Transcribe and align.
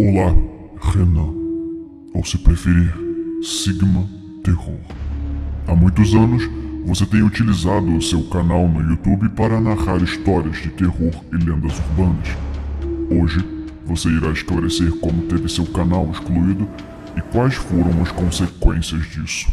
Olá, 0.00 0.32
Renan. 0.92 1.34
Ou 2.14 2.24
se 2.24 2.38
preferir, 2.38 2.94
Sigma 3.42 4.08
Terror. 4.44 4.78
Há 5.66 5.74
muitos 5.74 6.14
anos, 6.14 6.48
você 6.86 7.04
tem 7.04 7.20
utilizado 7.20 7.96
o 7.96 8.00
seu 8.00 8.22
canal 8.28 8.68
no 8.68 8.80
YouTube 8.80 9.28
para 9.30 9.60
narrar 9.60 10.00
histórias 10.00 10.58
de 10.58 10.68
terror 10.68 11.10
e 11.32 11.36
lendas 11.36 11.76
urbanas. 11.80 12.28
Hoje, 13.10 13.44
você 13.86 14.08
irá 14.08 14.30
esclarecer 14.30 14.88
como 15.00 15.22
teve 15.22 15.48
seu 15.48 15.66
canal 15.66 16.08
excluído 16.12 16.68
e 17.16 17.20
quais 17.32 17.54
foram 17.54 18.00
as 18.00 18.12
consequências 18.12 19.04
disso. 19.04 19.50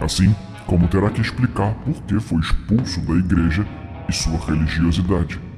Assim 0.00 0.34
como 0.66 0.88
terá 0.88 1.10
que 1.10 1.20
explicar 1.20 1.74
por 1.84 2.02
que 2.04 2.18
foi 2.18 2.40
expulso 2.40 2.98
da 3.02 3.12
igreja 3.12 3.66
e 4.08 4.12
sua 4.14 4.38
religiosidade. 4.38 5.51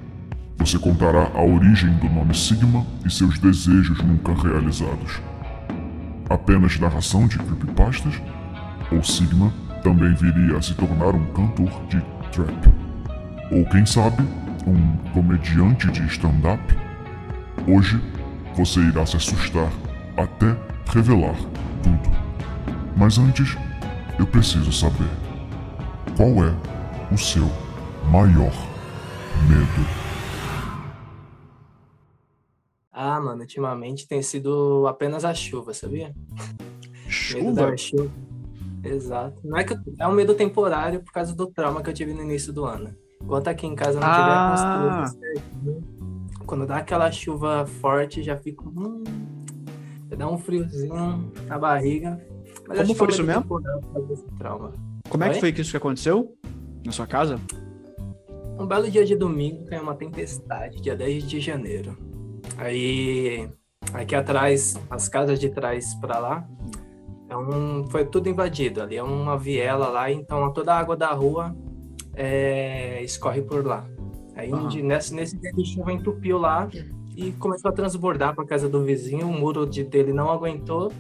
Você 0.59 0.79
contará 0.79 1.31
a 1.35 1.43
origem 1.43 1.93
do 1.95 2.09
nome 2.09 2.35
Sigma 2.35 2.87
e 3.05 3.11
seus 3.11 3.39
desejos 3.39 4.03
nunca 4.03 4.33
realizados. 4.33 5.21
Apenas 6.31 6.79
narração 6.79 7.27
de 7.27 7.39
creepypastas? 7.39 8.15
Ou 8.91 9.03
Sigma 9.03 9.53
também 9.83 10.15
viria 10.15 10.57
a 10.57 10.63
se 10.63 10.75
tornar 10.75 11.15
um 11.15 11.27
cantor 11.33 11.71
de 11.89 12.01
trap? 12.33 12.73
Ou 13.51 13.65
quem 13.67 13.85
sabe, 13.85 14.23
um 14.67 14.97
comediante 15.13 15.91
de 15.91 16.07
stand-up? 16.07 16.63
Hoje, 17.67 18.01
você 18.57 18.81
irá 18.81 19.05
se 19.05 19.17
assustar 19.17 19.71
até 20.17 20.57
revelar 20.93 21.37
tudo. 21.83 22.11
Mas 22.97 23.19
antes, 23.19 23.57
eu 24.19 24.27
preciso 24.27 24.73
saber: 24.73 25.11
qual 26.17 26.45
é 26.45 26.55
o 27.13 27.19
seu 27.19 27.51
maior 28.11 28.53
medo? 29.49 30.04
Ah, 32.97 33.21
mano, 33.21 33.41
ultimamente 33.41 34.07
tem 34.07 34.23
sido 34.23 34.87
apenas 34.87 35.25
a 35.25 35.35
chuva, 35.35 35.75
sabia? 35.75 36.15
Medo 36.33 37.11
Chuva? 37.11 37.53
da 37.71 37.77
chuva. 37.77 38.11
Exato. 38.85 39.37
Não 39.43 39.59
é 39.59 39.65
que 39.65 39.73
eu- 39.73 39.79
é 39.99 40.07
um 40.07 40.13
medo 40.13 40.33
temporário 40.35 41.01
por 41.03 41.13
causa 41.13 41.35
do 41.35 41.47
trauma 41.49 41.83
que 41.83 41.91
eu 41.91 41.95
tive 41.95 42.13
no 42.13 42.23
início 42.23 42.53
do 42.53 42.65
ano. 42.65 42.95
Enquanto 43.21 43.49
aqui 43.49 43.67
em 43.67 43.75
casa 43.75 43.99
não 43.99 44.07
tiver 44.07 44.31
Ah. 44.31 45.05
construído 45.05 45.21
certinho, 45.25 45.83
quando 46.47 46.67
dá 46.67 46.77
aquela 46.77 47.11
chuva 47.11 47.67
forte, 47.67 48.23
já 48.23 48.37
fico. 48.37 48.69
Hum, 48.69 49.03
dá 50.17 50.29
um 50.29 50.39
friozinho 50.39 51.33
na 51.49 51.59
barriga. 51.59 52.21
Mas 52.69 52.79
Como 52.79 52.95
foi 52.95 53.07
é 53.07 53.11
um 53.11 53.13
isso 53.13 53.25
medo 53.25 53.41
mesmo? 53.59 54.73
Como 55.09 55.25
é 55.25 55.29
que 55.31 55.35
Oi? 55.35 55.41
foi 55.41 55.53
que 55.53 55.61
isso 55.63 55.71
que 55.73 55.77
aconteceu? 55.77 56.33
Na 56.87 56.93
sua 56.93 57.07
casa? 57.07 57.41
Um 58.59 58.67
belo 58.67 58.89
dia 58.89 59.05
de 59.05 59.17
domingo 59.17 59.65
caiu 59.67 59.83
uma 59.83 59.95
tempestade, 59.97 60.81
dia 60.81 60.95
10 60.95 61.25
de 61.29 61.41
janeiro. 61.41 61.97
Aí, 62.57 63.49
aqui 63.93 64.15
atrás, 64.15 64.79
as 64.91 65.09
casas 65.09 65.39
de 65.39 65.51
trás 65.51 65.95
pra 65.97 66.19
lá, 66.19 66.49
é 67.29 67.37
um, 67.37 67.85
foi 67.91 68.05
tudo 68.05 68.29
invadido. 68.29 68.83
Ali 68.83 68.97
é 68.97 69.03
uma 69.03 69.37
viela 69.37 69.89
lá, 69.89 70.11
então 70.11 70.53
toda 70.53 70.75
a 70.75 70.79
água 70.79 70.97
da 70.97 71.11
rua 71.13 71.55
é, 72.15 73.03
escorre 73.03 73.43
por 73.43 73.65
lá. 73.67 73.85
Aí 74.37 74.53
Aham. 74.53 74.69
de- 74.69 74.83
nesse, 74.83 75.15
nesse 75.15 75.37
dia 75.39 75.53
de 75.53 75.65
chuva 75.65 75.93
entupiu 75.93 76.39
lá 76.39 76.69
e 77.17 77.33
começou 77.33 77.71
a 77.71 77.75
transbordar 77.75 78.35
para 78.35 78.45
casa 78.45 78.69
do 78.69 78.83
vizinho. 78.85 79.29
O 79.29 79.33
muro 79.33 79.67
de, 79.67 79.85
dele 79.85 80.13
não 80.13 80.31
aguentou. 80.31 80.93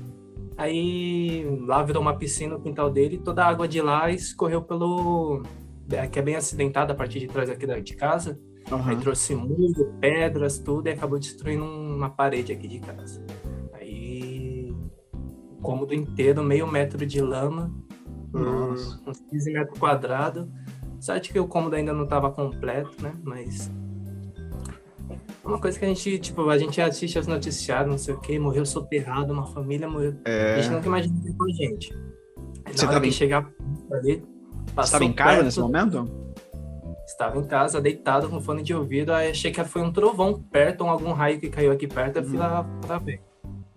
Aí 0.56 1.44
lá 1.66 1.82
virou 1.82 2.00
uma 2.00 2.16
piscina 2.16 2.54
no 2.54 2.60
quintal 2.60 2.88
dele. 2.90 3.18
Toda 3.18 3.44
a 3.44 3.48
água 3.48 3.66
de 3.66 3.80
lá 3.80 4.10
escorreu 4.10 4.62
pelo 4.62 5.42
é, 5.90 6.06
que 6.06 6.18
é 6.18 6.22
bem 6.22 6.36
acidentada 6.36 6.92
a 6.92 6.96
partir 6.96 7.18
de 7.20 7.26
trás 7.26 7.50
aqui 7.50 7.66
da- 7.66 7.80
de 7.80 7.94
casa. 7.96 8.38
Aí 8.66 8.72
Aham. 8.72 9.00
trouxe 9.00 9.34
muro, 9.34 9.92
pedras, 10.00 10.58
tudo, 10.58 10.88
e 10.88 10.92
acabou 10.92 11.18
destruindo 11.18 11.64
uma 11.64 12.08
parede 12.10 12.52
aqui 12.52 12.66
de 12.66 12.78
casa. 12.80 13.22
Aí 13.74 14.74
o 15.52 15.56
cômodo 15.62 15.94
inteiro, 15.94 16.42
meio 16.42 16.66
metro 16.66 17.04
de 17.06 17.20
lama, 17.20 17.70
Nossa. 18.32 19.00
uns 19.06 19.20
15 19.30 19.52
metros 19.52 19.78
quadrados. 19.78 20.46
Sorte 21.00 21.30
que 21.32 21.38
o 21.38 21.46
cômodo 21.46 21.76
ainda 21.76 21.92
não 21.92 22.04
estava 22.04 22.30
completo, 22.30 22.90
né? 23.02 23.12
Mas. 23.22 23.70
Uma 25.44 25.60
coisa 25.60 25.78
que 25.78 25.84
a 25.84 25.88
gente, 25.88 26.18
tipo, 26.18 26.48
a 26.48 26.56
gente 26.56 26.80
assiste 26.80 27.18
aos 27.18 27.26
noticiários, 27.26 27.90
não 27.90 27.98
sei 27.98 28.14
o 28.14 28.20
que, 28.20 28.38
morreu 28.38 28.64
soterrado, 28.64 29.30
uma 29.30 29.46
família 29.46 29.86
morreu. 29.86 30.14
A 30.24 30.30
É... 30.30 30.62
gente 30.62 30.72
nunca 30.74 30.86
imagina 30.86 31.14
isso 31.22 31.36
com 31.36 31.44
a 31.44 31.52
gente. 31.52 31.92
Aí, 32.64 32.72
Você 32.72 32.86
na 32.86 32.88
hora 32.88 32.92
tava 32.94 33.00
que 33.02 33.08
em- 33.08 33.12
chegar 33.12 33.50
ali, 33.92 34.24
Você 34.74 34.80
estava 34.80 35.04
em 35.04 35.12
casa 35.12 35.30
perto- 35.32 35.44
nesse 35.44 35.60
momento? 35.60 36.23
Estava 37.14 37.38
em 37.38 37.44
casa, 37.44 37.80
deitado 37.80 38.28
com 38.28 38.40
fone 38.40 38.60
de 38.60 38.74
ouvido, 38.74 39.12
aí 39.12 39.30
achei 39.30 39.52
que 39.52 39.62
foi 39.62 39.82
um 39.82 39.92
trovão 39.92 40.34
perto, 40.42 40.80
ou 40.80 40.90
algum 40.90 41.12
raio 41.12 41.38
que 41.38 41.48
caiu 41.48 41.70
aqui 41.70 41.86
perto, 41.86 42.16
eu 42.16 42.24
fui 42.24 42.36
lá 42.36 42.64
pra 42.80 42.98
ver. 42.98 43.22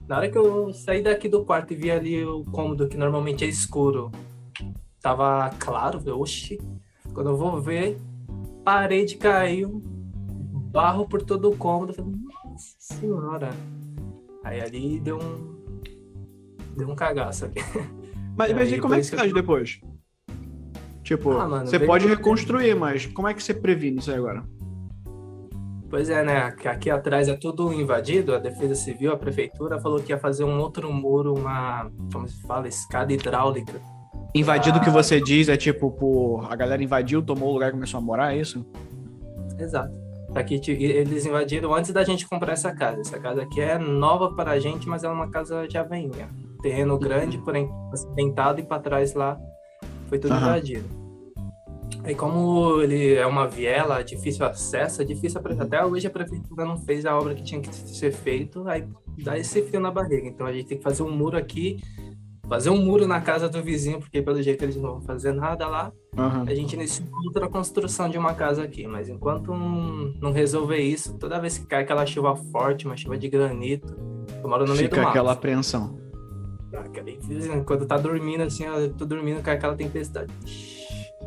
Na 0.08 0.18
hora 0.18 0.28
que 0.32 0.36
eu 0.36 0.74
saí 0.74 1.04
daqui 1.04 1.30
do 1.30 1.46
quarto 1.46 1.72
e 1.72 1.76
vi 1.76 1.92
ali 1.92 2.26
o 2.26 2.44
cômodo, 2.46 2.88
que 2.88 2.98
normalmente 2.98 3.46
é 3.46 3.48
escuro, 3.48 4.10
tava 5.00 5.52
claro, 5.60 6.00
falei, 6.00 6.16
oxi. 6.16 6.60
Quando 7.14 7.30
eu 7.30 7.38
vou 7.38 7.62
ver, 7.62 8.00
parede 8.66 9.18
caiu, 9.18 9.84
barro 10.72 11.08
por 11.08 11.22
todo 11.22 11.52
o 11.52 11.56
cômodo, 11.56 11.94
falei, 11.94 12.12
nossa 12.44 12.76
senhora. 12.80 13.50
Aí 14.44 14.60
ali 14.60 15.00
deu 15.00 15.20
um. 15.20 15.58
Deu 16.76 16.90
um 16.90 16.96
cagaço 16.96 17.46
aqui. 17.46 17.62
Mas, 18.36 18.50
aí 18.58 18.80
como 18.80 18.96
é 18.96 19.02
que 19.02 19.16
faz 19.16 19.30
eu- 19.30 19.36
depois? 19.36 19.80
Tipo, 21.08 21.32
Ah, 21.32 21.48
mano, 21.48 21.66
você 21.66 21.80
pode 21.80 22.06
reconstruir, 22.06 22.76
mas 22.76 23.06
como 23.06 23.30
é 23.30 23.34
que 23.34 23.42
você 23.42 23.54
previne 23.54 24.00
isso 24.00 24.12
aí 24.12 24.18
agora? 24.18 24.44
Pois 25.90 26.10
é, 26.10 26.22
né? 26.22 26.54
Aqui 26.66 26.90
atrás 26.90 27.30
é 27.30 27.34
tudo 27.34 27.72
invadido. 27.72 28.36
A 28.36 28.40
Defesa 28.40 28.76
Civil, 28.76 29.14
a 29.14 29.18
Prefeitura, 29.18 29.80
falou 29.80 30.02
que 30.02 30.12
ia 30.12 30.18
fazer 30.18 30.44
um 30.44 30.60
outro 30.60 30.92
muro, 30.92 31.34
uma. 31.34 31.90
Como 32.12 32.28
se 32.28 32.42
fala? 32.46 32.68
Escada 32.68 33.14
hidráulica. 33.14 33.72
Invadido 34.36 34.80
Ah. 34.80 34.82
que 34.82 34.90
você 34.90 35.22
diz 35.22 35.48
é 35.48 35.56
tipo, 35.56 35.90
por 35.92 36.46
a 36.52 36.56
galera 36.58 36.84
invadiu, 36.84 37.22
tomou 37.22 37.52
o 37.52 37.54
lugar 37.54 37.70
e 37.70 37.72
começou 37.72 38.00
a 38.00 38.02
morar, 38.02 38.36
é 38.36 38.42
isso? 38.42 38.66
Exato. 39.58 39.94
Aqui 40.36 40.60
eles 40.68 41.26
invadiram 41.26 41.74
antes 41.74 41.94
da 41.94 42.04
gente 42.04 42.28
comprar 42.28 42.52
essa 42.52 42.76
casa. 42.76 43.00
Essa 43.00 43.18
casa 43.18 43.44
aqui 43.44 43.62
é 43.62 43.78
nova 43.80 44.34
para 44.36 44.52
a 44.52 44.60
gente, 44.60 44.90
mas 44.90 45.06
é 45.06 45.10
uma 45.10 45.32
casa 45.32 45.70
já 45.70 45.84
venha. 45.84 46.28
Terreno 46.62 47.00
grande, 47.00 47.38
porém 47.38 47.72
acidentado, 47.94 48.60
e 48.60 48.64
para 48.64 48.82
trás 48.82 49.14
lá 49.14 49.38
foi 50.10 50.20
tudo 50.20 50.34
Aham. 50.34 50.48
invadido. 50.50 50.97
Aí 52.08 52.16
como 52.16 52.82
ele 52.82 53.16
é 53.16 53.28
uma 53.28 53.46
viela, 53.50 54.02
difícil 54.02 54.46
acesso, 54.46 55.02
é 55.02 55.06
difícil, 55.06 55.42
até 55.60 55.84
hoje 55.84 56.08
a 56.08 56.10
prefeitura 56.10 56.64
não 56.64 56.78
fez 56.78 57.06
a 57.06 57.14
obra 57.14 57.36
que 57.36 57.44
tinha 57.44 57.60
que 57.60 57.76
ser 57.76 58.14
feito, 58.14 58.66
aí 58.66 58.88
dá 59.22 59.38
esse 59.38 59.62
frio 59.64 59.82
na 59.82 59.92
barriga. 59.92 60.26
Então 60.26 60.48
a 60.48 60.54
gente 60.54 60.68
tem 60.68 60.78
que 60.78 60.84
fazer 60.86 61.04
um 61.04 61.12
muro 61.12 61.36
aqui, 61.36 61.82
fazer 62.48 62.70
um 62.70 62.82
muro 62.82 63.06
na 63.06 63.20
casa 63.20 63.50
do 63.50 63.62
vizinho, 63.62 64.00
porque 64.00 64.22
pelo 64.22 64.42
jeito 64.42 64.64
eles 64.64 64.78
não 64.78 64.84
vão 64.84 65.02
fazer 65.02 65.34
nada 65.34 65.68
lá. 65.68 65.92
Aham. 66.18 66.46
A 66.48 66.56
gente 66.56 66.78
iniciou 66.78 67.10
outra 67.26 67.50
construção 67.50 68.08
de 68.08 68.18
uma 68.18 68.34
casa 68.34 68.64
aqui, 68.64 68.88
mas 68.88 69.10
enquanto 69.10 69.54
não, 69.54 70.14
não 70.22 70.32
resolver 70.32 70.80
isso, 70.80 71.18
toda 71.18 71.42
vez 71.42 71.58
que 71.58 71.66
cai 71.66 71.84
aquela 71.84 72.06
chuva 72.06 72.38
forte, 72.38 72.86
uma 72.86 72.96
chuva 72.96 73.18
de 73.18 73.28
granito, 73.28 73.94
eu 74.42 74.50
moro 74.50 74.66
no 74.66 74.74
meio 74.74 74.88
do 74.88 74.92
Fica 74.92 75.02
mato. 75.02 75.10
aquela 75.10 75.34
apreensão. 75.34 76.00
E, 77.06 77.64
Quando 77.66 77.86
tá 77.86 77.98
dormindo 77.98 78.44
assim, 78.44 78.64
eu 78.64 78.94
tô 78.94 79.06
dormindo 79.06 79.44
com 79.44 79.50
aquela 79.50 79.76
tempestade. 79.76 80.32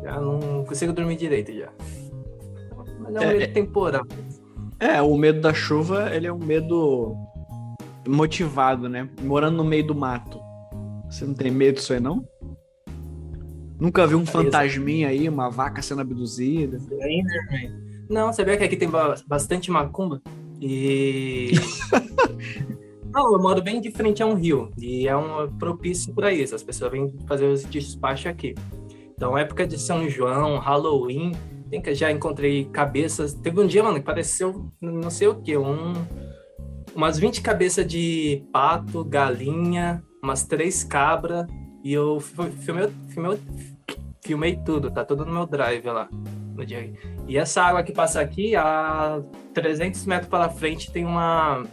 Já 0.03 0.19
não 0.19 0.63
consigo 0.65 0.93
dormir 0.93 1.15
direito 1.15 1.51
já. 1.53 1.69
Mas 2.99 3.15
é 3.15 3.19
um 3.19 3.23
É, 3.23 3.27
medo 3.33 3.43
é- 3.43 3.47
temporal. 3.47 4.05
É, 4.79 5.01
o 5.01 5.15
medo 5.15 5.41
da 5.41 5.53
chuva, 5.53 6.09
ele 6.15 6.25
é 6.27 6.33
um 6.33 6.39
medo 6.39 7.15
motivado, 8.07 8.89
né? 8.89 9.07
Morando 9.21 9.57
no 9.57 9.63
meio 9.63 9.85
do 9.85 9.93
mato. 9.95 10.39
Você 11.09 11.25
não 11.25 11.33
tem 11.35 11.51
medo 11.51 11.75
disso 11.75 11.93
aí, 11.93 11.99
não? 11.99 12.25
Nunca 13.79 14.05
viu 14.07 14.17
um 14.17 14.25
fantasminha 14.25 15.07
aí, 15.09 15.27
uma 15.29 15.49
vaca 15.49 15.81
sendo 15.81 16.01
abduzida? 16.01 16.79
Não, 18.09 18.31
sabia 18.33 18.57
que 18.57 18.63
aqui 18.63 18.75
tem 18.75 18.89
ba- 18.89 19.15
bastante 19.27 19.69
macumba? 19.71 20.21
E. 20.59 21.51
Não, 23.13 23.33
eu 23.33 23.39
moro 23.41 23.61
bem 23.61 23.81
de 23.81 23.91
frente 23.91 24.23
a 24.23 24.25
um 24.25 24.35
rio. 24.35 24.71
E 24.77 25.05
é 25.07 25.15
um 25.17 25.51
propício 25.57 26.13
para 26.13 26.31
isso. 26.31 26.55
As 26.55 26.63
pessoas 26.63 26.91
vêm 26.91 27.13
fazer 27.27 27.45
os 27.45 27.63
despachos 27.65 28.27
aqui. 28.27 28.55
Então, 29.21 29.37
época 29.37 29.67
de 29.67 29.77
São 29.77 30.09
João, 30.09 30.57
Halloween, 30.57 31.33
tem 31.69 31.79
que 31.79 31.93
já 31.93 32.11
encontrei 32.11 32.65
cabeças. 32.65 33.35
Teve 33.35 33.61
um 33.61 33.67
dia, 33.67 33.83
mano, 33.83 33.99
que 33.99 34.03
pareceu 34.03 34.71
não 34.81 35.11
sei 35.11 35.27
o 35.27 35.35
que, 35.35 35.55
um, 35.55 35.93
umas 36.95 37.19
20 37.19 37.39
cabeças 37.39 37.85
de 37.85 38.43
pato, 38.51 39.05
galinha, 39.05 40.01
umas 40.23 40.43
três 40.43 40.83
cabras. 40.83 41.45
E 41.83 41.93
eu 41.93 42.19
fi- 42.19 42.49
filmei, 42.49 42.89
filmei, 43.09 43.39
filmei 44.25 44.55
tudo, 44.65 44.89
tá 44.89 45.05
tudo 45.05 45.23
no 45.23 45.31
meu 45.31 45.45
drive 45.45 45.85
lá. 45.85 46.09
No 46.55 46.65
dia. 46.65 46.91
E 47.27 47.37
essa 47.37 47.61
água 47.61 47.83
que 47.83 47.91
passa 47.91 48.19
aqui, 48.21 48.55
a 48.55 49.21
300 49.53 50.03
metros 50.07 50.31
para 50.31 50.49
frente, 50.49 50.91
tem 50.91 51.05
uma 51.05 51.63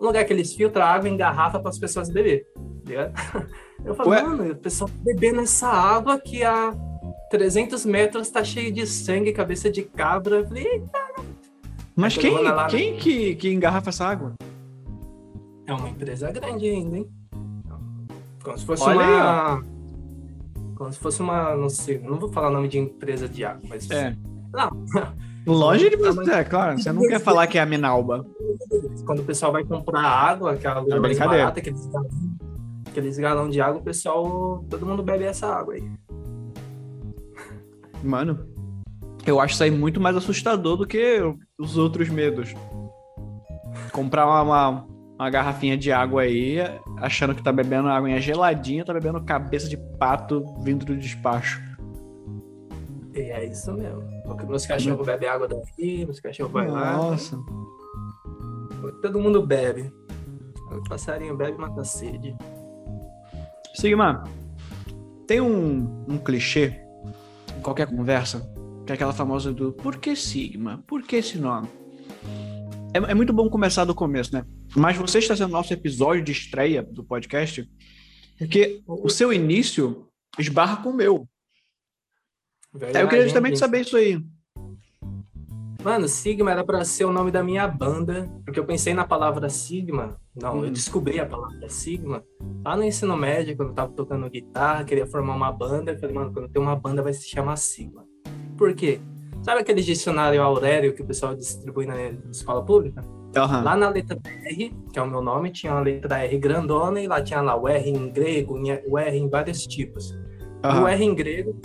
um 0.00 0.06
lugar 0.06 0.24
que 0.24 0.32
eles 0.32 0.52
filtram 0.52 0.84
água 0.84 1.08
em 1.08 1.16
garrafa 1.16 1.60
para 1.60 1.68
as 1.70 1.78
pessoas 1.78 2.10
beber. 2.10 2.44
tá? 2.84 3.46
Eu 3.84 3.94
falei, 3.94 4.12
Ué? 4.12 4.22
mano, 4.22 4.52
o 4.52 4.56
pessoal 4.56 4.90
bebendo 5.02 5.40
essa 5.40 5.68
água 5.68 6.18
que 6.18 6.42
a 6.42 6.74
300 7.30 7.84
metros 7.84 8.30
tá 8.30 8.42
cheio 8.42 8.72
de 8.72 8.86
sangue, 8.86 9.32
cabeça 9.32 9.70
de 9.70 9.82
cabra. 9.82 10.36
Eu 10.36 10.46
falei, 10.48 10.64
eita, 10.66 11.00
Mas 11.96 12.16
Aí 12.16 12.20
quem, 12.20 12.68
quem 12.68 12.96
que, 12.96 13.34
que 13.34 13.52
engarrafa 13.52 13.90
essa 13.90 14.06
água? 14.06 14.32
É 15.66 15.72
uma 15.72 15.88
empresa 15.88 16.30
grande 16.30 16.68
ainda, 16.68 16.98
hein? 16.98 17.08
Como 18.42 18.58
se 18.58 18.64
fosse 18.66 18.82
Olha 18.82 19.00
aí, 19.00 19.06
uma. 19.12 19.64
Como 20.76 20.92
se 20.92 20.98
fosse 20.98 21.20
uma. 21.22 21.56
Não 21.56 21.70
sei, 21.70 21.98
não 21.98 22.18
vou 22.18 22.30
falar 22.30 22.48
o 22.48 22.52
nome 22.52 22.68
de 22.68 22.78
empresa 22.78 23.28
de 23.28 23.44
água, 23.44 23.62
mas. 23.68 23.90
É. 23.90 24.14
Não, 24.52 24.70
Longe 25.46 25.90
de 25.90 25.96
Tá, 25.98 26.12
você, 26.12 26.30
é 26.32 26.44
claro. 26.44 26.78
Você 26.78 26.90
não 26.92 27.02
quer 27.02 27.20
falar 27.20 27.46
que 27.46 27.58
é 27.58 27.60
a 27.60 27.66
Minalba. 27.66 28.24
quando 29.04 29.20
o 29.20 29.24
pessoal 29.24 29.52
vai 29.52 29.62
comprar 29.64 30.00
água, 30.00 30.52
aquela 30.52 30.80
É 30.80 31.00
brincadeira. 31.00 31.44
barata, 31.44 31.60
aqueles 31.60 31.86
galão, 31.86 32.08
aqueles 32.94 33.18
galão 33.18 33.48
de 33.48 33.60
água, 33.60 33.80
o 33.80 33.84
pessoal. 33.84 34.64
Todo 34.70 34.86
mundo 34.86 35.02
bebe 35.02 35.24
essa 35.24 35.48
água 35.48 35.74
aí. 35.74 35.90
Mano, 38.02 38.46
eu 39.26 39.40
acho 39.40 39.54
isso 39.54 39.64
aí 39.64 39.70
muito 39.70 40.00
mais 40.00 40.16
assustador 40.16 40.76
do 40.76 40.86
que 40.86 41.20
os 41.58 41.76
outros 41.76 42.08
medos. 42.08 42.54
Comprar 43.92 44.26
uma, 44.26 44.42
uma, 44.42 44.86
uma 45.18 45.30
garrafinha 45.30 45.76
de 45.76 45.90
água 45.90 46.22
aí, 46.22 46.58
achando 46.98 47.34
que 47.34 47.42
tá 47.42 47.50
bebendo 47.50 47.88
água 47.88 48.20
geladinha, 48.20 48.84
tá 48.84 48.92
bebendo 48.92 49.20
cabeça 49.24 49.68
de 49.68 49.76
pato 49.98 50.44
vindo 50.62 50.84
do 50.84 50.96
despacho. 50.96 51.60
E 53.14 53.20
é 53.20 53.44
isso 53.46 53.72
mesmo. 53.72 54.02
Porque 54.24 54.46
meus 54.46 54.66
cachorros 54.66 55.06
bebem 55.06 55.28
água 55.28 55.48
daqui, 55.48 56.04
meus 56.04 56.20
cachorros 56.20 56.52
vão 56.52 56.70
lá. 56.70 56.96
Nossa. 56.96 57.38
Todo 59.02 59.20
mundo 59.20 59.44
bebe. 59.44 59.92
O 60.70 60.88
passarinho 60.88 61.36
bebe 61.36 61.56
e 61.56 61.60
mata 61.60 61.84
sede. 61.84 62.36
Sigma, 63.74 64.22
tem 65.26 65.40
um, 65.40 66.04
um 66.08 66.16
clichê 66.16 66.80
em 67.58 67.60
qualquer 67.60 67.88
conversa, 67.88 68.48
que 68.86 68.92
é 68.92 68.94
aquela 68.94 69.12
famosa 69.12 69.52
do 69.52 69.72
por 69.72 69.96
que 69.96 70.14
Sigma? 70.14 70.82
Por 70.86 71.02
que 71.02 71.16
esse 71.16 71.36
nome? 71.38 71.68
É, 72.94 72.98
é 72.98 73.14
muito 73.14 73.32
bom 73.32 73.50
começar 73.50 73.84
do 73.84 73.94
começo, 73.94 74.32
né? 74.32 74.44
Mas 74.76 74.96
você 74.96 75.18
está 75.18 75.34
sendo 75.34 75.50
nosso 75.50 75.72
episódio 75.72 76.22
de 76.22 76.30
estreia 76.30 76.82
do 76.82 77.02
podcast, 77.04 77.68
porque 78.38 78.82
o 78.86 79.08
seu 79.08 79.32
início 79.32 80.08
esbarra 80.38 80.76
com 80.76 80.90
o 80.90 80.94
meu. 80.94 81.28
Aí 82.80 83.02
eu 83.02 83.08
queria 83.08 83.24
justamente 83.24 83.58
saber 83.58 83.80
isso 83.80 83.96
aí. 83.96 84.20
Mano, 85.84 86.08
Sigma 86.08 86.50
era 86.50 86.64
pra 86.64 86.82
ser 86.84 87.04
o 87.04 87.12
nome 87.12 87.30
da 87.30 87.42
minha 87.42 87.68
banda, 87.68 88.30
porque 88.44 88.58
eu 88.58 88.64
pensei 88.64 88.94
na 88.94 89.04
palavra 89.06 89.50
Sigma. 89.50 90.16
Não, 90.34 90.58
Hum. 90.58 90.64
eu 90.64 90.70
descobri 90.70 91.20
a 91.20 91.26
palavra 91.26 91.68
Sigma 91.68 92.24
lá 92.64 92.74
no 92.76 92.82
ensino 92.84 93.14
médio, 93.16 93.54
quando 93.54 93.68
eu 93.68 93.74
tava 93.74 93.92
tocando 93.92 94.28
guitarra, 94.30 94.82
queria 94.84 95.06
formar 95.06 95.34
uma 95.36 95.52
banda. 95.52 95.92
Eu 95.92 95.98
falei, 95.98 96.14
mano, 96.14 96.32
quando 96.32 96.48
tenho 96.48 96.64
uma 96.64 96.74
banda 96.74 97.02
vai 97.02 97.12
se 97.12 97.28
chamar 97.28 97.56
Sigma. 97.56 98.04
Por 98.56 98.74
quê? 98.74 98.98
Sabe 99.42 99.60
aquele 99.60 99.82
dicionário 99.82 100.40
Aurélio 100.42 100.94
que 100.94 101.02
o 101.02 101.06
pessoal 101.06 101.34
distribui 101.34 101.84
na 101.84 101.96
escola 102.30 102.64
pública? 102.64 103.04
Aham. 103.36 103.62
Lá 103.62 103.76
na 103.76 103.90
letra 103.90 104.18
R, 104.46 104.72
que 104.90 104.98
é 104.98 105.02
o 105.02 105.06
meu 105.10 105.20
nome, 105.20 105.50
tinha 105.50 105.72
uma 105.74 105.82
letra 105.82 106.18
R 106.24 106.38
grandona 106.38 107.00
e 107.02 107.06
lá 107.06 107.20
tinha 107.20 107.42
lá 107.42 107.54
o 107.54 107.68
R 107.68 107.90
em 107.90 108.08
grego, 108.10 108.58
o 108.88 108.98
R 108.98 109.18
em 109.18 109.28
vários 109.28 109.66
tipos. 109.66 110.12
O 110.62 110.66
aham. 110.66 110.88
R 110.88 111.04
em 111.04 111.14
grego 111.14 111.60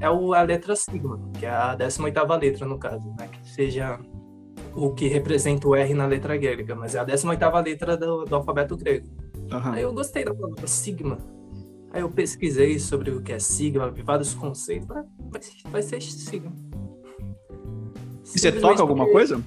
é 0.00 0.08
o- 0.10 0.32
a 0.34 0.42
letra 0.42 0.74
sigma, 0.74 1.20
que 1.38 1.46
é 1.46 1.50
a 1.50 1.76
18ª 1.76 2.36
letra, 2.36 2.66
no 2.66 2.78
caso, 2.78 3.06
né? 3.18 3.28
Que 3.28 3.48
seja 3.50 3.98
o 4.74 4.92
que 4.94 5.06
representa 5.08 5.68
o 5.68 5.74
R 5.74 5.92
na 5.94 6.06
letra 6.06 6.36
grega, 6.36 6.74
mas 6.74 6.94
é 6.94 6.98
a 7.00 7.04
18ª 7.04 7.60
letra 7.64 7.96
do, 7.96 8.24
do 8.24 8.34
alfabeto 8.36 8.76
grego. 8.76 9.06
aham. 9.52 9.72
Aí 9.72 9.82
eu 9.82 9.92
gostei 9.92 10.24
da 10.24 10.34
palavra 10.34 10.66
sigma. 10.66 11.18
Aí 11.92 12.02
eu 12.02 12.08
pesquisei 12.08 12.78
sobre 12.78 13.10
o 13.10 13.20
que 13.20 13.32
é 13.32 13.38
sigma, 13.40 13.90
vi 13.90 14.02
vários 14.02 14.32
conceitos. 14.32 14.86
Falei, 14.86 15.02
ah, 15.02 15.28
vai, 15.30 15.40
vai 15.72 15.82
ser 15.82 16.00
sigma. 16.00 16.52
E 18.32 18.38
você 18.38 18.52
toca 18.52 18.80
alguma 18.80 19.06
coisa? 19.08 19.42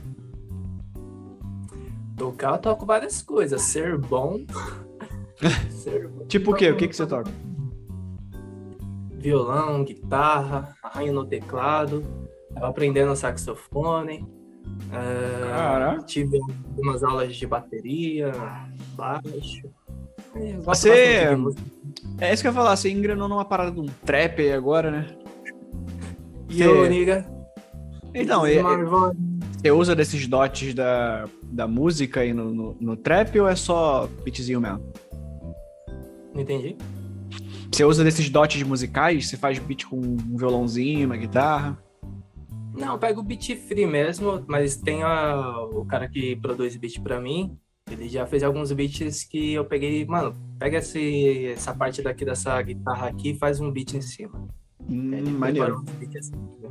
Tocar, 2.18 2.54
eu 2.54 2.58
toco 2.60 2.86
várias 2.86 3.22
coisas. 3.22 3.62
Ser 3.62 3.98
bom. 3.98 4.40
ser 5.72 6.08
bom. 6.10 6.26
Tipo 6.26 6.52
o 6.52 6.54
quê? 6.54 6.70
O 6.70 6.76
que, 6.78 6.88
que 6.90 6.96
você 6.96 7.08
toca? 7.08 7.32
Violão, 9.24 9.84
guitarra, 9.86 10.75
arranho 10.84 11.14
no 11.14 11.25
teclado, 11.25 12.04
tava 12.54 12.68
aprendendo 12.68 13.16
saxofone, 13.16 14.28
é, 14.92 15.50
Caraca. 15.50 16.04
tive 16.04 16.38
algumas 16.40 17.04
aulas 17.04 17.34
de 17.36 17.48
bateria, 17.48 18.31
baixo. 18.96 19.64
É, 20.36 20.54
Você-. 20.58 20.90
É 22.20 22.34
isso 22.34 22.42
que 22.44 22.48
eu 22.48 22.52
ia 22.52 22.56
falar, 22.56 22.75
você 22.75 22.90
engrenou 22.92 23.30
numa 23.30 23.46
parada 23.46 23.72
de 23.72 23.80
um 23.80 23.86
trap 24.06 24.42
aí 24.42 24.52
agora, 24.52 24.92
né? 24.92 25.08
E 26.50 26.62
eu, 26.62 26.88
niga, 26.90 27.25
Então, 28.14 28.46
é- 28.46 28.56
é- 28.56 28.62
Marvão, 28.62 29.14
você 29.58 29.72
usa 29.72 29.96
desses 29.96 30.28
dotes 30.28 30.74
da, 30.74 31.25
da 31.44 31.66
música 31.68 32.20
aí 32.20 32.34
no, 32.34 32.54
no, 32.54 32.78
no 32.80 32.98
trap 32.98 33.40
ou 33.40 33.48
é 33.48 33.56
só 33.56 34.08
beatzinho 34.24 34.60
mesmo? 34.60 34.84
não 36.34 36.42
entendi. 36.42 36.75
Você 37.74 37.84
usa 37.84 38.04
desses 38.04 38.30
dotes 38.30 38.62
musicais? 38.62 39.28
Você 39.28 39.36
faz 39.36 39.58
beat 39.58 39.86
com 39.86 39.98
um 39.98 40.38
violãozinho, 40.38 41.08
uma 41.08 41.18
guitarra? 41.18 41.81
Não, 42.75 42.94
eu 42.94 43.00
pego 43.00 43.22
o 43.22 43.24
beat 43.24 43.56
free 43.56 43.86
mesmo, 43.88 44.44
mas 44.48 44.75
tem 44.78 45.02
a- 45.04 45.60
o 45.72 45.84
cara 45.86 46.08
que 46.08 46.36
produz 46.36 46.75
beat 46.75 47.00
pra 47.02 47.20
mim, 47.20 47.58
ele 47.90 48.08
já 48.08 48.25
fez 48.28 48.44
alguns 48.44 48.72
beats 48.72 49.24
que 49.24 49.54
eu 49.54 49.66
peguei, 49.66 50.06
mano, 50.06 50.36
pega 50.60 50.78
esse, 50.78 51.48
essa 51.48 51.74
parte 51.74 52.02
daqui 52.02 52.24
dessa 52.24 52.62
guitarra 52.62 53.08
aqui 53.08 53.31
e 53.31 53.36
faz 53.38 53.60
um 53.60 53.72
beat 53.72 53.94
em 53.96 54.02
cima. 54.02 54.48
Hum, 54.88 55.14
Ele 55.14 55.31
maneiro. 55.31 55.80
um 55.80 55.84
beat 55.84 56.16
assim, 56.18 56.31
né? 56.62 56.70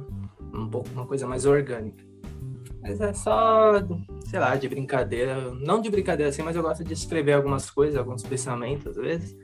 um 0.55 0.69
pouco 0.69 0.89
uma 0.93 1.07
coisa 1.07 1.27
mais 1.27 1.47
orgânica. 1.47 2.05
Mas 2.81 3.01
é 3.01 3.13
só, 3.13 3.75
sei 4.27 4.39
lá, 4.41 4.55
de 4.57 4.69
brincadeira. 4.69 5.53
Não 5.55 5.81
de 5.81 5.89
brincadeira 5.89 6.31
assim, 6.31 6.43
mas 6.43 6.55
eu 6.57 6.63
gosto 6.63 6.83
de 6.85 6.93
escrever 6.93 7.33
algumas 7.33 7.71
coisas, 7.71 7.97
alguns 7.97 8.23
pensamentos 8.25 8.87
às 8.89 8.97
vezes. 8.97 9.37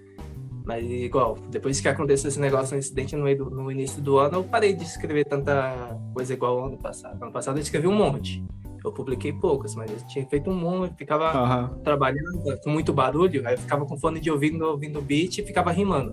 Mas 0.68 0.84
igual, 0.86 1.38
depois 1.48 1.80
que 1.80 1.88
aconteceu 1.88 2.28
esse 2.28 2.38
negócio, 2.38 2.76
um 2.76 2.78
incidente 2.78 3.16
no, 3.16 3.24
meio 3.24 3.38
do- 3.42 3.50
no 3.50 3.72
início 3.72 4.02
do 4.02 4.18
ano, 4.18 4.34
eu 4.36 4.44
parei 4.44 4.74
de 4.74 4.84
escrever 4.84 5.24
tanta 5.24 5.98
coisa 6.12 6.34
igual 6.34 6.66
ano 6.66 6.76
passado. 6.76 7.16
Ano 7.22 7.32
passado 7.32 7.56
eu 7.56 7.62
escrevi 7.62 7.86
um 7.88 7.94
monte. 7.96 8.44
Eu 8.84 8.92
publiquei 8.92 9.32
poucos, 9.32 9.74
mas 9.74 9.90
eu 9.90 9.96
tinha 10.08 10.26
feito 10.26 10.50
um 10.50 10.54
monte, 10.54 10.94
ficava 10.94 11.30
Aham. 11.32 11.70
trabalhando 11.82 12.60
com 12.62 12.68
muito 12.68 12.92
barulho, 12.92 13.48
aí 13.48 13.54
eu 13.54 13.58
ficava 13.58 13.86
com 13.86 13.96
fone 13.98 14.20
de 14.20 14.30
ouvido 14.30 14.62
ouvindo 14.62 15.00
beat 15.00 15.38
e 15.38 15.42
ficava 15.42 15.72
rimando. 15.72 16.12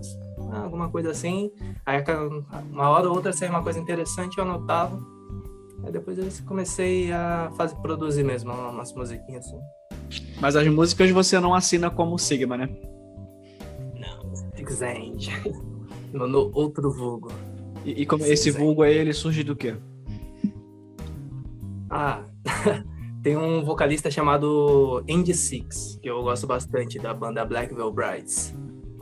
Ah, 0.50 0.62
alguma 0.62 0.88
coisa 0.88 1.10
assim. 1.10 1.50
Aí 1.84 2.02
uma 2.72 2.88
hora 2.88 3.10
ou 3.10 3.14
outra 3.14 3.34
saía 3.34 3.50
uma 3.50 3.62
coisa 3.62 3.78
interessante, 3.78 4.38
eu 4.38 4.44
anotava. 4.44 4.98
Aí 5.84 5.92
depois 5.92 6.16
eu 6.18 6.28
comecei 6.46 7.12
a 7.12 7.50
fazer, 7.58 7.76
produzir 7.76 8.24
mesmo 8.24 8.52
umas 8.54 8.90
musiquinhas 8.94 9.44
assim. 9.44 9.60
Mas 10.40 10.56
as 10.56 10.66
músicas 10.66 11.10
você 11.10 11.38
não 11.38 11.54
assina 11.54 11.90
como 11.90 12.18
Sigma, 12.18 12.56
né? 12.56 12.70
Six 14.66 14.82
End. 14.82 15.30
No, 16.12 16.26
no 16.26 16.50
outro 16.54 16.90
vulgo. 16.90 17.30
E, 17.84 18.02
e 18.02 18.06
como 18.06 18.24
Sim, 18.24 18.32
esse 18.32 18.50
sim. 18.50 18.58
vulgo 18.58 18.82
aí, 18.82 18.96
ele 18.96 19.12
surge 19.12 19.42
do 19.42 19.54
quê? 19.54 19.76
Ah, 21.90 22.24
tem 23.22 23.36
um 23.36 23.64
vocalista 23.64 24.10
chamado 24.10 25.04
Andy 25.08 25.34
Six, 25.34 25.98
que 26.02 26.08
eu 26.08 26.22
gosto 26.22 26.46
bastante 26.46 26.98
da 26.98 27.12
banda 27.14 27.44
Black 27.44 27.74
Veil 27.74 27.92
Brides. 27.92 28.54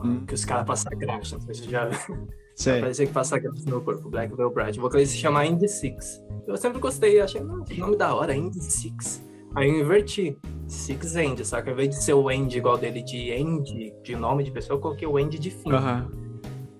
Hum. 0.03 0.25
Que 0.25 0.33
os 0.33 0.45
caras 0.45 0.65
passam 0.65 0.91
graxa, 0.97 1.37
não 1.37 1.41
sei 1.45 1.55
se 1.55 1.69
já 1.69 1.89
Sei. 2.55 2.79
Parecia 2.79 3.05
que 3.05 3.11
passa 3.11 3.37
graça 3.37 3.63
no 3.65 3.71
meu 3.71 3.81
corpo, 3.81 4.09
Black 4.09 4.33
Veil 4.33 4.49
Bride. 4.49 4.79
O 4.79 4.83
vocalista 4.83 5.13
se 5.13 5.19
chama 5.19 5.45
Indy 5.45 5.67
Six. 5.67 6.23
Eu 6.47 6.55
sempre 6.55 6.79
gostei, 6.79 7.19
achei, 7.19 7.41
nossa, 7.41 7.65
que 7.65 7.79
nome 7.79 7.97
da 7.97 8.15
hora, 8.15 8.33
Indy 8.33 8.63
Six. 8.63 9.21
Aí 9.55 9.69
eu 9.69 9.79
inverti, 9.79 10.37
Six 10.67 11.15
End, 11.15 11.45
saca? 11.45 11.69
Ao 11.69 11.73
invés 11.73 11.89
de 11.89 12.03
ser 12.03 12.13
o 12.13 12.29
End 12.29 12.57
igual 12.57 12.77
dele 12.77 13.01
de 13.01 13.31
End, 13.31 13.93
de 14.03 14.15
nome 14.15 14.43
de 14.43 14.51
pessoa, 14.51 14.77
eu 14.77 14.81
coloquei 14.81 15.07
o 15.07 15.17
End 15.17 15.39
de 15.39 15.49
fim. 15.49 15.71
Aham. 15.71 16.11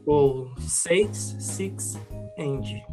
Ou 0.05 0.51
Seis, 0.59 1.37
Six, 1.39 1.97
End. 2.37 2.83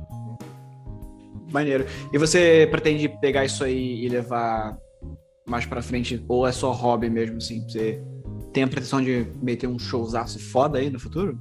Maneiro. 1.52 1.84
E 2.12 2.18
você 2.18 2.66
pretende 2.70 3.08
pegar 3.08 3.44
isso 3.44 3.64
aí 3.64 4.04
e 4.04 4.08
levar 4.08 4.78
mais 5.46 5.66
pra 5.66 5.82
frente? 5.82 6.24
Ou 6.28 6.46
é 6.46 6.52
só 6.52 6.70
hobby 6.70 7.10
mesmo, 7.10 7.38
assim? 7.38 7.60
Você 7.68 8.00
tem 8.52 8.62
a 8.62 8.68
pretensão 8.68 9.02
de 9.02 9.26
meter 9.42 9.66
um 9.66 9.78
showzaço 9.78 10.38
foda 10.38 10.78
aí 10.78 10.90
no 10.90 11.00
futuro? 11.00 11.36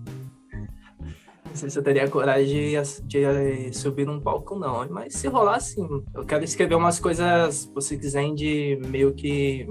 Não 1.51 1.57
sei 1.57 1.69
se 1.69 1.77
eu 1.77 1.83
teria 1.83 2.09
coragem 2.09 2.47
de, 2.47 3.03
de, 3.03 3.23
eh, 3.25 3.73
subir 3.73 4.07
num 4.07 4.21
palco, 4.21 4.57
não. 4.57 4.87
Mas 4.89 5.15
se 5.15 5.27
rolar, 5.27 5.59
sim. 5.59 5.85
Eu 6.15 6.25
quero 6.25 6.45
escrever 6.45 6.75
umas 6.75 6.97
coisas, 6.97 7.55
se 7.55 7.73
você 7.73 7.97
quiser, 7.97 8.33
de 8.33 8.79
meio 8.87 9.13
que. 9.13 9.67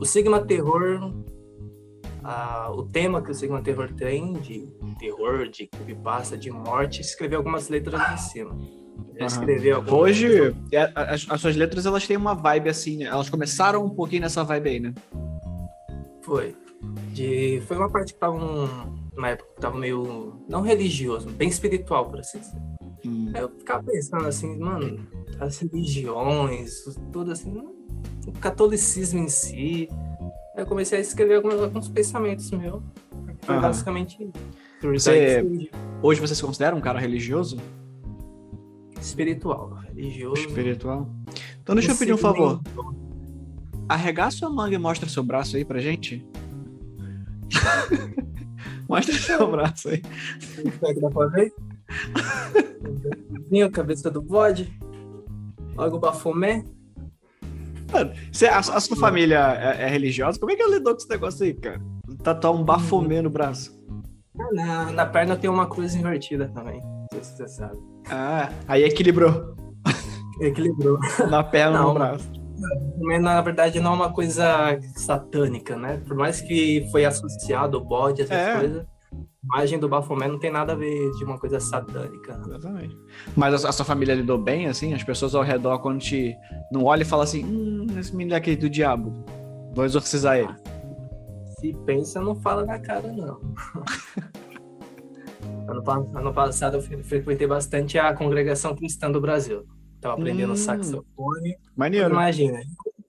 O 0.00 0.04
Sigma 0.04 0.40
Terror. 0.40 1.12
ah, 2.22 2.70
o 2.72 2.84
tema 2.84 3.20
que 3.20 3.32
o 3.32 3.34
Sigma 3.34 3.60
Terror 3.60 3.92
tem, 3.94 4.34
de 4.34 4.68
terror, 5.00 5.48
de 5.48 5.66
creepypasta, 5.66 6.38
de 6.38 6.52
morte, 6.52 7.00
escrever 7.00 7.34
algumas 7.34 7.68
letras 7.68 8.00
em 8.12 8.16
cima. 8.18 8.56
Já 9.18 9.26
Aham. 9.26 9.26
escrevi 9.26 9.72
algumas. 9.72 10.00
Hoje, 10.00 10.54
é, 10.70 10.92
as, 10.94 11.26
as 11.28 11.40
suas 11.40 11.56
letras, 11.56 11.84
elas 11.84 12.06
têm 12.06 12.16
uma 12.16 12.34
vibe 12.34 12.70
assim, 12.70 12.98
né? 12.98 13.06
Elas 13.06 13.28
começaram 13.28 13.84
um 13.84 13.90
pouquinho 13.90 14.22
nessa 14.22 14.44
vibe 14.44 14.70
aí, 14.70 14.78
né? 14.78 14.94
Foi. 16.22 16.54
De, 17.12 17.60
foi 17.66 17.76
uma 17.76 17.90
parte 17.90 18.14
que 18.14 18.20
tava 18.20 18.36
um, 18.36 19.01
uma 19.16 19.28
época 19.28 19.48
que 19.54 19.60
tava 19.60 19.78
meio. 19.78 20.34
não 20.48 20.62
religioso, 20.62 21.28
bem 21.30 21.48
espiritual, 21.48 22.08
por 22.08 22.20
assim 22.20 22.38
dizer. 22.40 22.60
Hum. 23.04 23.30
Aí 23.34 23.42
eu 23.42 23.48
ficava 23.50 23.82
pensando 23.82 24.26
assim, 24.26 24.58
mano, 24.58 25.06
as 25.40 25.58
religiões, 25.58 26.84
tudo 27.12 27.32
assim, 27.32 27.52
o 28.26 28.32
catolicismo 28.40 29.18
em 29.20 29.28
si. 29.28 29.88
Aí 30.56 30.62
eu 30.62 30.66
comecei 30.66 30.98
a 30.98 31.00
escrever 31.00 31.36
alguns, 31.36 31.54
alguns 31.60 31.88
pensamentos 31.88 32.50
meus. 32.50 32.82
Foi 33.42 33.54
Aham. 33.54 33.62
basicamente. 33.62 34.30
Você- 34.82 35.68
Hoje 36.02 36.20
você 36.20 36.34
se 36.34 36.42
considera 36.42 36.74
um 36.74 36.80
cara 36.80 36.98
religioso? 36.98 37.56
Espiritual, 39.00 39.74
religioso. 39.88 40.40
Espiritual? 40.42 41.08
Então 41.62 41.74
deixa 41.74 41.92
eu 41.92 41.96
pedir 41.96 42.12
um 42.12 42.16
favor. 42.18 42.60
Arregaça 43.88 44.38
sua 44.38 44.50
manga 44.50 44.74
e 44.74 44.78
mostra 44.78 45.08
seu 45.08 45.22
braço 45.22 45.56
aí 45.56 45.64
pra 45.64 45.80
gente. 45.80 46.24
mostra 48.88 49.14
seu 49.14 49.50
braço 49.50 49.88
aí. 49.88 50.02
Será 50.78 50.94
que 50.94 51.00
dá 51.00 51.10
pra 51.10 51.26
ver? 51.28 51.52
A 53.64 53.70
cabeça 53.70 54.10
do 54.10 54.22
bode. 54.22 54.72
Logo 55.76 55.96
o 55.96 56.00
bafomé. 56.00 56.64
Você- 58.32 58.46
a, 58.46 58.58
a 58.58 58.80
sua 58.80 58.96
família 58.96 59.38
é, 59.78 59.82
é 59.84 59.88
religiosa? 59.88 60.38
Como 60.38 60.50
é 60.52 60.56
que 60.56 60.62
ela 60.62 60.76
lidou 60.76 60.92
com 60.94 60.98
esse 61.00 61.08
negócio 61.10 61.44
aí, 61.44 61.52
cara? 61.54 61.80
Tatuar 62.22 62.54
um 62.54 62.64
bafomê 62.64 63.20
no 63.20 63.30
braço. 63.30 63.78
Na, 64.52 64.90
na 64.90 65.06
perna 65.06 65.36
tem 65.36 65.48
uma 65.50 65.66
cruz 65.66 65.94
invertida 65.94 66.48
também. 66.48 66.80
Não 66.80 67.06
sei 67.12 67.22
se 67.24 67.36
você 67.36 67.48
sabe. 67.48 67.78
Ah, 68.08 68.50
aí 68.66 68.82
equilibrou. 68.84 69.54
Equilibrou. 70.40 70.98
Na 71.30 71.44
perna 71.44 71.78
Não. 71.78 71.88
no 71.88 71.94
braço. 71.94 72.30
Na 73.20 73.40
verdade 73.40 73.80
não 73.80 73.92
é 73.92 73.94
uma 73.96 74.12
coisa 74.12 74.78
satânica, 74.96 75.76
né? 75.76 76.00
Por 76.06 76.16
mais 76.16 76.40
que 76.40 76.86
foi 76.90 77.04
associado 77.04 77.78
o 77.78 77.84
bode, 77.84 78.22
essas 78.22 78.36
É. 78.36 78.58
coisas, 78.58 78.86
a 79.12 79.56
imagem 79.56 79.78
do 79.78 79.88
Bafomé 79.88 80.28
não 80.28 80.38
tem 80.38 80.50
nada 80.50 80.72
a 80.72 80.76
ver 80.76 81.10
de 81.12 81.24
uma 81.24 81.38
coisa 81.38 81.58
satânica. 81.60 82.40
Exatamente. 82.46 82.96
Mas 83.36 83.64
a, 83.64 83.68
a 83.68 83.72
sua 83.72 83.84
família 83.84 84.14
lidou 84.14 84.38
bem, 84.38 84.66
assim? 84.68 84.94
As 84.94 85.02
pessoas 85.02 85.34
ao 85.34 85.42
redor, 85.42 85.78
quando 85.80 86.00
te 86.00 86.34
não 86.70 86.84
olham 86.84 87.02
e 87.02 87.06
falam 87.06 87.24
assim: 87.24 87.44
hum, 87.44 87.86
esse 87.98 88.14
menino 88.14 88.34
é 88.34 88.38
aquele 88.38 88.56
do 88.56 88.70
diabo. 88.70 89.12
Vou 89.74 89.84
exorcizar 89.84 90.36
ele. 90.38 90.54
Se 91.60 91.72
pensa, 91.86 92.20
não 92.20 92.34
fala 92.34 92.64
na 92.64 92.78
cara, 92.78 93.12
não. 93.12 93.38
ano, 95.68 95.82
ano 96.16 96.32
passado 96.34 96.76
eu 96.76 96.82
fre- 96.82 97.02
frequentei 97.02 97.46
bastante 97.46 97.98
a 97.98 98.12
congregação 98.14 98.74
cristã 98.74 99.10
do 99.10 99.20
Brasil. 99.20 99.64
Tava 100.02 100.14
aprendendo 100.14 100.52
Hum. 100.52 100.56
saxofone. 100.56 101.56
Maneiro. 101.76 102.10
Imagina, 102.10 102.60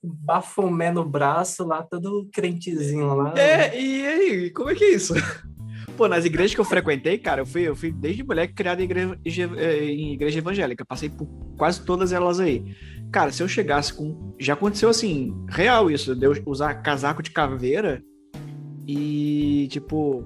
bafomé 0.04 0.92
no 0.92 1.04
braço 1.04 1.66
lá, 1.66 1.82
todo 1.84 2.30
crentezinho 2.32 3.14
lá. 3.16 3.34
É, 3.38 3.78
e 3.78 4.06
aí, 4.06 4.50
como 4.52 4.70
é 4.70 4.76
que 4.76 4.84
é 4.86 4.94
isso? 4.94 5.14
Pô, 5.98 6.08
nas 6.08 6.24
igrejas 6.26 6.54
que 6.56 6.62
eu 6.62 6.66
frequentei, 6.66 7.18
cara, 7.18 7.42
eu 7.42 7.46
fui, 7.46 7.64
eu 7.68 7.76
fui 7.76 7.92
desde 7.92 8.24
moleque 8.24 8.54
criado 8.54 8.80
em 8.80 8.84
igreja, 8.84 9.18
eh, 9.58 9.86
em 9.86 10.14
igreja 10.14 10.40
evangélica. 10.40 10.84
Passei 10.86 11.08
por 11.10 11.28
quase 11.58 11.84
todas 11.84 12.12
elas 12.12 12.40
aí. 12.40 12.64
Cara, 13.12 13.32
se 13.32 13.44
eu 13.44 13.48
chegasse 13.48 13.94
com. 13.94 14.34
Já 14.40 14.54
aconteceu 14.54 14.90
assim, 14.90 15.36
real 15.50 15.92
isso, 15.92 16.16
de 16.16 16.26
eu 16.26 16.34
usar 16.48 16.74
casaco 16.76 17.22
de 17.22 17.30
caveira 17.30 18.04
e, 18.88 19.68
tipo, 19.70 20.24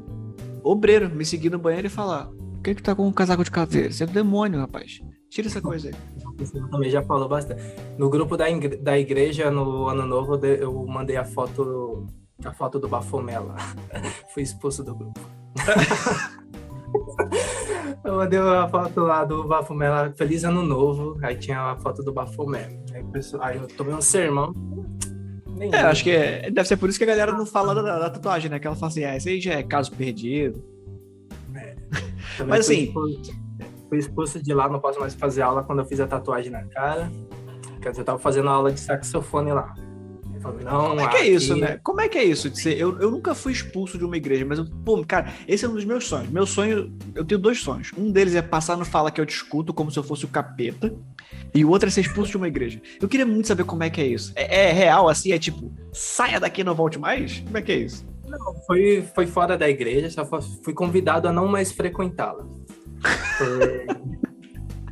obreiro 0.64 1.10
me 1.10 1.26
seguir 1.26 1.50
no 1.50 1.60
banheiro 1.60 1.88
e 1.88 1.90
falar: 1.90 2.28
Por 2.28 2.62
que, 2.64 2.76
que 2.76 2.82
tá 2.84 2.96
com 2.96 3.06
um 3.08 3.12
casaco 3.12 3.44
de 3.44 3.52
caveira? 3.52 3.92
Você 3.92 4.04
é 4.04 4.08
do 4.08 4.14
demônio, 4.14 4.60
rapaz. 4.62 5.02
Tira 5.30 5.48
essa 5.48 5.62
coisa 5.62 5.90
aí. 5.90 5.96
Você 6.38 6.60
também 6.70 6.90
já 6.90 7.02
falou 7.04 7.28
bastante. 7.28 7.62
No 7.98 8.10
grupo 8.10 8.38
da, 8.38 8.50
ingre- 8.50 8.78
da 8.78 8.98
igreja, 8.98 9.52
no 9.52 9.88
ano 9.88 10.06
novo, 10.06 10.34
eu 10.34 10.38
de- 10.38 10.62
eu 10.64 10.86
mandei 10.88 11.18
a 11.18 11.26
foto, 11.26 12.08
a 12.46 12.54
foto 12.54 12.80
do 12.80 12.88
Bafomé 12.88 13.38
lá. 13.40 13.58
Fui 14.34 14.44
expulso 14.44 14.84
do 14.84 14.96
grupo. 14.96 15.20
eu 18.04 18.16
mandei 18.16 18.40
a 18.40 18.68
foto 18.70 19.02
lá 19.02 19.24
do 19.26 19.48
Bafomé 19.48 19.90
lá, 19.90 20.12
Feliz 20.16 20.44
Ano 20.44 20.64
Novo. 20.64 21.18
Aí 21.22 21.36
tinha 21.36 21.60
a 21.72 21.76
foto 21.78 22.04
do 22.04 22.14
Bafomé. 22.14 22.80
Aí, 22.94 23.02
o 23.02 23.08
pessoal- 23.08 23.44
aí 23.44 23.58
eu 23.58 23.68
tomei 23.68 23.94
um 23.94 24.02
sermão. 24.02 24.54
Nem 25.58 25.74
É, 25.74 25.82
acho 25.82 26.04
que 26.04 26.12
é- 26.12 26.50
deve 26.52 26.68
ser 26.68 26.78
por 26.78 26.88
isso 26.90 26.98
que 26.98 27.04
a 27.04 27.08
galera 27.08 27.32
não 27.34 27.46
fala 27.46 27.74
da, 27.76 28.00
da 28.00 28.10
tatuagem, 28.10 28.50
né? 28.50 28.60
Que 28.60 28.68
ela 28.68 28.76
fala 28.76 28.92
assim: 28.92 29.04
ah, 29.04 29.16
esse 29.18 29.28
aí 29.30 29.42
já 29.42 29.54
é 29.56 29.64
caso 29.64 29.92
perdido. 29.92 30.64
Também 32.38 32.50
mas 32.50 32.60
assim- 32.62 32.84
expulso- 32.84 33.47
Fui 33.90 33.98
expulso 33.98 34.42
de 34.42 34.54
lá, 34.54 34.68
não 34.70 34.80
posso 34.80 35.00
mais 35.00 35.14
fazer 35.16 35.42
aula 35.42 35.64
quando 35.64 35.80
eu 35.80 35.86
fiz 35.86 36.00
a 36.00 36.08
tatuagem 36.08 36.52
na 36.52 36.64
cara. 36.66 37.10
Quer 37.82 37.90
dizer, 37.92 38.02
eu 38.02 38.06
tava 38.06 38.20
fazendo 38.20 38.50
aula 38.50 38.72
de 38.72 38.80
saxofone 38.80 39.52
lá. 39.52 39.74
Falei, 40.42 40.64
não, 40.64 40.90
Como 40.90 41.02
é 41.02 41.08
que 41.08 41.16
é 41.16 41.20
aqui- 41.22 41.30
isso, 41.32 41.56
né? 41.56 41.80
Como 41.84 42.02
é 42.02 42.08
que 42.08 42.18
é 42.18 42.24
isso 42.24 42.50
de 42.50 42.62
ser. 42.62 42.78
Eu, 42.78 43.00
eu 43.00 43.10
nunca 43.10 43.34
fui 43.34 43.52
expulso 43.52 43.98
de 43.98 44.06
uma 44.06 44.16
igreja, 44.18 44.46
mas, 44.46 44.60
eu, 44.60 44.66
pô, 44.86 45.04
cara, 45.06 45.34
esse 45.48 45.66
é 45.66 45.70
um 45.70 45.74
dos 45.74 45.84
meus 45.84 46.06
sonhos. 46.06 46.30
Meu 46.30 46.46
sonho, 46.46 46.94
eu 47.16 47.26
tenho 47.26 47.40
dois 47.40 47.60
sonhos. 47.60 47.92
Um 47.98 48.12
deles 48.12 48.36
é 48.36 48.42
passar 48.42 48.78
no 48.78 48.86
Fala 48.86 49.10
que 49.10 49.20
eu 49.20 49.26
te 49.26 49.34
escuto, 49.36 49.74
como 49.74 49.90
se 49.90 49.98
eu 49.98 50.04
fosse 50.04 50.26
o 50.26 50.28
capeta. 50.28 50.94
E 51.56 51.66
o 51.66 51.70
outro 51.70 51.88
é 51.88 51.92
ser 51.92 52.02
expulso 52.02 52.30
de 52.32 52.38
uma 52.38 52.48
igreja. 52.48 52.80
Eu 53.02 53.08
queria 53.08 53.26
muito 53.26 53.48
saber 53.48 53.64
como 53.64 53.84
é 53.84 53.90
que 53.90 54.00
é 54.00 54.06
isso. 54.06 54.32
É, 54.36 54.70
é 54.70 54.72
real 54.72 55.10
assim? 55.10 55.32
É 55.32 55.40
tipo, 55.40 55.74
saia 55.92 56.40
daqui 56.40 56.62
e 56.62 56.64
não 56.64 56.76
volte 56.76 57.00
mais? 57.00 57.40
Como 57.40 57.58
é 57.58 57.62
que 57.62 57.72
é 57.72 57.76
isso? 57.78 58.06
Foi, 58.68 59.08
foi 59.16 59.26
fora 59.26 59.58
da 59.58 59.68
igreja, 59.70 60.10
só 60.10 60.26
fui 60.64 60.74
convidado 60.74 61.28
a 61.28 61.32
não 61.34 61.48
mais 61.48 61.72
frequentá-la. 61.72 62.46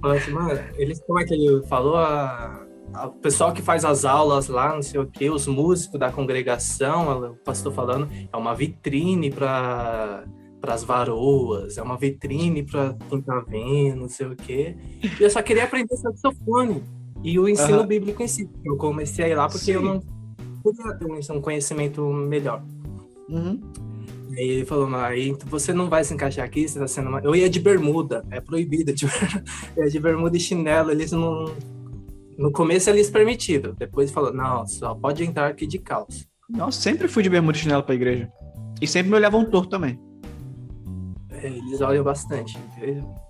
Falei 0.02 0.18
assim, 0.20 0.32
mano, 0.32 0.60
eles, 0.78 1.02
como 1.06 1.20
é 1.20 1.26
que 1.26 1.34
ele 1.34 1.64
falou? 1.68 1.96
A, 1.98 2.66
a- 2.94 3.08
o 3.08 3.12
pessoal 3.14 3.52
que 3.54 3.62
faz 3.62 3.84
as 3.84 4.06
aulas 4.06 4.48
lá, 4.48 4.76
não 4.76 4.82
sei 4.82 5.00
o 5.00 5.08
quê, 5.08 5.30
os 5.30 5.48
músicos 5.48 6.00
da 6.00 6.12
congregação, 6.12 7.32
o 7.32 7.36
pastor 7.38 7.74
falando, 7.74 8.08
é 8.32 8.38
uma 8.38 8.54
vitrine 8.54 9.32
para 9.32 10.24
as 10.68 10.84
varoas, 10.84 11.78
é 11.78 11.82
uma 11.82 11.98
vitrine 11.98 12.64
para 12.64 12.96
quem 13.10 13.22
tá 13.22 13.44
vendo, 13.48 14.02
não 14.02 14.10
sei 14.10 14.28
o 14.28 14.36
quê. 14.36 14.76
E 15.20 15.24
eu 15.24 15.30
só 15.30 15.42
queria 15.42 15.64
aprender 15.64 15.96
saxofone 15.96 16.84
e 17.24 17.40
o 17.40 17.50
ensino 17.50 17.80
Aham. 17.80 17.88
bíblico 17.88 18.22
em 18.22 18.28
si. 18.28 18.48
Eu 18.64 18.78
comecei 18.78 19.26
a 19.26 19.30
ir 19.30 19.36
lá 19.36 19.48
porque 19.48 19.72
eu 19.72 19.80
Sim. 19.82 19.86
não 19.88 20.00
podia 20.62 20.94
ter 20.94 21.06
um 21.06 21.38
um 21.38 21.42
conhecimento 21.42 22.04
melhor. 22.14 22.64
Uhum. 23.30 23.60
Aí 24.38 24.50
ele 24.50 24.66
falou, 24.66 24.88
mas 24.88 25.38
você 25.46 25.74
não 25.74 25.90
vai 25.90 26.04
se 26.04 26.14
encaixar 26.14 26.46
aqui, 26.46 26.68
você 26.68 26.80
tá 26.80 26.88
sendo. 26.88 27.10
uma-" 27.10 27.22
Eu 27.22 27.36
ia 27.36 27.50
de 27.50 27.60
bermuda, 27.60 28.24
é 28.30 28.42
proibido. 28.42 28.94
De... 28.94 29.06
Eu 29.76 29.84
ia 29.84 29.90
de 29.90 30.00
bermuda 30.00 30.36
e 30.36 30.40
chinelo, 30.40 30.92
eles 30.92 31.12
não. 31.12 31.46
No 32.38 32.52
começo 32.52 32.90
eles 32.90 33.10
permitiram, 33.10 33.74
depois 33.74 34.12
falou, 34.12 34.34
não, 34.34 34.66
só 34.68 34.94
pode 34.94 35.24
entrar 35.24 35.48
aqui 35.48 35.66
de 35.66 35.80
calça. 35.80 36.26
Nossa, 36.50 36.82
sempre 36.82 37.08
fui 37.08 37.24
de 37.24 37.30
bermuda 37.30 37.58
e 37.58 37.62
chinelo 37.62 37.84
pra 37.84 37.96
igreja. 37.96 38.30
E 38.82 38.86
sempre 38.88 39.10
me 39.10 39.16
olhavam 39.16 39.50
torto 39.50 39.70
também. 39.70 39.98
É, 41.46 41.50
Eles 41.50 41.82
olham 41.82 42.04
bastante. 42.04 42.58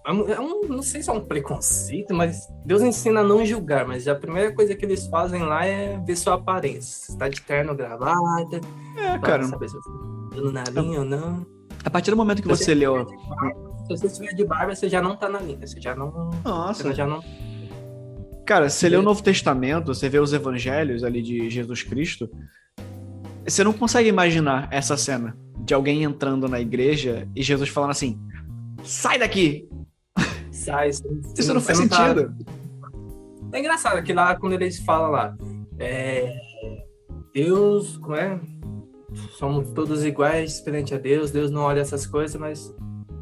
É 0.06 0.12
um, 0.40 0.68
não 0.68 0.82
sei 0.82 1.04
se 1.04 1.10
é 1.10 1.14
um 1.14 1.20
preconceito, 1.20 2.14
mas 2.14 2.48
Deus 2.66 2.82
ensina 2.82 3.20
a 3.20 3.24
não 3.24 3.46
julgar, 3.46 3.86
mas 3.86 4.08
a 4.08 4.16
primeira 4.16 4.54
coisa 4.54 4.74
que 4.76 4.86
eles 4.86 5.06
fazem 5.08 5.42
lá 5.44 5.66
é 5.66 5.98
ver 6.06 6.16
sua 6.16 6.36
aparência. 6.36 7.12
Se 7.12 7.18
tá 7.18 7.28
de 7.28 7.42
terno, 7.42 7.76
gravata, 7.76 8.62
É, 8.98 9.18
cara. 9.20 9.44
saber 9.44 9.68
se 9.70 9.76
você 9.76 9.90
tá 9.90 10.36
dando 10.36 10.52
na 10.52 10.64
linha 10.64 11.00
ou 11.00 11.06
não. 11.06 11.46
A 11.84 11.90
partir 11.90 12.12
do 12.12 12.18
momento 12.18 12.42
que 12.42 12.56
Se 12.56 12.64
você 12.64 12.74
leu. 12.74 13.06
Se 13.08 13.90
você 13.90 14.08
estiver 14.08 14.34
de 14.34 14.46
barba, 14.46 14.74
você 14.74 14.90
já 14.90 15.02
não 15.02 15.16
tá 15.16 15.28
na 15.30 15.40
linha, 15.40 15.66
você 15.66 15.80
já 15.80 15.96
não. 15.96 16.32
Nossa, 16.44 16.84
Você 16.84 16.94
já 16.94 17.06
não 17.06 17.22
Cara, 18.46 18.70
você 18.70 18.88
lê 18.88 18.96
o 18.96 19.02
Novo 19.02 19.24
Testamento, 19.24 19.88
você 19.94 20.08
vê 20.08 20.20
os 20.20 20.32
evangelhos 20.32 21.04
ali 21.04 21.22
de 21.22 21.50
Jesus 21.50 21.82
Cristo, 21.82 22.30
você 23.44 23.64
não 23.64 23.74
consegue 23.74 24.08
imaginar 24.08 24.68
essa 24.72 24.96
cena 24.96 25.36
de 25.60 25.74
alguém 25.74 26.04
entrando 26.04 26.48
na 26.48 26.60
igreja 26.60 27.28
e 27.36 27.42
Jesus 27.42 27.70
falando 27.70 27.92
assim: 27.92 28.20
sai 28.84 29.18
daqui! 29.20 29.68
sai. 30.52 30.92
você- 30.92 31.04
Isso 31.38 31.54
não 31.54 31.62
faz 31.62 31.80
tá- 31.88 32.14
sentido. 32.16 32.36
É 33.52 33.60
engraçado 33.60 34.02
que 34.04 34.14
lá, 34.14 34.36
quando 34.36 34.54
eles 34.54 34.80
falam 34.80 35.12
lá, 35.12 35.36
é, 35.80 36.34
Deus, 37.34 37.98
como 37.98 38.16
é? 38.16 38.40
Somos 39.38 39.70
todos 39.72 40.04
iguais 40.04 40.60
perante 40.60 40.94
a 40.94 40.98
Deus, 40.98 41.32
Deus 41.32 41.50
não 41.52 41.62
olha 41.62 41.80
essas 41.80 42.06
coisas, 42.06 42.36
mas 42.40 42.76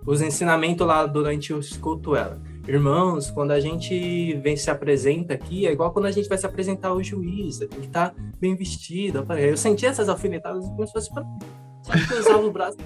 os 0.07 0.21
ensinamentos 0.21 0.85
lá 0.87 1.05
durante 1.05 1.53
o 1.53 1.59
culto 1.79 2.15
ela. 2.15 2.41
Irmãos, 2.67 3.29
quando 3.29 3.51
a 3.51 3.59
gente 3.59 4.33
vem 4.41 4.55
se 4.55 4.71
apresenta 4.71 5.33
aqui, 5.33 5.67
é 5.67 5.71
igual 5.71 5.91
quando 5.91 6.05
a 6.05 6.11
gente 6.11 6.29
vai 6.29 6.37
se 6.37 6.45
apresentar 6.45 6.89
ao 6.89 7.03
juiz, 7.03 7.57
tem 7.59 7.67
que 7.67 7.85
estar 7.87 8.15
bem 8.39 8.55
vestido. 8.55 9.25
Eu 9.37 9.57
senti 9.57 9.85
essas 9.85 10.07
alfinetadas 10.09 10.65
como 10.65 10.87
se 10.87 10.93
fosse 10.93 11.13
pra 11.13 11.23
mim. 11.23 11.37
Só 11.83 11.93
que 11.93 12.13
eu 12.13 12.19
usava 12.19 12.45
o 12.45 12.51
braço. 12.51 12.77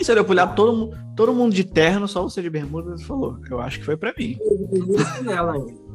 E 0.00 0.10
olhou 0.10 0.24
pro 0.24 0.34
lado, 0.34 0.54
todo, 0.54 0.96
todo 1.16 1.34
mundo 1.34 1.52
de 1.52 1.64
terno, 1.64 2.06
só 2.06 2.22
você 2.22 2.40
de 2.40 2.48
bermuda, 2.48 2.96
você 2.96 3.04
falou: 3.04 3.38
eu 3.50 3.60
acho 3.60 3.80
que 3.80 3.84
foi 3.84 3.96
pra 3.96 4.14
mim. 4.16 4.38
nela 5.22 5.54
ainda. 5.54 5.88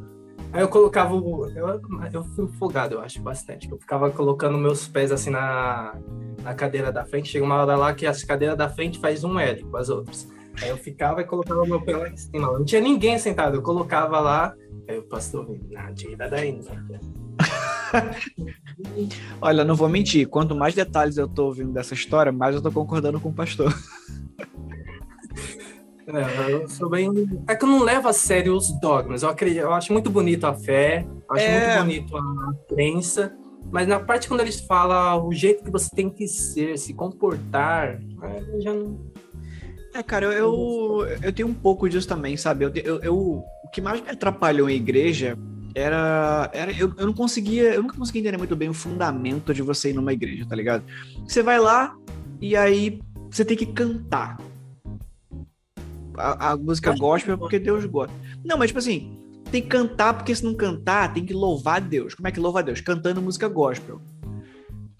Aí 0.52 0.60
eu 0.62 0.68
colocava 0.68 1.14
o. 1.14 1.48
Eu, 1.48 1.80
eu 2.12 2.24
fui 2.36 2.46
folgado, 2.58 2.94
eu 2.94 3.00
acho, 3.00 3.20
bastante. 3.20 3.68
Eu 3.68 3.76
ficava 3.76 4.08
colocando 4.10 4.56
meus 4.56 4.86
pés 4.86 5.10
assim 5.10 5.30
na, 5.30 5.96
na 6.44 6.54
cadeira 6.54 6.92
da 6.92 7.04
frente. 7.04 7.30
Chega 7.30 7.44
uma 7.44 7.56
hora 7.56 7.74
lá 7.74 7.92
que 7.92 8.06
as 8.06 8.22
cadeiras 8.22 8.56
da 8.56 8.68
frente 8.68 9.00
faz 9.00 9.24
um 9.24 9.36
L 9.36 9.64
com 9.64 9.76
as 9.76 9.88
outras. 9.88 10.28
Aí 10.62 10.68
eu 10.68 10.76
ficava 10.76 11.22
e 11.22 11.24
colocava 11.24 11.64
meu 11.64 11.80
pé 11.80 11.96
lá 11.96 12.08
em 12.08 12.16
cima. 12.16 12.52
Não 12.52 12.64
tinha 12.64 12.80
ninguém 12.80 13.18
sentado, 13.18 13.56
eu 13.56 13.62
colocava 13.62 14.20
lá. 14.20 14.54
Aí 14.88 14.96
o 14.96 15.02
pastor 15.02 15.44
vindo, 15.44 15.66
não, 15.72 15.92
tira 15.92 16.30
daí. 16.30 16.60
Olha, 19.40 19.64
não 19.64 19.74
vou 19.74 19.88
mentir, 19.88 20.28
quanto 20.28 20.54
mais 20.54 20.74
detalhes 20.74 21.16
eu 21.16 21.28
tô 21.28 21.46
ouvindo 21.46 21.72
dessa 21.72 21.94
história, 21.94 22.32
mais 22.32 22.54
eu 22.54 22.62
tô 22.62 22.70
concordando 22.72 23.20
com 23.20 23.28
o 23.28 23.32
pastor. 23.34 23.72
É, 26.06 26.52
eu 26.52 26.68
sou 26.68 26.90
bem. 26.90 27.08
É 27.48 27.54
que 27.56 27.64
eu 27.64 27.68
não 27.68 27.82
levo 27.82 28.08
a 28.08 28.12
sério 28.12 28.54
os 28.54 28.70
dogmas. 28.78 29.22
Eu, 29.22 29.30
acredito, 29.30 29.60
eu 29.62 29.72
acho 29.72 29.90
muito 29.92 30.10
bonito 30.10 30.44
a 30.44 30.52
fé, 30.52 31.06
eu 31.06 31.34
acho 31.36 31.46
É. 31.46 31.78
muito 31.78 31.82
bonito 31.86 32.16
a 32.16 32.54
crença, 32.68 33.34
Mas 33.72 33.88
na 33.88 33.98
parte 33.98 34.28
quando 34.28 34.40
eles 34.40 34.60
falam 34.60 35.26
o 35.26 35.32
jeito 35.32 35.64
que 35.64 35.70
você 35.70 35.88
tem 35.94 36.10
que 36.10 36.28
ser, 36.28 36.76
se 36.78 36.92
comportar, 36.92 37.98
eu 38.52 38.60
já 38.60 38.72
não. 38.74 39.00
É, 39.94 40.02
cara, 40.02 40.26
eu, 40.26 41.06
eu 41.22 41.32
tenho 41.32 41.48
um 41.48 41.54
pouco 41.54 41.88
disso 41.88 42.06
também, 42.06 42.36
sabe? 42.36 42.66
Eu, 42.66 42.72
eu, 42.74 43.00
eu 43.00 43.16
o 43.16 43.68
que 43.72 43.80
mais 43.80 44.00
me 44.02 44.10
atrapalhou 44.10 44.68
em 44.68 44.76
igreja 44.76 45.38
era. 45.74 46.50
era 46.52 46.72
eu, 46.72 46.94
eu 46.96 47.06
não 47.06 47.12
conseguia. 47.12 47.74
Eu 47.74 47.82
nunca 47.82 47.96
conseguia 47.96 48.20
entender 48.20 48.38
muito 48.38 48.54
bem 48.54 48.68
o 48.68 48.74
fundamento 48.74 49.52
de 49.52 49.62
você 49.62 49.90
ir 49.90 49.94
numa 49.94 50.12
igreja, 50.12 50.46
tá 50.46 50.54
ligado? 50.54 50.84
Você 51.26 51.42
vai 51.42 51.58
lá 51.58 51.96
e 52.40 52.56
aí 52.56 53.00
você 53.30 53.44
tem 53.44 53.56
que 53.56 53.66
cantar. 53.66 54.38
A, 56.16 56.52
a 56.52 56.56
música 56.56 56.94
gospel 56.96 57.34
é 57.34 57.36
porque 57.36 57.58
Deus 57.58 57.84
gosta. 57.86 58.14
Não, 58.44 58.56
mas 58.56 58.68
tipo 58.68 58.78
assim, 58.78 59.18
tem 59.50 59.60
que 59.60 59.68
cantar, 59.68 60.14
porque 60.14 60.34
se 60.34 60.44
não 60.44 60.54
cantar, 60.54 61.12
tem 61.12 61.24
que 61.24 61.32
louvar 61.32 61.80
Deus. 61.80 62.14
Como 62.14 62.28
é 62.28 62.30
que 62.30 62.40
louva 62.40 62.62
Deus? 62.62 62.80
Cantando 62.80 63.20
música 63.20 63.48
gospel. 63.48 64.00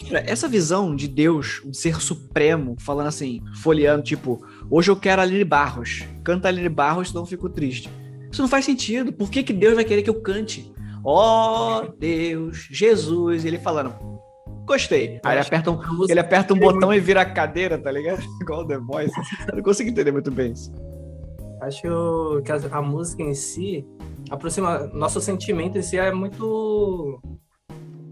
Cara, 0.08 0.24
essa 0.26 0.48
visão 0.48 0.94
de 0.94 1.06
Deus, 1.06 1.62
um 1.64 1.72
ser 1.72 2.00
supremo, 2.00 2.76
falando 2.78 3.06
assim, 3.06 3.40
folheando, 3.62 4.02
tipo, 4.02 4.44
hoje 4.68 4.90
eu 4.90 4.96
quero 4.96 5.22
Aline 5.22 5.44
Barros. 5.44 6.02
Canta 6.24 6.48
Aline 6.48 6.68
Barros, 6.68 7.08
senão 7.08 7.22
eu 7.22 7.26
fico 7.26 7.48
triste. 7.48 7.88
Isso 8.34 8.42
não 8.42 8.48
faz 8.48 8.64
sentido. 8.64 9.12
Por 9.12 9.30
que, 9.30 9.44
que 9.44 9.52
Deus 9.52 9.76
vai 9.76 9.84
querer 9.84 10.02
que 10.02 10.10
eu 10.10 10.20
cante? 10.20 10.74
Ó 11.04 11.82
oh, 11.84 11.92
Deus, 11.96 12.66
Jesus, 12.68 13.44
e 13.44 13.46
ele 13.46 13.60
falando, 13.60 13.94
gostei. 14.66 15.20
Aí 15.24 15.36
ele 15.36 15.46
aperta 15.46 15.70
um, 15.70 15.80
ele 16.08 16.18
aperta 16.18 16.52
um 16.52 16.58
botão 16.58 16.92
e 16.92 16.98
vira 16.98 17.20
a 17.20 17.24
cadeira, 17.24 17.78
tá 17.78 17.92
ligado? 17.92 18.24
Igual 18.42 18.66
The 18.66 18.78
Voice. 18.78 19.14
Eu 19.48 19.54
não 19.54 19.62
consigo 19.62 19.88
entender 19.88 20.10
muito 20.10 20.32
bem 20.32 20.50
isso. 20.50 20.72
Acho 21.60 22.42
que 22.44 22.50
a, 22.50 22.76
a 22.76 22.82
música 22.82 23.22
em 23.22 23.34
si 23.34 23.86
aproxima. 24.28 24.90
Nosso 24.92 25.20
sentimento 25.20 25.78
em 25.78 25.82
si 25.82 25.96
é 25.96 26.10
muito. 26.10 27.20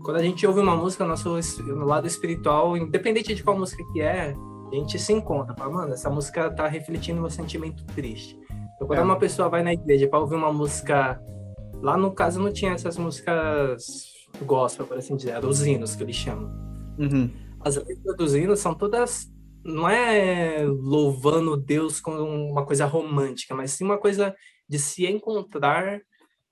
Quando 0.04 0.18
a 0.18 0.22
gente 0.22 0.46
ouve 0.46 0.60
uma 0.60 0.76
música, 0.76 1.04
nosso 1.04 1.36
no 1.66 1.84
lado 1.84 2.06
espiritual, 2.06 2.76
independente 2.76 3.34
de 3.34 3.42
qual 3.42 3.58
música 3.58 3.82
que 3.92 4.00
é, 4.00 4.36
a 4.70 4.74
gente 4.76 5.00
se 5.00 5.12
encontra. 5.12 5.52
Fala, 5.56 5.72
mano, 5.72 5.94
essa 5.94 6.08
música 6.08 6.48
tá 6.48 6.68
refletindo 6.68 7.20
meu 7.20 7.30
sentimento 7.30 7.84
triste. 7.86 8.38
Então, 8.82 8.86
quando 8.86 8.98
é. 8.98 9.02
uma 9.02 9.18
pessoa 9.18 9.48
vai 9.48 9.62
na 9.62 9.72
igreja 9.72 10.08
para 10.08 10.18
ouvir 10.18 10.34
uma 10.34 10.52
música. 10.52 11.20
Lá 11.80 11.96
no 11.96 12.12
caso 12.12 12.40
não 12.40 12.52
tinha 12.52 12.72
essas 12.72 12.96
músicas 12.96 14.12
gospel, 14.44 14.86
por 14.86 14.96
assim 14.96 15.16
dizer, 15.16 15.44
os 15.44 15.64
hinos 15.64 15.94
que 15.94 16.02
eles 16.02 16.16
chamam. 16.16 16.50
Uhum. 16.98 17.30
As 17.60 17.76
letras 17.76 18.16
dos 18.16 18.34
hinos 18.34 18.60
são 18.60 18.74
todas 18.74 19.30
não 19.64 19.88
é 19.88 20.64
louvando 20.64 21.56
Deus 21.56 22.00
com 22.00 22.12
uma 22.12 22.66
coisa 22.66 22.84
romântica, 22.84 23.54
mas 23.54 23.70
sim 23.70 23.84
uma 23.84 23.98
coisa 23.98 24.34
de 24.68 24.76
se 24.76 25.06
encontrar, 25.06 25.98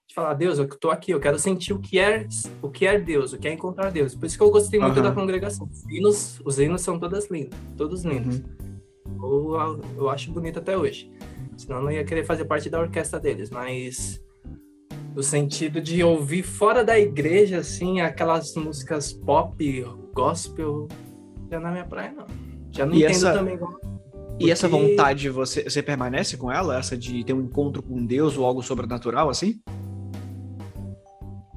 de 0.08 0.14
falar, 0.14 0.34
Deus, 0.34 0.60
eu 0.60 0.66
estou 0.66 0.92
aqui, 0.92 1.10
eu 1.10 1.18
quero 1.18 1.36
sentir 1.36 1.72
o 1.72 1.80
que 1.80 1.98
é 1.98 2.28
o 2.62 2.70
que 2.70 2.86
é 2.86 3.00
Deus, 3.00 3.32
o 3.32 3.38
que 3.38 3.48
é 3.48 3.52
encontrar 3.52 3.90
Deus. 3.90 4.14
Por 4.14 4.26
isso 4.26 4.36
que 4.36 4.44
eu 4.44 4.50
gostei 4.50 4.78
muito 4.78 4.96
uhum. 4.96 5.02
da 5.02 5.12
congregação. 5.12 5.68
Os 5.68 5.84
hinos, 5.90 6.40
os 6.44 6.58
hinos 6.60 6.82
são 6.82 7.00
todas 7.00 7.28
lindos, 7.28 7.58
todos 7.76 8.04
lindos. 8.04 8.38
Uhum. 8.38 9.56
Eu, 9.56 9.80
eu 9.96 10.10
acho 10.10 10.30
bonito 10.30 10.60
até 10.60 10.78
hoje. 10.78 11.10
Senão 11.60 11.76
eu 11.76 11.82
não 11.82 11.90
ia 11.90 12.02
querer 12.02 12.24
fazer 12.24 12.46
parte 12.46 12.70
da 12.70 12.80
orquestra 12.80 13.20
deles, 13.20 13.50
mas 13.50 14.18
no 15.14 15.22
sentido 15.22 15.78
de 15.78 16.02
ouvir 16.02 16.42
fora 16.42 16.82
da 16.82 16.98
igreja, 16.98 17.58
assim, 17.58 18.00
aquelas 18.00 18.54
músicas 18.54 19.12
pop, 19.12 19.84
gospel, 20.14 20.88
já 21.50 21.60
não 21.60 21.68
é 21.68 21.72
minha 21.72 21.84
praia, 21.84 22.12
não. 22.12 22.26
Já 22.70 22.86
não 22.86 22.94
e 22.94 23.00
entendo 23.00 23.10
essa... 23.10 23.34
também. 23.34 23.58
Porque... 23.58 23.86
E 24.38 24.50
essa 24.50 24.66
vontade, 24.68 25.28
você, 25.28 25.64
você 25.64 25.82
permanece 25.82 26.38
com 26.38 26.50
ela? 26.50 26.78
Essa 26.78 26.96
de 26.96 27.22
ter 27.22 27.34
um 27.34 27.42
encontro 27.42 27.82
com 27.82 28.06
Deus 28.06 28.38
ou 28.38 28.46
algo 28.46 28.62
sobrenatural, 28.62 29.28
assim? 29.28 29.60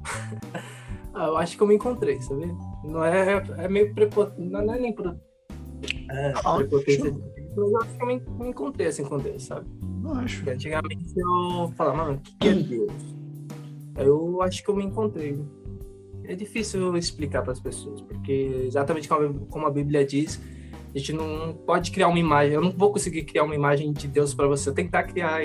ah, 1.14 1.28
eu 1.28 1.38
acho 1.38 1.56
que 1.56 1.62
eu 1.62 1.66
me 1.66 1.76
encontrei, 1.76 2.20
sabe? 2.20 2.54
Não 2.84 3.02
é, 3.02 3.42
é 3.56 3.68
meio 3.68 3.94
prepotente, 3.94 4.50
não 4.50 4.74
é 4.74 4.78
nem 4.78 4.92
pro, 4.92 5.18
é, 6.10 6.34
ah, 6.44 6.56
prepotência. 6.56 7.16
Mas 7.56 7.70
eu 7.70 7.82
acho 7.82 7.96
que 7.96 8.02
eu 8.02 8.06
me, 8.06 8.22
me 8.38 8.48
encontrei 8.48 8.86
assim 8.86 9.04
com 9.04 9.18
Deus, 9.18 9.44
sabe? 9.44 9.66
Não 10.02 10.14
acho. 10.14 10.36
Porque 10.36 10.50
antigamente 10.50 11.14
eu 11.16 11.72
falava, 11.76 11.96
mano, 11.96 12.18
o 12.18 12.38
que 12.38 12.48
é 12.48 12.54
Deus? 12.54 12.92
Eu 13.96 14.42
acho 14.42 14.62
que 14.62 14.68
eu 14.68 14.76
me 14.76 14.84
encontrei. 14.84 15.38
É 16.24 16.34
difícil 16.34 16.96
explicar 16.96 17.42
para 17.42 17.52
as 17.52 17.60
pessoas, 17.60 18.00
porque 18.00 18.64
exatamente 18.66 19.08
como 19.08 19.66
a 19.66 19.70
Bíblia 19.70 20.04
diz, 20.06 20.40
a 20.94 20.98
gente 20.98 21.12
não 21.12 21.52
pode 21.52 21.90
criar 21.90 22.08
uma 22.08 22.18
imagem. 22.18 22.54
Eu 22.54 22.60
não 22.60 22.70
vou 22.70 22.92
conseguir 22.92 23.24
criar 23.24 23.42
uma 23.42 23.54
imagem 23.54 23.92
de 23.92 24.06
Deus 24.06 24.32
para 24.32 24.46
você. 24.46 24.68
Eu 24.68 24.74
tentar 24.74 25.02
criar 25.02 25.40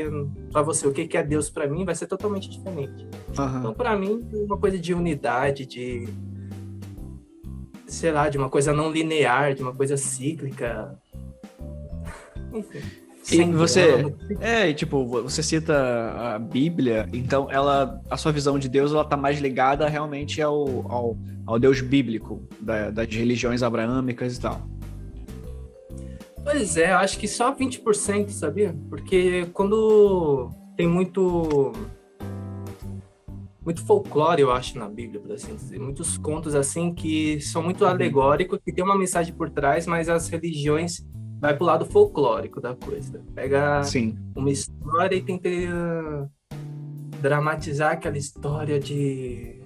para 0.52 0.62
você 0.62 0.88
o 0.88 0.94
que 0.94 1.18
é 1.18 1.24
Deus 1.24 1.50
para 1.50 1.68
mim 1.68 1.84
vai 1.84 1.96
ser 1.96 2.06
totalmente 2.06 2.50
diferente. 2.50 3.08
Uhum. 3.38 3.58
Então, 3.58 3.74
para 3.74 3.98
mim, 3.98 4.24
uma 4.32 4.58
coisa 4.58 4.78
de 4.78 4.94
unidade, 4.94 5.66
de 5.66 6.08
sei 7.88 8.12
lá, 8.12 8.30
de 8.30 8.38
uma 8.38 8.50
coisa 8.50 8.72
não 8.72 8.92
linear, 8.92 9.56
de 9.56 9.64
uma 9.64 9.74
coisa 9.74 9.98
cíclica. 9.98 10.98
Enfim. 12.54 12.82
E 13.32 13.44
você, 13.44 14.12
é, 14.40 14.74
tipo, 14.74 15.06
você 15.06 15.44
cita 15.44 15.76
a 16.36 16.40
Bíblia, 16.40 17.08
então 17.14 17.48
ela, 17.52 18.02
a 18.10 18.18
sua 18.18 18.32
visão 18.32 18.58
de 18.58 18.68
Deus, 18.68 18.92
ela 18.92 19.06
tá 19.06 19.16
mais 19.16 19.40
ligada 19.40 19.88
realmente 19.88 20.42
ao, 20.42 20.92
ao, 20.92 21.18
ao 21.46 21.60
Deus 21.60 21.80
bíblico, 21.82 22.42
da, 22.60 22.90
das 22.90 23.08
religiões 23.08 23.62
abraâmicas 23.62 24.38
e 24.38 24.42
tal. 24.42 24.62
Pois 26.44 26.78
é, 26.78 26.92
acho 26.92 27.20
que 27.20 27.28
só 27.28 27.54
20%, 27.54 28.30
sabia? 28.30 28.76
Porque 28.90 29.46
quando 29.54 30.50
tem 30.76 30.88
muito 30.88 31.72
muito 33.64 33.86
folclore, 33.86 34.42
eu 34.42 34.52
acho, 34.52 34.80
na 34.80 34.90
Bíblia, 34.90 35.20
por 35.20 35.32
assim 35.32 35.54
dizer. 35.54 35.80
Muitos 35.80 36.18
contos, 36.18 36.56
assim, 36.56 36.92
que 36.92 37.40
são 37.42 37.62
muito 37.62 37.84
uhum. 37.84 37.92
alegóricos, 37.92 38.58
que 38.66 38.72
tem 38.72 38.84
uma 38.84 38.98
mensagem 38.98 39.32
por 39.32 39.52
trás, 39.52 39.86
mas 39.86 40.10
as 40.10 40.28
religiões 40.28 41.06
vai 41.40 41.56
pro 41.56 41.66
lado 41.66 41.86
folclórico 41.86 42.60
da 42.62 42.76
coisa. 42.76 43.22
Pega 43.34 43.84
Sim. 43.84 44.18
uma 44.36 44.52
história 44.52 45.16
e 45.16 45.22
tenta 45.22 45.50
dramatizar 47.22 47.94
aquela 47.94 48.18
história 48.18 48.80
de... 48.80 49.58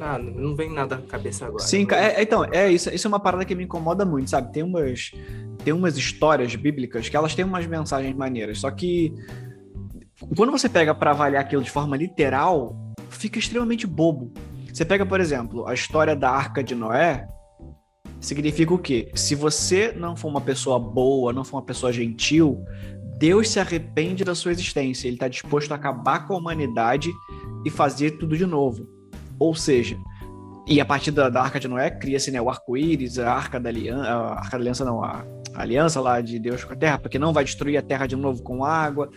Ah, 0.00 0.16
não 0.16 0.54
vem 0.54 0.72
nada 0.72 0.96
na 0.96 1.02
cabeça 1.02 1.46
agora. 1.46 1.64
Sim, 1.64 1.84
é, 1.90 2.22
então, 2.22 2.44
é 2.44 2.70
isso, 2.70 2.88
isso 2.90 3.06
é 3.06 3.08
uma 3.08 3.18
parada 3.18 3.44
que 3.44 3.54
me 3.54 3.64
incomoda 3.64 4.04
muito, 4.04 4.30
sabe? 4.30 4.52
Tem 4.52 4.62
umas 4.62 5.10
tem 5.64 5.72
umas 5.72 5.96
histórias 5.96 6.54
bíblicas 6.54 7.08
que 7.08 7.16
elas 7.16 7.34
têm 7.34 7.44
umas 7.44 7.66
mensagens 7.66 8.14
maneiras, 8.14 8.60
só 8.60 8.70
que 8.70 9.12
quando 10.36 10.52
você 10.52 10.68
pega 10.68 10.94
para 10.94 11.10
avaliar 11.10 11.42
aquilo 11.42 11.62
de 11.62 11.70
forma 11.70 11.96
literal, 11.96 12.76
fica 13.10 13.40
extremamente 13.40 13.86
bobo. 13.86 14.32
Você 14.72 14.84
pega, 14.84 15.04
por 15.04 15.20
exemplo, 15.20 15.66
a 15.66 15.74
história 15.74 16.14
da 16.14 16.30
Arca 16.30 16.62
de 16.62 16.74
Noé, 16.74 17.26
significa 18.20 18.74
o 18.74 18.78
quê? 18.78 19.10
Se 19.14 19.34
você 19.34 19.92
não 19.92 20.16
for 20.16 20.28
uma 20.28 20.40
pessoa 20.40 20.78
boa, 20.78 21.32
não 21.32 21.44
for 21.44 21.56
uma 21.56 21.64
pessoa 21.64 21.92
gentil, 21.92 22.64
Deus 23.18 23.50
se 23.50 23.58
arrepende 23.58 24.24
da 24.24 24.34
sua 24.34 24.52
existência. 24.52 25.08
Ele 25.08 25.16
está 25.16 25.28
disposto 25.28 25.72
a 25.72 25.74
acabar 25.74 26.26
com 26.26 26.34
a 26.34 26.38
humanidade 26.38 27.10
e 27.64 27.70
fazer 27.70 28.12
tudo 28.12 28.36
de 28.36 28.46
novo. 28.46 28.88
Ou 29.38 29.54
seja, 29.54 29.96
e 30.66 30.80
a 30.80 30.84
partir 30.84 31.10
da, 31.10 31.28
da 31.28 31.42
Arca 31.42 31.58
de 31.58 31.66
Noé 31.66 31.90
cria-se 31.90 32.30
né, 32.30 32.40
o 32.40 32.50
arco-íris, 32.50 33.18
a 33.18 33.32
Arca 33.32 33.58
da 33.58 33.68
Aliança, 33.68 34.08
a 34.08 34.38
Arca 34.38 34.50
da 34.50 34.56
Aliança 34.58 34.84
não, 34.84 35.02
a, 35.02 35.24
a 35.54 35.62
aliança 35.62 36.00
lá 36.00 36.20
de 36.20 36.38
Deus 36.38 36.62
com 36.62 36.72
a 36.72 36.76
terra, 36.76 36.98
porque 36.98 37.18
não 37.18 37.32
vai 37.32 37.42
destruir 37.42 37.76
a 37.76 37.82
terra 37.82 38.06
de 38.06 38.14
novo 38.14 38.42
com 38.42 38.64
água. 38.64 39.10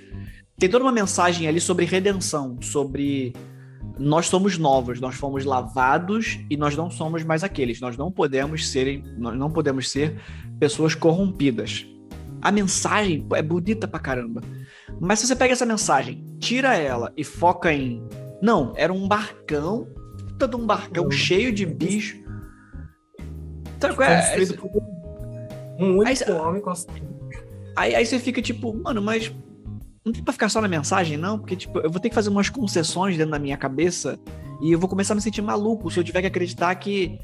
Tem 0.57 0.69
toda 0.69 0.85
uma 0.85 0.91
mensagem 0.91 1.47
ali 1.47 1.59
sobre 1.59 1.85
redenção, 1.85 2.57
sobre 2.61 3.33
nós 3.97 4.27
somos 4.27 4.57
novos, 4.57 4.99
nós 4.99 5.15
fomos 5.15 5.45
lavados 5.45 6.39
e 6.49 6.57
nós 6.57 6.75
não 6.75 6.89
somos 6.89 7.23
mais 7.23 7.43
aqueles. 7.43 7.79
Nós 7.79 7.97
não 7.97 8.11
podemos 8.11 8.67
ser, 8.69 9.03
nós 9.17 9.37
não 9.37 9.51
podemos 9.51 9.89
ser 9.89 10.19
pessoas 10.59 10.95
corrompidas. 10.95 11.85
A 12.41 12.51
mensagem 12.51 13.25
é 13.33 13.41
bonita 13.41 13.87
pra 13.87 13.99
caramba. 13.99 14.41
Mas 14.99 15.19
se 15.19 15.27
você 15.27 15.35
pega 15.35 15.53
essa 15.53 15.65
mensagem, 15.65 16.25
tira 16.39 16.75
ela 16.75 17.11
e 17.15 17.23
foca 17.23 17.71
em 17.71 18.01
não, 18.41 18.73
era 18.75 18.91
um 18.91 19.07
barcão, 19.07 19.87
todo 20.39 20.57
um 20.57 20.65
barcão 20.65 21.09
cheio 21.11 21.53
de 21.53 21.65
bicho. 21.65 22.17
Sabe 23.79 23.95
qual 23.95 24.09
é? 24.09 24.35
Um 25.79 25.97
único 25.97 26.31
aí, 26.31 26.37
homem 26.39 26.61
consegue. 26.61 27.07
Aí, 27.75 27.95
aí 27.95 28.05
você 28.05 28.19
fica 28.19 28.41
tipo, 28.41 28.73
mano, 28.73 29.01
mas 29.01 29.31
não 30.03 30.11
tem 30.11 30.23
pra 30.23 30.33
ficar 30.33 30.49
só 30.49 30.59
na 30.59 30.67
mensagem, 30.67 31.17
não? 31.17 31.37
Porque, 31.37 31.55
tipo, 31.55 31.79
eu 31.79 31.89
vou 31.89 31.99
ter 31.99 32.09
que 32.09 32.15
fazer 32.15 32.29
umas 32.29 32.49
concessões 32.49 33.17
dentro 33.17 33.31
da 33.31 33.39
minha 33.39 33.57
cabeça 33.57 34.19
e 34.61 34.71
eu 34.71 34.79
vou 34.79 34.89
começar 34.89 35.13
a 35.13 35.15
me 35.15 35.21
sentir 35.21 35.41
maluco 35.41 35.89
se 35.91 35.99
eu 35.99 36.03
tiver 36.03 36.21
que 36.21 36.27
acreditar 36.27 36.73
que 36.75 37.19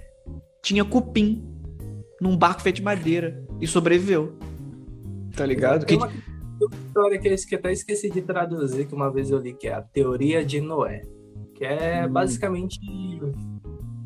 tinha 0.62 0.86
cupim 0.86 1.44
num 2.22 2.38
barco 2.38 2.62
feito 2.62 2.78
de 2.78 2.84
madeira 2.84 3.44
e 3.60 3.68
sobreviveu. 3.68 4.38
Tá 5.36 5.46
ligado? 5.46 5.86
Tem 5.86 5.98
uma, 5.98 6.08
uma 6.08 6.76
história 6.88 7.20
que 7.20 7.28
eu 7.28 7.60
até 7.60 7.72
esqueci 7.72 8.10
de 8.10 8.22
traduzir, 8.22 8.86
que 8.88 8.94
uma 8.94 9.12
vez 9.12 9.30
eu 9.30 9.40
li, 9.40 9.54
que 9.54 9.68
é 9.68 9.74
a 9.74 9.82
Teoria 9.82 10.44
de 10.46 10.62
Noé. 10.62 11.02
Que 11.56 11.66
é 11.66 12.06
hum. 12.06 12.12
basicamente 12.12 12.80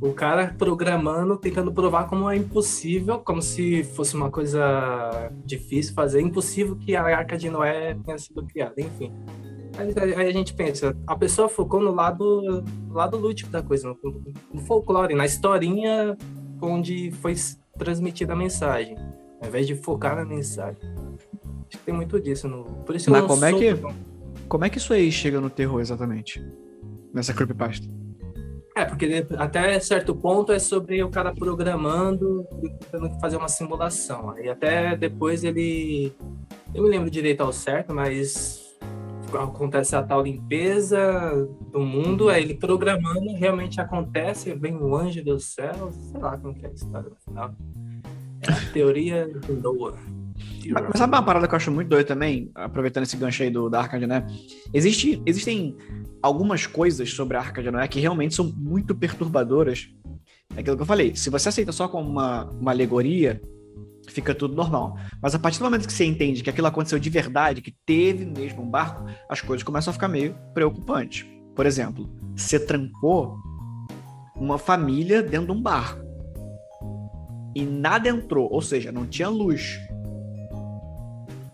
o 0.01 0.13
cara 0.13 0.55
programando, 0.57 1.37
tentando 1.37 1.71
provar 1.71 2.07
como 2.07 2.27
é 2.27 2.35
impossível, 2.35 3.19
como 3.19 3.39
se 3.39 3.83
fosse 3.83 4.15
uma 4.15 4.31
coisa 4.31 5.31
difícil 5.45 5.93
fazer, 5.93 6.21
impossível 6.21 6.75
que 6.75 6.95
a 6.95 7.03
Arca 7.03 7.37
de 7.37 7.51
Noé 7.51 7.95
tenha 8.03 8.17
sido 8.17 8.43
criada, 8.43 8.73
enfim. 8.77 9.13
Aí, 9.77 10.13
aí 10.15 10.27
a 10.27 10.33
gente 10.33 10.55
pensa, 10.55 10.97
a 11.05 11.15
pessoa 11.15 11.47
focou 11.47 11.79
no 11.79 11.93
lado, 11.93 12.63
lado 12.89 13.15
lúdico 13.15 13.51
da 13.51 13.61
coisa, 13.61 13.87
no, 13.87 13.97
no 14.51 14.61
folclore, 14.61 15.13
na 15.13 15.25
historinha 15.25 16.17
onde 16.59 17.11
foi 17.11 17.35
transmitida 17.77 18.33
a 18.33 18.35
mensagem, 18.35 18.97
ao 19.39 19.47
invés 19.47 19.67
de 19.67 19.75
focar 19.75 20.15
na 20.15 20.25
mensagem. 20.25 20.81
Acho 21.67 21.77
que 21.77 21.85
tem 21.85 21.93
muito 21.93 22.19
disso. 22.19 22.47
No... 22.47 22.63
Por 22.63 22.95
isso 22.95 23.09
Mas 23.11 23.25
como 23.25 23.45
é 23.45 23.53
que 23.53 23.75
como 24.47 24.65
é 24.65 24.69
que 24.69 24.79
isso 24.79 24.91
aí 24.91 25.09
chega 25.11 25.39
no 25.39 25.49
terror 25.49 25.79
exatamente? 25.79 26.43
Nessa 27.13 27.33
creepypasta? 27.33 27.87
É, 28.75 28.85
porque 28.85 29.25
até 29.37 29.79
certo 29.79 30.15
ponto 30.15 30.51
é 30.51 30.59
sobre 30.59 31.03
o 31.03 31.09
cara 31.09 31.33
programando 31.33 32.47
e 32.63 32.69
tentando 32.69 33.19
fazer 33.19 33.35
uma 33.35 33.49
simulação. 33.49 34.31
Aí 34.31 34.49
até 34.49 34.95
depois 34.95 35.43
ele. 35.43 36.13
Eu 36.73 36.83
me 36.83 36.89
lembro 36.89 37.09
direito 37.09 37.41
ao 37.41 37.51
certo, 37.51 37.93
mas 37.93 38.61
acontece 39.37 39.95
a 39.95 40.03
tal 40.03 40.23
limpeza 40.23 41.47
do 41.71 41.79
mundo, 41.79 42.29
aí 42.29 42.43
ele 42.43 42.55
programando, 42.55 43.33
realmente 43.33 43.79
acontece, 43.79 44.53
vem 44.53 44.75
o 44.75 44.95
anjo 44.95 45.23
do 45.23 45.39
céu, 45.39 45.91
sei 45.91 46.19
lá 46.19 46.37
como 46.37 46.53
que 46.53 46.65
é 46.65 46.69
a 46.69 46.73
história 46.73 47.09
no 47.09 47.15
final. 47.15 47.53
É 48.41 48.51
a 48.51 48.73
teoria 48.73 49.27
do 49.27 49.53
Noah. 49.53 50.20
Mas 50.69 50.97
sabe 50.97 51.15
uma 51.15 51.23
parada 51.23 51.47
que 51.47 51.53
eu 51.53 51.57
acho 51.57 51.71
muito 51.71 51.89
doida 51.89 52.05
também, 52.05 52.51
aproveitando 52.53 53.03
esse 53.03 53.17
gancho 53.17 53.43
aí 53.43 53.49
do, 53.49 53.69
da 53.69 53.79
Arca 53.79 53.99
de 53.99 54.05
Noé? 54.05 54.25
Existe, 54.73 55.21
existem 55.25 55.75
algumas 56.21 56.67
coisas 56.67 57.11
sobre 57.11 57.37
a 57.37 57.39
Arca 57.39 57.63
de 57.63 57.71
Noé 57.71 57.87
que 57.87 57.99
realmente 57.99 58.35
são 58.35 58.51
muito 58.55 58.95
perturbadoras. 58.95 59.89
É 60.55 60.59
aquilo 60.59 60.75
que 60.75 60.81
eu 60.83 60.87
falei, 60.87 61.15
se 61.15 61.29
você 61.29 61.49
aceita 61.49 61.71
só 61.71 61.87
como 61.87 62.09
uma, 62.09 62.45
uma 62.51 62.71
alegoria, 62.71 63.41
fica 64.07 64.35
tudo 64.35 64.55
normal. 64.55 64.97
Mas 65.21 65.33
a 65.33 65.39
partir 65.39 65.59
do 65.59 65.65
momento 65.65 65.87
que 65.87 65.93
você 65.93 66.05
entende 66.05 66.43
que 66.43 66.49
aquilo 66.49 66.67
aconteceu 66.67 66.99
de 66.99 67.09
verdade, 67.09 67.61
que 67.61 67.73
teve 67.85 68.25
mesmo 68.25 68.61
um 68.61 68.69
barco, 68.69 69.05
as 69.29 69.41
coisas 69.41 69.63
começam 69.63 69.91
a 69.91 69.93
ficar 69.93 70.07
meio 70.07 70.35
preocupantes. 70.53 71.25
Por 71.55 71.65
exemplo, 71.65 72.09
você 72.35 72.59
trancou 72.59 73.37
uma 74.35 74.57
família 74.57 75.21
dentro 75.21 75.47
de 75.47 75.51
um 75.51 75.61
barco 75.61 76.01
e 77.55 77.63
nada 77.63 78.09
entrou, 78.09 78.49
ou 78.51 78.61
seja, 78.61 78.91
não 78.91 79.05
tinha 79.05 79.29
luz. 79.29 79.79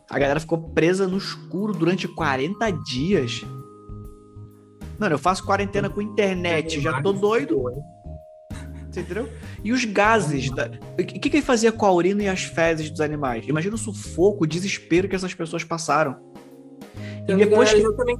A 0.09 0.17
galera 0.17 0.39
ficou 0.39 0.69
presa 0.69 1.07
no 1.07 1.17
escuro 1.17 1.73
durante 1.73 2.07
40 2.07 2.71
dias. 2.71 3.45
Mano, 4.97 5.15
eu 5.15 5.19
faço 5.19 5.45
quarentena 5.45 5.89
com 5.89 6.01
internet, 6.01 6.79
já 6.79 7.01
tô 7.01 7.13
doido. 7.13 7.63
Você 8.89 9.01
entendeu? 9.01 9.29
E 9.63 9.71
os 9.71 9.85
gases. 9.85 10.49
Da... 10.49 10.71
O 10.99 11.05
que, 11.05 11.19
que 11.19 11.37
ele 11.37 11.45
fazia 11.45 11.71
com 11.71 11.85
a 11.85 11.91
urina 11.91 12.23
e 12.23 12.27
as 12.27 12.43
fezes 12.43 12.89
dos 12.89 13.01
animais? 13.01 13.47
Imagina 13.47 13.75
o 13.75 13.77
sufoco, 13.77 14.43
o 14.43 14.47
desespero 14.47 15.07
que 15.07 15.15
essas 15.15 15.33
pessoas 15.33 15.63
passaram. 15.63 16.17
E 17.27 17.35
depois 17.35 17.71
que... 17.71 17.79
isso 17.79 17.93
também 17.95 18.17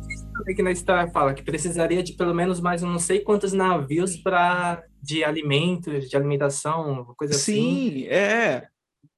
que 0.56 0.62
na 0.62 0.72
história 0.72 1.10
fala, 1.12 1.34
que 1.34 1.42
precisaria 1.42 2.04
de 2.04 2.14
pelo 2.14 2.34
menos 2.34 2.60
mais 2.60 2.82
não 2.82 3.00
sei 3.00 3.22
quantos 3.22 3.54
navios 3.54 4.18
para 4.18 4.84
de 5.02 5.24
alimentos, 5.24 6.10
de 6.10 6.16
alimentação, 6.18 7.06
coisa 7.18 7.34
Sim, 7.34 7.40
assim. 7.40 8.00
Sim, 8.02 8.08
é. 8.08 8.68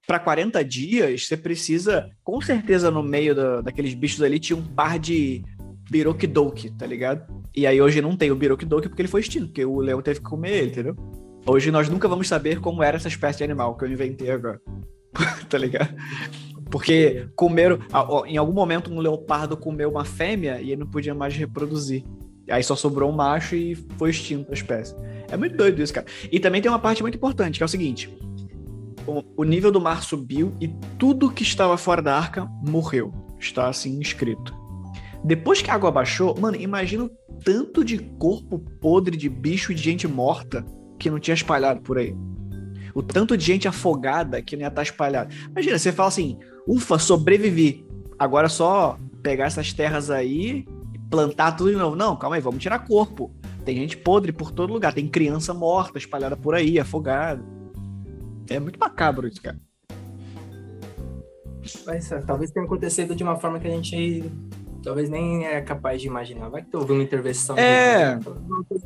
Para 0.10 0.18
40 0.18 0.66
dias, 0.66 1.28
você 1.28 1.38
precisa, 1.38 2.10
com 2.24 2.42
certeza, 2.42 2.90
no 2.90 3.04
meio 3.04 3.36
da, 3.36 3.62
daqueles 3.62 3.94
bichos 3.94 4.24
ali, 4.24 4.40
tinha 4.40 4.58
um 4.58 4.64
par 4.64 4.98
de 4.98 5.44
Birokidoki, 5.88 6.72
tá 6.72 6.88
ligado? 6.88 7.32
E 7.56 7.68
aí 7.68 7.80
hoje 7.80 8.02
não 8.02 8.18
tem 8.18 8.32
o 8.32 8.36
Birokidoki 8.36 8.90
porque 8.90 9.04
ele 9.04 9.08
foi 9.08 9.22
extinto, 9.22 9.50
porque 9.50 9.64
o 9.64 9.80
leão 9.80 10.02
teve 10.02 10.20
que 10.20 10.26
comer 10.26 10.50
ele, 10.50 10.72
entendeu? 10.72 10.96
Hoje 11.46 11.70
nós 11.70 11.90
nunca 11.90 12.08
vamos 12.08 12.28
saber 12.28 12.60
como 12.60 12.82
era 12.82 12.98
essa 12.98 13.08
espécie 13.08 13.38
de 13.38 13.44
animal 13.44 13.78
que 13.78 13.86
eu 13.86 13.92
inventei 13.92 14.32
agora. 14.32 14.60
tá 15.48 15.60
ligado? 15.60 15.96
Porque 16.72 17.28
comeram. 17.36 17.78
Em 18.26 18.38
algum 18.38 18.54
momento, 18.54 18.92
um 18.92 19.00
leopardo 19.00 19.56
comeu 19.56 19.92
uma 19.92 20.06
fêmea 20.06 20.60
e 20.60 20.72
ele 20.72 20.78
não 20.78 20.88
podia 20.88 21.14
mais 21.14 21.36
reproduzir. 21.36 22.04
Aí 22.50 22.64
só 22.64 22.76
sobrou 22.76 23.12
um 23.12 23.16
macho 23.16 23.56
e 23.56 23.76
foi 23.96 24.10
extinto 24.10 24.50
a 24.50 24.56
espécie. 24.56 24.96
É 25.30 25.38
muito 25.38 25.56
doido 25.56 25.80
isso, 25.84 25.94
cara. 25.94 26.08
E 26.32 26.40
também 26.40 26.64
tem 26.64 26.72
uma 26.72 26.80
parte 26.80 27.04
muito 27.04 27.14
importante, 27.14 27.60
que 27.60 27.64
é 27.64 27.66
o 27.68 27.70
seguinte: 27.70 28.12
o 29.36 29.44
nível 29.44 29.72
do 29.72 29.82
mar 29.82 30.04
subiu 30.04 30.56
e 30.60 30.68
tudo 30.98 31.32
que 31.32 31.44
estava 31.44 31.78
fora 31.78 32.02
da 32.02 32.16
arca 32.16 32.46
morreu. 32.68 33.12
Está 33.40 33.68
assim 33.68 34.00
escrito. 34.00 34.54
Depois 35.24 35.62
que 35.62 35.70
a 35.70 35.74
água 35.74 35.92
baixou, 35.92 36.38
mano, 36.40 36.58
imagina 36.58 37.06
o 37.06 37.10
tanto 37.44 37.84
de 37.84 37.98
corpo 37.98 38.60
podre 38.82 39.18
de 39.18 39.30
bicho 39.30 39.72
e 39.72 39.76
de 39.76 39.82
gente 39.82 40.08
morta 40.08 40.66
que 40.98 41.10
não 41.10 41.20
tinha 41.20 41.34
espalhado 41.34 41.82
por 41.82 41.98
aí. 41.98 42.16
O 42.94 43.04
tanto 43.04 43.38
de 43.38 43.46
gente 43.46 43.68
afogada 43.68 44.42
que 44.42 44.56
não 44.56 44.64
ia 44.64 44.68
estar 44.68 44.82
espalhada. 44.82 45.34
Imagina, 45.50 45.78
você 45.78 45.92
fala 45.92 46.10
assim: 46.10 46.38
ufa, 46.68 46.98
sobrevivi. 46.98 47.86
Agora 48.18 48.48
é 48.48 48.50
só 48.50 48.98
pegar 49.22 49.46
essas 49.46 49.72
terras 49.72 50.10
aí 50.10 50.66
e 50.94 51.00
plantar 51.10 51.54
tudo 51.54 51.72
de 51.72 51.78
novo. 51.78 51.96
Não, 51.96 52.16
calma 52.16 52.36
aí, 52.36 52.42
vamos 52.42 52.62
tirar 52.62 52.80
corpo. 52.80 53.32
Tem 53.64 53.76
gente 53.76 53.98
podre 53.98 54.32
por 54.32 54.52
todo 54.52 54.74
lugar. 54.74 54.94
Tem 54.94 55.08
criança 55.08 55.54
morta 55.54 55.98
espalhada 55.98 56.36
por 56.36 56.56
aí, 56.56 56.80
afogada. 56.80 57.44
É 58.50 58.60
muito 58.60 58.80
macabro 58.80 59.28
isso, 59.28 59.42
cara. 59.42 59.60
Mas, 61.86 62.12
é, 62.12 62.20
talvez 62.22 62.52
tenha 62.52 62.66
acontecido 62.66 63.16
de 63.16 63.24
uma 63.24 63.36
forma 63.36 63.60
que 63.60 63.68
a 63.68 63.72
gente 63.72 64.24
talvez 64.84 65.10
nem 65.10 65.46
é 65.46 65.62
capaz 65.62 66.02
de 66.02 66.08
imaginar. 66.08 66.50
Vai 66.50 66.64
que 66.64 66.76
houve 66.76 66.94
uma 66.94 67.04
intervenção. 67.04 67.58
É. 67.58 68.18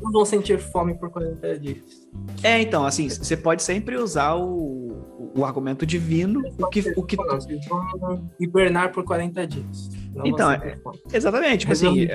Não 0.02 0.12
vão 0.12 0.24
sentir 0.24 0.58
fome 0.58 0.94
por 0.94 1.10
40 1.10 1.58
dias. 1.58 2.08
É, 2.42 2.60
então, 2.60 2.84
assim, 2.84 3.08
você 3.08 3.36
pode 3.36 3.62
sempre 3.62 3.96
usar 3.96 4.34
o, 4.34 5.32
o 5.36 5.44
argumento 5.44 5.86
divino. 5.86 6.42
O 6.58 6.66
que, 6.66 6.80
o 6.96 7.02
que... 7.02 7.16
Vocês 7.16 7.66
vão 7.66 8.30
hibernar 8.38 8.92
por 8.92 9.04
40 9.04 9.46
dias. 9.46 9.90
então, 10.24 10.50
é, 10.50 10.76
exatamente. 11.12 11.60
Tipo 11.60 11.72
assim, 11.72 12.08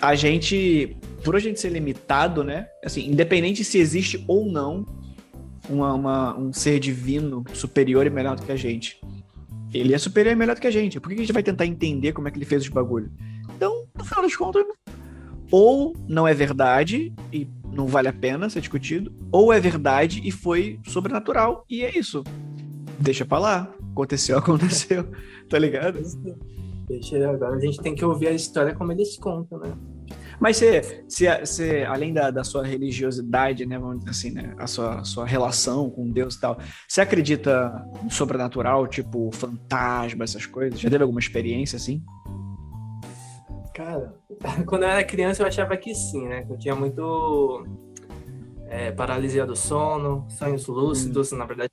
a 0.00 0.14
gente, 0.14 0.96
por 1.24 1.36
a 1.36 1.38
gente 1.38 1.58
ser 1.60 1.70
limitado, 1.70 2.44
né? 2.44 2.66
Assim, 2.84 3.08
independente 3.08 3.64
se 3.64 3.78
existe 3.78 4.24
ou 4.28 4.46
não 4.46 4.84
uma, 5.68 5.94
uma, 5.94 6.38
um 6.38 6.52
ser 6.52 6.78
divino 6.78 7.44
superior 7.52 8.06
e 8.06 8.10
melhor 8.10 8.36
do 8.36 8.42
que 8.42 8.52
a 8.52 8.56
gente 8.56 9.00
ele 9.74 9.92
é 9.92 9.98
superior 9.98 10.32
e 10.32 10.36
melhor 10.36 10.54
do 10.54 10.60
que 10.60 10.66
a 10.66 10.70
gente. 10.70 11.00
Por 11.00 11.08
que 11.08 11.14
a 11.14 11.18
gente 11.18 11.32
vai 11.32 11.42
tentar 11.42 11.66
entender 11.66 12.12
como 12.12 12.28
é 12.28 12.30
que 12.30 12.38
ele 12.38 12.44
fez 12.44 12.62
os 12.62 12.68
bagulho? 12.68 13.10
Então, 13.56 13.86
no 13.96 14.04
final 14.04 14.22
das 14.22 14.36
contas, 14.36 14.64
ou 15.50 15.94
não 16.08 16.26
é 16.26 16.32
verdade 16.32 17.12
e 17.32 17.48
não 17.72 17.86
vale 17.86 18.08
a 18.08 18.12
pena 18.12 18.48
ser 18.48 18.60
discutido, 18.60 19.12
ou 19.32 19.52
é 19.52 19.58
verdade 19.58 20.22
e 20.24 20.30
foi 20.30 20.78
sobrenatural 20.86 21.64
e 21.68 21.82
é 21.82 21.98
isso. 21.98 22.22
Deixa 22.98 23.24
pra 23.24 23.38
lá. 23.38 23.74
Aconteceu, 23.92 24.38
aconteceu. 24.38 25.06
tá 25.48 25.58
ligado? 25.58 25.98
Agora 27.32 27.56
a 27.56 27.60
gente 27.60 27.80
tem 27.80 27.94
que 27.94 28.04
ouvir 28.04 28.28
a 28.28 28.32
história 28.32 28.74
como 28.74 28.92
eles 28.92 29.16
contam, 29.16 29.58
né? 29.58 29.72
Mas 30.44 30.58
você, 30.58 31.02
você, 31.08 31.40
você 31.40 31.84
além 31.88 32.12
da, 32.12 32.30
da, 32.30 32.44
sua 32.44 32.66
religiosidade, 32.66 33.64
né, 33.64 33.78
vamos 33.78 34.00
dizer 34.00 34.10
assim, 34.10 34.30
né, 34.30 34.54
a 34.58 34.66
sua, 34.66 35.02
sua 35.02 35.24
relação 35.24 35.88
com 35.88 36.06
Deus 36.10 36.34
e 36.34 36.40
tal, 36.42 36.58
você 36.86 37.00
acredita 37.00 37.72
no 38.02 38.10
sobrenatural, 38.10 38.86
tipo 38.86 39.30
fantasma, 39.32 40.22
essas 40.22 40.44
coisas? 40.44 40.78
Já 40.78 40.90
teve 40.90 41.02
alguma 41.02 41.18
experiência 41.18 41.78
assim? 41.78 42.04
Cara, 43.72 44.14
quando 44.68 44.82
eu 44.82 44.90
era 44.90 45.02
criança 45.02 45.42
eu 45.42 45.46
achava 45.46 45.78
que 45.78 45.94
sim, 45.94 46.28
né? 46.28 46.46
Eu 46.46 46.58
tinha 46.58 46.74
muito 46.74 47.66
é, 48.66 48.92
paralisia 48.92 49.46
do 49.46 49.56
sono, 49.56 50.26
sonhos 50.28 50.66
lúcidos, 50.66 51.32
hum. 51.32 51.38
na 51.38 51.46
verdade, 51.46 51.70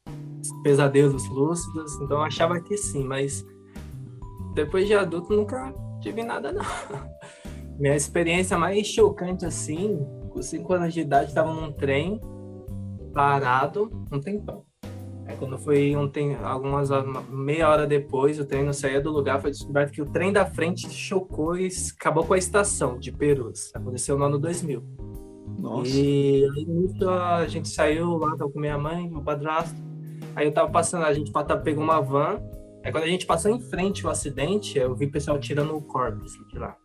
pesadelos 0.64 1.28
lúcidos, 1.28 1.94
então 1.96 2.20
eu 2.20 2.24
achava 2.24 2.58
que 2.62 2.78
sim, 2.78 3.04
mas 3.04 3.46
depois 4.56 4.88
de 4.88 4.94
adulto 4.94 5.36
nunca 5.36 5.74
tive 6.00 6.24
nada 6.24 6.54
não. 6.54 6.64
Minha 7.80 7.96
experiência 7.96 8.58
mais 8.58 8.86
chocante, 8.88 9.46
assim, 9.46 10.06
com 10.30 10.42
5 10.42 10.74
anos 10.74 10.94
de 10.94 11.02
idade, 11.02 11.30
estava 11.30 11.54
num 11.54 11.72
trem 11.72 12.20
parado 13.14 13.90
um 14.12 14.20
tempão. 14.20 14.64
Aí 15.26 15.36
quando 15.38 15.58
foi 15.58 15.96
um 15.96 16.10
tem 16.10 16.36
algumas 16.36 16.90
meia 17.30 17.70
hora 17.70 17.88
depois, 17.88 18.40
o 18.40 18.46
trem 18.46 18.64
não 18.64 18.74
saía 18.74 19.00
do 19.00 19.12
lugar, 19.12 19.42
foi 19.42 19.52
descoberto 19.52 19.92
que 19.92 20.02
o 20.02 20.06
trem 20.06 20.34
da 20.34 20.46
frente 20.46 20.90
chocou 20.90 21.58
e 21.58 21.70
acabou 21.98 22.26
com 22.26 22.34
a 22.34 22.38
estação 22.38 22.98
de 22.98 23.12
Perus. 23.12 23.72
Aconteceu 23.74 24.18
no 24.18 24.26
ano 24.26 24.40
2000. 24.40 24.84
Nossa. 25.58 25.90
E 25.90 26.44
aí 26.46 26.68
a 27.08 27.48
gente 27.48 27.70
saiu 27.70 28.18
lá, 28.18 28.36
tava 28.36 28.52
com 28.52 28.60
minha 28.60 28.78
mãe, 28.78 29.10
meu 29.10 29.22
padrasto. 29.22 29.80
Aí 30.36 30.46
eu 30.48 30.52
tava 30.52 30.70
passando, 30.70 31.06
a 31.06 31.14
gente 31.14 31.32
pegou 31.64 31.84
uma 31.84 32.02
van. 32.02 32.42
Aí 32.84 32.92
quando 32.92 33.04
a 33.04 33.08
gente 33.08 33.26
passou 33.26 33.52
em 33.52 33.60
frente 33.60 34.06
o 34.06 34.10
acidente, 34.10 34.78
eu 34.78 34.96
vi 34.96 35.06
o 35.06 35.12
pessoal 35.12 35.40
tirando 35.40 35.76
o 35.76 35.82
corpo 35.82 36.24
assim, 36.24 36.44
de 36.48 36.58
lá. 36.58 36.76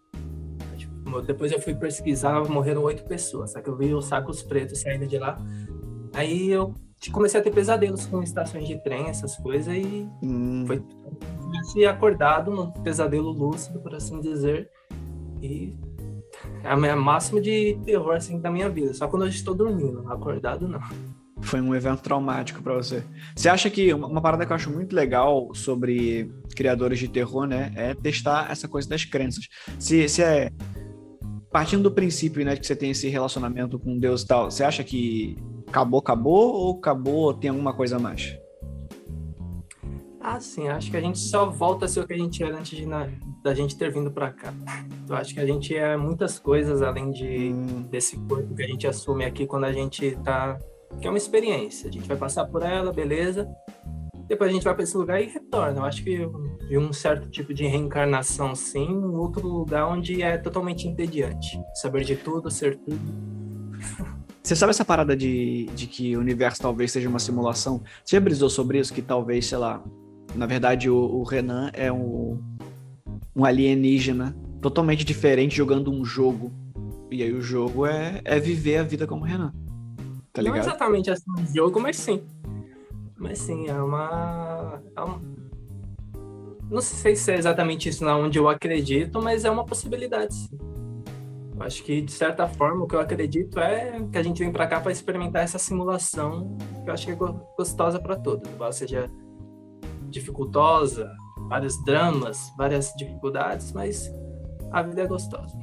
Depois 1.27 1.53
eu 1.53 1.61
fui 1.61 1.75
pesquisar, 1.75 2.42
morreram 2.49 2.83
oito 2.83 3.05
pessoas. 3.05 3.53
Só 3.53 3.61
que 3.61 3.69
eu 3.69 3.77
vi 3.77 3.95
os 3.95 4.07
sacos 4.07 4.42
pretos 4.42 4.81
saindo 4.81 5.07
de 5.07 5.19
lá. 5.19 5.38
Aí 6.14 6.51
eu 6.51 6.75
comecei 7.12 7.40
a 7.40 7.42
ter 7.42 7.51
pesadelos 7.51 8.07
com 8.07 8.23
estações 8.23 8.66
de 8.66 8.83
trem, 8.83 9.09
essas 9.09 9.37
coisas, 9.37 9.75
e 9.75 10.09
hum. 10.23 10.64
foi 10.66 10.83
fui 11.73 11.87
acordado 11.87 12.51
num 12.51 12.71
pesadelo 12.71 13.31
lúcido, 13.31 13.81
por 13.81 13.95
assim 13.95 14.21
dizer. 14.21 14.71
E 15.42 15.75
é 16.62 16.71
a 16.71 16.97
máxima 16.97 17.40
de 17.40 17.79
terror 17.85 18.14
assim 18.14 18.40
da 18.40 18.51
minha 18.51 18.69
vida. 18.69 18.92
Só 18.95 19.09
quando 19.09 19.23
eu 19.23 19.29
estou 19.29 19.55
dormindo, 19.55 20.11
acordado 20.11 20.69
não. 20.69 20.81
Foi 21.42 21.61
um 21.61 21.75
evento 21.75 22.01
traumático 22.01 22.62
para 22.62 22.75
você. 22.75 23.05
Você 23.35 23.49
acha 23.49 23.69
que 23.69 23.92
uma 23.92 24.21
parada 24.21 24.45
que 24.47 24.53
eu 24.53 24.57
acho 24.57 24.71
muito 24.71 24.97
legal 24.97 25.51
sobre 25.55 26.33
criadores 26.57 26.99
de 26.99 27.09
terror, 27.09 27.47
né, 27.47 27.73
é 27.77 27.95
testar 27.95 28.51
essa 28.51 28.66
coisa 28.66 28.88
das 28.88 29.05
crenças. 29.05 29.47
Se, 29.79 30.09
se 30.09 30.23
é 30.23 30.51
partindo 31.57 31.85
do 31.85 31.90
princípio, 31.90 32.45
né, 32.45 32.55
que 32.55 32.66
você 32.66 32.77
tem 32.77 32.90
esse 32.90 33.09
relacionamento 33.09 33.79
com 33.79 33.99
Deus 33.99 34.21
e 34.21 34.27
tal, 34.27 34.51
você 34.51 34.62
acha 34.62 34.85
que 34.85 35.38
acabou, 35.66 36.01
acabou 36.01 36.55
ou 36.55 36.77
acabou 36.77 37.33
tem 37.33 37.49
alguma 37.49 37.73
coisa 37.73 37.97
a 37.97 37.99
mais? 37.99 38.38
Ah, 40.21 40.38
sim, 40.38 40.69
acho 40.69 40.90
que 40.90 40.99
a 40.99 41.01
gente 41.01 41.19
só 41.19 41.49
volta 41.49 41.87
a 41.87 41.88
ser 41.88 42.01
o 42.01 42.07
que 42.07 42.12
a 42.12 42.19
gente 42.19 42.45
era 42.45 42.59
antes 42.59 42.77
de, 42.77 42.85
na, 42.85 43.09
da 43.42 43.55
gente 43.55 43.75
ter 43.75 43.90
vindo 43.90 44.11
para 44.11 44.31
cá. 44.33 44.53
Eu 45.09 45.16
acho 45.16 45.33
que 45.33 45.40
a 45.40 45.47
gente 45.47 45.75
é 45.75 45.97
muitas 45.97 46.38
coisas 46.38 46.83
além 46.83 47.11
de 47.11 47.55
hum. 47.55 47.87
desse 47.90 48.19
corpo 48.19 48.55
que 48.55 48.62
a 48.62 48.66
gente 48.66 48.87
assume 48.87 49.25
aqui 49.25 49.47
quando 49.47 49.64
a 49.64 49.73
gente 49.73 50.14
tá 50.23 50.59
que 51.01 51.07
é 51.07 51.11
uma 51.11 51.16
experiência. 51.16 51.88
A 51.88 51.92
gente 51.92 52.07
vai 52.07 52.19
passar 52.19 52.45
por 52.45 52.62
ela, 52.62 52.92
beleza? 52.92 53.49
Depois 54.29 54.51
a 54.51 54.53
gente 54.53 54.65
vai 54.65 54.75
para 54.75 54.83
esse 54.83 54.97
lugar 54.97 55.21
e 55.21 55.27
retorna. 55.27 55.81
Eu 55.81 55.85
acho 55.85 56.03
que 56.03 56.19
de 56.69 56.79
um 56.79 56.93
certo 56.93 57.29
tipo 57.29 57.55
de 57.55 57.67
reencarnação, 57.67 58.55
sim, 58.55 58.89
um 58.89 59.15
outro 59.17 59.47
lugar 59.47 59.87
onde 59.89 60.23
é 60.23 60.37
totalmente 60.37 60.89
entediante. 60.89 61.61
Saber 61.75 62.05
de 62.05 62.17
tudo, 62.17 62.51
ser 62.51 62.77
tudo. 62.77 62.99
Você 64.43 64.55
sabe 64.55 64.71
essa 64.71 64.85
parada 64.85 65.17
de, 65.17 65.67
de 65.75 65.87
que 65.87 66.17
o 66.17 66.21
universo 66.21 66.61
talvez 66.61 66.93
seja 66.93 67.09
uma 67.09 67.19
simulação? 67.19 67.83
Você 68.05 68.17
já 68.17 68.21
brisou 68.21 68.49
sobre 68.49 68.79
isso? 68.79 68.93
Que 68.93 69.03
talvez, 69.03 69.47
sei 69.47 69.59
lá, 69.59 69.83
na 70.35 70.47
verdade 70.47 70.89
o, 70.89 70.97
o 70.97 71.23
Renan 71.25 71.71
é 71.73 71.91
um, 71.91 72.41
um 73.35 73.45
alienígena 73.45 74.37
totalmente 74.61 75.05
diferente 75.05 75.57
jogando 75.57 75.93
um 75.93 76.05
jogo. 76.05 76.53
E 77.11 77.23
aí 77.23 77.33
o 77.33 77.41
jogo 77.41 77.87
é, 77.87 78.21
é 78.25 78.39
viver 78.39 78.79
a 78.79 78.83
vida 78.83 79.07
como 79.07 79.25
Renan. 79.25 79.53
Tá 80.33 80.43
ligado? 80.43 80.57
Não 80.57 80.62
exatamente 80.62 81.11
assim 81.11 81.31
um 81.39 81.55
jogo, 81.55 81.81
mas 81.81 81.97
sim. 81.97 82.23
Mas 83.27 83.39
sim, 83.39 83.67
é 83.67 83.75
uma. 83.75 84.81
É 84.97 85.03
um... 85.03 85.37
Não 86.71 86.81
sei 86.81 87.17
se 87.17 87.33
é 87.33 87.37
exatamente 87.37 87.89
isso 87.89 88.05
na 88.05 88.17
onde 88.17 88.39
eu 88.39 88.49
acredito, 88.49 89.21
mas 89.21 89.45
é 89.45 89.51
uma 89.51 89.65
possibilidade, 89.65 90.35
sim. 90.35 90.59
Eu 91.57 91.62
acho 91.62 91.83
que, 91.83 92.03
de 92.03 92.12
certa 92.12 92.47
forma, 92.47 92.85
o 92.85 92.87
que 92.87 92.95
eu 92.95 93.01
acredito 93.01 93.59
é 93.59 93.99
que 94.12 94.19
a 94.19 94.23
gente 94.23 94.39
vem 94.43 94.53
para 94.53 94.67
cá 94.67 94.81
para 94.81 94.93
experimentar 94.93 95.43
essa 95.43 95.59
simulação 95.59 96.57
que 96.85 96.91
eu 96.91 96.95
acho 96.95 97.07
que 97.07 97.12
é 97.12 97.17
gostosa 97.57 97.99
para 97.99 98.15
todos. 98.15 98.49
Ou 98.61 98.73
seja, 98.73 99.11
dificultosa, 100.11 101.11
vários 101.49 101.83
dramas, 101.85 102.53
várias 102.57 102.93
dificuldades, 102.97 103.73
mas 103.73 104.12
a 104.71 104.83
vida 104.83 105.03
é 105.03 105.07
gostosa. 105.07 105.57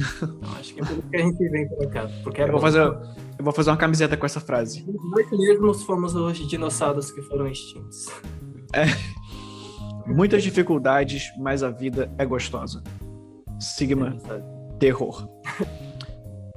Então, 0.00 0.38
acho 0.58 0.74
que 0.74 0.80
é 0.80 0.84
isso 0.84 1.02
que 1.02 1.16
a 1.16 1.20
gente 1.20 1.48
vem 1.48 1.68
para 1.68 1.86
cá. 1.88 2.10
Porque 2.22 2.40
é 2.40 2.44
eu, 2.44 2.52
vou 2.52 2.60
fazer, 2.60 2.80
eu 2.80 3.44
vou 3.44 3.52
fazer 3.52 3.70
uma 3.70 3.76
camiseta 3.76 4.16
com 4.16 4.26
essa 4.26 4.40
frase. 4.40 4.84
Nós 4.86 5.30
mesmos 5.30 5.82
fomos 5.82 6.14
os 6.14 6.38
dinossauros 6.48 7.10
que 7.10 7.22
foram 7.22 7.46
extintos. 7.46 8.06
É. 8.72 8.84
Muitas 10.06 10.42
dificuldades, 10.42 11.30
mas 11.38 11.62
a 11.62 11.70
vida 11.70 12.10
é 12.18 12.24
gostosa. 12.24 12.82
Sigma, 13.58 14.16
é 14.30 14.78
terror. 14.78 15.28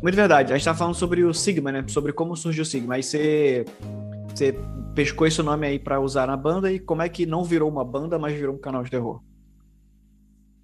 Muito 0.01 0.15
verdade. 0.15 0.51
A 0.51 0.58
gente 0.58 0.65
tá 0.65 0.73
falando 0.73 0.95
sobre 0.95 1.23
o 1.23 1.34
Sigma, 1.34 1.71
né? 1.71 1.84
Sobre 1.88 2.12
como 2.12 2.36
surgiu 2.36 2.63
o 2.63 2.65
Sigma. 2.65 2.95
Aí 2.95 3.03
você, 3.03 3.65
você 4.34 4.58
pescou 4.93 5.25
esse 5.25 5.41
nome 5.41 5.67
aí 5.67 5.79
para 5.79 5.99
usar 5.99 6.27
na 6.27 6.38
banda 6.38 6.71
e 6.71 6.79
como 6.79 7.01
é 7.01 7.10
que 7.10 7.25
não 7.25 7.43
virou 7.43 7.69
uma 7.69 7.86
banda, 7.86 8.19
mas 8.19 8.34
virou 8.34 8.56
um 8.56 8.60
canal 8.60 8.84
de 8.84 8.91
terror? 8.91 9.21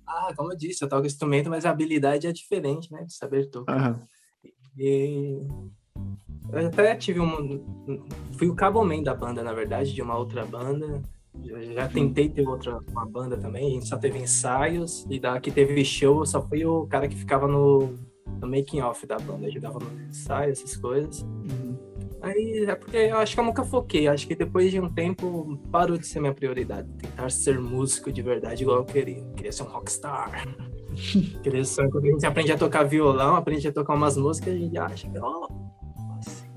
Ah, 0.09 0.33
como 0.35 0.51
eu 0.51 0.57
disse, 0.57 0.83
eu 0.83 0.89
toco 0.89 1.05
instrumento, 1.05 1.51
mas 1.51 1.65
a 1.65 1.69
habilidade 1.69 2.25
é 2.25 2.31
diferente, 2.31 2.91
né? 2.91 3.03
De 3.03 3.13
saber 3.13 3.45
tocar. 3.51 3.91
Uhum. 3.91 3.99
E 4.75 5.47
eu 6.51 6.67
até 6.67 6.95
tive 6.95 7.19
um. 7.19 7.63
Fui 8.37 8.47
o 8.47 8.55
cabo 8.55 8.83
man 8.83 9.03
da 9.03 9.13
banda, 9.13 9.43
na 9.43 9.53
verdade, 9.53 9.93
de 9.93 10.01
uma 10.01 10.17
outra 10.17 10.43
banda. 10.45 11.01
Já, 11.43 11.61
já 11.61 11.87
tentei 11.87 12.27
ter 12.27 12.47
outra 12.47 12.79
uma 12.87 13.05
banda 13.05 13.37
também, 13.37 13.67
a 13.67 13.69
gente 13.69 13.87
só 13.87 13.97
teve 13.97 14.17
ensaios, 14.17 15.05
e 15.09 15.19
da 15.19 15.39
que 15.39 15.51
teve 15.51 15.85
show, 15.85 16.25
só 16.25 16.41
fui 16.41 16.65
o 16.65 16.87
cara 16.87 17.07
que 17.07 17.15
ficava 17.15 17.47
no, 17.47 17.95
no 18.41 18.47
making 18.47 18.81
off 18.81 19.05
da 19.05 19.17
banda, 19.19 19.47
ajudava 19.47 19.79
no 19.79 20.09
ensaio, 20.09 20.51
essas 20.51 20.75
coisas. 20.75 21.21
Uhum. 21.21 21.68
Aí 22.21 22.65
é 22.67 22.75
porque 22.75 22.97
eu 22.97 23.17
acho 23.17 23.34
que 23.34 23.39
eu 23.39 23.45
nunca 23.45 23.63
foquei. 23.63 24.08
Acho 24.08 24.27
que 24.27 24.36
depois 24.36 24.71
de 24.71 24.79
um 24.79 24.91
tempo 24.91 25.58
parou 25.71 25.97
de 25.97 26.05
ser 26.05 26.19
minha 26.19 26.34
prioridade. 26.34 26.89
Tentar 26.97 27.29
ser 27.29 27.60
músico 27.60 28.12
de 28.12 28.21
verdade 28.21 28.63
igual 28.63 28.79
eu 28.79 28.86
queria. 28.86 29.19
Eu 29.19 29.34
queria 29.34 29.51
ser 29.51 29.63
um 29.63 29.67
rockstar. 29.67 30.45
queria 31.41 31.63
ser, 31.63 31.89
quando 31.89 32.05
a 32.05 32.12
gente 32.12 32.25
aprende 32.25 32.51
a 32.51 32.58
tocar 32.58 32.84
violão, 32.84 33.36
aprende 33.36 33.67
a 33.67 33.71
tocar 33.71 33.93
umas 33.93 34.17
músicas, 34.17 34.53
a 34.53 34.58
gente 34.58 34.77
acha 34.77 35.10
que, 35.10 35.19
oh, 35.19 35.47
assim. 36.17 36.49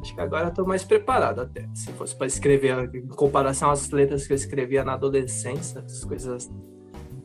Acho 0.00 0.14
que 0.14 0.20
agora 0.20 0.48
eu 0.48 0.54
tô 0.54 0.64
mais 0.64 0.82
preparado 0.82 1.40
até. 1.40 1.68
Se 1.74 1.92
fosse 1.92 2.16
para 2.16 2.26
escrever, 2.26 2.90
em 2.94 3.06
comparação 3.06 3.70
às 3.70 3.90
letras 3.90 4.26
que 4.26 4.32
eu 4.32 4.36
escrevia 4.36 4.82
na 4.82 4.94
adolescência, 4.94 5.82
as 5.82 6.04
coisas, 6.04 6.50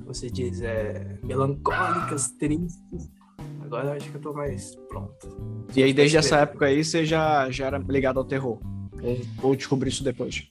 você 0.06 0.30
diz, 0.30 0.62
é, 0.62 1.18
melancólicas, 1.24 2.32
tristes 2.38 3.10
Agora 3.66 3.94
acho 3.94 4.10
que 4.10 4.18
eu 4.18 4.22
tô 4.22 4.34
mais 4.34 4.76
pronto. 4.88 5.68
E 5.76 5.82
aí, 5.82 5.92
desde 5.92 6.18
essa 6.18 6.38
época 6.38 6.68
aí, 6.68 6.84
você 6.84 7.04
já, 7.04 7.50
já 7.50 7.66
era 7.66 7.78
ligado 7.80 8.20
ao 8.20 8.26
terror? 8.26 8.60
Ou, 9.02 9.50
ou 9.50 9.56
descobri 9.56 9.90
isso 9.90 10.04
depois? 10.04 10.48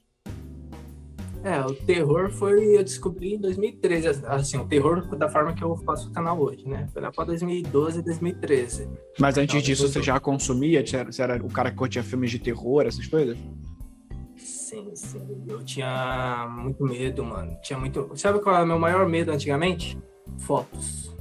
É, 1.45 1.61
o 1.61 1.75
terror 1.75 2.31
foi, 2.31 2.77
eu 2.77 2.83
descobri 2.83 3.35
em 3.35 3.39
2013, 3.39 4.25
assim, 4.27 4.57
o 4.57 4.67
terror 4.67 5.07
da 5.15 5.29
forma 5.29 5.53
que 5.53 5.63
eu 5.63 5.77
faço 5.77 6.09
o 6.09 6.13
canal 6.13 6.41
hoje, 6.41 6.67
né? 6.67 6.89
Foi 6.93 7.03
lá 7.03 7.13
pra 7.13 7.25
2012, 7.25 8.03
2013. 8.03 8.89
Mas 9.19 9.37
antes 9.37 9.55
então, 9.55 9.65
disso, 9.65 9.87
você 9.87 10.03
já 10.03 10.19
consumia? 10.19 10.83
Você 10.85 11.23
era 11.23 11.45
o 11.45 11.51
cara 11.51 11.71
que 11.71 11.77
curtia 11.77 12.03
filmes 12.03 12.31
de 12.31 12.39
terror, 12.39 12.87
essas 12.87 13.07
coisas? 13.07 13.37
Sim, 14.37 14.91
sim. 14.97 15.45
Eu 15.47 15.63
tinha 15.63 16.49
muito 16.51 16.83
medo, 16.83 17.23
mano. 17.23 17.57
Tinha 17.63 17.79
muito. 17.79 18.11
Sabe 18.17 18.41
qual 18.41 18.57
era 18.57 18.65
o 18.65 18.69
meu 18.69 18.79
maior 18.79 19.07
medo 19.07 19.31
antigamente? 19.31 19.99
Fotos. 20.39 21.14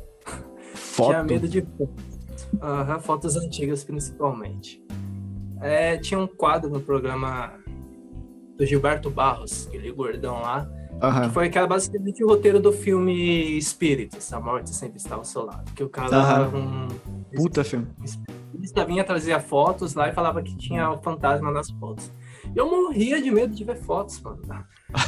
Foto? 0.94 1.10
Tinha 1.10 1.24
medo 1.24 1.48
de 1.48 1.60
uhum, 1.60 3.00
fotos 3.02 3.36
antigas, 3.36 3.84
principalmente. 3.84 4.80
É, 5.60 5.98
tinha 5.98 6.20
um 6.20 6.28
quadro 6.28 6.70
no 6.70 6.80
programa 6.80 7.54
do 8.56 8.64
Gilberto 8.64 9.10
Barros, 9.10 9.68
aquele 9.68 9.92
gordão 9.92 10.40
lá, 10.40 10.70
uhum. 11.02 11.22
que 11.22 11.30
foi 11.34 11.50
que 11.50 11.58
era 11.58 11.66
basicamente 11.66 12.24
o 12.24 12.28
roteiro 12.28 12.60
do 12.60 12.72
filme 12.72 13.58
Espíritos, 13.58 14.32
A 14.32 14.40
Morte 14.40 14.70
Sempre 14.70 14.98
Está 14.98 15.16
ao 15.16 15.24
Seu 15.24 15.46
Lado. 15.46 15.72
Que 15.74 15.84
o 15.84 15.90
cara 15.90 16.48
uhum. 16.48 16.86
um. 16.86 16.88
Puta 17.36 17.64
filme. 17.64 17.88
Ele 18.54 18.86
vinha 18.86 19.04
trazia 19.04 19.40
fotos 19.40 19.96
lá 19.96 20.10
e 20.10 20.14
falava 20.14 20.44
que 20.44 20.56
tinha 20.56 20.92
o 20.92 21.02
fantasma 21.02 21.52
nas 21.52 21.72
fotos. 21.72 22.12
Eu 22.56 22.70
morria 22.70 23.20
de 23.20 23.32
medo 23.32 23.56
de 23.56 23.64
ver 23.64 23.78
fotos, 23.78 24.22
mano. 24.22 24.42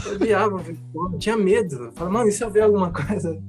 Eu 0.08 0.17
eu 0.95 1.19
tinha 1.19 1.38
medo. 1.38 1.76
Eu 1.76 1.91
falava, 1.91 2.17
mano, 2.17 2.30
e 2.30 2.32
se 2.32 2.43
eu 2.43 2.50
ver 2.50 2.62
alguma 2.62 2.91
coisa? 2.91 3.39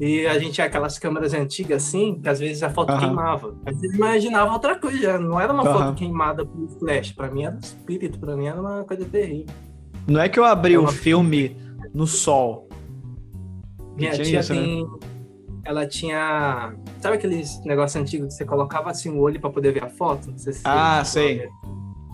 E 0.00 0.26
a 0.26 0.38
gente 0.38 0.52
tinha 0.52 0.66
aquelas 0.66 0.98
câmeras 0.98 1.34
antigas 1.34 1.84
assim, 1.84 2.20
que 2.20 2.28
às 2.28 2.40
vezes 2.40 2.62
a 2.62 2.70
foto 2.70 2.92
uhum. 2.92 2.98
queimava. 2.98 3.54
Às 3.64 3.80
vezes 3.80 3.96
imaginava 3.96 4.52
outra 4.52 4.76
coisa, 4.78 5.18
não 5.18 5.38
era 5.38 5.52
uma 5.52 5.64
uhum. 5.64 5.72
foto 5.72 5.94
queimada 5.94 6.44
por 6.44 6.68
flash. 6.78 7.12
Pra 7.12 7.30
mim 7.30 7.44
era 7.44 7.58
espírito, 7.62 8.18
pra 8.18 8.36
mim 8.36 8.46
era 8.46 8.60
uma 8.60 8.84
coisa 8.84 9.04
terrível. 9.04 9.54
Não 10.06 10.20
é 10.20 10.28
que 10.28 10.38
eu 10.38 10.44
abri 10.44 10.76
o 10.76 10.88
filme 10.88 11.56
no 11.94 12.06
sol. 12.06 12.68
Minha 13.96 14.12
tia 14.12 14.40
isso, 14.40 14.54
né? 14.54 14.60
tem. 14.60 14.84
Né? 14.84 14.90
Ela 15.64 15.86
tinha. 15.86 16.74
Sabe 16.98 17.16
aqueles 17.16 17.62
negócios 17.64 18.02
antigos 18.02 18.28
que 18.28 18.34
você 18.34 18.44
colocava 18.44 18.90
assim 18.90 19.10
o 19.10 19.20
olho 19.20 19.40
pra 19.40 19.50
poder 19.50 19.72
ver 19.72 19.84
a 19.84 19.88
foto? 19.88 20.34
ah, 20.64 21.04
sei. 21.04 21.48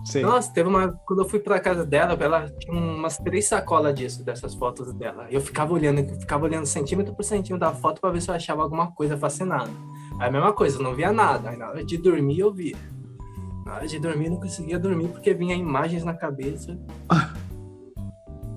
Sim. 0.05 0.21
Nossa, 0.21 0.51
teve 0.51 0.67
uma. 0.67 0.93
Quando 1.05 1.21
eu 1.21 1.29
fui 1.29 1.39
pra 1.39 1.59
casa 1.59 1.85
dela, 1.85 2.17
ela 2.19 2.49
tinha 2.49 2.73
umas 2.73 3.17
três 3.17 3.47
sacolas 3.47 3.93
disso, 3.93 4.23
dessas 4.23 4.53
fotos 4.55 4.93
dela. 4.93 5.27
Eu 5.29 5.41
ficava 5.41 5.73
olhando, 5.73 5.99
eu 5.99 6.19
ficava 6.19 6.45
olhando 6.45 6.65
centímetro 6.65 7.13
por 7.13 7.23
centímetro 7.23 7.59
da 7.59 7.73
foto 7.73 7.99
pra 7.99 8.09
ver 8.09 8.21
se 8.21 8.29
eu 8.29 8.35
achava 8.35 8.63
alguma 8.63 8.91
coisa 8.91 9.17
fascinada. 9.17 9.69
Aí 10.19 10.29
a 10.29 10.31
mesma 10.31 10.53
coisa, 10.53 10.77
eu 10.77 10.83
não 10.83 10.95
via 10.95 11.11
nada. 11.11 11.49
Aí 11.49 11.57
na 11.57 11.69
hora 11.69 11.83
de 11.83 11.97
dormir 11.97 12.39
eu 12.39 12.53
via. 12.53 12.77
Na 13.65 13.75
hora 13.75 13.87
de 13.87 13.99
dormir 13.99 14.25
eu 14.25 14.31
não 14.31 14.39
conseguia 14.39 14.79
dormir 14.79 15.09
porque 15.09 15.33
vinha 15.33 15.55
imagens 15.55 16.03
na 16.03 16.13
cabeça. 16.13 16.77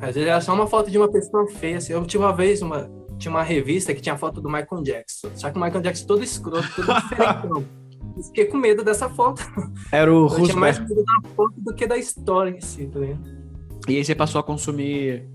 Às 0.00 0.16
vezes 0.16 0.28
era 0.28 0.40
só 0.40 0.52
uma 0.52 0.66
foto 0.66 0.90
de 0.90 0.98
uma 0.98 1.10
pessoa 1.10 1.46
feia. 1.48 1.78
Assim. 1.78 1.92
Eu 1.92 2.04
tinha 2.04 2.20
uma 2.20 2.32
vez 2.34 2.62
uma. 2.62 2.90
Tinha 3.18 3.30
uma 3.30 3.42
revista 3.42 3.94
que 3.94 4.00
tinha 4.00 4.16
foto 4.16 4.40
do 4.40 4.48
Michael 4.48 4.82
Jackson. 4.82 5.28
Só 5.36 5.48
que 5.50 5.56
o 5.56 5.62
Michael 5.62 5.80
Jackson 5.80 6.06
todo 6.06 6.24
escroto, 6.24 6.66
todo 6.74 6.86
diferente. 7.00 7.81
Fiquei 8.22 8.46
com 8.46 8.56
medo 8.56 8.84
dessa 8.84 9.08
foto. 9.08 9.42
Era 9.90 10.12
o 10.12 10.22
Roosevelt. 10.22 10.46
tinha 10.46 10.60
mais 10.60 10.78
medo 10.78 11.04
da 11.04 11.28
foto 11.30 11.54
do 11.58 11.74
que 11.74 11.86
da 11.86 11.96
história 11.96 12.50
em 12.50 12.60
si, 12.60 12.86
tá 12.86 13.00
E 13.88 13.96
aí 13.96 14.04
você 14.04 14.14
passou 14.14 14.40
a 14.40 14.44
consumir 14.44 15.28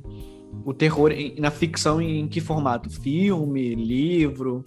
o 0.66 0.74
terror 0.74 1.12
na 1.38 1.52
ficção 1.52 2.02
em 2.02 2.28
que 2.28 2.42
formato? 2.42 2.90
Filme, 2.90 3.76
livro? 3.76 4.64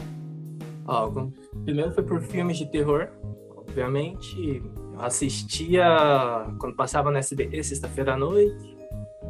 Algo. 0.86 1.32
Primeiro 1.64 1.92
foi 1.92 2.02
por 2.02 2.20
filmes 2.22 2.56
de 2.58 2.70
terror, 2.70 3.08
obviamente. 3.56 4.62
Eu 4.94 5.00
assistia 5.00 5.84
quando 6.58 6.74
passava 6.74 7.10
no 7.10 7.18
SBT, 7.18 7.62
sexta-feira 7.62 8.14
à 8.14 8.16
noite. 8.16 8.76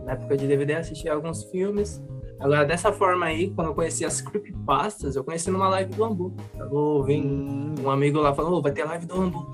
Na 0.04 0.12
época 0.12 0.36
de 0.36 0.46
DVD, 0.46 0.74
assistia 0.74 1.12
alguns 1.12 1.44
filmes. 1.44 2.02
Agora, 2.40 2.64
dessa 2.64 2.90
forma 2.90 3.26
aí, 3.26 3.50
quando 3.50 3.68
eu 3.68 3.74
conheci 3.74 4.04
as 4.04 4.20
creepypastas, 4.20 5.14
eu 5.14 5.22
conheci 5.22 5.50
numa 5.50 5.68
live 5.68 5.94
do 5.94 6.04
Ambu. 6.04 6.34
Eu 6.58 7.04
hum. 7.06 7.74
um 7.84 7.90
amigo 7.90 8.18
lá 8.18 8.34
falou, 8.34 8.58
oh, 8.58 8.62
vai 8.62 8.72
ter 8.72 8.84
live 8.84 9.04
do 9.04 9.20
Ambu. 9.20 9.46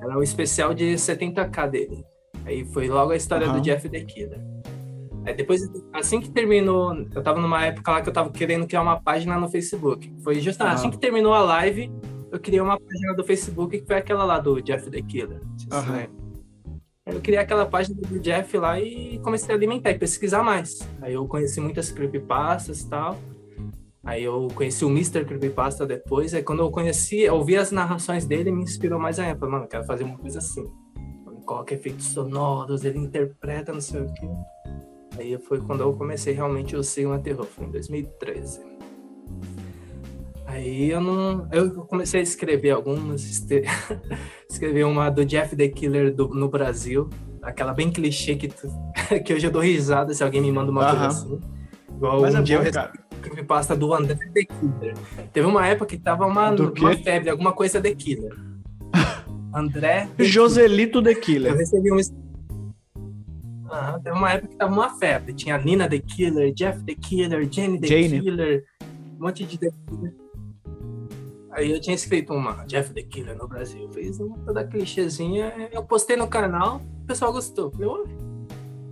Era 0.00 0.16
o 0.16 0.22
especial 0.22 0.72
de 0.72 0.94
70k 0.94 1.68
dele. 1.68 2.04
Aí 2.46 2.64
foi 2.64 2.88
logo 2.88 3.10
a 3.12 3.16
história 3.16 3.48
uhum. 3.48 3.54
do 3.54 3.60
Jeff 3.60 3.88
the 3.88 4.00
Killer. 4.00 4.40
Aí 5.26 5.34
depois, 5.34 5.60
assim 5.92 6.20
que 6.20 6.30
terminou, 6.30 6.94
eu 7.14 7.22
tava 7.22 7.40
numa 7.40 7.66
época 7.66 7.90
lá 7.90 8.00
que 8.00 8.08
eu 8.08 8.12
tava 8.12 8.30
querendo 8.30 8.66
criar 8.66 8.82
uma 8.82 9.00
página 9.00 9.38
no 9.38 9.48
Facebook. 9.48 10.14
Foi 10.22 10.40
justamente 10.40 10.76
assim 10.76 10.90
que 10.90 10.98
terminou 10.98 11.34
a 11.34 11.40
live, 11.40 11.92
eu 12.32 12.38
criei 12.38 12.60
uma 12.60 12.78
página 12.78 13.14
do 13.14 13.24
Facebook 13.24 13.80
que 13.80 13.86
foi 13.86 13.96
aquela 13.96 14.24
lá 14.24 14.38
do 14.38 14.62
Jeff 14.62 14.88
the 14.90 15.02
Killer. 15.02 15.40
Uhum. 15.72 16.29
Eu 17.06 17.20
criei 17.20 17.38
aquela 17.38 17.66
página 17.66 17.96
do 18.00 18.20
Jeff 18.20 18.56
lá 18.58 18.78
e 18.78 19.18
comecei 19.20 19.54
a 19.54 19.56
alimentar 19.56 19.90
e 19.90 19.98
pesquisar 19.98 20.42
mais. 20.42 20.78
Aí 21.00 21.14
eu 21.14 21.26
conheci 21.26 21.60
muitas 21.60 21.90
creepypastas 21.90 22.82
e 22.82 22.88
tal. 22.88 23.18
Aí 24.04 24.24
eu 24.24 24.48
conheci 24.54 24.84
o 24.84 24.90
Mr. 24.90 25.24
Creepypasta 25.24 25.86
depois. 25.86 26.34
Aí 26.34 26.42
quando 26.42 26.60
eu 26.60 26.70
conheci, 26.70 27.20
eu 27.20 27.34
ouvi 27.34 27.56
as 27.56 27.70
narrações 27.70 28.24
dele, 28.24 28.50
me 28.50 28.62
inspirou 28.62 28.98
mais 28.98 29.18
ainda. 29.18 29.38
Falei, 29.38 29.52
mano, 29.52 29.64
eu 29.64 29.68
quero 29.68 29.84
fazer 29.84 30.04
uma 30.04 30.18
coisa 30.18 30.38
assim. 30.38 30.64
Coloca 31.44 31.74
efeitos 31.74 32.06
sonoros, 32.06 32.84
ele 32.84 32.98
interpreta, 32.98 33.72
não 33.72 33.80
sei 33.80 34.02
o 34.02 34.12
quê. 34.12 34.28
Aí 35.18 35.38
foi 35.38 35.60
quando 35.60 35.80
eu 35.80 35.92
comecei 35.94 36.32
realmente 36.32 36.76
o 36.76 36.82
Sigma 36.82 37.18
Terror, 37.18 37.44
foi 37.44 37.66
em 37.66 37.70
2013. 37.70 38.60
Aí 40.50 40.90
eu 40.90 41.00
não. 41.00 41.48
Eu 41.52 41.70
comecei 41.86 42.20
a 42.20 42.22
escrever 42.22 42.70
algumas. 42.70 43.22
Escrevi 44.50 44.82
uma 44.82 45.08
do 45.08 45.24
Jeff 45.24 45.54
the 45.54 45.68
Killer 45.68 46.12
do, 46.12 46.28
no 46.28 46.48
Brasil. 46.48 47.08
Aquela 47.40 47.72
bem 47.72 47.90
clichê 47.90 48.34
que, 48.34 48.48
tu, 48.48 48.68
que 49.24 49.32
hoje 49.32 49.46
eu 49.46 49.50
dou 49.50 49.62
risada 49.62 50.12
se 50.12 50.22
alguém 50.22 50.42
me 50.42 50.52
manda 50.52 50.70
uma 50.70 50.90
coisa 50.90 51.06
assim. 51.06 51.40
Igual 51.96 52.20
Mas 52.20 52.34
um 52.34 52.38
é 52.38 52.42
dia 52.42 52.58
bom, 52.58 52.64
eu 52.64 52.72
recebi 53.22 53.44
pasta 53.44 53.76
do 53.76 53.94
André 53.94 54.16
The 54.16 54.44
Killer. 54.44 54.94
Teve 55.32 55.46
uma 55.46 55.66
época 55.66 55.86
que 55.86 55.98
tava 55.98 56.26
uma, 56.26 56.50
uma 56.50 56.96
febre, 56.96 57.30
alguma 57.30 57.52
coisa 57.52 57.80
The 57.80 57.94
Killer. 57.94 58.36
André. 59.54 60.08
The 60.16 60.24
Joselito 60.24 61.02
The 61.02 61.14
Killer. 61.14 61.52
Eu 61.52 61.58
recebi 61.58 61.92
um 61.92 61.96
Uhum, 61.96 64.00
teve 64.02 64.16
uma 64.16 64.32
época 64.32 64.48
que 64.48 64.56
tava 64.56 64.72
uma 64.72 64.98
febre. 64.98 65.32
Tinha 65.32 65.56
Nina 65.56 65.88
the 65.88 66.00
Killer, 66.00 66.52
Jeff 66.52 66.82
the 66.84 66.96
Killer, 66.96 67.48
Jenny 67.48 67.78
the 67.78 67.86
Jane. 67.86 68.20
Killer, 68.20 68.64
um 69.16 69.24
monte 69.24 69.44
de 69.44 69.56
The 69.56 69.70
Killer. 69.88 70.12
Aí 71.52 71.72
eu 71.72 71.80
tinha 71.80 71.94
escrito 71.94 72.32
uma 72.32 72.64
Jeff 72.64 72.92
the 72.94 73.02
Killer 73.02 73.36
no 73.36 73.48
Brasil. 73.48 73.88
Fiz 73.90 74.20
uma 74.20 74.38
toda 74.38 74.64
clichêzinha. 74.64 75.52
Eu 75.72 75.84
postei 75.84 76.16
no 76.16 76.28
canal, 76.28 76.80
o 77.02 77.06
pessoal 77.06 77.32
gostou. 77.32 77.70
Falei, 77.70 77.88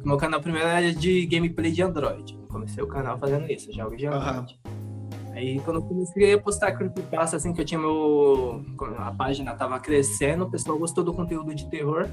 Meu 0.05 0.17
canal 0.17 0.41
primeiro 0.41 0.67
era 0.67 0.93
de 0.93 1.27
gameplay 1.27 1.71
de 1.71 1.83
Android. 1.83 2.37
Eu 2.41 2.49
comecei 2.49 2.83
o 2.83 2.87
canal 2.87 3.19
fazendo 3.19 3.51
isso, 3.51 3.73
jogos 3.73 3.97
de 3.97 4.07
Android. 4.07 4.59
Uhum. 4.67 5.33
Aí 5.33 5.61
quando 5.61 5.77
eu 5.77 5.83
comecei 5.83 6.35
a 6.35 6.41
postar 6.41 6.73
creepypasta, 6.73 7.37
assim, 7.37 7.53
que 7.53 7.61
eu 7.61 7.65
tinha 7.65 7.81
meu... 7.81 8.65
A 8.99 9.13
página 9.13 9.55
tava 9.55 9.79
crescendo, 9.79 10.45
o 10.45 10.51
pessoal 10.51 10.77
gostou 10.77 11.05
do 11.05 11.15
conteúdo 11.15 11.55
de 11.55 11.71
terror. 11.71 12.09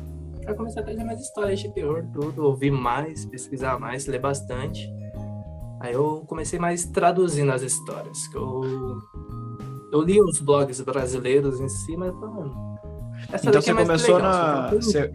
Aí 0.46 0.54
comecei 0.54 0.80
a 0.80 0.86
trazer 0.86 1.04
mais 1.04 1.20
histórias 1.20 1.60
de 1.60 1.74
terror, 1.74 2.06
tudo, 2.14 2.46
ouvir 2.46 2.70
mais, 2.70 3.26
pesquisar 3.26 3.80
mais, 3.80 4.06
ler 4.06 4.20
bastante. 4.20 4.88
Aí 5.80 5.94
eu 5.94 6.24
comecei 6.28 6.60
mais 6.60 6.86
traduzindo 6.86 7.52
as 7.52 7.64
histórias, 7.64 8.28
que 8.28 8.38
eu, 8.38 8.62
eu 9.92 10.02
li 10.02 10.22
os 10.22 10.40
blogs 10.40 10.82
brasileiros 10.82 11.60
em 11.60 11.70
si, 11.70 11.96
mas 11.96 12.14
mano, 12.14 12.78
essa 13.32 13.50
então 13.50 13.62
você 13.62 13.72
é 13.72 13.74
começou 13.74 14.16
legal, 14.16 14.32
na 14.32 14.70
você, 14.70 15.12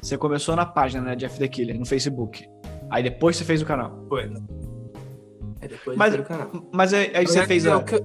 você, 0.00 0.18
começou 0.18 0.56
na 0.56 0.66
página 0.66 1.02
né, 1.02 1.16
de 1.16 1.24
F 1.24 1.38
The 1.38 1.48
Killer 1.48 1.78
no 1.78 1.86
Facebook. 1.86 2.46
Aí 2.90 3.02
depois 3.02 3.36
você 3.36 3.44
fez 3.44 3.62
o 3.62 3.66
canal. 3.66 4.04
Foi. 4.08 4.24
Aí 5.60 5.68
depois 5.68 5.96
mas, 5.96 6.14
o 6.14 6.22
canal. 6.22 6.50
Mas 6.72 6.94
aí, 6.94 7.10
aí 7.14 7.26
você 7.26 7.46
fez 7.46 7.66
a... 7.66 7.78
o, 7.78 7.84
canal. 7.84 8.02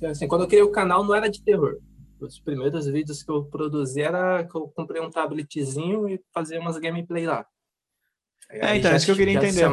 É 0.00 0.06
assim, 0.06 0.26
quando 0.26 0.42
eu 0.42 0.48
criei 0.48 0.62
o 0.62 0.72
canal 0.72 1.04
não 1.04 1.14
era 1.14 1.28
de 1.28 1.42
terror 1.42 1.78
os 2.20 2.40
primeiros 2.40 2.86
vídeos 2.86 3.22
que 3.22 3.30
eu 3.30 3.44
produzi 3.44 4.00
era 4.00 4.44
que 4.44 4.56
eu 4.56 4.68
comprei 4.68 5.00
um 5.00 5.10
tabletzinho 5.10 6.08
e 6.08 6.20
fazia 6.32 6.60
umas 6.60 6.78
gameplay 6.78 7.26
lá. 7.26 7.46
É, 8.60 8.76
então, 8.76 8.92
é 8.92 8.96
isso 8.96 9.06
que 9.06 9.12
eu 9.12 9.16
queria 9.16 9.34
entender. 9.34 9.68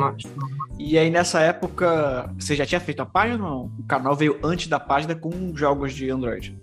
E 0.80 0.98
aí, 0.98 1.10
nessa 1.10 1.40
época, 1.42 2.34
você 2.40 2.56
já 2.56 2.66
tinha 2.66 2.82
feito 2.82 3.02
a 3.02 3.06
página 3.06 3.44
ou 3.44 3.50
não? 3.50 3.72
O 3.80 3.84
canal 3.84 4.16
veio 4.16 4.40
antes 4.44 4.68
da 4.68 4.80
página 4.80 5.14
com 5.14 5.56
jogos 5.56 5.94
de 5.94 6.10
Android? 6.10 6.60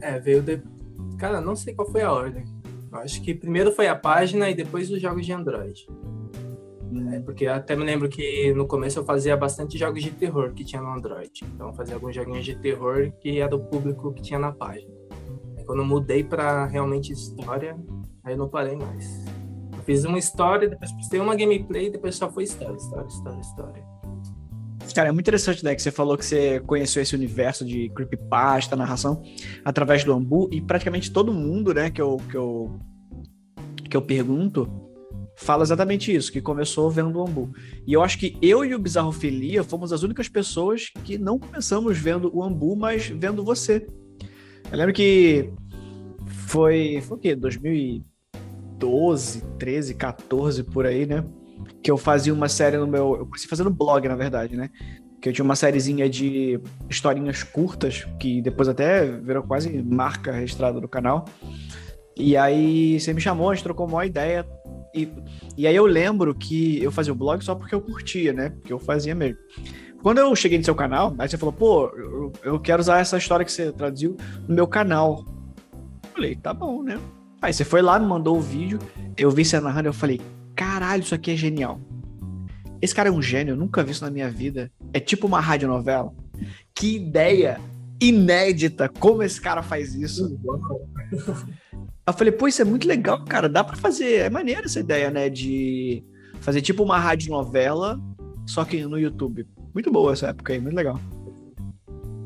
É, 0.00 0.20
veio 0.20 0.40
de... 0.40 0.62
Cara, 1.18 1.40
não 1.40 1.56
sei 1.56 1.74
qual 1.74 1.90
foi 1.90 2.02
a 2.02 2.12
ordem. 2.12 2.44
acho 2.92 3.20
que 3.22 3.34
primeiro 3.34 3.72
foi 3.72 3.88
a 3.88 3.96
página 3.96 4.48
e 4.48 4.54
depois 4.54 4.90
os 4.90 5.00
jogos 5.00 5.26
de 5.26 5.32
Android. 5.32 5.86
É, 7.12 7.18
porque 7.20 7.46
até 7.46 7.74
me 7.74 7.84
lembro 7.84 8.08
que 8.08 8.52
no 8.52 8.66
começo 8.66 9.00
eu 9.00 9.04
fazia 9.04 9.36
bastante 9.36 9.76
jogos 9.76 10.02
de 10.02 10.12
terror 10.12 10.52
que 10.52 10.64
tinha 10.64 10.80
no 10.80 10.92
Android. 10.92 11.44
Então 11.54 11.68
eu 11.68 11.74
fazia 11.74 11.94
alguns 11.96 12.14
joguinhos 12.14 12.44
de 12.44 12.54
terror 12.54 13.10
que 13.20 13.40
era 13.40 13.50
do 13.50 13.58
público 13.58 14.12
que 14.12 14.22
tinha 14.22 14.38
na 14.38 14.52
página. 14.52 14.92
Aí, 15.56 15.64
quando 15.64 15.80
eu 15.80 15.86
mudei 15.86 16.22
para 16.22 16.66
realmente 16.66 17.12
história, 17.12 17.76
aí 18.22 18.34
eu 18.34 18.38
não 18.38 18.48
parei 18.48 18.76
mais. 18.76 19.24
Fiz 19.84 20.04
uma 20.04 20.18
história, 20.18 20.68
depois 20.68 20.92
postei 20.92 21.20
uma 21.20 21.34
gameplay, 21.34 21.90
depois 21.90 22.16
só 22.16 22.30
foi 22.30 22.44
história, 22.44 22.76
história, 22.76 23.06
história, 23.08 23.40
história. 23.40 23.84
Cara, 24.94 25.08
é 25.08 25.12
muito 25.12 25.24
interessante, 25.24 25.64
né? 25.64 25.74
Que 25.74 25.82
você 25.82 25.90
falou 25.90 26.16
que 26.16 26.24
você 26.24 26.60
conheceu 26.60 27.02
esse 27.02 27.14
universo 27.14 27.64
de 27.64 27.88
creepypasta, 27.90 28.76
narração, 28.76 29.22
através 29.64 30.04
do 30.04 30.12
Ambu, 30.12 30.48
e 30.52 30.60
praticamente 30.60 31.12
todo 31.12 31.32
mundo, 31.32 31.74
né, 31.74 31.90
que 31.90 32.00
eu, 32.00 32.18
que 32.30 32.36
eu, 32.36 32.78
que 33.90 33.96
eu 33.96 34.02
pergunto, 34.02 34.68
fala 35.36 35.62
exatamente 35.62 36.14
isso, 36.14 36.30
que 36.30 36.40
começou 36.40 36.90
vendo 36.90 37.18
o 37.18 37.26
Ambu. 37.26 37.50
E 37.86 37.92
eu 37.92 38.02
acho 38.02 38.18
que 38.18 38.36
eu 38.40 38.64
e 38.64 38.74
o 38.74 38.78
Bizarrofilia 38.78 39.64
fomos 39.64 39.92
as 39.92 40.02
únicas 40.02 40.28
pessoas 40.28 40.90
que 41.04 41.18
não 41.18 41.38
começamos 41.38 41.98
vendo 41.98 42.30
o 42.34 42.42
Ambu, 42.42 42.76
mas 42.76 43.08
vendo 43.08 43.44
você. 43.44 43.86
Eu 44.70 44.78
lembro 44.78 44.94
que 44.94 45.50
foi, 46.26 47.00
foi 47.02 47.16
o 47.16 47.20
quê? 47.20 47.36
2012, 48.78 49.42
13, 49.58 49.94
14, 49.94 50.62
por 50.64 50.86
aí, 50.86 51.06
né? 51.06 51.24
Que 51.82 51.90
eu 51.90 51.96
fazia 51.96 52.32
uma 52.32 52.48
série 52.48 52.76
no 52.76 52.86
meu... 52.86 53.16
Eu 53.16 53.26
comecei 53.26 53.48
fazendo 53.48 53.70
blog, 53.70 54.06
na 54.08 54.16
verdade, 54.16 54.56
né? 54.56 54.70
Que 55.20 55.28
eu 55.28 55.32
tinha 55.32 55.44
uma 55.44 55.56
sériezinha 55.56 56.08
de 56.08 56.60
historinhas 56.88 57.42
curtas, 57.42 58.06
que 58.18 58.42
depois 58.42 58.68
até 58.68 59.06
virou 59.06 59.42
quase 59.42 59.82
marca 59.82 60.32
registrada 60.32 60.80
do 60.80 60.88
canal. 60.88 61.24
E 62.16 62.36
aí 62.36 63.00
você 63.00 63.12
me 63.12 63.20
chamou, 63.20 63.50
a 63.50 63.54
gente 63.54 63.64
trocou 63.64 63.86
uma 63.86 64.06
ideia, 64.06 64.46
e, 64.94 65.08
e 65.56 65.66
aí 65.66 65.74
eu 65.74 65.86
lembro 65.86 66.32
que 66.34 66.80
eu 66.82 66.92
fazia 66.92 67.12
o 67.12 67.16
blog 67.16 67.42
só 67.42 67.54
porque 67.54 67.74
eu 67.74 67.80
curtia, 67.80 68.32
né? 68.32 68.50
Porque 68.50 68.72
eu 68.72 68.78
fazia 68.78 69.14
mesmo. 69.14 69.38
Quando 70.00 70.18
eu 70.18 70.36
cheguei 70.36 70.58
no 70.58 70.64
seu 70.64 70.74
canal, 70.74 71.14
aí 71.18 71.28
você 71.28 71.38
falou, 71.38 71.52
pô, 71.52 71.88
eu, 71.96 72.32
eu 72.44 72.60
quero 72.60 72.80
usar 72.80 73.00
essa 73.00 73.16
história 73.16 73.44
que 73.44 73.50
você 73.50 73.72
traduziu 73.72 74.16
no 74.46 74.54
meu 74.54 74.66
canal. 74.66 75.24
Eu 76.04 76.10
falei, 76.12 76.36
tá 76.36 76.52
bom, 76.52 76.82
né? 76.82 77.00
Aí 77.44 77.52
você 77.52 77.62
foi 77.62 77.82
lá, 77.82 77.98
me 77.98 78.06
mandou 78.06 78.38
o 78.38 78.40
vídeo, 78.40 78.78
eu 79.18 79.30
vi 79.30 79.44
você 79.44 79.60
narrando, 79.60 79.88
eu 79.88 79.92
falei, 79.92 80.18
caralho, 80.56 81.02
isso 81.02 81.14
aqui 81.14 81.30
é 81.30 81.36
genial. 81.36 81.78
Esse 82.80 82.94
cara 82.94 83.10
é 83.10 83.12
um 83.12 83.20
gênio, 83.20 83.52
eu 83.52 83.56
nunca 83.56 83.84
vi 83.84 83.90
isso 83.90 84.02
na 84.02 84.10
minha 84.10 84.30
vida. 84.30 84.72
É 84.94 84.98
tipo 84.98 85.26
uma 85.26 85.40
radionovela. 85.40 86.10
Que 86.74 86.96
ideia 86.96 87.60
inédita, 88.00 88.88
como 88.88 89.22
esse 89.22 89.38
cara 89.38 89.62
faz 89.62 89.94
isso. 89.94 90.38
eu 92.06 92.12
falei, 92.14 92.32
pô, 92.32 92.48
isso 92.48 92.62
é 92.62 92.64
muito 92.64 92.88
legal, 92.88 93.22
cara. 93.26 93.46
Dá 93.46 93.62
para 93.62 93.76
fazer. 93.76 94.20
É 94.20 94.30
maneiro 94.30 94.64
essa 94.64 94.80
ideia, 94.80 95.10
né? 95.10 95.28
De 95.28 96.02
fazer 96.40 96.62
tipo 96.62 96.82
uma 96.82 96.98
rádio 96.98 97.30
novela, 97.30 98.00
só 98.46 98.64
que 98.64 98.84
no 98.86 98.98
YouTube. 98.98 99.46
Muito 99.74 99.92
boa 99.92 100.14
essa 100.14 100.28
época 100.28 100.54
aí, 100.54 100.60
muito 100.60 100.76
legal. 100.76 100.98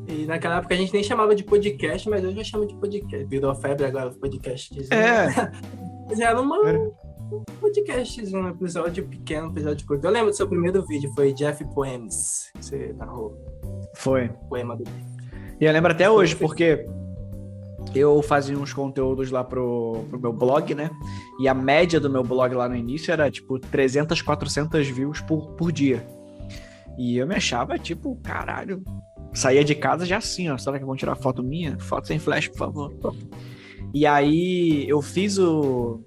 E 0.09 0.25
naquela 0.25 0.57
época 0.57 0.73
a 0.73 0.77
gente 0.77 0.91
nem 0.91 1.03
chamava 1.03 1.35
de 1.35 1.43
podcast, 1.43 2.09
mas 2.09 2.23
eu 2.23 2.33
já 2.33 2.43
chamo 2.43 2.65
de 2.65 2.73
podcast. 2.75 3.25
Virou 3.27 3.53
febre 3.53 3.85
agora, 3.85 4.09
podcast. 4.09 4.75
É. 4.91 5.27
mas 6.09 6.19
era 6.19 6.41
uma, 6.41 6.57
um 6.57 7.43
podcast, 7.61 8.35
um 8.35 8.49
episódio 8.49 9.07
pequeno, 9.07 9.47
um 9.47 9.51
episódio 9.51 9.85
curto. 9.85 10.03
Eu 10.03 10.11
lembro 10.11 10.31
do 10.31 10.35
seu 10.35 10.47
primeiro 10.47 10.83
vídeo, 10.87 11.11
foi 11.13 11.31
Jeff 11.31 11.63
Poems, 11.75 12.49
que 12.55 12.65
você 12.65 12.95
narrou. 12.97 13.37
Foi. 13.93 14.29
Poema 14.49 14.75
do. 14.75 14.83
E 15.61 15.65
eu 15.65 15.71
lembro 15.71 15.91
até 15.91 16.09
hoje, 16.09 16.35
porque 16.35 16.87
eu 17.93 18.19
fazia 18.23 18.57
uns 18.57 18.73
conteúdos 18.73 19.29
lá 19.29 19.43
pro, 19.43 20.05
pro 20.09 20.19
meu 20.19 20.33
blog, 20.33 20.73
né? 20.73 20.89
E 21.39 21.47
a 21.47 21.53
média 21.53 21.99
do 21.99 22.09
meu 22.09 22.23
blog 22.23 22.55
lá 22.55 22.67
no 22.67 22.75
início 22.75 23.11
era 23.11 23.29
tipo 23.29 23.59
300, 23.59 24.23
400 24.23 24.87
views 24.87 25.21
por, 25.21 25.51
por 25.51 25.71
dia. 25.71 26.03
E 26.97 27.17
eu 27.17 27.27
me 27.27 27.35
achava 27.35 27.77
tipo, 27.77 28.15
caralho. 28.23 28.83
Saía 29.33 29.63
de 29.63 29.75
casa 29.75 30.05
já 30.05 30.17
assim, 30.17 30.49
ó. 30.49 30.57
Será 30.57 30.79
que 30.79 30.85
vão 30.85 30.95
tirar 30.95 31.15
foto 31.15 31.43
minha? 31.43 31.77
Foto 31.79 32.07
sem 32.07 32.19
flash, 32.19 32.47
por 32.47 32.57
favor. 32.57 32.93
E 33.93 34.05
aí 34.05 34.87
eu 34.87 35.01
fiz 35.01 35.37
o, 35.37 36.01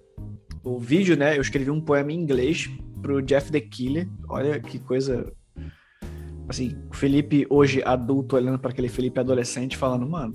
o 0.62 0.78
vídeo, 0.78 1.16
né? 1.16 1.36
Eu 1.36 1.42
escrevi 1.42 1.70
um 1.70 1.80
poema 1.80 2.12
em 2.12 2.16
inglês 2.16 2.70
pro 3.00 3.22
Jeff 3.22 3.50
the 3.50 3.60
Killer. 3.60 4.08
Olha 4.28 4.60
que 4.60 4.78
coisa. 4.78 5.32
Assim, 6.48 6.76
o 6.90 6.94
Felipe 6.94 7.46
hoje 7.48 7.82
adulto 7.84 8.36
olhando 8.36 8.58
para 8.58 8.70
aquele 8.70 8.88
Felipe 8.88 9.18
adolescente 9.18 9.76
falando, 9.76 10.08
mano, 10.08 10.34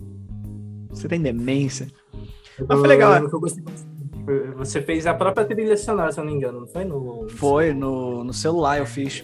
você 0.89 1.07
tem 1.07 1.21
demência. 1.21 1.87
Mas 2.67 2.79
foi 2.79 2.87
legal. 2.87 3.13
Você 4.57 4.81
fez 4.81 5.07
a 5.07 5.13
própria 5.13 5.45
trilha 5.45 5.77
sonora, 5.77 6.11
se 6.11 6.19
eu 6.19 6.25
não 6.25 6.31
me 6.31 6.37
engano, 6.37 6.61
não 6.61 6.67
foi 6.67 6.83
no. 6.83 7.29
Foi, 7.29 7.73
no, 7.73 8.23
no 8.23 8.33
celular 8.33 8.79
eu 8.79 8.85
fiz. 8.85 9.23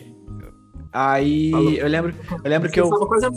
Aí 0.94 1.50
Falou. 1.50 1.72
eu 1.72 1.88
lembro, 1.88 2.16
eu 2.44 2.50
lembro 2.50 2.72
que 2.72 2.80
eu. 2.80 2.88
Coisa... 2.90 3.32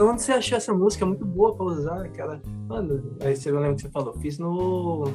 Onde 0.00 0.22
você 0.22 0.32
achou 0.32 0.56
essa 0.56 0.72
música? 0.72 1.04
É 1.04 1.08
muito 1.08 1.26
boa 1.26 1.54
pra 1.56 1.66
usar, 1.66 2.04
aquela. 2.04 2.40
Mano, 2.68 3.16
aí 3.20 3.34
você 3.34 3.50
lembra 3.50 3.74
que 3.74 3.82
você 3.82 3.90
falou, 3.90 4.14
fiz 4.20 4.38
no. 4.38 5.10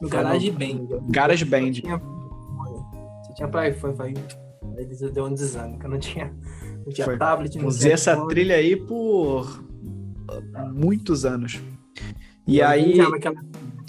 No 0.00 0.08
Garage 0.08 0.50
Band. 0.50 1.00
Garage 1.08 1.44
Band. 1.44 1.72
Você 1.72 3.34
tinha 3.34 3.48
pra 3.48 3.68
iPhone, 3.68 3.94
aí 4.00 4.14
eles 4.76 5.00
deu 5.12 5.26
um 5.26 5.34
desânimo, 5.34 5.78
que 5.78 5.86
eu 5.86 5.90
não 5.90 5.98
tinha, 5.98 6.34
não 6.84 6.92
tinha 6.92 7.16
tablet, 7.16 7.56
não 7.56 7.68
Usei 7.68 7.92
essa 7.92 8.26
trilha 8.26 8.56
aí 8.56 8.74
por 8.74 9.62
muitos 10.72 11.24
anos. 11.24 11.60
E 12.46 12.60
aí. 12.60 12.98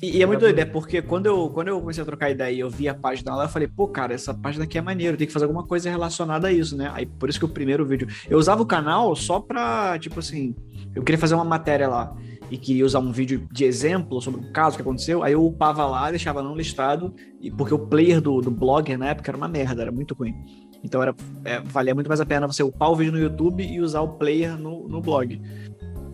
E, 0.01 0.17
e, 0.17 0.23
é 0.23 0.25
muito 0.25 0.39
doido, 0.39 0.57
é 0.57 0.65
porque 0.65 0.99
quando 0.99 1.27
eu, 1.27 1.49
quando 1.51 1.67
eu 1.67 1.79
comecei 1.79 2.01
a 2.01 2.05
trocar 2.05 2.31
ideia 2.31 2.51
e 2.51 2.59
eu 2.59 2.69
vi 2.71 2.89
a 2.89 2.95
página 2.95 3.35
lá, 3.35 3.43
eu 3.45 3.49
falei, 3.49 3.67
pô, 3.67 3.87
cara, 3.87 4.15
essa 4.15 4.33
página 4.33 4.63
aqui 4.63 4.75
é 4.75 4.81
maneiro, 4.81 5.15
tem 5.15 5.27
que 5.27 5.33
fazer 5.33 5.45
alguma 5.45 5.63
coisa 5.63 5.91
relacionada 5.91 6.47
a 6.47 6.51
isso, 6.51 6.75
né? 6.75 6.89
Aí 6.95 7.05
por 7.05 7.29
isso 7.29 7.37
que 7.37 7.45
o 7.45 7.49
primeiro 7.49 7.85
vídeo. 7.85 8.07
Eu 8.27 8.39
usava 8.39 8.63
o 8.63 8.65
canal 8.65 9.15
só 9.15 9.39
pra, 9.39 9.99
tipo 9.99 10.19
assim, 10.19 10.55
eu 10.95 11.03
queria 11.03 11.19
fazer 11.19 11.35
uma 11.35 11.45
matéria 11.45 11.87
lá 11.87 12.15
e 12.49 12.57
queria 12.57 12.83
usar 12.83 12.97
um 12.97 13.11
vídeo 13.11 13.47
de 13.51 13.63
exemplo 13.63 14.19
sobre 14.19 14.41
um 14.41 14.51
caso 14.51 14.75
que 14.75 14.81
aconteceu, 14.81 15.21
aí 15.21 15.33
eu 15.33 15.45
upava 15.45 15.85
lá, 15.85 16.09
deixava 16.09 16.41
não 16.41 16.55
listado, 16.55 17.13
e 17.39 17.51
porque 17.51 17.73
o 17.73 17.79
player 17.79 18.19
do, 18.19 18.41
do 18.41 18.49
blogger 18.49 18.97
na 18.97 19.09
época 19.09 19.29
era 19.29 19.37
uma 19.37 19.47
merda, 19.47 19.83
era 19.83 19.91
muito 19.91 20.15
ruim. 20.15 20.35
Então 20.83 21.01
era, 21.01 21.15
é, 21.45 21.59
valia 21.59 21.93
muito 21.93 22.07
mais 22.07 22.19
a 22.19 22.25
pena 22.25 22.47
você 22.47 22.63
upar 22.63 22.89
o 22.89 22.95
vídeo 22.95 23.13
no 23.13 23.19
YouTube 23.19 23.63
e 23.63 23.79
usar 23.79 24.01
o 24.01 24.17
player 24.17 24.57
no, 24.57 24.87
no 24.87 24.99
blog 24.99 25.39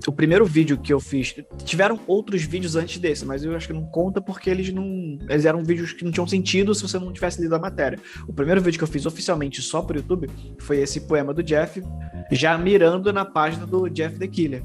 o 0.07 0.11
primeiro 0.11 0.45
vídeo 0.45 0.77
que 0.77 0.93
eu 0.93 0.99
fiz. 0.99 1.35
Tiveram 1.65 1.99
outros 2.07 2.43
vídeos 2.43 2.75
antes 2.75 2.97
desse, 2.97 3.25
mas 3.25 3.43
eu 3.43 3.55
acho 3.55 3.67
que 3.67 3.73
não 3.73 3.85
conta 3.85 4.21
porque 4.21 4.49
eles 4.49 4.71
não. 4.73 5.17
Eles 5.29 5.45
eram 5.45 5.63
vídeos 5.63 5.91
que 5.91 6.05
não 6.05 6.11
tinham 6.11 6.27
sentido 6.27 6.73
se 6.73 6.81
você 6.81 6.97
não 6.97 7.11
tivesse 7.11 7.41
lido 7.41 7.53
a 7.53 7.59
matéria. 7.59 7.99
O 8.27 8.33
primeiro 8.33 8.61
vídeo 8.61 8.77
que 8.77 8.83
eu 8.83 8.87
fiz 8.87 9.05
oficialmente 9.05 9.61
só 9.61 9.81
pro 9.81 9.97
YouTube 9.97 10.29
foi 10.59 10.77
esse 10.77 11.01
poema 11.01 11.33
do 11.33 11.43
Jeff, 11.43 11.83
já 12.31 12.57
mirando 12.57 13.11
na 13.11 13.25
página 13.25 13.67
do 13.67 13.89
Jeff 13.89 14.17
the 14.17 14.27
Killer. 14.27 14.63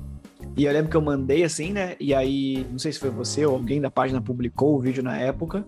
E 0.57 0.65
eu 0.65 0.73
lembro 0.73 0.91
que 0.91 0.97
eu 0.97 1.01
mandei 1.01 1.43
assim, 1.43 1.73
né? 1.73 1.97
E 1.99 2.15
aí, 2.15 2.67
não 2.71 2.79
sei 2.79 2.93
se 2.93 2.99
foi 2.99 3.11
você 3.11 3.45
ou 3.45 3.55
alguém 3.55 3.81
da 3.81 3.91
página 3.91 4.21
publicou 4.21 4.77
o 4.77 4.81
vídeo 4.81 5.03
na 5.03 5.17
época. 5.17 5.67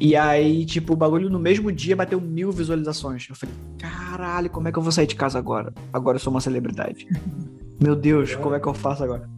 E 0.00 0.16
aí, 0.16 0.64
tipo, 0.66 0.92
o 0.92 0.96
bagulho 0.96 1.30
no 1.30 1.38
mesmo 1.38 1.70
dia 1.70 1.94
bateu 1.94 2.20
mil 2.20 2.50
visualizações. 2.50 3.26
Eu 3.28 3.36
falei, 3.36 3.54
caralho, 3.78 4.50
como 4.50 4.68
é 4.68 4.72
que 4.72 4.78
eu 4.78 4.82
vou 4.82 4.92
sair 4.92 5.06
de 5.06 5.14
casa 5.14 5.38
agora? 5.38 5.72
Agora 5.92 6.16
eu 6.16 6.20
sou 6.20 6.32
uma 6.32 6.40
celebridade. 6.40 7.06
Meu 7.80 7.94
Deus, 7.94 8.34
como 8.34 8.54
é 8.54 8.60
que 8.60 8.66
eu 8.66 8.74
faço 8.74 9.04
agora? 9.04 9.28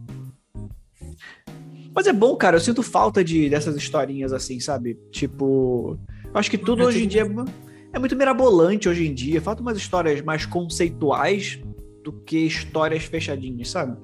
Mas 1.93 2.05
é 2.05 2.13
bom, 2.13 2.35
cara. 2.35 2.57
Eu 2.57 2.61
sinto 2.61 2.83
falta 2.83 3.23
de 3.23 3.49
dessas 3.49 3.75
historinhas 3.75 4.31
assim, 4.31 4.59
sabe? 4.59 4.99
Tipo, 5.11 5.97
acho 6.33 6.49
que 6.49 6.57
tudo 6.57 6.83
hoje 6.83 7.03
em 7.03 7.07
dia 7.07 7.23
é, 7.23 7.95
é 7.95 7.99
muito 7.99 8.15
mirabolante 8.15 8.87
hoje 8.87 9.07
em 9.07 9.13
dia. 9.13 9.41
Falta 9.41 9.61
umas 9.61 9.77
histórias 9.77 10.21
mais 10.21 10.45
conceituais 10.45 11.59
do 12.03 12.11
que 12.13 12.37
histórias 12.37 13.03
fechadinhas, 13.03 13.69
sabe? 13.69 13.97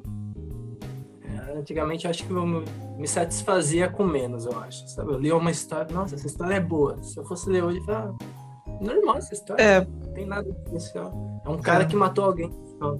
É, 1.53 1.57
antigamente 1.57 2.05
eu 2.05 2.11
acho 2.11 2.25
que 2.25 2.31
eu 2.31 2.45
me 2.45 3.07
satisfazia 3.07 3.87
com 3.87 4.03
menos, 4.03 4.45
eu 4.45 4.57
acho. 4.59 4.87
Sabe? 4.87 5.11
Eu 5.11 5.19
lia 5.19 5.35
uma 5.35 5.51
história, 5.51 5.93
nossa, 5.93 6.15
essa 6.15 6.27
história 6.27 6.55
é 6.55 6.59
boa. 6.59 7.01
Se 7.03 7.17
eu 7.17 7.23
fosse 7.25 7.49
ler 7.49 7.63
hoje, 7.63 7.77
eu 7.77 7.83
falava, 7.83 8.15
ah, 8.19 8.71
normal 8.81 9.17
essa 9.17 9.33
história. 9.33 9.61
É. 9.61 9.81
Não 9.81 10.13
tem 10.13 10.25
nada 10.25 10.49
especial. 10.49 11.41
É 11.45 11.49
um 11.49 11.57
cara 11.57 11.83
é. 11.83 11.85
que 11.85 11.95
matou 11.95 12.25
alguém. 12.25 12.51
Então, 12.75 12.99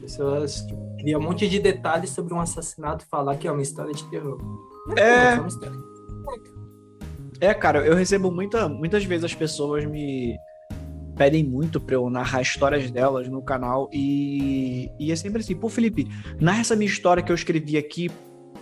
pessoas 0.00 0.62
tipo, 0.62 0.96
criam 0.98 1.20
um 1.20 1.24
monte 1.24 1.48
de 1.48 1.58
detalhes 1.58 2.10
sobre 2.10 2.32
um 2.32 2.40
assassinato 2.40 3.04
e 3.04 3.08
falar 3.08 3.36
que 3.36 3.46
é 3.46 3.52
uma 3.52 3.62
história 3.62 3.92
de 3.92 4.04
terror. 4.04 4.38
É. 4.96 5.34
É, 7.40 7.50
é 7.50 7.54
cara, 7.54 7.86
eu 7.86 7.94
recebo 7.94 8.30
muita, 8.30 8.68
muitas 8.68 9.04
vezes 9.04 9.24
as 9.24 9.34
pessoas 9.34 9.84
me 9.84 10.36
pedem 11.18 11.42
muito 11.42 11.80
pra 11.80 11.96
eu 11.96 12.08
narrar 12.08 12.40
histórias 12.40 12.90
delas 12.90 13.28
no 13.28 13.42
canal 13.42 13.90
e, 13.92 14.88
e 15.00 15.10
é 15.10 15.16
sempre 15.16 15.40
assim, 15.40 15.56
pô, 15.56 15.68
Felipe, 15.68 16.06
narra 16.40 16.60
essa 16.60 16.76
minha 16.76 16.88
história 16.88 17.22
que 17.22 17.32
eu 17.32 17.34
escrevi 17.34 17.76
aqui. 17.76 18.08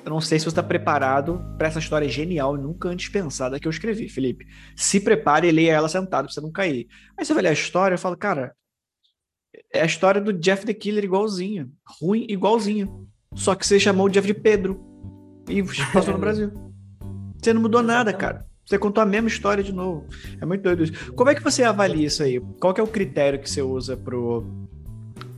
Eu 0.02 0.10
não 0.10 0.20
sei 0.20 0.38
se 0.38 0.44
você 0.44 0.50
está 0.50 0.62
preparado 0.62 1.44
para 1.58 1.68
essa 1.68 1.80
história 1.80 2.08
genial 2.08 2.56
e 2.56 2.60
nunca 2.60 2.88
antes 2.88 3.08
pensada 3.08 3.60
que 3.60 3.68
eu 3.68 3.70
escrevi, 3.70 4.08
Felipe. 4.08 4.46
Se 4.74 5.00
prepare 5.00 5.48
e 5.48 5.52
leia 5.52 5.72
ela 5.72 5.88
sentado 5.88 6.24
pra 6.24 6.32
você 6.32 6.40
não 6.40 6.50
cair. 6.50 6.88
Aí 7.18 7.24
você 7.24 7.34
vai 7.34 7.42
ler 7.42 7.50
a 7.50 7.52
história 7.52 7.96
e 7.96 7.98
fala, 7.98 8.16
cara, 8.16 8.54
é 9.72 9.82
a 9.82 9.86
história 9.86 10.20
do 10.20 10.32
Jeff 10.32 10.64
the 10.64 10.72
Killer 10.72 11.04
igualzinho. 11.04 11.70
Ruim 12.00 12.24
igualzinho. 12.28 13.08
Só 13.34 13.54
que 13.54 13.66
você 13.66 13.78
chamou 13.78 14.06
o 14.06 14.08
Jeff 14.08 14.26
de 14.26 14.34
Pedro. 14.34 14.80
E 15.48 15.62
passou 15.92 16.14
no 16.14 16.20
Brasil. 16.20 16.52
Você 17.42 17.52
não 17.52 17.60
mudou 17.60 17.82
nada, 17.82 18.12
cara. 18.12 18.46
Você 18.66 18.78
contou 18.78 19.00
a 19.00 19.06
mesma 19.06 19.28
história 19.28 19.62
de 19.62 19.72
novo. 19.72 20.06
É 20.40 20.44
muito 20.44 20.62
doido 20.62 20.82
isso. 20.82 21.12
Como 21.12 21.30
é 21.30 21.34
que 21.34 21.42
você 21.42 21.62
avalia 21.62 22.06
isso 22.06 22.22
aí? 22.22 22.40
Qual 22.60 22.74
é 22.76 22.82
o 22.82 22.86
critério 22.86 23.38
que 23.38 23.48
você 23.48 23.62
usa 23.62 23.96
pro, 23.96 24.44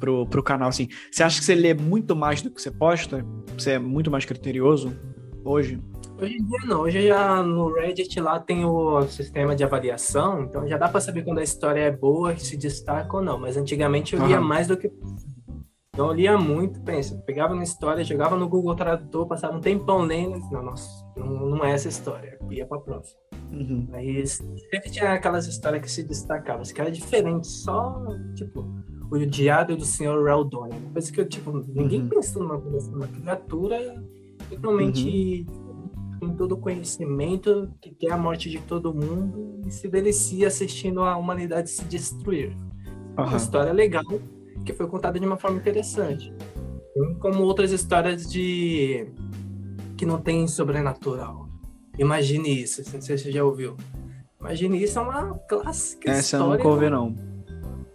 pro, 0.00 0.26
pro 0.26 0.42
canal, 0.42 0.70
assim? 0.70 0.88
Você 1.12 1.22
acha 1.22 1.38
que 1.38 1.44
você 1.44 1.54
lê 1.54 1.74
muito 1.74 2.16
mais 2.16 2.40
do 2.40 2.50
que 2.50 2.60
você 2.60 2.70
posta? 2.70 3.24
Você 3.56 3.72
é 3.72 3.78
muito 3.78 4.10
mais 4.10 4.24
criterioso 4.24 4.96
hoje? 5.44 5.78
Hoje 6.20 6.34
em 6.34 6.44
dia 6.44 6.58
não, 6.66 6.80
hoje 6.80 7.06
já 7.06 7.42
no 7.44 7.72
Reddit 7.72 8.18
lá 8.18 8.40
tem 8.40 8.64
o 8.64 9.02
sistema 9.02 9.54
de 9.54 9.62
avaliação, 9.62 10.42
então 10.42 10.66
já 10.66 10.76
dá 10.76 10.88
para 10.88 11.00
saber 11.00 11.22
quando 11.22 11.38
a 11.38 11.44
história 11.44 11.80
é 11.80 11.92
boa, 11.92 12.36
se 12.36 12.56
destaca 12.56 13.16
ou 13.16 13.22
não, 13.22 13.38
mas 13.38 13.56
antigamente 13.56 14.16
eu 14.16 14.26
lia 14.26 14.40
uhum. 14.40 14.44
mais 14.44 14.66
do 14.66 14.76
que 14.76 14.90
então 15.98 16.10
eu 16.10 16.12
lia 16.12 16.38
muito, 16.38 16.80
pensa, 16.82 17.20
pegava 17.26 17.54
uma 17.54 17.64
história, 17.64 18.04
jogava 18.04 18.36
no 18.36 18.48
Google 18.48 18.76
Tradutor, 18.76 19.26
passava 19.26 19.56
um 19.56 19.60
tempão 19.60 20.02
lendo, 20.02 20.38
não, 20.50 20.62
nossa, 20.62 20.88
não, 21.18 21.50
não 21.50 21.64
é 21.64 21.72
essa 21.72 21.88
história, 21.88 22.38
ia 22.50 22.66
pra 22.66 22.78
próxima. 22.78 23.20
Uhum. 23.52 23.88
Aí 23.92 24.26
sempre 24.26 24.90
tinha 24.90 25.12
aquelas 25.12 25.46
histórias 25.46 25.82
que 25.82 25.90
se 25.90 26.02
destacavam, 26.02 26.62
que 26.62 26.80
era 26.80 26.90
diferente, 26.90 27.46
só, 27.46 28.04
tipo, 28.34 28.64
o 29.10 29.18
Diário 29.26 29.76
do 29.76 29.84
Senhor 29.84 30.22
Raldoni, 30.26 30.74
coisa 30.92 31.12
que 31.12 31.20
eu, 31.20 31.28
tipo, 31.28 31.52
ninguém 31.52 32.02
uhum. 32.02 32.08
pensou 32.08 32.42
numa, 32.42 32.58
numa 32.58 33.08
criatura 33.08 34.02
totalmente 34.50 35.46
uhum 35.48 35.68
com 36.18 36.34
todo 36.34 36.52
o 36.52 36.58
conhecimento, 36.58 37.70
que 37.80 37.90
quer 37.90 38.12
a 38.12 38.18
morte 38.18 38.50
de 38.50 38.58
todo 38.58 38.92
mundo 38.92 39.62
e 39.66 39.70
se 39.70 39.88
delicia 39.88 40.48
assistindo 40.48 41.02
a 41.02 41.16
humanidade 41.16 41.70
se 41.70 41.84
destruir. 41.84 42.56
Uhum. 43.16 43.24
Uma 43.24 43.36
história 43.36 43.72
legal 43.72 44.04
que 44.64 44.72
foi 44.72 44.86
contada 44.86 45.18
de 45.18 45.26
uma 45.26 45.36
forma 45.36 45.58
interessante. 45.58 46.32
Como 47.20 47.42
outras 47.44 47.70
histórias 47.70 48.28
de 48.28 49.06
que 49.99 50.07
não 50.07 50.20
tem 50.20 50.46
sobrenatural. 50.46 51.49
Imagine 51.99 52.62
isso, 52.62 52.82
não 52.94 53.03
sei 53.03 53.18
se 53.18 53.24
você 53.24 53.32
já 53.32 53.44
ouviu. 53.44 53.76
Imagine 54.40 54.82
isso 54.82 54.99
é 54.99 55.03
uma 55.03 55.34
clássica 55.49 56.11
Essa 56.12 56.20
história. 56.20 56.20
Essa 56.20 56.36
eu 56.36 56.57
nunca 56.57 56.68
ouvi, 56.68 56.88
não. 56.88 57.14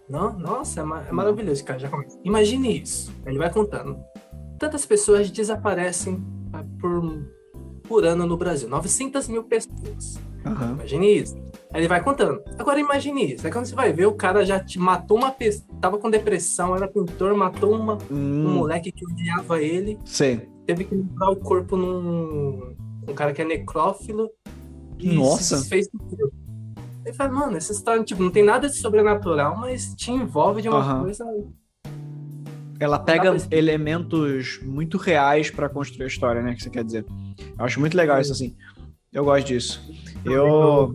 Não? 0.08 0.38
Nossa, 0.38 0.80
é, 0.80 1.08
é 1.08 1.12
maravilhoso, 1.12 1.64
cara. 1.64 1.78
Já 1.78 1.88
começa. 1.88 2.20
Imagine 2.22 2.82
isso. 2.82 3.10
Ele 3.24 3.38
vai 3.38 3.50
contando. 3.50 3.98
Tantas 4.58 4.84
pessoas 4.84 5.30
desaparecem 5.30 6.22
ah, 6.52 6.62
por 6.78 7.24
por 7.88 8.04
ano 8.04 8.26
no 8.26 8.36
Brasil. 8.36 8.68
900 8.68 9.28
mil 9.28 9.44
pessoas. 9.44 10.18
Uhum. 10.44 10.72
Imagine 10.72 11.18
isso. 11.18 11.36
Aí 11.72 11.80
ele 11.80 11.88
vai 11.88 12.02
contando. 12.02 12.42
Agora 12.58 12.78
imagine 12.78 13.34
isso. 13.34 13.46
Aí 13.46 13.52
quando 13.52 13.66
você 13.66 13.74
vai 13.74 13.92
ver, 13.92 14.06
o 14.06 14.14
cara 14.14 14.44
já 14.44 14.60
te 14.60 14.78
matou 14.78 15.18
uma 15.18 15.30
pessoa. 15.30 15.66
Tava 15.80 15.98
com 15.98 16.10
depressão, 16.10 16.74
era 16.74 16.88
pintor, 16.88 17.34
matou 17.34 17.74
uma, 17.74 17.94
hum. 18.10 18.46
um 18.46 18.54
moleque 18.54 18.92
que 18.92 19.04
odiava 19.04 19.62
ele. 19.62 19.98
Sim. 20.04 20.42
Teve 20.66 20.84
que 20.84 20.94
levar 20.94 21.30
o 21.30 21.36
corpo 21.36 21.76
num. 21.76 22.74
Um 23.06 23.14
cara 23.14 23.32
que 23.32 23.42
é 23.42 23.44
necrófilo. 23.44 24.30
Nossa. 25.02 25.62
fez 25.64 25.88
tudo. 25.88 26.32
Ele 27.04 27.14
fala, 27.14 27.32
mano, 27.32 27.56
essa 27.56 27.72
história, 27.72 28.02
tipo, 28.02 28.22
não 28.22 28.30
tem 28.30 28.42
nada 28.42 28.68
de 28.68 28.76
sobrenatural, 28.76 29.58
mas 29.58 29.94
te 29.94 30.10
envolve 30.10 30.62
de 30.62 30.68
uma 30.70 30.96
uhum. 30.96 31.02
coisa 31.02 31.24
ela 32.84 32.98
pega 32.98 33.34
elementos 33.50 34.60
muito 34.62 34.98
reais 34.98 35.50
para 35.50 35.68
construir 35.68 36.04
a 36.04 36.08
história, 36.08 36.42
né? 36.42 36.54
Que 36.54 36.62
você 36.62 36.70
quer 36.70 36.84
dizer. 36.84 37.06
Eu 37.58 37.64
acho 37.64 37.80
muito 37.80 37.96
legal 37.96 38.20
isso 38.20 38.32
assim. 38.32 38.56
Eu 39.12 39.24
gosto 39.24 39.46
disso. 39.46 39.90
Eu. 40.24 40.94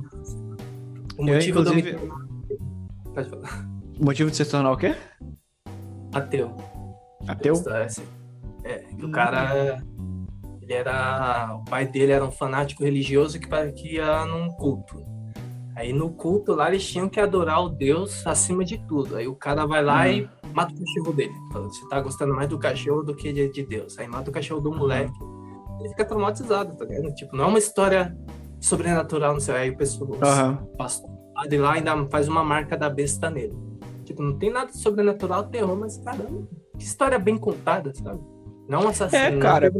O 1.17 1.23
motivo 1.23 1.59
eu, 1.59 1.61
inclusive... 1.61 1.91
do. 1.93 3.13
Pode 3.13 3.29
falar. 3.29 3.69
O 3.99 4.05
motivo 4.05 4.29
de 4.29 4.37
você 4.37 4.45
se 4.45 4.51
tornar 4.51 4.71
o 4.71 4.77
quê? 4.77 4.95
Ateu. 6.13 6.55
Ateu? 7.27 7.55
É, 9.01 9.05
o 9.05 9.11
cara. 9.11 9.83
Ele 10.61 10.73
era. 10.73 11.55
O 11.55 11.65
pai 11.65 11.87
dele 11.87 12.11
era 12.11 12.23
um 12.23 12.31
fanático 12.31 12.83
religioso 12.83 13.39
que, 13.39 13.95
ia 13.95 14.25
num 14.25 14.49
culto. 14.49 15.03
Aí 15.75 15.93
no 15.93 16.09
culto 16.09 16.53
lá 16.53 16.67
eles 16.67 16.85
tinham 16.85 17.07
que 17.07 17.19
adorar 17.19 17.63
o 17.63 17.69
Deus 17.69 18.25
acima 18.27 18.65
de 18.65 18.77
tudo. 18.85 19.15
Aí 19.15 19.27
o 19.27 19.35
cara 19.35 19.65
vai 19.65 19.83
lá 19.83 20.01
hum. 20.01 20.07
e 20.07 20.29
mata 20.53 20.73
o 20.73 20.77
cachorro 20.77 21.13
dele. 21.13 21.33
Fala, 21.53 21.67
você 21.67 21.87
tá 21.87 22.01
gostando 22.01 22.35
mais 22.35 22.49
do 22.49 22.59
cachorro 22.59 23.01
do 23.03 23.15
que 23.15 23.31
de, 23.31 23.49
de 23.49 23.65
Deus. 23.65 23.97
Aí 23.97 24.07
mata 24.07 24.29
o 24.29 24.33
cachorro 24.33 24.61
do 24.61 24.71
moleque. 24.71 25.13
Ele 25.79 25.89
fica 25.89 26.03
traumatizado, 26.03 26.75
tá 26.75 26.83
vendo? 26.83 27.13
Tipo, 27.15 27.35
não 27.35 27.45
é 27.45 27.47
uma 27.47 27.59
história 27.59 28.15
sobrenatural, 28.59 29.33
não 29.33 29.39
sei. 29.39 29.55
Aí 29.55 29.69
o 29.69 29.77
pessoal 29.77 30.11
uhum. 30.11 30.75
pastor 30.75 31.09
de 31.47 31.57
lá 31.57 31.73
ainda 31.73 32.05
faz 32.07 32.27
uma 32.27 32.43
marca 32.43 32.75
da 32.75 32.89
besta 32.89 33.29
nele. 33.29 33.57
Tipo, 34.03 34.21
não 34.21 34.37
tem 34.37 34.51
nada 34.51 34.71
de 34.71 34.77
sobrenatural, 34.77 35.45
terror, 35.45 35.77
mas 35.77 35.97
caramba, 35.97 36.47
que 36.77 36.83
história 36.83 37.17
bem 37.17 37.37
contada, 37.37 37.93
sabe? 37.93 38.19
Não 38.69 38.83
um 38.83 38.87
assassino. 38.87 39.21
É, 39.21 39.37
cara. 39.39 39.71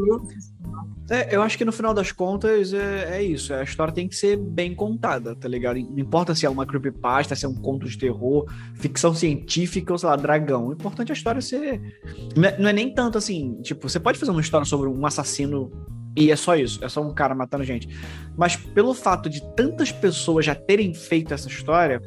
É, 1.08 1.34
eu 1.34 1.42
acho 1.42 1.58
que 1.58 1.64
no 1.64 1.72
final 1.72 1.94
das 1.94 2.12
contas 2.12 2.72
é, 2.72 3.18
é, 3.18 3.22
isso. 3.22 3.54
A 3.54 3.62
história 3.62 3.92
tem 3.92 4.08
que 4.08 4.14
ser 4.14 4.36
bem 4.36 4.74
contada, 4.74 5.34
tá 5.34 5.48
ligado? 5.48 5.78
Não 5.78 5.98
importa 5.98 6.34
se 6.34 6.44
é 6.44 6.50
uma 6.50 6.66
creepypasta, 6.66 7.34
se 7.34 7.44
é 7.44 7.48
um 7.48 7.54
conto 7.54 7.88
de 7.88 7.96
terror, 7.96 8.46
ficção 8.74 9.14
científica 9.14 9.92
ou, 9.92 9.98
sei 9.98 10.08
lá, 10.08 10.16
dragão. 10.16 10.68
O 10.68 10.72
importante 10.72 11.10
é 11.10 11.12
a 11.12 11.16
história 11.16 11.40
ser. 11.40 11.80
Não 12.36 12.48
é, 12.48 12.58
não 12.58 12.68
é 12.68 12.72
nem 12.72 12.92
tanto 12.92 13.16
assim. 13.16 13.60
Tipo, 13.62 13.88
você 13.88 13.98
pode 13.98 14.18
fazer 14.18 14.32
uma 14.32 14.40
história 14.40 14.64
sobre 14.64 14.88
um 14.88 15.06
assassino 15.06 15.70
E 16.16 16.30
é 16.30 16.36
só 16.36 16.56
isso, 16.56 16.84
é 16.84 16.88
só 16.88 17.00
um 17.00 17.14
cara 17.14 17.34
matando 17.34 17.64
gente. 17.64 17.88
Mas 18.36 18.56
pelo 18.56 18.92
fato 18.94 19.30
de 19.30 19.40
tantas 19.54 19.92
pessoas 19.92 20.44
já 20.46 20.54
terem 20.54 20.94
feito 20.94 21.32
essa 21.32 21.48
história, 21.48 22.00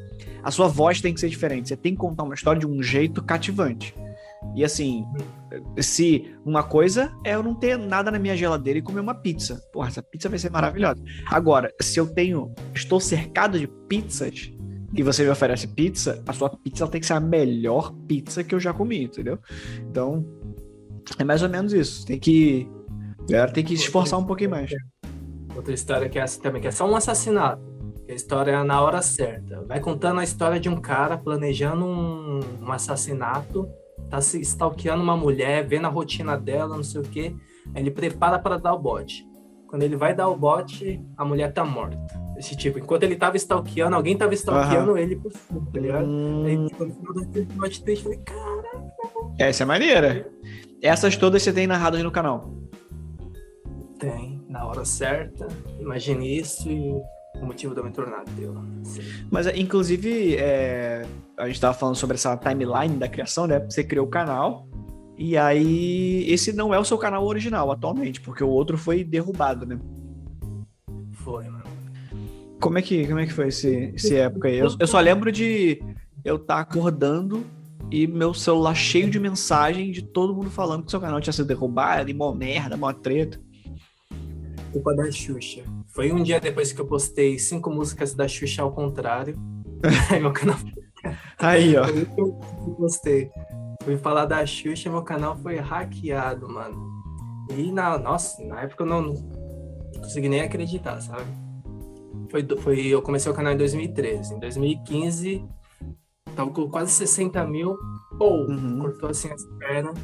a 0.43 0.51
sua 0.51 0.67
voz 0.67 1.01
tem 1.01 1.13
que 1.13 1.19
ser 1.19 1.29
diferente. 1.29 1.69
Você 1.69 1.77
tem 1.77 1.93
que 1.93 1.99
contar 1.99 2.23
uma 2.23 2.35
história 2.35 2.59
de 2.59 2.67
um 2.67 2.83
jeito 2.83 3.21
cativante. 3.23 3.95
E 4.55 4.63
assim, 4.63 5.05
se 5.79 6.31
uma 6.45 6.63
coisa 6.63 7.11
é 7.23 7.35
eu 7.35 7.43
não 7.43 7.55
ter 7.55 7.77
nada 7.77 8.11
na 8.11 8.19
minha 8.19 8.35
geladeira 8.35 8.79
e 8.79 8.81
comer 8.81 8.99
uma 8.99 9.15
pizza. 9.15 9.61
Porra, 9.71 9.87
essa 9.87 10.03
pizza 10.03 10.29
vai 10.29 10.39
ser 10.39 10.51
maravilhosa. 10.51 11.01
Agora, 11.27 11.73
se 11.81 11.99
eu 11.99 12.07
tenho, 12.07 12.53
estou 12.73 12.99
cercado 12.99 13.57
de 13.59 13.67
pizzas 13.67 14.51
e 14.95 15.01
você 15.01 15.23
me 15.23 15.29
oferece 15.29 15.67
pizza, 15.67 16.23
a 16.27 16.33
sua 16.33 16.49
pizza 16.49 16.87
tem 16.87 17.01
que 17.01 17.07
ser 17.07 17.13
a 17.13 17.19
melhor 17.19 17.91
pizza 18.07 18.43
que 18.43 18.53
eu 18.53 18.59
já 18.59 18.71
comi, 18.73 19.03
entendeu? 19.03 19.39
Então, 19.89 20.23
é 21.17 21.23
mais 21.23 21.41
ou 21.41 21.49
menos 21.49 21.73
isso. 21.73 22.05
Tem 22.05 22.19
que, 22.19 22.67
galera 23.27 23.51
tem 23.51 23.63
que 23.63 23.75
se 23.75 23.83
esforçar 23.83 24.19
um 24.19 24.25
pouquinho 24.25 24.51
mais. 24.51 24.71
Outra 25.55 25.73
história 25.73 26.09
que 26.09 26.19
é 26.19 26.21
assim 26.21 26.41
também, 26.41 26.61
que 26.61 26.67
é 26.67 26.71
só 26.71 26.89
um 26.89 26.95
assassinato. 26.95 27.73
A 28.07 28.13
história 28.13 28.51
é 28.51 28.63
na 28.63 28.81
hora 28.81 29.01
certa. 29.01 29.63
Vai 29.63 29.79
contando 29.79 30.19
a 30.19 30.23
história 30.23 30.59
de 30.59 30.69
um 30.69 30.79
cara 30.79 31.17
planejando 31.17 31.85
um, 31.85 32.39
um 32.61 32.71
assassinato, 32.71 33.67
tá 34.09 34.21
se 34.21 34.39
stalkeando 34.41 35.03
uma 35.03 35.17
mulher, 35.17 35.65
vendo 35.65 35.85
a 35.85 35.89
rotina 35.89 36.37
dela, 36.37 36.75
não 36.75 36.83
sei 36.83 37.01
o 37.01 37.03
quê. 37.03 37.35
Aí 37.73 37.81
ele 37.81 37.91
prepara 37.91 38.39
para 38.39 38.57
dar 38.57 38.73
o 38.73 38.79
bote. 38.79 39.25
Quando 39.67 39.83
ele 39.83 39.95
vai 39.95 40.13
dar 40.13 40.27
o 40.27 40.35
bote, 40.35 41.03
a 41.17 41.25
mulher 41.25 41.51
tá 41.51 41.65
morta. 41.65 41.97
Esse 42.37 42.55
tipo, 42.55 42.77
enquanto 42.77 43.03
ele 43.03 43.15
tava 43.15 43.37
stalkeando, 43.37 43.95
alguém 43.95 44.15
tava 44.15 44.33
stalkeando 44.33 44.91
uhum. 44.91 44.97
ele 44.97 45.15
por 45.15 45.31
cima, 45.31 45.67
tá 45.71 45.79
ligado? 45.79 46.05
Hum... 46.05 46.43
Aí, 46.45 46.67
tipo, 46.67 46.85
no 46.85 46.93
final 46.93 47.13
daquele 47.13 47.45
bote 47.45 47.83
triste, 47.83 48.05
eu 48.05 48.11
falei, 48.11 48.19
caraca. 48.25 48.83
Essa 49.39 49.63
é 49.63 49.65
maneira. 49.65 50.31
Essas 50.81 51.17
todas 51.17 51.41
você 51.41 51.51
tem 51.51 51.65
narradas 51.65 52.03
no 52.03 52.11
canal. 52.11 52.53
Tem, 53.97 54.43
na 54.47 54.65
hora 54.65 54.85
certa. 54.85 55.47
Imagine 55.79 56.37
isso 56.37 56.69
e 56.69 57.01
o 57.43 57.47
motivo 57.47 57.75
da 57.75 57.81
minha 57.81 57.93
tornada 57.93 58.25
deu. 58.35 58.55
Mas, 59.29 59.47
inclusive, 59.47 60.35
é, 60.35 61.05
a 61.37 61.45
gente 61.45 61.55
estava 61.55 61.73
falando 61.73 61.95
sobre 61.95 62.15
essa 62.15 62.35
timeline 62.37 62.97
da 62.97 63.07
criação, 63.07 63.45
né? 63.45 63.59
Você 63.59 63.83
criou 63.83 64.07
o 64.07 64.09
canal, 64.09 64.67
e 65.17 65.37
aí 65.37 66.25
esse 66.31 66.53
não 66.53 66.73
é 66.73 66.79
o 66.79 66.85
seu 66.85 66.97
canal 66.97 67.25
original 67.25 67.71
atualmente, 67.71 68.21
porque 68.21 68.43
o 68.43 68.49
outro 68.49 68.77
foi 68.77 69.03
derrubado, 69.03 69.65
né? 69.65 69.77
Foi, 71.11 71.45
mano. 71.45 71.63
Como 72.59 72.77
é 72.77 72.81
que, 72.81 73.05
como 73.05 73.19
é 73.19 73.25
que 73.25 73.33
foi 73.33 73.49
esse, 73.49 73.91
esse 73.95 74.15
época 74.15 74.47
aí? 74.47 74.57
Eu, 74.57 74.69
eu 74.79 74.87
só 74.87 74.99
lembro 74.99 75.31
de 75.31 75.81
eu 76.23 76.37
estar 76.37 76.55
tá 76.55 76.61
acordando 76.61 77.45
e 77.91 78.07
meu 78.07 78.33
celular 78.33 78.73
cheio 78.73 79.09
de 79.09 79.19
mensagem 79.19 79.91
de 79.91 80.01
todo 80.01 80.33
mundo 80.33 80.49
falando 80.49 80.85
que 80.85 80.91
seu 80.91 80.99
canal 80.99 81.19
tinha 81.19 81.33
sido 81.33 81.47
derrubado, 81.47 82.09
e 82.09 82.13
mó 82.13 82.33
merda, 82.33 82.77
mó 82.77 82.91
treta. 82.93 83.39
Culpa 84.71 84.95
da 84.95 85.11
Xuxa. 85.11 85.61
Foi 85.93 86.11
um 86.11 86.23
dia 86.23 86.39
depois 86.39 86.73
que 86.73 86.81
eu 86.81 86.87
postei 86.87 87.37
cinco 87.37 87.69
músicas 87.69 88.15
da 88.15 88.27
Xuxa 88.27 88.63
ao 88.63 88.71
contrário. 88.71 89.37
Aí 90.11 90.19
meu 90.19 90.33
canal. 90.33 90.57
Aí, 91.37 91.75
ó. 91.77 91.85
Eu 92.17 92.33
postei. 92.77 93.29
Fui 93.83 93.97
falar 93.97 94.25
da 94.25 94.43
Xuxa, 94.45 94.89
meu 94.89 95.03
canal 95.03 95.37
foi 95.37 95.57
hackeado, 95.57 96.49
mano. 96.49 96.91
E 97.55 97.71
na, 97.71 97.97
nossa, 97.99 98.43
na 98.43 98.61
época 98.61 98.83
eu 98.83 98.87
não, 98.87 99.01
não 99.01 99.13
consegui 100.01 100.29
nem 100.29 100.41
acreditar, 100.41 100.99
sabe? 100.99 101.25
Foi, 102.31 102.47
foi, 102.57 102.87
eu 102.87 103.01
comecei 103.01 103.31
o 103.31 103.35
canal 103.35 103.53
em 103.53 103.57
2013. 103.57 104.33
Em 104.33 104.39
2015, 104.39 105.45
tava 106.35 106.49
com 106.49 106.69
quase 106.69 106.91
60 106.91 107.45
mil. 107.45 107.77
Pô, 108.17 108.47
uhum. 108.47 108.79
cortou 108.79 109.09
assim 109.09 109.29
as 109.29 109.43
pernas. 109.59 109.95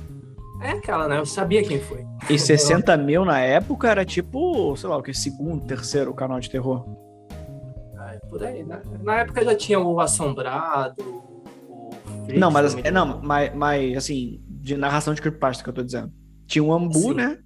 É 0.62 0.72
aquela, 0.72 1.08
né? 1.08 1.18
Eu 1.18 1.26
sabia 1.26 1.64
quem 1.64 1.80
foi. 1.80 2.06
E 2.30 2.38
60 2.38 2.96
mil 2.98 3.24
na 3.24 3.40
época 3.40 3.90
era 3.90 4.06
tipo, 4.06 4.76
sei 4.76 4.90
lá, 4.90 4.98
o 4.98 5.04
que? 5.04 5.14
Segundo, 5.14 5.66
terceiro 5.66 6.14
canal 6.14 6.40
de 6.40 6.50
terror. 6.50 6.86
É, 7.98 8.20
por 8.28 8.44
aí. 8.44 8.64
Na, 8.64 8.82
na 9.02 9.20
época 9.20 9.44
já 9.44 9.56
tinha 9.56 9.80
o 9.80 10.00
Assombrado, 10.00 11.02
o. 11.68 11.90
não, 12.36 12.52
mas, 12.52 12.74
assim, 12.74 12.82
não, 12.92 13.22
mas, 13.22 13.56
mas 13.56 13.98
assim, 13.98 14.44
de 14.48 14.76
narração 14.76 15.14
de 15.14 15.22
creepypasta 15.22 15.64
que 15.64 15.70
eu 15.70 15.74
tô 15.74 15.84
dizendo. 15.84 16.12
Tinha 16.46 16.64
um 16.64 16.74
Ambu, 16.74 17.00
Sim. 17.00 17.14
né? 17.14 17.40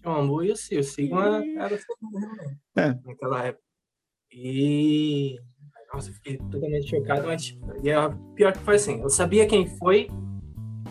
Tinha 0.00 0.14
um 0.14 0.20
Ambu 0.20 0.44
e 0.44 0.50
o. 0.50 0.52
O 0.52 0.82
Sigma 0.82 1.44
e... 1.44 1.56
era. 1.56 1.78
É. 2.76 2.94
Naquela 3.04 3.44
época. 3.44 3.64
E. 4.32 5.36
Nossa, 5.92 6.10
eu 6.10 6.14
fiquei 6.14 6.38
totalmente 6.38 6.90
chocado, 6.90 7.26
mas. 7.26 7.56
E 7.82 7.90
a 7.90 8.10
pior 8.34 8.52
que 8.52 8.58
foi 8.60 8.76
assim, 8.76 9.00
eu 9.00 9.08
sabia 9.08 9.46
quem 9.46 9.66
foi, 9.78 10.08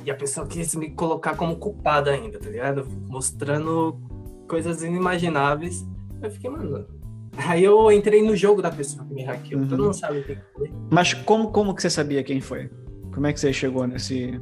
e 0.06 0.12
a 0.12 0.16
pessoa 0.16 0.46
quis 0.46 0.76
me 0.76 0.90
colocar 0.92 1.36
como 1.36 1.56
culpada 1.56 2.12
ainda, 2.12 2.40
tá 2.40 2.50
ligado? 2.50 2.88
Mostrando 3.08 4.00
coisas 4.48 4.84
inimagináveis. 4.84 5.86
Eu 6.22 6.32
fiquei, 6.32 6.50
mano. 6.50 6.86
Aí 7.38 7.64
eu 7.64 7.92
entrei 7.92 8.22
no 8.22 8.36
jogo 8.36 8.62
da 8.62 8.72
pessoa 8.72 9.06
que 9.06 9.14
me 9.14 9.24
hackeou. 9.24 9.62
Uhum. 9.62 9.68
Todo 9.68 9.84
mundo 9.84 9.94
sabe 9.94 10.24
quem 10.24 10.38
foi. 10.54 10.72
Mas 10.92 11.14
como, 11.14 11.52
como 11.52 11.74
que 11.74 11.82
você 11.82 11.90
sabia 11.90 12.24
quem 12.24 12.40
foi? 12.40 12.70
Como 13.14 13.28
é 13.28 13.34
que 13.34 13.40
você 13.40 13.52
chegou 13.52 13.88
nesse. 13.88 14.40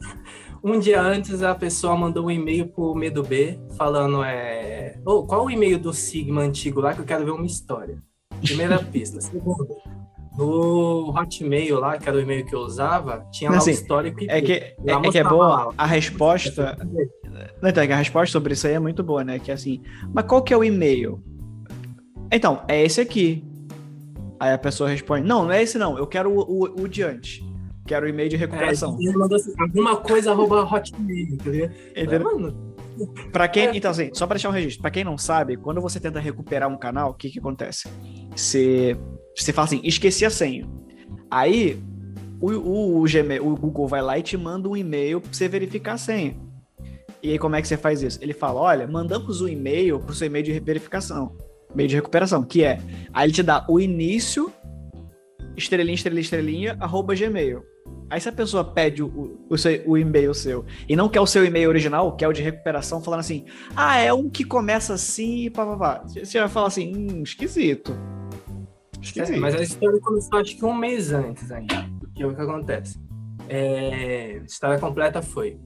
Um 0.64 0.80
dia 0.80 1.00
antes 1.00 1.44
a 1.44 1.54
pessoa 1.54 1.96
mandou 1.96 2.26
um 2.26 2.30
e-mail 2.30 2.66
pro 2.66 2.92
Medo 2.92 3.22
B 3.22 3.56
falando 3.76 4.24
é. 4.24 4.98
Oh, 5.04 5.22
qual 5.24 5.44
o 5.44 5.50
e-mail 5.50 5.78
do 5.78 5.92
Sigma 5.92 6.40
antigo 6.40 6.80
lá 6.80 6.92
que 6.92 7.00
eu 7.00 7.04
quero 7.04 7.24
ver 7.24 7.30
uma 7.30 7.46
história? 7.46 8.02
Primeira 8.40 8.82
pista. 8.82 9.20
Segundo, 9.20 9.68
no 10.36 11.14
Hotmail 11.16 11.80
lá, 11.80 11.98
que 11.98 12.08
era 12.08 12.16
o 12.16 12.20
e-mail 12.20 12.44
que 12.44 12.54
eu 12.54 12.60
usava, 12.60 13.26
tinha 13.32 13.50
lá 13.50 13.56
assim, 13.56 13.70
o 13.70 13.72
histórico 13.72 14.22
e 14.22 14.28
é 14.28 14.40
que, 14.40 14.52
é, 14.52 14.76
é 14.86 15.10
que 15.10 15.18
é 15.18 15.24
boa 15.24 15.72
a 15.76 15.86
resposta. 15.86 16.76
Não, 17.60 17.70
então, 17.70 17.82
a 17.82 17.96
resposta 17.96 18.32
sobre 18.32 18.54
isso 18.54 18.66
aí 18.66 18.74
é 18.74 18.78
muito 18.78 19.02
boa, 19.02 19.24
né? 19.24 19.38
Que 19.38 19.50
é 19.50 19.54
assim, 19.54 19.82
mas 20.12 20.24
qual 20.26 20.42
que 20.42 20.52
é 20.52 20.56
o 20.56 20.64
e-mail? 20.64 21.22
Então, 22.30 22.62
é 22.68 22.82
esse 22.82 23.00
aqui. 23.00 23.44
Aí 24.38 24.52
a 24.52 24.58
pessoa 24.58 24.88
responde: 24.88 25.26
Não, 25.26 25.44
não 25.44 25.52
é 25.52 25.62
esse 25.62 25.78
não, 25.78 25.96
eu 25.98 26.06
quero 26.06 26.30
o, 26.30 26.40
o, 26.40 26.82
o 26.82 26.88
diante. 26.88 27.44
Quero 27.86 28.04
o 28.04 28.08
e-mail 28.08 28.28
de 28.28 28.36
recuperação. 28.36 28.98
É, 29.00 29.12
mandou 29.12 29.36
assim, 29.36 29.54
alguma 29.58 29.96
coisa 29.96 30.32
arroba 30.32 30.62
hotmail, 30.64 31.34
entendeu? 31.34 31.70
Mano. 32.22 32.74
Pra 33.30 33.46
quem, 33.46 33.68
é. 33.68 33.76
então 33.76 33.90
assim, 33.90 34.10
só 34.12 34.26
para 34.26 34.34
deixar 34.34 34.48
um 34.48 34.52
registro, 34.52 34.80
para 34.80 34.90
quem 34.90 35.04
não 35.04 35.18
sabe, 35.18 35.56
quando 35.56 35.80
você 35.80 36.00
tenta 36.00 36.18
recuperar 36.18 36.68
um 36.68 36.78
canal, 36.78 37.10
o 37.10 37.14
que 37.14 37.30
que 37.30 37.38
acontece? 37.38 37.88
Você 38.34 38.98
você 39.42 39.52
fala 39.52 39.66
assim, 39.66 39.80
esqueci 39.84 40.24
a 40.24 40.30
senha. 40.30 40.66
Aí 41.30 41.78
o, 42.40 42.50
o, 42.52 43.02
o, 43.02 43.04
Gmail, 43.04 43.46
o 43.46 43.56
Google 43.56 43.88
vai 43.88 44.02
lá 44.02 44.18
e 44.18 44.22
te 44.22 44.36
manda 44.36 44.68
um 44.68 44.76
e-mail 44.76 45.20
para 45.20 45.32
você 45.32 45.48
verificar 45.48 45.94
a 45.94 45.98
senha. 45.98 46.36
E 47.22 47.30
aí, 47.32 47.38
como 47.38 47.56
é 47.56 47.62
que 47.62 47.68
você 47.68 47.76
faz 47.76 48.02
isso? 48.02 48.18
Ele 48.22 48.32
fala: 48.32 48.60
olha, 48.60 48.86
mandamos 48.86 49.40
um 49.40 49.48
e-mail 49.48 49.98
para 49.98 50.12
o 50.12 50.14
seu 50.14 50.26
e-mail 50.26 50.44
de 50.44 50.60
verificação, 50.60 51.36
e-mail 51.72 51.88
de 51.88 51.96
recuperação, 51.96 52.42
que 52.42 52.62
é. 52.62 52.80
Aí 53.12 53.26
ele 53.26 53.32
te 53.32 53.42
dá 53.42 53.64
o 53.68 53.80
início, 53.80 54.52
estrelinha, 55.56 55.94
estrelinha, 55.94 56.22
estrelinha, 56.22 56.76
arroba 56.78 57.14
Gmail. 57.14 57.62
Aí 58.08 58.20
se 58.20 58.28
a 58.28 58.32
pessoa 58.32 58.62
pede 58.62 59.02
o, 59.02 59.40
o, 59.50 59.58
seu, 59.58 59.82
o 59.84 59.98
e-mail 59.98 60.32
seu 60.32 60.64
e 60.88 60.94
não 60.94 61.08
quer 61.08 61.20
o 61.20 61.26
seu 61.26 61.44
e-mail 61.44 61.68
original, 61.68 62.14
quer 62.14 62.28
o 62.28 62.32
de 62.32 62.40
recuperação, 62.40 63.02
falando 63.02 63.20
assim, 63.20 63.44
ah, 63.74 63.98
é 63.98 64.12
um 64.12 64.30
que 64.30 64.44
começa 64.44 64.94
assim 64.94 65.46
e 65.46 65.50
pá, 65.50 65.66
pá, 65.66 65.76
pá. 65.76 66.04
Você 66.06 66.38
vai 66.38 66.48
falar 66.48 66.68
assim, 66.68 66.94
hum, 66.96 67.22
esquisito. 67.22 67.92
É, 69.16 69.36
mas 69.36 69.54
a 69.54 69.62
história 69.62 70.00
começou 70.00 70.38
acho 70.38 70.56
que 70.56 70.64
um 70.64 70.74
mês 70.74 71.12
antes 71.12 71.50
ainda. 71.50 71.88
Porque 72.00 72.24
o 72.24 72.34
que 72.34 72.40
acontece? 72.40 72.98
É, 73.48 74.40
a 74.42 74.44
história 74.44 74.78
completa 74.78 75.22
foi. 75.22 75.58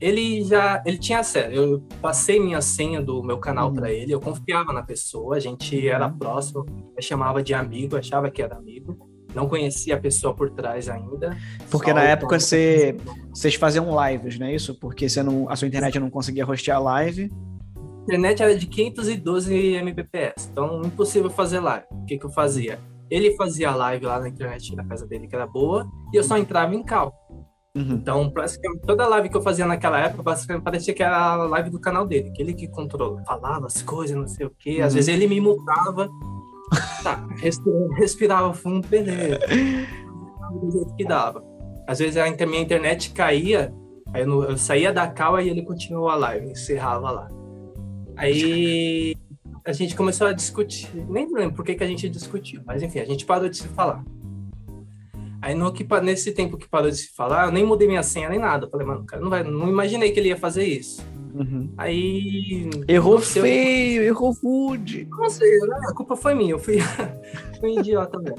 Ele 0.00 0.42
já. 0.44 0.82
Ele 0.86 0.98
tinha 0.98 1.20
acesso. 1.20 1.50
Eu 1.50 1.82
passei 2.00 2.40
minha 2.40 2.60
senha 2.60 3.02
do 3.02 3.22
meu 3.22 3.38
canal 3.38 3.68
uhum. 3.68 3.74
para 3.74 3.92
ele, 3.92 4.12
eu 4.12 4.20
confiava 4.20 4.72
na 4.72 4.82
pessoa, 4.82 5.36
a 5.36 5.40
gente 5.40 5.86
era 5.86 6.06
uhum. 6.06 6.18
próximo, 6.18 6.66
eu 6.96 7.02
chamava 7.02 7.42
de 7.42 7.52
amigo, 7.52 7.96
achava 7.96 8.30
que 8.30 8.42
era 8.42 8.56
amigo. 8.56 9.08
Não 9.34 9.48
conhecia 9.48 9.94
a 9.94 10.00
pessoa 10.00 10.34
por 10.34 10.50
trás 10.50 10.88
ainda. 10.88 11.36
Porque 11.70 11.92
na 11.92 12.02
época 12.02 12.40
você, 12.40 12.96
vocês 13.32 13.54
faziam 13.54 13.86
lives, 14.04 14.38
não 14.38 14.46
é 14.46 14.54
isso? 14.54 14.74
Porque 14.74 15.08
você 15.08 15.22
não, 15.22 15.48
a 15.48 15.54
sua 15.54 15.68
internet 15.68 16.00
não 16.00 16.10
conseguia 16.10 16.44
hostear 16.44 16.82
live 16.82 17.30
internet 18.10 18.42
era 18.42 18.56
de 18.56 18.66
512 18.66 19.76
Mbps, 19.82 20.50
então 20.50 20.82
impossível 20.82 21.30
fazer 21.30 21.60
live. 21.60 21.86
O 21.90 22.04
que, 22.04 22.18
que 22.18 22.26
eu 22.26 22.30
fazia? 22.30 22.80
Ele 23.08 23.36
fazia 23.36 23.74
live 23.74 24.04
lá 24.04 24.18
na 24.20 24.28
internet 24.28 24.74
da 24.74 24.84
casa 24.84 25.06
dele, 25.06 25.28
que 25.28 25.34
era 25.34 25.46
boa, 25.46 25.88
e 26.12 26.16
eu 26.16 26.24
só 26.24 26.36
entrava 26.36 26.74
em 26.74 26.82
cal. 26.82 27.14
Uhum. 27.74 27.92
Então, 27.92 28.28
praticamente 28.30 28.82
toda 28.84 29.06
live 29.06 29.28
que 29.28 29.36
eu 29.36 29.42
fazia 29.42 29.64
naquela 29.64 30.00
época, 30.00 30.24
basicamente 30.24 30.64
parecia 30.64 30.92
que 30.92 31.02
era 31.02 31.16
a 31.16 31.36
live 31.36 31.70
do 31.70 31.80
canal 31.80 32.04
dele, 32.04 32.32
que 32.32 32.42
ele 32.42 32.52
que 32.52 32.66
controla, 32.66 33.22
falava 33.24 33.66
as 33.66 33.80
coisas, 33.80 34.16
não 34.16 34.26
sei 34.26 34.46
o 34.46 34.52
quê. 34.58 34.78
Uhum. 34.78 34.86
Às 34.86 34.94
vezes 34.94 35.08
ele 35.08 35.28
me 35.28 35.40
multava, 35.40 36.08
tá, 37.02 37.26
respirava, 37.36 37.94
respirava 37.94 38.54
fundo, 38.54 38.86
beleza. 38.88 39.38
Do 40.50 40.68
jeito 40.72 40.96
que 40.96 41.04
dava. 41.04 41.44
Às 41.86 42.00
vezes 42.00 42.16
a 42.16 42.28
minha 42.46 42.60
internet 42.60 43.10
caía, 43.10 43.72
aí 44.12 44.22
eu, 44.22 44.42
eu 44.42 44.58
saía 44.58 44.92
da 44.92 45.06
cal 45.06 45.40
e 45.40 45.48
ele 45.48 45.62
continuou 45.62 46.08
a 46.08 46.16
live, 46.16 46.50
encerrava 46.50 47.08
lá. 47.08 47.39
Aí 48.20 49.16
a 49.64 49.72
gente 49.72 49.96
começou 49.96 50.26
a 50.26 50.34
discutir, 50.34 50.90
nem 51.08 51.26
lembro 51.32 51.56
por 51.56 51.64
que, 51.64 51.74
que 51.74 51.82
a 51.82 51.86
gente 51.86 52.06
discutiu, 52.06 52.60
mas 52.66 52.82
enfim, 52.82 52.98
a 52.98 53.04
gente 53.06 53.24
parou 53.24 53.48
de 53.48 53.56
se 53.56 53.68
falar. 53.68 54.04
Aí 55.40 55.54
no 55.54 55.72
que, 55.72 55.86
nesse 56.02 56.32
tempo 56.32 56.58
que 56.58 56.68
parou 56.68 56.90
de 56.90 56.98
se 56.98 57.14
falar, 57.14 57.46
eu 57.46 57.50
nem 57.50 57.64
mudei 57.64 57.88
minha 57.88 58.02
senha 58.02 58.28
nem 58.28 58.38
nada. 58.38 58.66
Eu 58.66 58.70
falei, 58.70 58.86
mano, 58.86 59.06
cara, 59.06 59.22
não, 59.22 59.30
vai, 59.30 59.42
não 59.42 59.70
imaginei 59.70 60.12
que 60.12 60.20
ele 60.20 60.28
ia 60.28 60.36
fazer 60.36 60.64
isso. 60.64 61.02
Uhum. 61.34 61.72
Aí. 61.78 62.68
Errou 62.86 63.22
sei, 63.22 63.40
feio, 63.40 64.02
errou 64.02 64.36
rude. 64.42 65.08
Não 65.10 65.30
sei, 65.30 65.48
a 65.88 65.94
culpa 65.94 66.14
foi 66.14 66.34
minha, 66.34 66.50
eu 66.50 66.58
fui, 66.58 66.76
fui 67.58 67.78
idiota 67.78 68.18
mesmo. 68.18 68.36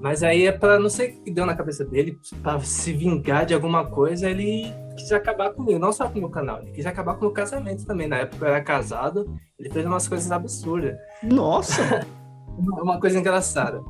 Mas 0.00 0.22
aí 0.22 0.46
é 0.46 0.52
pra 0.52 0.78
não 0.78 0.88
sei 0.88 1.08
o 1.08 1.24
que 1.24 1.32
deu 1.32 1.44
na 1.44 1.56
cabeça 1.56 1.84
dele, 1.84 2.16
pra 2.44 2.60
se 2.60 2.92
vingar 2.92 3.44
de 3.44 3.54
alguma 3.54 3.84
coisa, 3.84 4.30
ele 4.30 4.72
quis 4.96 5.12
acabar 5.12 5.50
comigo, 5.52 5.78
não 5.78 5.92
só 5.92 6.08
com 6.08 6.18
o 6.18 6.22
meu 6.22 6.30
canal, 6.30 6.60
ele 6.62 6.72
quis 6.72 6.86
acabar 6.86 7.14
com 7.14 7.20
o 7.20 7.22
meu 7.24 7.30
casamento 7.32 7.86
também. 7.86 8.08
Na 8.08 8.16
época 8.18 8.44
eu 8.44 8.48
era 8.48 8.62
casado, 8.62 9.32
ele 9.58 9.70
fez 9.70 9.84
umas 9.86 10.08
coisas 10.08 10.30
absurdas. 10.32 10.96
Nossa. 11.22 12.04
Uma 12.58 12.98
coisa 12.98 13.18
engraçada. 13.18 13.82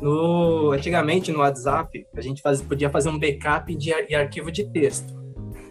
No, 0.00 0.70
antigamente, 0.72 1.32
no 1.32 1.40
WhatsApp, 1.40 2.06
a 2.14 2.20
gente 2.20 2.40
faz, 2.40 2.62
podia 2.62 2.88
fazer 2.88 3.08
um 3.08 3.18
backup 3.18 3.74
de, 3.74 3.92
ar- 3.92 4.06
de 4.06 4.14
arquivo 4.14 4.52
de 4.52 4.64
texto. 4.70 5.12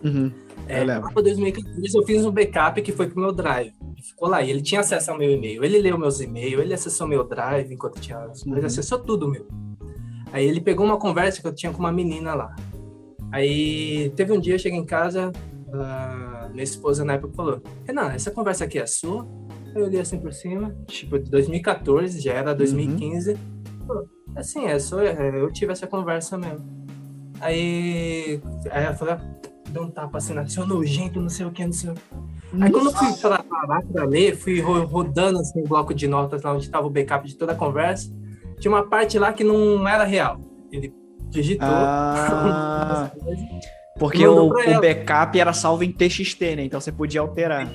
Uhum. 0.03 0.31
É, 0.67 0.83
pra 0.83 1.21
2014 1.21 1.95
eu 1.95 2.03
fiz 2.05 2.25
um 2.25 2.31
backup 2.31 2.81
que 2.81 2.91
foi 2.91 3.07
pro 3.07 3.21
meu 3.21 3.31
drive. 3.31 3.71
Ficou 4.01 4.27
lá, 4.27 4.41
e 4.41 4.49
ele 4.49 4.61
tinha 4.61 4.81
acesso 4.81 5.11
ao 5.11 5.17
meu 5.17 5.31
e-mail. 5.31 5.63
Ele 5.63 5.77
leu 5.79 5.97
meus 5.97 6.19
e-mails, 6.19 6.59
ele 6.61 6.73
acessou 6.73 7.07
meu 7.07 7.23
drive 7.23 7.71
enquanto 7.73 8.01
tinha. 8.01 8.19
Uhum. 8.19 8.57
Ele 8.57 8.65
acessou 8.65 8.99
tudo 8.99 9.29
meu. 9.29 9.47
Aí 10.33 10.45
ele 10.45 10.59
pegou 10.59 10.85
uma 10.85 10.97
conversa 10.97 11.39
que 11.41 11.47
eu 11.47 11.53
tinha 11.55 11.71
com 11.71 11.79
uma 11.79 11.91
menina 11.91 12.33
lá. 12.33 12.55
Aí 13.31 14.11
teve 14.15 14.31
um 14.31 14.39
dia, 14.39 14.55
eu 14.55 14.59
cheguei 14.59 14.79
em 14.79 14.85
casa, 14.85 15.31
a 15.73 16.49
minha 16.51 16.63
esposa 16.63 17.03
na 17.03 17.13
época 17.13 17.33
falou: 17.33 17.61
Renan, 17.85 18.11
essa 18.13 18.31
conversa 18.31 18.65
aqui 18.65 18.79
é 18.79 18.85
sua? 18.85 19.27
Aí 19.75 19.81
eu 19.81 19.85
olhei 19.85 19.99
assim 19.99 20.19
por 20.19 20.31
cima, 20.33 20.75
tipo, 20.87 21.19
de 21.19 21.29
2014, 21.29 22.19
já 22.21 22.33
era 22.33 22.55
2015. 22.55 23.35
Falou, 23.85 24.05
assim, 24.35 24.65
é, 24.65 24.79
sou, 24.79 25.01
é, 25.01 25.41
eu 25.41 25.51
tive 25.51 25.71
essa 25.73 25.85
conversa 25.87 26.37
mesmo. 26.37 26.85
Aí, 27.41 28.39
aí 28.71 28.83
ela 28.85 28.93
falou, 28.95 29.17
deu 29.69 29.83
um 29.83 29.91
tapa 29.91 30.17
assim, 30.17 30.33
seu 30.47 30.65
nojento, 30.65 31.19
não 31.19 31.29
sei 31.29 31.45
o 31.45 31.51
que, 31.51 31.65
não 31.65 31.73
sei 31.73 31.91
o 31.91 31.93
que. 31.93 32.01
Aí 32.61 32.71
quando 32.71 32.85
eu 32.85 32.93
fui 32.93 33.11
pra 33.19 33.43
parar 33.43 33.81
pra 33.91 34.05
ler, 34.05 34.37
fui 34.37 34.61
ro- 34.61 34.85
rodando 34.85 35.39
assim 35.39 35.59
o 35.61 35.67
bloco 35.67 35.93
de 35.93 36.07
notas 36.07 36.41
lá 36.43 36.53
onde 36.53 36.69
tava 36.69 36.87
o 36.87 36.89
backup 36.89 37.27
de 37.27 37.35
toda 37.35 37.51
a 37.51 37.55
conversa. 37.55 38.09
Tinha 38.59 38.71
uma 38.71 38.87
parte 38.87 39.19
lá 39.19 39.33
que 39.33 39.43
não 39.43 39.85
era 39.85 40.05
real. 40.05 40.39
Ele 40.71 40.93
digitou. 41.29 41.67
Ah, 41.69 43.11
porque 43.99 44.27
o, 44.27 44.47
o 44.47 44.81
backup 44.81 45.39
era 45.39 45.53
salvo 45.53 45.83
em 45.83 45.91
TXT, 45.91 46.41
né? 46.55 46.63
Então 46.65 46.79
você 46.81 46.91
podia 46.91 47.21
alterar. 47.21 47.67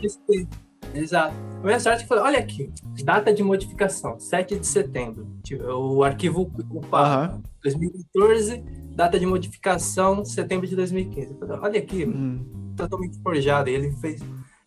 Exato. 0.95 1.35
A 1.63 1.67
minha 1.67 1.79
sorte 1.79 2.07
foi, 2.07 2.19
olha 2.19 2.39
aqui, 2.39 2.73
data 3.05 3.33
de 3.33 3.43
modificação, 3.43 4.19
7 4.19 4.59
de 4.59 4.67
setembro. 4.67 5.27
Tipo, 5.45 5.65
O 5.65 6.03
arquivo 6.03 6.43
ocupado, 6.43 7.07
Aham. 7.07 7.43
2014, 7.63 8.65
data 8.95 9.19
de 9.19 9.27
modificação, 9.27 10.25
setembro 10.25 10.67
de 10.67 10.75
2015. 10.75 11.33
Eu 11.33 11.39
falei, 11.39 11.59
Olha 11.63 11.79
aqui, 11.79 12.07
Hum. 12.07 12.73
totalmente 12.77 13.21
forjado. 13.23 13.69
E 13.69 13.75
ele 13.75 13.93
fez. 13.93 14.21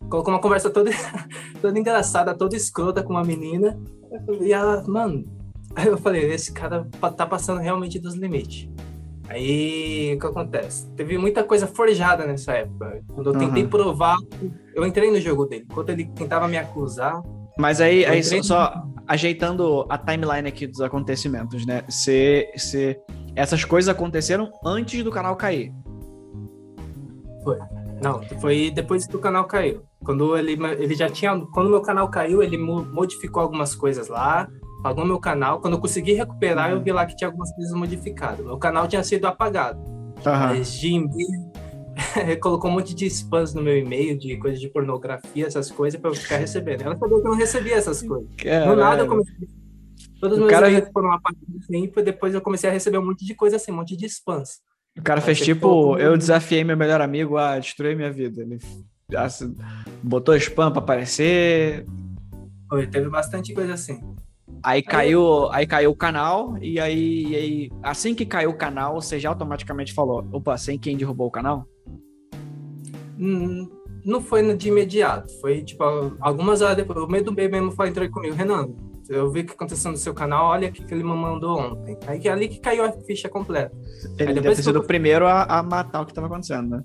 Colocou 0.08 0.32
uma 0.32 0.40
conversa 0.40 0.70
toda, 0.70 0.90
toda 1.60 1.78
engraçada, 1.78 2.34
toda 2.34 2.56
escrota 2.56 3.02
com 3.02 3.12
uma 3.12 3.24
menina. 3.24 3.78
E 4.40 4.52
ela, 4.52 4.82
mano. 4.86 5.24
Aí 5.76 5.86
eu 5.88 5.98
falei, 5.98 6.30
esse 6.32 6.52
cara 6.52 6.86
tá 7.16 7.26
passando 7.26 7.60
realmente 7.60 7.98
dos 7.98 8.14
limites. 8.14 8.68
Aí 9.28 10.14
o 10.14 10.20
que 10.20 10.26
acontece? 10.26 10.86
Teve 10.92 11.16
muita 11.18 11.42
coisa 11.42 11.66
forjada 11.66 12.26
nessa 12.26 12.52
época. 12.52 13.02
Quando 13.12 13.30
eu 13.32 13.38
tentei 13.38 13.62
Aham. 13.62 13.70
provar, 13.70 14.16
eu 14.74 14.86
entrei 14.86 15.10
no 15.10 15.20
jogo 15.20 15.46
dele. 15.46 15.66
Enquanto 15.68 15.88
ele 15.90 16.04
tentava 16.14 16.46
me 16.46 16.58
acusar, 16.58 17.22
Mas 17.58 17.80
aí, 17.80 18.04
aí 18.04 18.22
só, 18.22 18.42
só 18.42 18.82
ajeitando 19.06 19.86
a 19.88 19.96
timeline 19.96 20.46
aqui 20.48 20.66
dos 20.66 20.80
acontecimentos, 20.80 21.64
né? 21.66 21.82
Você, 21.88 22.50
você, 22.54 23.00
essas 23.34 23.64
coisas 23.64 23.88
aconteceram 23.88 24.50
antes 24.64 25.02
do 25.02 25.10
canal 25.10 25.34
cair. 25.36 25.72
Não, 28.02 28.22
foi 28.40 28.70
depois 28.70 29.06
que 29.06 29.16
o 29.16 29.20
canal 29.20 29.44
caiu. 29.44 29.82
Quando 30.04 30.36
ele, 30.36 30.52
ele 30.78 30.94
já 30.94 31.08
tinha. 31.08 31.38
Quando 31.52 31.70
meu 31.70 31.80
canal 31.80 32.08
caiu, 32.10 32.42
ele 32.42 32.58
mo- 32.58 32.84
modificou 32.84 33.42
algumas 33.42 33.74
coisas 33.74 34.08
lá, 34.08 34.48
pagou 34.84 35.02
meu 35.06 35.18
canal. 35.18 35.62
Quando 35.62 35.74
eu 35.74 35.80
consegui 35.80 36.12
recuperar, 36.12 36.70
eu 36.70 36.82
vi 36.82 36.92
lá 36.92 37.06
que 37.06 37.16
tinha 37.16 37.26
algumas 37.26 37.50
coisas 37.54 37.72
modificadas. 37.72 38.44
Meu 38.44 38.58
canal 38.58 38.86
tinha 38.86 39.02
sido 39.02 39.24
apagado. 39.24 39.80
Aham. 40.26 40.48
Mas 40.48 40.74
de 40.74 40.88
e-mail, 40.88 41.52
ele 42.20 42.36
colocou 42.36 42.70
um 42.70 42.74
monte 42.74 42.94
de 42.94 43.06
spams 43.06 43.54
no 43.54 43.62
meu 43.62 43.78
e-mail, 43.78 44.18
de 44.18 44.36
coisas 44.36 44.60
de 44.60 44.68
pornografia, 44.68 45.46
essas 45.46 45.70
coisas, 45.70 45.98
pra 45.98 46.10
eu 46.10 46.14
ficar 46.14 46.36
recebendo. 46.36 46.82
Ela 46.82 46.96
sabia 46.96 47.18
que 47.18 47.26
eu 47.26 47.30
não 47.30 47.36
recebia 47.38 47.76
essas 47.76 48.02
coisas. 48.02 48.28
Do 48.28 48.76
nada 48.76 49.04
eu 49.04 49.06
comecei. 49.08 49.48
Todos 50.20 50.36
os 50.36 50.40
meus 50.40 50.50
cara- 50.52 50.68
e-mails 50.68 50.88
foram 50.92 51.12
apagados 51.12 51.56
assim, 51.62 51.84
e 51.96 52.02
depois 52.02 52.34
eu 52.34 52.42
comecei 52.42 52.68
a 52.68 52.72
receber 52.72 52.98
um 52.98 53.06
monte 53.06 53.24
de 53.24 53.34
coisa 53.34 53.56
assim, 53.56 53.72
um 53.72 53.76
monte 53.76 53.96
de 53.96 54.04
spams. 54.04 54.60
O 54.98 55.02
cara 55.02 55.22
fez 55.22 55.40
tipo, 55.40 55.98
eu 55.98 56.14
desafiei 56.16 56.62
meu 56.62 56.76
melhor 56.76 57.00
amigo 57.00 57.38
a 57.38 57.58
destruir 57.58 57.96
minha 57.96 58.12
vida. 58.12 58.42
Ele 58.42 58.58
botou 60.02 60.36
spam 60.36 60.70
pra 60.70 60.80
aparecer, 60.80 61.86
Foi, 62.68 62.86
teve 62.86 63.08
bastante 63.08 63.54
coisa 63.54 63.72
assim. 63.74 64.14
Aí 64.64 64.82
caiu, 64.82 65.50
aí 65.52 65.66
caiu 65.66 65.90
o 65.90 65.96
canal, 65.96 66.56
e 66.60 66.80
aí, 66.80 67.26
e 67.28 67.36
aí, 67.36 67.70
assim 67.82 68.14
que 68.14 68.24
caiu 68.26 68.50
o 68.50 68.56
canal, 68.56 68.94
você 69.00 69.18
já 69.20 69.28
automaticamente 69.28 69.92
falou, 69.92 70.26
opa, 70.32 70.56
sem 70.56 70.78
quem 70.78 70.96
derrubou 70.96 71.26
o 71.28 71.30
canal? 71.30 71.66
Hum, 73.18 73.68
Não 74.04 74.20
foi 74.20 74.54
de 74.56 74.68
imediato, 74.68 75.32
foi 75.40 75.62
tipo 75.62 75.82
algumas 76.20 76.60
horas 76.60 76.76
depois. 76.76 76.98
O 76.98 77.06
meio 77.08 77.24
do 77.24 77.32
bem 77.32 77.48
mesmo 77.48 77.70
foi 77.72 77.88
entrar 77.88 78.08
comigo, 78.10 78.34
Renan. 78.34 78.68
Eu 79.08 79.30
vi 79.30 79.40
o 79.40 79.46
que 79.46 79.52
aconteceu 79.52 79.90
no 79.90 79.96
seu 79.96 80.12
canal, 80.14 80.46
olha 80.46 80.68
o 80.68 80.72
que 80.72 80.84
que 80.84 80.92
ele 80.94 81.02
me 81.04 81.10
mandou 81.14 81.58
ontem. 81.58 81.96
Aí 82.06 82.18
que 82.18 82.28
ali 82.28 82.48
que 82.48 82.58
caiu 82.58 82.84
a 82.84 82.92
ficha 82.92 83.28
completa. 83.28 83.72
Ele 84.18 84.28
Aí 84.30 84.34
deve 84.34 84.40
ter 84.48 84.54
que 84.54 84.60
eu- 84.60 84.64
sido 84.64 84.78
o 84.80 84.86
primeiro 84.86 85.26
a, 85.26 85.44
a 85.44 85.62
matar 85.62 86.02
o 86.02 86.06
que 86.06 86.12
tava 86.14 86.26
acontecendo, 86.26 86.68
né? 86.70 86.84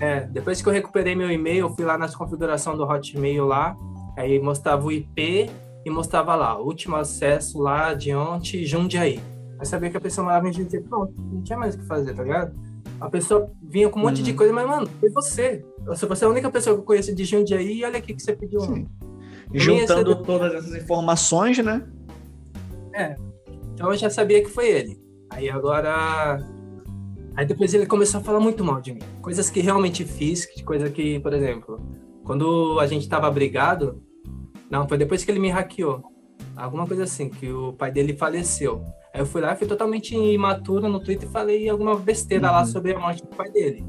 É, 0.00 0.20
depois 0.26 0.60
que 0.62 0.68
eu 0.68 0.72
recuperei 0.72 1.14
meu 1.14 1.30
e-mail, 1.30 1.66
eu 1.66 1.70
fui 1.70 1.84
lá 1.84 1.96
nas 1.98 2.14
configurações 2.14 2.76
do 2.76 2.84
Hotmail 2.84 3.44
lá, 3.44 3.76
aí 4.16 4.40
mostrava 4.40 4.84
o 4.84 4.90
IP 4.90 5.48
e 5.84 5.90
mostrava 5.90 6.34
lá, 6.34 6.58
último 6.58 6.96
acesso 6.96 7.58
lá 7.60 7.94
de 7.94 8.14
ontem, 8.14 8.64
Jundiaí. 8.64 9.20
Aí 9.58 9.66
sabia 9.66 9.90
que 9.90 9.96
a 9.96 10.00
pessoa 10.00 10.24
morava 10.24 10.48
em 10.48 10.52
Jundiaí, 10.52 10.82
pronto, 10.82 11.12
não 11.20 11.42
tinha 11.42 11.58
mais 11.58 11.74
o 11.74 11.78
que 11.78 11.86
fazer, 11.86 12.14
tá 12.14 12.22
ligado? 12.22 12.52
A 13.00 13.10
pessoa 13.10 13.50
vinha 13.62 13.88
com 13.88 13.98
um 13.98 14.02
monte 14.02 14.22
de 14.22 14.30
Uhum. 14.30 14.36
coisa, 14.36 14.52
mas, 14.52 14.66
mano, 14.68 14.86
foi 15.00 15.10
você. 15.10 15.64
Você 15.86 16.24
é 16.24 16.26
a 16.26 16.30
única 16.30 16.50
pessoa 16.50 16.76
que 16.76 16.80
eu 16.82 16.84
conheço 16.84 17.14
de 17.14 17.24
Jundiaí, 17.24 17.78
e 17.80 17.84
olha 17.84 17.98
aqui 17.98 18.14
que 18.14 18.22
você 18.22 18.32
pediu. 18.34 18.60
Sim. 18.60 18.86
Juntando 19.52 20.12
é 20.12 20.14
do- 20.14 20.22
todas 20.22 20.54
essas 20.54 20.74
informações, 20.82 21.58
né? 21.58 21.84
Então 23.74 23.90
eu 23.90 23.96
já 23.96 24.08
sabia 24.10 24.42
que 24.42 24.48
foi 24.48 24.68
ele. 24.68 25.00
Aí 25.30 25.48
agora. 25.50 26.38
Aí 27.34 27.46
depois 27.46 27.72
ele 27.74 27.86
começou 27.86 28.20
a 28.20 28.22
falar 28.22 28.38
muito 28.40 28.62
mal 28.64 28.80
de 28.80 28.92
mim. 28.92 29.00
Coisas 29.20 29.48
que 29.50 29.60
realmente 29.60 30.04
fiz, 30.04 30.46
coisa 30.62 30.90
que, 30.90 31.18
por 31.20 31.32
exemplo, 31.32 31.80
quando 32.24 32.78
a 32.80 32.86
gente 32.86 33.08
tava 33.08 33.30
brigado. 33.30 34.00
Não, 34.72 34.88
foi 34.88 34.96
depois 34.96 35.22
que 35.22 35.30
ele 35.30 35.38
me 35.38 35.50
hackeou. 35.50 36.02
Alguma 36.56 36.86
coisa 36.86 37.04
assim, 37.04 37.28
que 37.28 37.50
o 37.52 37.74
pai 37.74 37.92
dele 37.92 38.16
faleceu. 38.16 38.82
Aí 39.12 39.20
eu 39.20 39.26
fui 39.26 39.42
lá, 39.42 39.54
fui 39.54 39.66
totalmente 39.68 40.16
imaturo 40.16 40.88
no 40.88 40.98
Twitter 40.98 41.28
e 41.28 41.32
falei 41.32 41.68
alguma 41.68 41.94
besteira 41.94 42.50
lá 42.50 42.60
Uhum. 42.60 42.66
sobre 42.66 42.94
a 42.94 42.98
morte 42.98 43.20
do 43.22 43.28
pai 43.28 43.50
dele. 43.50 43.84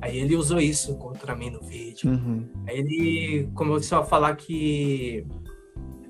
Aí 0.00 0.18
ele 0.18 0.34
usou 0.34 0.58
isso 0.58 0.96
contra 0.96 1.36
mim 1.36 1.50
no 1.50 1.60
vídeo. 1.60 2.10
Uhum. 2.10 2.46
Aí 2.66 2.78
ele 2.78 3.48
começou 3.54 3.98
a 3.98 4.02
falar 4.04 4.34
que 4.36 5.26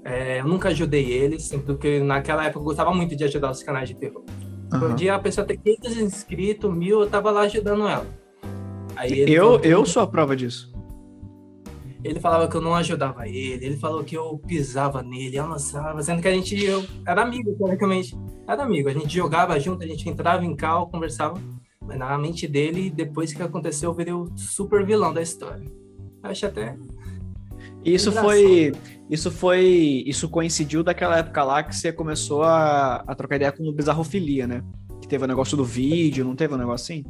é, 0.05 0.41
eu 0.41 0.47
nunca 0.47 0.69
ajudei 0.69 1.11
ele, 1.11 1.37
assim, 1.37 1.59
porque 1.59 1.99
naquela 2.01 2.45
época 2.45 2.61
eu 2.61 2.65
gostava 2.65 2.93
muito 2.95 3.17
de 3.17 3.25
ajudar 3.25 3.51
os 3.51 3.63
canais 3.63 3.89
de 3.89 3.95
terror. 3.97 4.23
Um 4.73 4.77
Aham. 4.77 4.95
dia 4.97 5.15
a 5.15 5.19
pessoa 5.19 5.47
tem 5.47 5.57
500 5.59 5.97
inscritos, 5.99 6.73
mil, 6.75 7.01
eu 7.01 7.09
tava 7.09 7.31
lá 7.31 7.43
ajudando 7.43 7.87
ela. 7.89 8.07
Aí 8.97 9.21
Eu, 9.33 9.45
falou- 9.55 9.61
eu 9.61 9.87
sou 9.87 10.03
a 10.03 10.07
prova 10.07 10.37
disso. 10.37 10.73
Ele 12.05 12.21
falava 12.21 12.47
que 12.47 12.55
eu 12.55 12.61
não 12.61 12.75
ajudava 12.75 13.27
ele, 13.27 13.65
ele 13.65 13.77
falou 13.79 14.05
que 14.05 14.15
eu 14.15 14.39
pisava 14.47 15.03
nele, 15.03 15.39
amassava, 15.39 16.03
sendo 16.03 16.21
que 16.21 16.29
a 16.29 16.33
gente 16.33 16.63
eu, 16.63 16.85
era 17.07 17.23
amigo, 17.23 17.55
teoricamente. 17.57 18.15
Era 18.47 18.63
amigo, 18.63 18.91
a 18.91 18.93
gente 18.93 19.15
jogava 19.15 19.59
junto, 19.59 19.83
a 19.83 19.87
gente 19.87 20.07
entrava 20.07 20.45
em 20.45 20.55
cal, 20.55 20.91
conversava. 20.91 21.41
Mas 21.81 21.99
na 21.99 22.17
mente 22.19 22.47
dele, 22.47 22.91
depois 22.91 23.33
que 23.33 23.43
aconteceu, 23.43 23.91
eu 23.91 23.95
virei 23.95 24.13
o 24.13 24.31
super 24.37 24.85
vilão 24.85 25.15
da 25.15 25.23
história. 25.23 25.65
Eu 26.23 26.31
acho 26.31 26.47
até. 26.47 26.77
Isso 27.85 28.11
Engraçado. 28.11 28.25
foi. 28.25 28.73
Isso 29.11 29.31
foi. 29.31 30.05
Isso 30.07 30.29
coincidiu 30.29 30.83
daquela 30.83 31.19
época 31.19 31.43
lá 31.43 31.63
que 31.63 31.75
você 31.75 31.93
começou 31.93 32.43
a, 32.43 32.97
a 33.07 33.15
trocar 33.15 33.37
ideia 33.37 33.53
com 33.53 33.65
o 33.65 33.73
Bizarrofilia, 33.73 34.47
né? 34.47 34.63
Que 35.01 35.09
teve 35.09 35.25
o 35.25 35.29
negócio 35.29 35.57
do 35.57 35.65
vídeo, 35.65 36.25
não 36.25 36.37
teve 36.37 36.55
um 36.55 36.59
negócio 36.59 36.85
assim? 36.85 37.05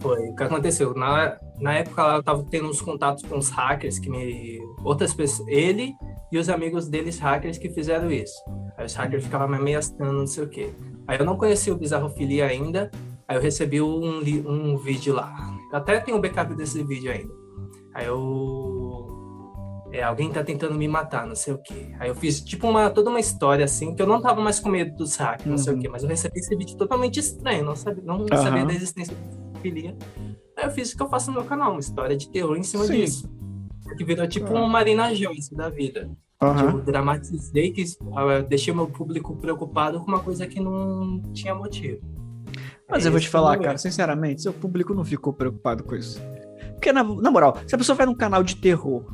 Foi 0.00 0.28
o 0.28 0.34
que 0.36 0.42
aconteceu. 0.42 0.94
Na, 0.94 1.36
na 1.60 1.74
época 1.74 2.02
eu 2.16 2.22
tava 2.22 2.44
tendo 2.50 2.68
uns 2.68 2.80
contatos 2.80 3.24
com 3.24 3.36
os 3.38 3.50
hackers 3.50 3.98
que 3.98 4.08
me. 4.08 4.58
Outras 4.84 5.12
pessoas. 5.12 5.48
Ele 5.48 5.94
e 6.30 6.38
os 6.38 6.48
amigos 6.48 6.88
deles, 6.88 7.18
hackers, 7.18 7.58
que 7.58 7.68
fizeram 7.70 8.10
isso. 8.10 8.34
Aí 8.76 8.84
os 8.86 8.94
hackers 8.94 9.24
ficavam 9.24 9.48
me 9.48 9.56
ameaçando, 9.56 10.12
não 10.12 10.26
sei 10.26 10.44
o 10.44 10.48
quê. 10.48 10.70
Aí 11.06 11.18
eu 11.18 11.24
não 11.24 11.36
conhecia 11.36 11.72
o 11.72 11.76
Bizarrofilia 11.76 12.46
ainda. 12.46 12.90
Aí 13.26 13.36
eu 13.36 13.40
recebi 13.42 13.80
um, 13.80 14.18
um 14.46 14.76
vídeo 14.76 15.14
lá. 15.14 15.34
Eu 15.72 15.78
até 15.78 15.98
tenho 16.00 16.16
o 16.16 16.20
backup 16.20 16.54
desse 16.54 16.82
vídeo 16.84 17.10
ainda. 17.10 17.32
Aí 17.94 18.06
eu. 18.06 19.06
É, 19.90 20.02
alguém 20.02 20.30
tá 20.30 20.44
tentando 20.44 20.74
me 20.74 20.86
matar, 20.86 21.26
não 21.26 21.34
sei 21.34 21.54
o 21.54 21.58
quê. 21.58 21.94
Aí 21.98 22.10
eu 22.10 22.14
fiz 22.14 22.40
tipo 22.42 22.68
uma, 22.68 22.90
toda 22.90 23.08
uma 23.08 23.18
história 23.20 23.64
assim, 23.64 23.94
que 23.94 24.02
eu 24.02 24.06
não 24.06 24.20
tava 24.20 24.38
mais 24.40 24.60
com 24.60 24.68
medo 24.68 24.94
dos 24.96 25.16
hackers, 25.16 25.46
não 25.48 25.56
sei 25.56 25.72
o 25.72 25.76
Uhum. 25.76 25.82
quê, 25.82 25.88
mas 25.88 26.02
eu 26.02 26.08
recebi 26.10 26.38
esse 26.38 26.54
vídeo 26.54 26.76
totalmente 26.76 27.18
estranho, 27.18 27.64
não 27.64 27.74
sabia, 27.74 28.02
não 28.04 28.16
Aham. 28.30 28.36
sabia 28.36 28.66
da 28.66 28.74
existência 28.74 29.16
do 29.16 29.37
Bizarrofilia. 29.62 29.96
Aí 30.56 30.64
eu 30.64 30.70
fiz 30.70 30.92
o 30.92 30.96
que 30.96 31.02
eu 31.02 31.08
faço 31.08 31.30
no 31.30 31.38
meu 31.38 31.44
canal, 31.48 31.72
uma 31.72 31.80
história 31.80 32.16
de 32.16 32.28
terror 32.30 32.56
em 32.56 32.62
cima 32.62 32.84
Sim. 32.84 32.94
disso. 33.00 33.30
Que 33.96 34.04
virou 34.04 34.26
tipo 34.26 34.54
Ah. 34.56 34.60
um 34.60 34.68
Marina 34.68 35.14
Joyce 35.14 35.54
da 35.54 35.68
vida. 35.68 36.10
Aham. 36.40 36.66
Tipo, 36.66 36.78
dramatizei, 36.82 37.72
que 37.72 37.84
ah, 38.14 38.40
deixei 38.42 38.72
meu 38.72 38.86
público 38.86 39.34
preocupado 39.36 40.00
com 40.00 40.06
uma 40.06 40.20
coisa 40.20 40.46
que 40.46 40.60
não 40.60 41.20
tinha 41.32 41.54
motivo. 41.54 42.00
Mas 42.88 43.04
É 43.04 43.08
eu 43.08 43.12
vou 43.12 43.20
te 43.20 43.28
falar, 43.28 43.58
o 43.58 43.62
cara, 43.62 43.76
sinceramente, 43.76 44.42
seu 44.42 44.52
público 44.52 44.94
não 44.94 45.04
ficou 45.04 45.32
preocupado 45.32 45.82
com 45.84 45.94
isso. 45.96 46.20
Porque, 46.74 46.92
na, 46.92 47.02
na 47.02 47.30
moral, 47.30 47.56
se 47.66 47.74
a 47.74 47.78
pessoa 47.78 47.96
vai 47.96 48.06
num 48.06 48.14
canal 48.14 48.42
de 48.44 48.56
terror 48.56 49.04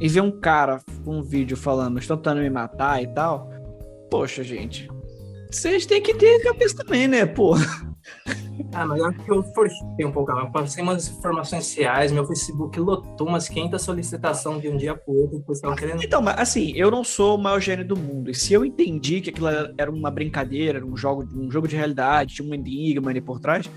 e 0.00 0.08
vê 0.08 0.20
um 0.20 0.40
cara 0.40 0.80
com 1.04 1.18
um 1.18 1.22
vídeo 1.22 1.56
falando, 1.56 1.98
estão 1.98 2.16
tentando 2.16 2.40
me 2.40 2.50
matar 2.50 3.00
e 3.02 3.06
tal, 3.06 3.48
poxa, 4.10 4.42
gente, 4.42 4.88
vocês 5.50 5.86
têm 5.86 6.02
que 6.02 6.14
ter 6.14 6.42
cabeça 6.42 6.76
também, 6.76 7.06
né, 7.06 7.24
pô? 7.26 7.54
Ah, 8.74 8.86
mas 8.86 8.98
eu 8.98 9.06
acho 9.06 9.18
que 9.18 9.30
eu 9.30 9.42
forcei 9.54 10.04
um 10.04 10.12
pouco. 10.12 10.30
Eu 10.32 10.50
passei 10.50 10.82
umas 10.82 11.08
informações 11.08 11.74
reais, 11.74 12.10
meu 12.10 12.26
Facebook 12.26 12.78
lotou 12.78 13.26
umas 13.26 13.48
500 13.48 13.82
solicitações 13.82 14.62
de 14.62 14.68
um 14.68 14.76
dia 14.76 14.94
pro 14.94 15.14
outro, 15.14 15.38
o 15.38 15.42
pessoal 15.42 15.74
querendo. 15.74 16.02
Então, 16.02 16.22
mas 16.22 16.38
assim, 16.38 16.72
eu 16.74 16.90
não 16.90 17.04
sou 17.04 17.36
o 17.36 17.42
maior 17.42 17.60
gênio 17.60 17.86
do 17.86 17.96
mundo. 17.96 18.30
E 18.30 18.34
se 18.34 18.52
eu 18.52 18.64
entendi 18.64 19.20
que 19.20 19.30
aquilo 19.30 19.48
era 19.76 19.90
uma 19.90 20.10
brincadeira, 20.10 20.78
era 20.78 20.86
um 20.86 20.96
jogo, 20.96 21.28
um 21.34 21.50
jogo 21.50 21.68
de 21.68 21.76
realidade, 21.76 22.34
tinha 22.34 22.48
um 22.48 22.54
enigma 22.54 23.10
ali 23.10 23.20
por 23.20 23.40
trás. 23.40 23.68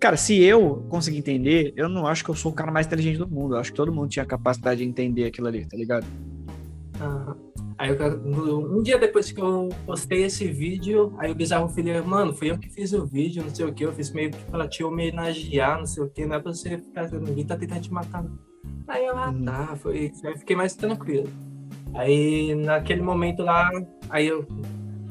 Cara, 0.00 0.16
se 0.16 0.42
eu 0.42 0.84
conseguir 0.88 1.18
entender, 1.18 1.72
eu 1.76 1.88
não 1.88 2.06
acho 2.06 2.24
que 2.24 2.30
eu 2.30 2.34
sou 2.34 2.52
o 2.52 2.54
cara 2.54 2.72
mais 2.72 2.86
inteligente 2.86 3.18
do 3.18 3.28
mundo. 3.28 3.54
Eu 3.54 3.60
acho 3.60 3.70
que 3.70 3.76
todo 3.76 3.92
mundo 3.92 4.08
tinha 4.08 4.22
a 4.22 4.26
capacidade 4.26 4.78
de 4.78 4.88
entender 4.88 5.24
aquilo 5.26 5.46
ali, 5.46 5.66
tá 5.66 5.76
ligado? 5.76 6.06
Ah, 7.00 7.34
Aí 7.78 7.90
eu- 7.90 8.18
no- 8.18 8.78
um 8.78 8.82
dia 8.82 8.98
depois 8.98 9.30
que 9.32 9.40
eu 9.40 9.68
postei 9.86 10.24
esse 10.24 10.46
vídeo, 10.46 11.12
aí 11.18 11.30
o 11.30 11.34
Bizarro 11.34 11.68
Filho, 11.68 12.04
mano, 12.06 12.32
fui 12.34 12.50
eu 12.50 12.58
que 12.58 12.68
fiz 12.70 12.92
o 12.92 13.04
vídeo, 13.06 13.42
não 13.42 13.54
sei 13.54 13.66
o 13.66 13.72
que, 13.72 13.84
eu 13.84 13.92
fiz 13.92 14.10
meio 14.12 14.30
que 14.30 14.44
pra 14.44 14.68
te 14.68 14.84
homenagear, 14.84 15.78
não 15.78 15.86
sei 15.86 16.02
o 16.04 16.08
que, 16.10 16.24
não 16.26 16.36
é 16.36 16.40
pra 16.40 16.52
você 16.52 16.78
ficar, 16.78 17.10
ninguém 17.10 17.46
tá 17.46 17.56
tentando 17.56 17.80
te 17.82 17.92
matar. 17.92 18.24
Aí 18.88 19.04
eu, 19.06 19.16
ah, 19.16 19.28
Uhum. 19.30 19.44
tá, 19.44 19.76
foi, 19.76 20.12
aí 20.24 20.32
eu 20.32 20.38
fiquei 20.38 20.54
mais 20.56 20.74
tranquilo. 20.74 21.28
Aí 21.94 22.54
naquele 22.54 23.02
momento 23.02 23.42
lá, 23.42 23.70
aí 24.08 24.26
eu, 24.28 24.46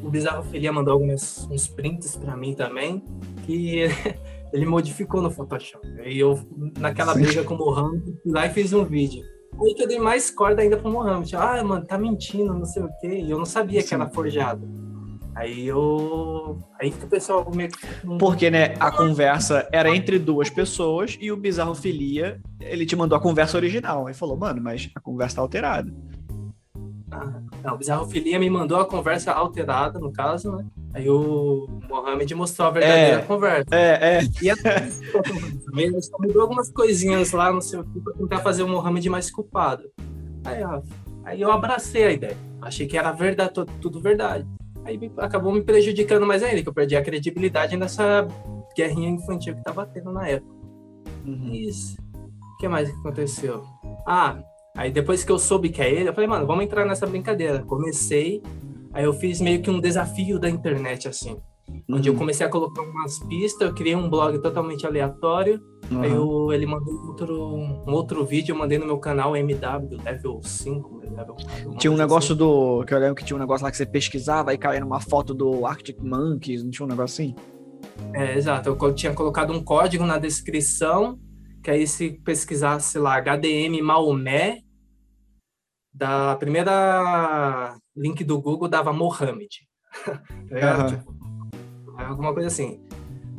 o 0.03 0.09
Bizarro 0.09 0.43
Filha 0.43 0.71
mandou 0.71 0.93
alguns 0.93 1.47
uns 1.51 1.67
prints 1.67 2.15
pra 2.15 2.35
mim 2.35 2.53
também, 2.55 3.03
que 3.45 3.83
ele 4.53 4.65
modificou 4.65 5.21
no 5.21 5.29
Photoshop. 5.31 5.85
Aí 5.99 6.19
eu, 6.19 6.39
naquela 6.79 7.13
briga 7.13 7.43
com 7.43 7.53
o 7.55 7.57
Mohamed, 7.57 8.03
fui 8.23 8.31
lá 8.31 8.45
e 8.45 8.49
fiz 8.49 8.73
um 8.73 8.83
vídeo. 8.83 9.23
Aí 9.59 9.73
que 9.75 9.83
eu 9.83 9.87
dei 9.87 9.99
mais 9.99 10.31
corda 10.31 10.61
ainda 10.61 10.77
pro 10.77 10.89
Mohamed. 10.91 11.35
Ah, 11.35 11.63
mano, 11.63 11.85
tá 11.85 11.97
mentindo, 11.97 12.53
não 12.53 12.65
sei 12.65 12.83
o 12.83 12.89
quê. 12.99 13.19
E 13.19 13.29
eu 13.31 13.37
não 13.37 13.45
sabia 13.45 13.81
que 13.81 13.89
Sim. 13.89 13.95
era 13.95 14.09
forjado. 14.09 14.67
Aí 15.35 15.65
eu. 15.67 16.59
Aí 16.79 16.91
que 16.91 17.05
o 17.05 17.07
pessoal 17.07 17.49
meio 17.55 17.69
que. 17.69 17.79
Porque, 18.19 18.49
né, 18.49 18.73
a 18.79 18.91
conversa 18.91 19.67
era 19.71 19.95
entre 19.95 20.19
duas 20.19 20.49
pessoas 20.49 21.17
e 21.21 21.31
o 21.31 21.37
Bizarro 21.37 21.73
Filia, 21.73 22.39
ele 22.59 22.85
te 22.85 22.95
mandou 22.95 23.17
a 23.17 23.21
conversa 23.21 23.57
original. 23.57 24.07
Aí 24.07 24.13
falou, 24.13 24.35
mano, 24.35 24.61
mas 24.61 24.89
a 24.93 24.99
conversa 24.99 25.37
tá 25.37 25.41
alterada. 25.41 25.93
Ah, 27.11 27.41
não, 27.63 27.75
o 27.75 27.77
Bizarro 27.77 28.05
Filia 28.09 28.39
me 28.39 28.49
mandou 28.49 28.79
a 28.79 28.85
conversa 28.85 29.31
alterada, 29.31 29.99
no 29.99 30.11
caso, 30.11 30.51
né? 30.55 30.65
Aí 30.93 31.09
o 31.09 31.67
Mohamed 31.89 32.35
mostrou 32.35 32.67
a 32.67 32.71
verdadeira 32.71 33.19
É. 33.19 33.21
conversa. 33.21 33.65
É, 33.71 34.17
é. 34.17 34.21
E 34.41 34.49
a 34.49 34.55
também 35.71 35.85
ele 35.87 36.01
só 36.01 36.17
mudou 36.19 36.41
algumas 36.41 36.69
coisinhas 36.69 37.31
lá, 37.31 37.51
não 37.51 37.61
sei 37.61 37.79
o 37.79 37.83
que, 37.85 37.99
pra 38.01 38.13
tentar 38.13 38.39
fazer 38.39 38.61
o 38.61 38.67
Mohamed 38.67 39.09
mais 39.09 39.31
culpado. 39.31 39.89
Aí, 40.43 40.61
ó, 40.63 40.81
aí 41.23 41.41
eu 41.41 41.49
abracei 41.51 42.03
a 42.03 42.11
ideia. 42.11 42.37
Achei 42.61 42.85
que 42.85 42.97
era 42.97 43.11
verdade, 43.13 43.53
tudo, 43.79 44.01
verdade. 44.01 44.45
Aí 44.83 44.99
acabou 45.17 45.53
me 45.53 45.61
prejudicando 45.61 46.25
mais 46.27 46.43
ainda, 46.43 46.61
que 46.61 46.67
eu 46.67 46.73
perdi 46.73 46.95
a 46.95 47.01
credibilidade 47.01 47.77
nessa 47.77 48.27
guerrinha 48.75 49.09
infantil 49.09 49.55
que 49.55 49.63
tava 49.63 49.85
tendo 49.85 50.11
na 50.11 50.27
época. 50.27 50.53
Uhum. 51.25 51.53
Isso. 51.53 51.97
O 52.53 52.57
que 52.57 52.67
mais 52.67 52.89
que 52.89 52.97
aconteceu? 52.97 53.63
Ah, 54.05 54.43
aí 54.75 54.91
depois 54.91 55.23
que 55.23 55.31
eu 55.31 55.39
soube 55.39 55.69
que 55.69 55.81
é 55.81 55.89
ele, 55.89 56.09
eu 56.09 56.13
falei, 56.13 56.27
mano, 56.27 56.45
vamos 56.45 56.65
entrar 56.65 56.85
nessa 56.85 57.07
brincadeira. 57.07 57.63
Comecei, 57.63 58.43
aí 58.91 59.05
eu 59.05 59.13
fiz 59.13 59.39
meio 59.39 59.61
que 59.61 59.69
um 59.69 59.79
desafio 59.79 60.37
da 60.37 60.49
internet, 60.49 61.07
assim. 61.07 61.37
Onde 61.89 62.09
eu 62.09 62.13
Uhum. 62.13 62.19
comecei 62.19 62.45
a 62.45 62.49
colocar 62.49 62.81
umas 62.81 63.19
pistas, 63.19 63.67
eu 63.67 63.73
criei 63.73 63.95
um 63.95 64.09
blog 64.09 64.39
totalmente 64.39 64.85
aleatório. 64.85 65.61
Uhum. 65.89 66.01
Aí 66.01 66.11
eu, 66.11 66.53
ele 66.53 66.65
mandou 66.65 66.93
outro, 67.07 67.55
um 67.55 67.91
outro 67.91 68.25
vídeo, 68.25 68.53
eu 68.53 68.57
mandei 68.57 68.77
no 68.77 68.85
meu 68.85 68.97
canal 68.97 69.35
MW, 69.35 69.97
level 70.03 70.41
5, 70.41 70.97
level 70.99 71.35
4. 71.35 71.69
uma 71.69 71.77
Tinha 71.77 71.91
um 71.91 71.97
negócio 71.97 72.33
do. 72.35 72.83
Que 72.85 72.93
eu 72.93 72.99
lembro 72.99 73.15
que 73.15 73.25
tinha 73.25 73.35
um 73.35 73.39
negócio 73.39 73.63
lá 73.65 73.71
que 73.71 73.77
você 73.77 73.85
pesquisava 73.85 74.53
e 74.53 74.57
caía 74.57 74.79
numa 74.79 75.01
foto 75.01 75.33
do 75.33 75.65
Arctic 75.65 75.97
Monkeys, 75.99 76.63
não 76.63 76.71
tinha 76.71 76.85
um 76.85 76.89
negócio 76.89 77.23
assim? 77.23 77.35
assim. 77.35 78.11
É, 78.13 78.37
exato. 78.37 78.69
Eu 78.69 78.93
tinha 78.93 79.13
colocado 79.13 79.51
um 79.51 79.63
código 79.63 80.05
na 80.05 80.17
descrição, 80.17 81.19
que 81.63 81.69
aí 81.69 81.85
se 81.85 82.11
pesquisasse 82.23 82.97
lá 82.97 83.17
HDM 83.17 83.81
Maomé, 83.81 84.59
da 85.93 86.35
primeira 86.37 87.75
link 87.95 88.23
do 88.23 88.41
Google 88.41 88.69
dava 88.69 88.93
Mohammed. 88.93 89.49
tá 90.05 90.21
ligado? 90.49 91.20
Alguma 92.07 92.33
coisa 92.33 92.47
assim. 92.47 92.79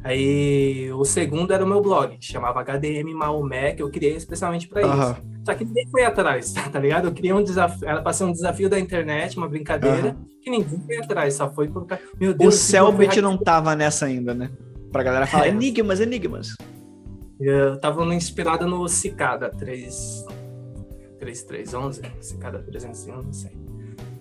Aí 0.04 0.90
o 0.92 1.04
segundo 1.04 1.52
era 1.52 1.64
o 1.64 1.68
meu 1.68 1.80
blog, 1.80 2.16
que 2.18 2.24
chamava 2.26 2.60
HDM 2.60 3.14
Maomé, 3.14 3.72
que 3.72 3.82
eu 3.82 3.90
criei 3.90 4.16
especialmente 4.16 4.66
para 4.68 4.82
isso. 4.82 4.90
Aham. 4.90 5.16
Só 5.44 5.54
que 5.54 5.64
ninguém 5.64 5.86
foi 5.88 6.04
atrás, 6.04 6.52
tá 6.72 6.78
ligado? 6.78 7.06
Eu 7.08 7.12
criei 7.12 7.32
um 7.32 7.42
desafio, 7.42 7.88
era 7.88 8.02
pra 8.02 8.12
ser 8.12 8.24
um 8.24 8.32
desafio 8.32 8.68
da 8.68 8.78
internet, 8.78 9.36
uma 9.36 9.48
brincadeira, 9.48 10.08
Aham. 10.08 10.16
que 10.42 10.50
ninguém 10.50 10.80
foi 10.80 10.96
atrás, 10.98 11.34
só 11.34 11.52
foi 11.52 11.68
colocar. 11.68 12.00
Meu 12.20 12.32
O 12.32 12.34
Deus, 12.34 12.54
esse 12.54 12.64
Selbit 12.72 13.20
não 13.20 13.36
tava 13.38 13.76
nessa 13.76 14.06
ainda, 14.06 14.34
né? 14.34 14.50
Pra 14.90 15.02
galera 15.02 15.26
falar 15.26 15.46
É. 15.46 15.50
enigmas, 15.50 16.00
enigmas. 16.00 16.56
Eu 17.40 17.78
tava 17.80 18.04
inspirado 18.14 18.66
no 18.66 18.86
Cicada 18.88 19.50
3... 19.50 20.26
3311, 21.18 22.02
Cicada 22.20 22.58
311, 22.58 23.26
não 23.26 23.32
sei. 23.32 23.52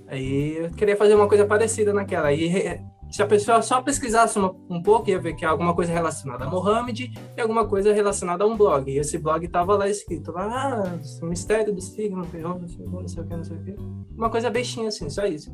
Aí 0.08 0.58
eu 0.58 0.70
queria 0.72 0.96
fazer 0.96 1.16
uma 1.16 1.28
coisa 1.28 1.46
parecida 1.46 1.92
naquela. 1.94 2.28
Aí 2.28 2.80
se 3.12 3.22
a 3.22 3.28
pessoa 3.28 3.62
só 3.62 3.82
pesquisasse 3.82 4.40
uma- 4.40 4.56
um 4.70 4.82
pouco, 4.82 5.10
ia 5.10 5.20
ver 5.20 5.34
que 5.36 5.44
é 5.44 5.48
alguma 5.48 5.74
coisa 5.76 5.92
relacionada 5.92 6.46
a 6.46 6.50
Mohammed 6.50 7.12
e 7.38 7.42
alguma 7.42 7.68
coisa 7.68 7.94
relacionada 7.94 8.44
a 8.44 8.48
um 8.48 8.56
blog. 8.58 8.90
E 8.92 8.98
esse 8.98 9.18
blog 9.18 9.48
tava 9.50 9.76
lá 9.76 9.88
escrito, 9.90 10.32
lá, 10.32 10.84
ah, 10.84 11.00
o 11.22 11.26
mistério 11.26 11.74
do 11.74 11.82
signo, 11.82 12.18
não 12.18 12.26
sei 12.26 12.42
o 12.44 12.88
que, 12.88 12.94
não 12.96 13.08
sei 13.08 13.24
o 13.24 13.28
que, 13.28 13.36
não 13.36 13.44
sei 13.44 13.58
o 13.58 13.64
que. 13.64 13.76
Uma 14.18 14.30
coisa 14.30 14.50
bestinha 14.50 14.88
assim, 14.88 15.10
só 15.10 15.26
isso. 15.26 15.52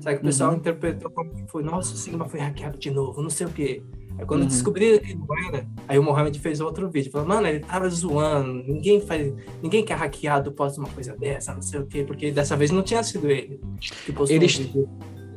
Só 0.00 0.10
que 0.10 0.16
o 0.16 0.20
pessoal 0.22 0.50
Uhum. 0.50 0.56
interpretou 0.56 1.10
como 1.10 1.34
que 1.34 1.46
foi, 1.50 1.62
nossa, 1.62 1.94
o 1.94 1.96
Sigma 1.96 2.26
foi 2.28 2.38
hackeado 2.40 2.78
de 2.78 2.90
novo, 2.90 3.20
não 3.22 3.30
sei 3.30 3.46
o 3.46 3.50
quê. 3.50 3.82
Aí 4.18 4.24
quando 4.24 4.42
Uhum. 4.42 4.46
descobriram 4.48 4.98
que 5.02 5.14
não 5.14 5.26
era, 5.48 5.66
aí 5.88 5.98
o 5.98 6.02
Mohamed 6.02 6.38
fez 6.38 6.60
outro 6.60 6.88
vídeo, 6.90 7.10
falou, 7.10 7.26
mano, 7.26 7.46
ele 7.46 7.60
tava 7.60 7.88
zoando, 7.88 8.52
ninguém 8.62 9.00
faz, 9.00 9.34
ninguém 9.62 9.84
que 9.84 9.92
é 9.92 9.96
hackeado 9.96 10.52
posta 10.52 10.80
uma 10.80 10.88
coisa 10.88 11.14
dessa, 11.16 11.52
não 11.54 11.60
sei 11.62 11.80
o 11.80 11.86
quê, 11.86 12.04
porque 12.04 12.30
dessa 12.30 12.56
vez 12.56 12.70
não 12.70 12.82
tinha 12.82 13.02
sido 13.02 13.28
ele 13.28 13.60
que 14.04 14.12
postou 14.12 14.36
Ele 14.36 14.44
um 14.44 14.48
vídeo. 14.48 14.88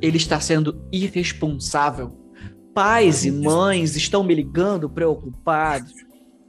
Ele 0.01 0.17
está 0.17 0.39
sendo 0.39 0.85
irresponsável. 0.91 2.17
Pais 2.73 3.25
e 3.25 3.31
mães 3.31 3.95
estão 3.95 4.23
me 4.23 4.33
ligando 4.33 4.89
preocupados. 4.89 5.93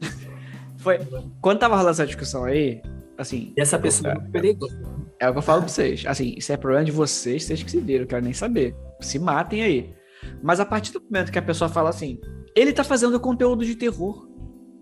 Foi. 0.79 0.99
Quando 1.41 1.59
tava 1.59 1.75
rolando 1.75 1.91
essa 1.91 2.07
discussão 2.07 2.45
aí, 2.45 2.81
assim, 3.19 3.53
E 3.57 3.61
essa 3.61 3.79
pessoa 3.79 4.13
é 4.13 4.15
muito 4.15 4.31
perigosa. 4.31 4.81
É 5.19 5.29
o 5.29 5.33
que 5.33 5.39
eu 5.39 5.43
falo 5.43 5.63
pra 5.63 5.69
vocês. 5.69 6.05
Assim, 6.07 6.35
isso 6.37 6.53
é 6.53 6.57
problema 6.57 6.85
de 6.85 6.93
vocês, 6.93 7.45
vocês 7.45 7.63
que 7.63 7.71
se 7.71 7.81
viram, 7.81 8.05
eu 8.05 8.07
quero 8.07 8.25
nem 8.25 8.33
saber. 8.33 8.75
Se 9.01 9.19
matem 9.19 9.63
aí. 9.63 9.95
Mas 10.43 10.61
a 10.61 10.65
partir 10.65 10.93
do 10.93 11.03
momento 11.03 11.33
que 11.33 11.39
a 11.39 11.43
pessoa 11.43 11.69
fala 11.69 11.91
assim, 11.91 12.19
ele 12.57 12.73
tá 12.73 12.83
fazendo 12.85 13.19
conteúdo 13.21 13.65
de 13.65 13.75
terror. 13.75 14.29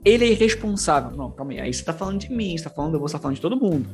Ele 0.04 0.24
é 0.24 0.28
irresponsável. 0.28 1.16
Não, 1.16 1.32
calma 1.32 1.52
aí. 1.52 1.60
Aí 1.60 1.74
você 1.74 1.84
tá 1.84 1.92
falando 1.92 2.20
de 2.20 2.32
mim, 2.32 2.56
você 2.56 2.64
tá 2.64 2.70
falando, 2.70 2.98
você 3.00 3.12
tá 3.14 3.18
falando 3.18 3.34
de 3.34 3.42
todo 3.42 3.60
mundo. 3.60 3.88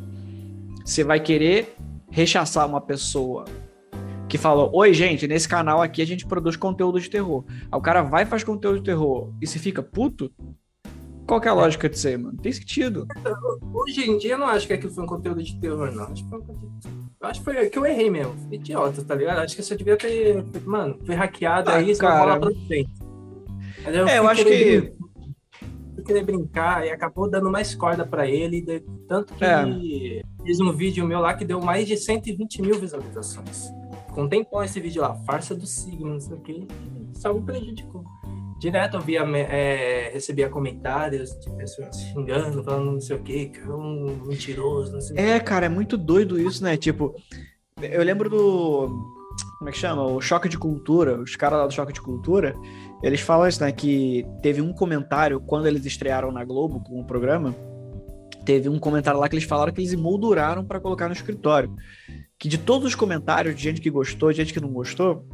Você 0.85 1.03
vai 1.03 1.19
querer 1.19 1.75
rechaçar 2.11 2.69
uma 2.69 2.81
pessoa 2.81 3.45
que 4.29 4.39
falou: 4.39 4.71
Oi, 4.75 4.93
gente, 4.95 5.27
nesse 5.29 5.49
canal 5.49 5.81
aqui 5.83 6.03
a 6.03 6.07
gente 6.07 6.27
produz 6.27 6.57
conteúdo 6.57 7.01
de 7.01 7.09
terror. 7.11 7.45
Aí 7.71 7.79
o 7.79 7.81
cara 7.83 8.03
vai 8.03 8.23
e 8.25 8.27
faz 8.27 8.43
conteúdo 8.45 8.79
de 8.79 8.85
terror 8.85 9.33
e 9.41 9.47
se 9.47 9.59
fica 9.59 9.83
puto? 9.83 10.31
Qual 11.27 11.41
que 11.41 11.49
é 11.49 11.51
a 11.51 11.55
lógica 11.55 11.89
disso 11.89 12.07
aí, 12.09 12.19
mano? 12.19 12.37
Tem 12.39 12.53
sentido. 12.53 13.07
Hoje 13.73 14.11
em 14.11 14.19
dia 14.19 14.33
eu 14.35 14.39
não 14.39 14.47
acho 14.47 14.67
que 14.67 14.75
aquilo 14.75 14.93
foi 14.93 15.05
um 15.05 15.07
conteúdo 15.07 15.43
de 15.43 15.59
terror, 15.59 15.91
não. 15.91 16.05
Acho 16.05 16.23
que 16.23 16.29
foi 16.29 16.39
um 16.39 16.43
conteúdo... 16.43 16.75
Eu 17.21 17.29
acho 17.29 17.41
que 17.41 17.45
foi 17.45 17.71
que 17.71 17.79
eu 17.79 17.87
errei 17.87 18.11
mesmo. 18.11 18.35
Idiota, 18.53 19.03
tá 19.03 19.15
ligado? 19.15 19.39
Acho 19.39 19.55
que 19.55 19.63
eu 19.63 19.65
só 19.65 19.75
devia 19.75 19.97
ter. 19.97 20.45
Mano, 20.67 20.99
foi 21.07 21.15
hackeado 21.15 21.71
Ah, 21.71 21.77
aí, 21.77 21.97
cara. 21.97 22.39
pra 22.39 22.51
frente. 22.67 22.91
Mas 23.83 23.95
É, 23.95 24.19
eu 24.19 24.29
acho 24.29 24.45
que- 24.45 24.81
brin- 24.81 24.93
Fui 25.95 26.05
querer 26.05 26.25
brincar 26.25 26.85
e 26.87 26.91
acabou 26.91 27.31
dando 27.31 27.51
mais 27.51 27.75
corda 27.75 28.05
pra 28.05 28.29
ele. 28.29 28.61
de- 28.61 28.81
Tanto 29.09 29.33
que 29.33 29.43
É. 29.45 29.65
fiz 30.45 30.61
um 30.61 30.73
vídeo 30.73 31.07
meu 31.07 31.21
lá 31.21 31.33
que 31.33 31.45
deu 31.47 31.59
mais 31.63 31.87
de 31.89 31.97
120 31.97 32.61
mil 32.61 32.79
visualizações. 32.79 33.71
Um 34.17 34.29
tempão 34.29 34.63
esse 34.63 34.81
vídeo 34.81 35.03
lá, 35.03 35.15
farsa 35.15 35.55
do 35.55 35.67
signo, 35.67 36.13
não 36.13 36.21
sei 36.21 36.37
o 36.37 36.41
que. 36.41 36.69
Só 37.15 37.33
me 37.33 37.43
prejudicou. 37.43 38.05
Direto 38.59 38.97
eu 38.97 39.01
via, 39.01 39.21
é, 39.21 40.11
recebia 40.13 40.49
comentários 40.49 41.39
de 41.41 41.51
pessoas 41.57 42.01
xingando, 42.01 42.63
falando 42.63 42.93
não 42.93 43.01
sei 43.01 43.17
o 43.17 43.23
que, 43.23 43.47
que 43.47 43.61
é 43.61 43.69
um 43.69 44.25
mentiroso, 44.27 44.93
não 44.93 45.01
sei 45.01 45.17
o 45.17 45.21
É, 45.21 45.41
cara, 45.41 45.67
é 45.67 45.69
muito 45.69 45.99
doido 45.99 46.41
isso, 46.41 46.63
né? 46.63 46.77
Tipo, 46.77 47.15
eu 47.83 48.03
lembro 48.03 48.31
do 48.31 49.15
como 49.59 49.69
é 49.69 49.73
que 49.73 49.79
chama? 49.79 50.03
O 50.05 50.21
choque 50.21 50.49
de 50.49 50.59
cultura, 50.59 51.21
os 51.21 51.37
caras 51.37 51.59
lá 51.59 51.67
do 51.67 51.73
choque 51.73 51.93
de 51.93 52.01
cultura, 52.01 52.55
eles 53.03 53.21
falam 53.21 53.49
isso, 53.49 53.63
né? 53.63 53.73
Que 53.73 54.27
teve 54.43 54.61
um 54.61 54.73
comentário 54.73 55.41
quando 55.41 55.67
eles 55.67 55.85
estrearam 55.85 56.31
na 56.31 56.45
Globo 56.45 56.81
com 56.81 57.01
o 57.01 57.05
programa. 57.05 57.55
Teve 58.45 58.69
um 58.69 58.79
comentário 58.79 59.19
lá 59.19 59.29
que 59.29 59.35
eles 59.35 59.49
falaram 59.49 59.73
que 59.73 59.81
eles 59.81 59.93
emolduraram 59.93 60.65
para 60.65 60.81
colocar 60.81 61.07
no 61.07 61.15
escritório. 61.15 61.75
Que 62.39 62.49
de 62.49 62.59
todos 62.59 62.89
os 62.89 62.95
comentários 62.95 63.55
de 63.55 63.63
gente 63.63 63.81
que 63.81 63.91
gostou, 63.91 64.31
de 64.31 64.39
gente 64.39 64.53
que 64.53 64.61
não 64.61 64.71
gostou, 64.71 65.27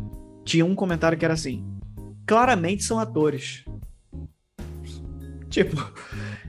tinha 0.44 0.64
um 0.64 0.74
comentário 0.74 1.18
que 1.18 1.24
era 1.24 1.34
assim: 1.34 1.64
claramente 2.26 2.84
são 2.84 2.98
atores. 2.98 3.64
Tipo, 5.50 5.76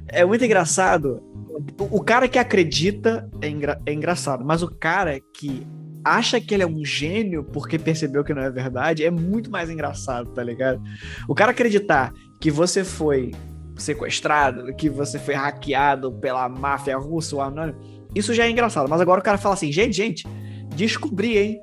é 0.08 0.24
muito 0.24 0.46
engraçado. 0.46 1.24
O 1.80 2.04
cara 2.04 2.28
que 2.28 2.38
acredita 2.38 3.28
é, 3.42 3.48
engra 3.48 3.82
é 3.86 3.94
engraçado, 3.94 4.46
mas 4.46 4.62
o 4.62 4.68
cara 4.68 5.20
que 5.20 5.66
acha 6.04 6.40
que 6.40 6.54
ele 6.54 6.64
é 6.64 6.68
um 6.68 6.84
gênio 6.84 7.44
porque 7.44 7.78
percebeu 7.78 8.24
que 8.24 8.34
não 8.34 8.42
é 8.42 8.50
verdade 8.50 9.04
é 9.04 9.12
muito 9.12 9.50
mais 9.50 9.70
engraçado, 9.70 10.32
tá 10.32 10.44
ligado? 10.44 10.82
O 11.28 11.36
cara 11.36 11.52
acreditar 11.52 12.12
que 12.40 12.50
você 12.50 12.84
foi 12.84 13.32
sequestrado, 13.82 14.74
que 14.76 14.90
você 14.90 15.20
foi 15.20 15.34
hackeado 15.34 16.12
pela 16.12 16.48
máfia 16.48 16.98
russa 16.98 17.36
ou 17.36 17.42
anônimo, 17.42 17.80
isso 18.16 18.34
já 18.34 18.46
é 18.46 18.50
engraçado. 18.50 18.90
Mas 18.90 19.02
agora 19.02 19.20
o 19.20 19.24
cara 19.24 19.38
fala 19.38 19.56
assim, 19.56 19.72
gente, 19.72 19.94
gente, 19.94 20.28
descobri, 20.76 21.38
hein? 21.38 21.62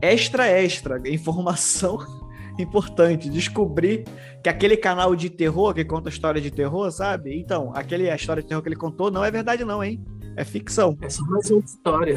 Extra, 0.00 0.48
extra, 0.48 1.00
informação 1.08 1.98
importante. 2.58 3.30
Descobri 3.30 4.04
que 4.42 4.48
aquele 4.48 4.76
canal 4.76 5.14
de 5.14 5.30
terror 5.30 5.72
que 5.72 5.84
conta 5.84 6.08
história 6.08 6.40
de 6.40 6.50
terror, 6.50 6.90
sabe? 6.90 7.38
Então, 7.38 7.72
aquele, 7.74 8.10
a 8.10 8.16
história 8.16 8.42
de 8.42 8.48
terror 8.48 8.62
que 8.62 8.68
ele 8.68 8.76
contou 8.76 9.10
não 9.10 9.24
é 9.24 9.30
verdade, 9.30 9.64
não, 9.64 9.82
hein? 9.82 10.02
É 10.36 10.44
ficção. 10.44 10.96
É 11.00 11.08
só 11.08 11.24
mais 11.24 11.50
uma 11.50 11.60
história. 11.60 12.16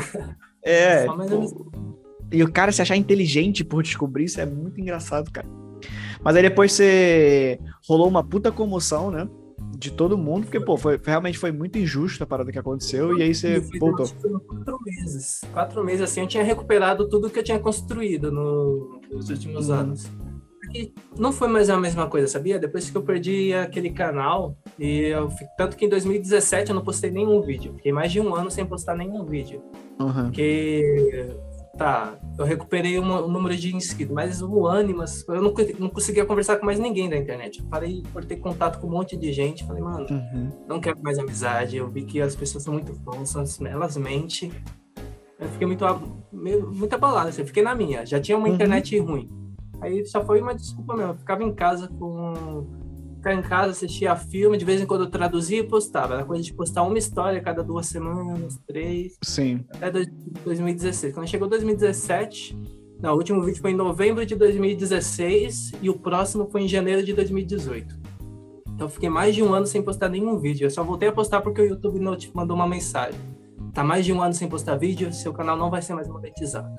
É. 0.63 1.03
é 1.03 1.05
pô, 1.05 1.71
e 2.31 2.43
o 2.43 2.51
cara 2.51 2.71
se 2.71 2.81
achar 2.81 2.95
inteligente 2.95 3.63
por 3.63 3.83
descobrir 3.83 4.25
isso 4.25 4.41
é 4.41 4.45
muito 4.45 4.81
engraçado, 4.81 5.31
cara. 5.31 5.47
Mas 6.25 6.35
aí 6.35 6.41
depois 6.41 6.71
você 6.71 7.59
rolou 7.87 8.07
uma 8.07 8.23
puta 8.23 8.51
comoção, 8.51 9.11
né? 9.11 9.29
De 9.77 9.91
todo 9.91 10.17
mundo, 10.17 10.43
porque, 10.45 10.59
pô, 10.59 10.75
foi, 10.75 10.99
realmente 11.03 11.37
foi 11.37 11.51
muito 11.51 11.77
injusto 11.77 12.23
a 12.23 12.27
parada 12.27 12.51
que 12.51 12.57
aconteceu, 12.57 13.15
e 13.17 13.21
aí 13.21 13.35
você 13.35 13.59
voltou. 13.79 14.07
Quatro 14.07 14.79
meses. 14.83 15.41
Quatro 15.53 15.83
meses, 15.83 16.01
assim, 16.01 16.21
eu 16.21 16.27
tinha 16.27 16.43
recuperado 16.43 17.07
tudo 17.07 17.29
que 17.29 17.37
eu 17.37 17.43
tinha 17.43 17.59
construído 17.59 18.31
no, 18.31 18.99
nos 19.11 19.29
últimos 19.29 19.69
uhum. 19.69 19.75
anos 19.75 20.09
não 21.17 21.31
foi 21.31 21.47
mais 21.47 21.69
a 21.69 21.77
mesma 21.77 22.07
coisa, 22.07 22.27
sabia? 22.27 22.59
Depois 22.59 22.89
que 22.89 22.97
eu 22.97 23.03
perdi 23.03 23.53
aquele 23.53 23.89
canal, 23.89 24.57
e 24.77 25.03
eu, 25.03 25.29
tanto 25.57 25.77
que 25.77 25.85
em 25.85 25.89
2017 25.89 26.69
eu 26.69 26.75
não 26.75 26.83
postei 26.83 27.11
nenhum 27.11 27.41
vídeo. 27.41 27.73
Fiquei 27.75 27.91
mais 27.91 28.11
de 28.11 28.19
um 28.19 28.35
ano 28.35 28.51
sem 28.51 28.65
postar 28.65 28.95
nenhum 28.95 29.23
vídeo. 29.25 29.61
Uhum. 29.99 30.25
Porque, 30.25 31.27
tá, 31.77 32.17
eu 32.37 32.45
recuperei 32.45 32.97
o 32.97 33.27
número 33.27 33.55
de 33.55 33.75
inscritos, 33.75 34.13
mas 34.13 34.41
o 34.41 34.65
ânimo, 34.65 35.03
eu 35.27 35.41
não, 35.41 35.53
não 35.79 35.89
conseguia 35.89 36.25
conversar 36.25 36.57
com 36.57 36.65
mais 36.65 36.79
ninguém 36.79 37.09
da 37.09 37.17
internet. 37.17 37.59
Eu 37.59 37.67
falei 37.67 38.03
por 38.11 38.23
ter 38.25 38.37
contato 38.37 38.79
com 38.79 38.87
um 38.87 38.91
monte 38.91 39.15
de 39.15 39.31
gente. 39.31 39.65
Falei, 39.65 39.81
mano, 39.81 40.05
uhum. 40.09 40.49
não 40.67 40.79
quero 40.79 40.97
mais 41.01 41.17
amizade. 41.19 41.77
Eu 41.77 41.89
vi 41.89 42.03
que 42.03 42.21
as 42.21 42.35
pessoas 42.35 42.63
são 42.63 42.73
muito 42.73 42.93
falsas, 43.03 43.59
elas 43.61 43.97
mentem. 43.97 44.51
Eu 45.39 45.49
fiquei 45.49 45.67
muito, 45.67 45.85
muito 46.31 46.93
abalado, 46.93 47.29
assim, 47.29 47.41
eu 47.41 47.47
fiquei 47.47 47.63
na 47.63 47.75
minha. 47.75 48.05
Já 48.05 48.19
tinha 48.19 48.37
uma 48.37 48.47
uhum. 48.47 48.53
internet 48.53 48.97
ruim 48.99 49.45
Aí 49.81 50.05
só 50.05 50.23
foi 50.25 50.41
uma 50.41 50.55
desculpa 50.55 50.95
mesmo. 50.95 51.11
Eu 51.11 51.17
ficava 51.17 51.43
em 51.43 51.53
casa 51.53 51.87
com. 51.87 52.65
Ficar 53.25 53.33
em 53.33 53.41
casa, 53.41 53.71
assistia 53.71 54.15
filme, 54.15 54.55
de 54.55 54.63
vez 54.63 54.79
em 54.79 54.85
quando 54.85 55.05
eu 55.05 55.09
traduzia 55.09 55.57
e 55.57 55.63
postava. 55.63 56.13
Era 56.13 56.23
coisa 56.23 56.43
de 56.43 56.53
postar 56.53 56.83
uma 56.83 56.95
história 56.95 57.41
cada 57.41 57.63
duas 57.63 57.87
semanas, 57.87 58.59
três. 58.67 59.17
Sim. 59.23 59.65
Até 59.81 60.05
2016. 60.43 61.11
Quando 61.11 61.27
chegou 61.27 61.47
2017. 61.47 62.55
Não, 63.01 63.13
o 63.13 63.17
último 63.17 63.41
vídeo 63.41 63.59
foi 63.59 63.71
em 63.71 63.75
novembro 63.75 64.23
de 64.27 64.35
2016 64.35 65.71
e 65.81 65.89
o 65.89 65.97
próximo 65.97 66.47
foi 66.51 66.61
em 66.61 66.67
janeiro 66.67 67.03
de 67.03 67.13
2018. 67.13 67.97
Então 68.75 68.85
eu 68.85 68.91
fiquei 68.91 69.09
mais 69.09 69.33
de 69.33 69.41
um 69.41 69.55
ano 69.55 69.65
sem 69.65 69.81
postar 69.81 70.07
nenhum 70.07 70.37
vídeo. 70.37 70.67
Eu 70.67 70.69
só 70.69 70.83
voltei 70.83 71.09
a 71.09 71.11
postar 71.11 71.41
porque 71.41 71.61
o 71.63 71.65
YouTube 71.65 71.99
mandou 72.31 72.55
uma 72.55 72.67
mensagem. 72.67 73.19
Tá 73.73 73.83
mais 73.83 74.05
de 74.05 74.13
um 74.13 74.21
ano 74.21 74.35
sem 74.35 74.47
postar 74.47 74.75
vídeo, 74.75 75.11
seu 75.11 75.33
canal 75.33 75.57
não 75.57 75.71
vai 75.71 75.81
ser 75.81 75.95
mais 75.95 76.07
monetizado. 76.07 76.69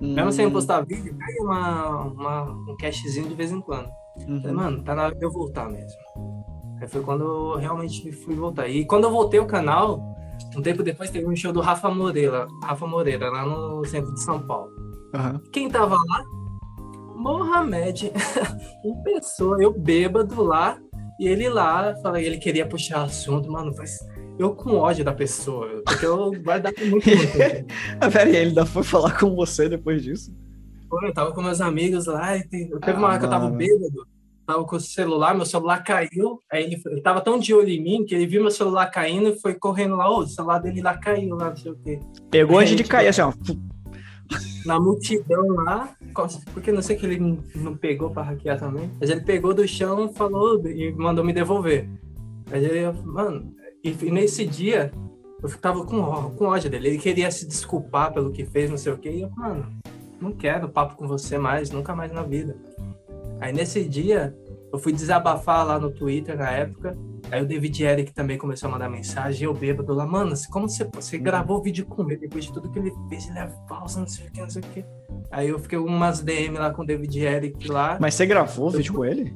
Hum. 0.00 0.14
Mesmo 0.14 0.30
sem 0.30 0.48
postar 0.48 0.80
vídeo, 0.82 1.12
cai 1.18 1.34
uma, 1.40 2.02
uma, 2.02 2.42
um 2.70 2.76
cashzinho 2.76 3.28
de 3.28 3.34
vez 3.34 3.50
em 3.50 3.60
quando. 3.60 3.90
Uhum. 4.26 4.40
Falei, 4.40 4.56
mano, 4.56 4.82
tá 4.82 4.94
na 4.94 5.04
hora 5.04 5.14
de 5.14 5.24
eu 5.24 5.30
voltar 5.30 5.68
mesmo. 5.68 5.98
Aí 6.80 6.88
foi 6.88 7.02
quando 7.02 7.24
eu 7.24 7.56
realmente 7.56 8.10
fui 8.12 8.34
voltar. 8.34 8.68
E 8.68 8.84
quando 8.84 9.04
eu 9.04 9.10
voltei 9.10 9.40
o 9.40 9.46
canal, 9.46 10.16
um 10.56 10.62
tempo 10.62 10.82
depois 10.82 11.10
teve 11.10 11.26
um 11.26 11.36
show 11.36 11.52
do 11.52 11.60
Rafa 11.60 11.90
Moreira, 11.90 12.46
Rafa 12.62 12.86
Moreira, 12.86 13.30
lá 13.30 13.44
no 13.44 13.84
centro 13.84 14.12
de 14.12 14.22
São 14.22 14.40
Paulo. 14.40 14.70
Uhum. 15.14 15.40
Quem 15.52 15.68
tava 15.68 15.96
lá? 15.96 16.24
Mohamed, 17.14 18.12
uma 18.84 19.02
pessoa, 19.02 19.60
eu 19.60 19.72
bêbado 19.72 20.42
lá, 20.42 20.78
e 21.18 21.26
ele 21.26 21.48
lá, 21.48 21.96
falei, 22.00 22.24
ele 22.24 22.38
queria 22.38 22.64
puxar 22.64 23.02
assunto, 23.02 23.50
mano, 23.50 23.74
faz 23.74 23.98
eu 24.38 24.54
com 24.54 24.76
ódio 24.76 25.04
da 25.04 25.12
pessoa, 25.12 25.82
porque 25.84 26.06
eu 26.06 26.30
guardava 26.40 26.76
muito. 26.78 27.08
muito 27.08 27.28
ah, 28.00 28.08
Pera 28.08 28.24
aí, 28.24 28.36
ele 28.36 28.48
ainda 28.50 28.64
foi 28.64 28.84
falar 28.84 29.18
com 29.18 29.34
você 29.34 29.68
depois 29.68 30.02
disso? 30.02 30.32
Pô, 30.88 31.04
eu 31.04 31.12
tava 31.12 31.32
com 31.32 31.42
meus 31.42 31.60
amigos 31.60 32.06
lá, 32.06 32.36
e 32.36 32.42
teve 32.46 32.70
ah, 32.82 32.94
uma 32.94 33.08
hora 33.08 33.18
que 33.18 33.24
eu 33.24 33.30
tava 33.30 33.50
bêbado, 33.50 34.06
tava 34.46 34.64
com 34.64 34.76
o 34.76 34.80
celular, 34.80 35.34
meu 35.34 35.44
celular 35.44 35.84
caiu, 35.84 36.40
aí 36.50 36.64
ele, 36.64 36.82
ele 36.86 37.00
tava 37.02 37.20
tão 37.20 37.38
de 37.38 37.52
olho 37.52 37.68
em 37.68 37.82
mim 37.82 38.04
que 38.04 38.14
ele 38.14 38.26
viu 38.26 38.40
meu 38.40 38.50
celular 38.50 38.86
caindo 38.86 39.28
e 39.28 39.38
foi 39.38 39.54
correndo 39.54 39.96
lá, 39.96 40.10
ô, 40.10 40.20
o 40.20 40.26
celular 40.26 40.58
dele 40.58 40.80
lá 40.80 40.96
caiu 40.96 41.36
lá, 41.36 41.50
não 41.50 41.56
sei 41.56 41.72
o 41.72 41.76
quê. 41.76 42.00
Pegou 42.30 42.58
antes 42.58 42.74
de 42.74 42.84
cair, 42.84 43.08
assim, 43.08 43.20
ó. 43.20 43.32
Na 44.64 44.80
multidão 44.80 45.46
lá, 45.48 45.94
porque 46.52 46.72
não 46.72 46.82
sei 46.82 46.96
que 46.96 47.06
ele 47.06 47.38
não 47.54 47.76
pegou 47.76 48.10
pra 48.10 48.22
hackear 48.22 48.58
também, 48.58 48.90
mas 49.00 49.10
ele 49.10 49.20
pegou 49.20 49.52
do 49.52 49.66
chão, 49.68 50.12
falou 50.12 50.66
e 50.66 50.92
mandou 50.92 51.24
me 51.24 51.32
devolver. 51.32 51.88
Aí 52.50 52.64
ele, 52.64 52.92
mano, 53.04 53.54
e, 53.84 53.90
e 53.90 54.10
nesse 54.10 54.46
dia, 54.46 54.90
eu 55.42 55.48
ficava 55.48 55.84
com, 55.84 56.30
com 56.30 56.46
ódio 56.46 56.70
dele. 56.70 56.88
Ele 56.88 56.98
queria 56.98 57.30
se 57.30 57.46
desculpar 57.46 58.12
pelo 58.12 58.32
que 58.32 58.44
fez, 58.44 58.70
não 58.70 58.76
sei 58.76 58.92
o 58.92 58.98
quê. 58.98 59.10
E 59.10 59.22
eu, 59.22 59.30
mano, 59.30 59.66
não 60.20 60.32
quero 60.32 60.68
papo 60.68 60.96
com 60.96 61.06
você 61.06 61.38
mais, 61.38 61.70
nunca 61.70 61.94
mais 61.94 62.12
na 62.12 62.22
vida. 62.22 62.56
Aí 63.40 63.52
nesse 63.52 63.84
dia, 63.84 64.36
eu 64.72 64.78
fui 64.78 64.92
desabafar 64.92 65.66
lá 65.66 65.78
no 65.78 65.90
Twitter 65.90 66.36
na 66.36 66.50
época. 66.50 66.96
Aí 67.30 67.42
o 67.42 67.46
David 67.46 67.82
Eric 67.82 68.12
também 68.12 68.36
começou 68.36 68.68
a 68.68 68.72
mandar 68.72 68.88
mensagem. 68.88 69.44
Eu 69.44 69.54
bêbado 69.54 69.92
lá, 69.94 70.06
mano, 70.06 70.34
como 70.50 70.68
você, 70.68 70.84
você 70.84 71.18
gravou 71.18 71.58
o 71.58 71.62
vídeo 71.62 71.86
com 71.86 72.02
ele 72.04 72.16
depois 72.16 72.44
de 72.44 72.52
tudo 72.52 72.70
que 72.70 72.78
ele 72.78 72.92
fez? 73.08 73.28
Ele 73.28 73.38
é 73.38 73.48
falso, 73.68 74.00
não 74.00 74.06
sei 74.06 74.26
o 74.26 74.32
que, 74.32 74.40
não 74.40 74.50
sei 74.50 74.62
o 74.62 74.64
que. 74.66 74.84
Aí 75.30 75.48
eu 75.48 75.58
fiquei 75.58 75.78
umas 75.78 76.20
DM 76.20 76.58
lá 76.58 76.72
com 76.72 76.82
o 76.82 76.86
David 76.86 77.18
Eric 77.20 77.68
lá. 77.68 77.98
Mas 78.00 78.14
você 78.14 78.26
gravou 78.26 78.68
o 78.68 78.70
vídeo 78.70 78.94
com 78.94 79.04
ele? 79.04 79.34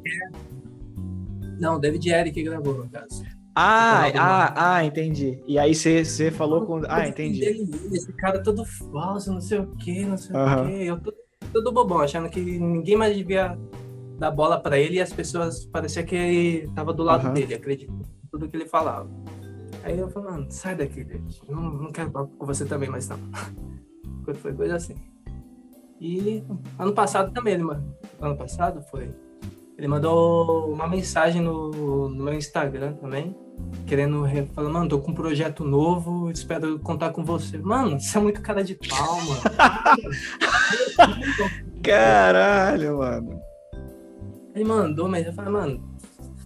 Não, 1.58 1.76
o 1.76 1.78
David 1.78 2.10
Eric 2.10 2.42
gravou, 2.42 2.74
no 2.74 2.88
caso. 2.88 3.22
Ah, 3.54 4.10
ah, 4.18 4.76
ah, 4.76 4.84
entendi. 4.84 5.42
E 5.46 5.58
aí 5.58 5.74
você 5.74 6.30
falou 6.30 6.64
com. 6.64 6.82
Ah, 6.88 7.06
entendi. 7.06 7.44
Esse 7.92 8.12
cara 8.14 8.42
todo 8.42 8.64
falso, 8.64 9.32
não 9.32 9.40
sei 9.40 9.58
o 9.58 9.66
que, 9.76 10.04
não 10.04 10.16
sei 10.16 10.34
uhum. 10.34 10.62
o 10.62 10.66
que. 10.66 10.86
Eu 10.86 11.00
tô 11.00 11.14
todo 11.52 11.72
bobão, 11.72 12.00
achando 12.00 12.30
que 12.30 12.40
ninguém 12.40 12.96
mais 12.96 13.14
devia 13.14 13.58
dar 14.18 14.30
bola 14.30 14.58
para 14.58 14.78
ele 14.78 14.96
e 14.96 15.00
as 15.00 15.12
pessoas 15.12 15.66
parecia 15.66 16.02
que 16.02 16.14
ele 16.14 16.68
tava 16.74 16.94
do 16.94 17.02
lado 17.02 17.26
uhum. 17.26 17.34
dele, 17.34 17.54
acredito 17.54 17.92
tudo 18.30 18.48
que 18.48 18.56
ele 18.56 18.66
falava. 18.66 19.10
Aí 19.84 19.98
eu 19.98 20.08
falei, 20.08 20.30
mano, 20.30 20.46
sai 20.48 20.74
daqui, 20.74 21.04
gente. 21.04 21.42
Não, 21.48 21.60
não 21.60 21.92
quero 21.92 22.10
falar 22.10 22.26
com 22.26 22.46
você 22.46 22.64
também, 22.64 22.88
mas 22.88 23.08
não. 23.08 23.18
Foi 24.36 24.54
coisa 24.54 24.76
assim. 24.76 24.94
E 26.00 26.42
ano 26.78 26.92
passado 26.92 27.32
também, 27.32 27.54
ele, 27.54 27.64
ano 28.20 28.36
passado 28.36 28.82
foi 28.90 29.12
ele 29.82 29.88
mandou 29.88 30.72
uma 30.72 30.86
mensagem 30.86 31.42
no, 31.42 32.08
no 32.08 32.24
meu 32.24 32.34
Instagram 32.34 32.94
também, 32.94 33.36
querendo 33.86 34.24
falar, 34.54 34.70
mano, 34.70 34.88
tô 34.88 34.98
com 34.98 35.10
um 35.10 35.14
projeto 35.14 35.64
novo, 35.64 36.30
espero 36.30 36.78
contar 36.78 37.10
com 37.10 37.24
você. 37.24 37.58
Mano, 37.58 38.00
você 38.00 38.16
é 38.16 38.20
muito 38.20 38.40
cara 38.40 38.64
de 38.64 38.74
pau, 38.74 39.20
mano. 39.22 39.42
Caralho, 41.82 42.98
mano. 42.98 43.40
Ele 44.54 44.64
mandou, 44.64 45.08
mas 45.08 45.26
eu 45.26 45.32
falei, 45.32 45.52
mano, 45.52 45.96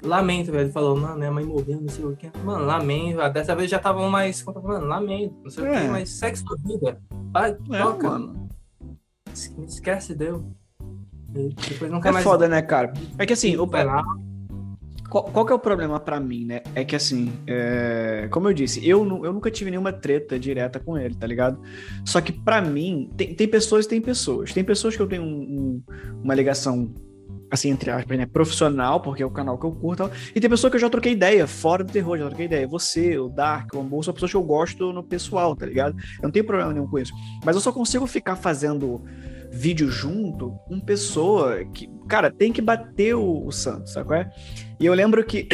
lamento, 0.03 0.51
velho. 0.51 0.65
Ele 0.65 0.73
falou, 0.73 0.97
mano, 0.97 1.19
minha 1.19 1.31
mãe 1.31 1.45
morreu, 1.45 1.81
não 1.81 1.89
sei 1.89 2.05
o 2.05 2.17
que. 2.17 2.31
Mano, 2.45 2.65
lamento. 2.65 3.19
Dessa 3.33 3.55
vez 3.55 3.71
já 3.71 3.79
tava 3.79 4.09
mais. 4.09 4.45
Mano, 4.45 4.87
lamento, 4.87 5.35
não 5.43 5.51
sei 5.51 5.67
é. 5.67 5.71
o 5.71 5.81
que, 5.81 5.89
mas 5.89 6.11
segue 6.11 6.39
sua 6.39 6.57
vida. 6.65 7.01
Vai, 7.33 7.51
é, 7.51 7.83
toca. 7.83 8.11
Mano. 8.11 8.49
Esquece, 9.67 10.15
deu. 10.15 10.45
Depois 11.29 11.91
nunca 11.91 12.09
é 12.09 12.13
mais... 12.13 12.25
foda, 12.25 12.49
né, 12.49 12.63
cara? 12.63 12.93
É 13.19 13.27
que 13.27 13.33
assim, 13.33 13.57
o... 13.57 13.69
Qual, 15.09 15.25
qual 15.25 15.47
que 15.47 15.53
é 15.53 15.55
o 15.55 15.59
problema 15.59 16.01
para 16.01 16.19
mim, 16.19 16.45
né? 16.45 16.63
É 16.75 16.85
que 16.85 16.97
assim, 16.97 17.33
é... 17.47 18.29
como 18.31 18.49
eu 18.49 18.53
disse, 18.53 18.87
eu, 18.87 19.01
eu 19.25 19.33
nunca 19.33 19.51
tive 19.51 19.71
nenhuma 19.71 19.93
treta 19.93 20.39
direta 20.39 20.81
com 20.81 20.99
ele, 20.99 21.15
tá 21.15 21.27
ligado? 21.27 21.61
Só 22.05 22.21
que 22.21 22.33
para 22.33 22.61
mim, 22.61 23.11
tem, 23.17 23.35
tem 23.35 23.49
pessoas 23.49 23.87
e 23.87 23.89
tem 23.89 24.01
pessoas. 24.01 24.53
Tem 24.53 24.65
pessoas 24.65 24.97
que 24.97 25.03
eu 25.03 25.07
tenho 25.07 25.23
um, 25.23 25.27
um, 25.27 25.83
uma 26.23 26.35
ligação 26.35 26.93
assim, 27.51 27.71
entre 27.71 27.91
aspas, 27.91 28.19
né, 28.19 28.27
profissional, 28.27 29.01
porque 29.01 29.23
é 29.23 29.27
o 29.27 29.31
canal 29.31 29.59
que 29.59 29.65
eu 29.65 29.73
curto, 29.73 30.11
e 30.35 30.41
tem 30.41 30.51
pessoa 30.51 30.71
que 30.71 30.77
eu 30.77 30.81
já 30.81 30.91
troquei 30.91 31.13
ideia, 31.13 31.47
fora 31.47 31.85
do 31.85 31.93
terror, 31.93 32.19
já 32.19 32.27
troquei 32.27 32.47
ideia. 32.47 32.67
Você, 32.67 33.19
o 33.19 33.29
Dark, 33.29 33.73
o 33.75 33.81
Amor, 33.81 34.05
são 34.05 34.13
pessoas 34.13 34.31
que 34.31 34.37
eu 34.37 34.43
gosto 34.43 34.93
no 34.93 35.03
pessoal, 35.03 35.55
tá 35.55 35.67
ligado? 35.67 35.97
Eu 36.19 36.25
não 36.25 36.31
tenho 36.31 36.45
problema 36.45 36.73
nenhum 36.73 36.87
com 36.87 36.99
isso. 36.99 37.13
Mas 37.45 37.55
eu 37.55 37.63
só 37.63 37.73
consigo 37.73 38.07
ficar 38.07 38.37
fazendo 38.37 39.03
vídeo 39.57 39.91
junto 39.91 40.51
com 40.67 40.79
pessoa 40.81 41.65
que, 41.65 41.89
cara, 42.09 42.31
tem 42.31 42.53
que 42.53 42.61
bater 42.61 43.15
o, 43.15 43.47
o 43.47 43.53
santo, 43.53 43.89
sabe 43.89 44.07
qual 44.07 44.21
é? 44.21 44.31
E 44.79 44.87
eu 44.87 44.95
lembro 44.95 45.25
que 45.25 45.49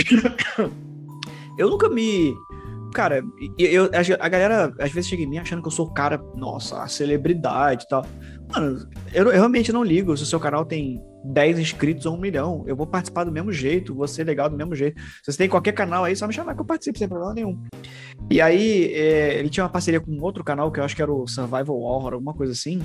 eu 1.58 1.70
nunca 1.70 1.88
me 1.88 2.34
cara, 2.92 3.22
eu, 3.58 3.90
a, 4.20 4.28
galera 4.28 4.72
às 4.78 4.92
vezes 4.92 5.08
chega 5.08 5.22
em 5.22 5.26
mim 5.26 5.38
achando 5.38 5.62
que 5.62 5.68
eu 5.68 5.72
sou 5.72 5.86
o 5.86 5.94
cara, 5.94 6.22
nossa, 6.36 6.82
a 6.82 6.88
celebridade 6.88 7.84
e 7.84 7.88
tal. 7.88 8.06
Mano, 8.52 8.86
eu, 9.12 9.24
eu, 9.24 9.32
realmente 9.32 9.72
não 9.72 9.82
ligo 9.82 10.14
se 10.16 10.22
o 10.22 10.26
seu 10.26 10.38
canal 10.38 10.64
tem 10.64 11.00
10 11.24 11.58
inscritos 11.58 12.04
ou 12.06 12.14
um 12.14 12.20
milhão. 12.20 12.62
Eu 12.66 12.76
vou 12.76 12.86
participar 12.86 13.24
do 13.24 13.32
mesmo 13.32 13.50
jeito, 13.50 13.94
vou 13.94 14.06
ser 14.06 14.24
legal 14.24 14.50
do 14.50 14.56
mesmo 14.56 14.74
jeito. 14.74 15.00
Se 15.00 15.32
você 15.32 15.38
tem 15.38 15.48
qualquer 15.48 15.72
canal 15.72 16.04
aí, 16.04 16.14
só 16.14 16.26
me 16.26 16.34
chamar 16.34 16.54
que 16.54 16.60
eu 16.60 16.66
participo 16.66 16.98
sem 16.98 17.08
problema 17.08 17.32
nenhum. 17.32 17.58
E 18.30 18.40
aí, 18.40 18.92
é, 18.92 19.38
ele 19.38 19.48
tinha 19.48 19.64
uma 19.64 19.70
parceria 19.70 20.00
com 20.00 20.20
outro 20.20 20.44
canal 20.44 20.70
que 20.70 20.78
eu 20.78 20.84
acho 20.84 20.94
que 20.94 21.02
era 21.02 21.12
o 21.12 21.26
Survival 21.26 21.80
Horror, 21.80 22.14
alguma 22.14 22.34
coisa 22.34 22.52
assim. 22.52 22.80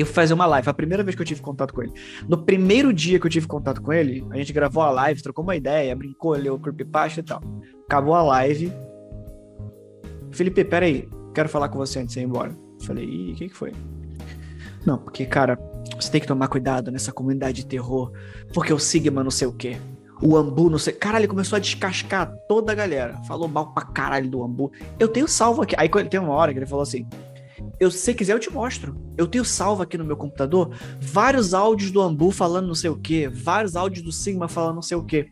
Eu 0.00 0.06
fui 0.06 0.14
fazer 0.14 0.34
uma 0.34 0.46
live, 0.46 0.68
a 0.68 0.74
primeira 0.74 1.02
vez 1.02 1.16
que 1.16 1.22
eu 1.22 1.26
tive 1.26 1.40
contato 1.40 1.74
com 1.74 1.82
ele. 1.82 1.92
No 2.28 2.38
primeiro 2.38 2.92
dia 2.92 3.18
que 3.18 3.26
eu 3.26 3.30
tive 3.30 3.46
contato 3.46 3.82
com 3.82 3.92
ele, 3.92 4.24
a 4.30 4.36
gente 4.36 4.52
gravou 4.52 4.82
a 4.82 4.90
live, 4.90 5.22
trocou 5.22 5.42
uma 5.42 5.56
ideia, 5.56 5.94
brincou, 5.96 6.32
leu 6.32 6.58
creepypasta 6.58 7.20
e 7.20 7.22
tal. 7.22 7.40
Acabou 7.86 8.14
a 8.14 8.22
live, 8.22 8.72
Felipe, 10.30 10.64
peraí, 10.64 11.08
quero 11.34 11.48
falar 11.48 11.68
com 11.68 11.78
você 11.78 12.00
antes 12.00 12.14
de 12.14 12.20
ir 12.20 12.24
embora. 12.24 12.54
Falei, 12.82 13.04
ih, 13.04 13.32
o 13.32 13.34
que, 13.34 13.48
que 13.48 13.56
foi? 13.56 13.72
Não, 14.86 14.98
porque, 14.98 15.26
cara, 15.26 15.58
você 15.98 16.10
tem 16.10 16.20
que 16.20 16.26
tomar 16.26 16.48
cuidado 16.48 16.90
nessa 16.90 17.12
comunidade 17.12 17.62
de 17.62 17.66
terror, 17.66 18.12
porque 18.54 18.72
o 18.72 18.78
Sigma 18.78 19.24
não 19.24 19.30
sei 19.30 19.48
o 19.48 19.52
quê. 19.52 19.76
O 20.20 20.36
Ambu, 20.36 20.68
não 20.68 20.78
sei. 20.78 20.92
Caralho, 20.94 21.22
ele 21.22 21.28
começou 21.28 21.56
a 21.56 21.60
descascar 21.60 22.32
toda 22.48 22.72
a 22.72 22.74
galera. 22.74 23.16
Falou 23.28 23.46
mal 23.46 23.72
pra 23.72 23.84
caralho 23.84 24.28
do 24.28 24.42
Ambu. 24.42 24.72
Eu 24.98 25.06
tenho 25.06 25.28
salvo 25.28 25.62
aqui. 25.62 25.76
Aí 25.78 25.88
tem 26.08 26.18
uma 26.18 26.32
hora 26.32 26.52
que 26.52 26.58
ele 26.58 26.66
falou 26.66 26.82
assim: 26.82 27.06
eu, 27.80 27.90
se 27.90 28.14
quiser, 28.14 28.32
eu 28.32 28.38
te 28.38 28.52
mostro. 28.52 28.96
Eu 29.16 29.26
tenho 29.26 29.44
salvo 29.44 29.82
aqui 29.82 29.96
no 29.96 30.04
meu 30.04 30.16
computador 30.16 30.74
vários 31.00 31.54
áudios 31.54 31.90
do 31.90 32.00
Ambu 32.00 32.30
falando 32.30 32.66
não 32.66 32.74
sei 32.74 32.90
o 32.90 32.96
quê, 32.96 33.28
vários 33.28 33.76
áudios 33.76 34.04
do 34.04 34.12
Sigma 34.12 34.48
falando 34.48 34.76
não 34.76 34.82
sei 34.82 34.96
o 34.96 35.04
quê. 35.04 35.28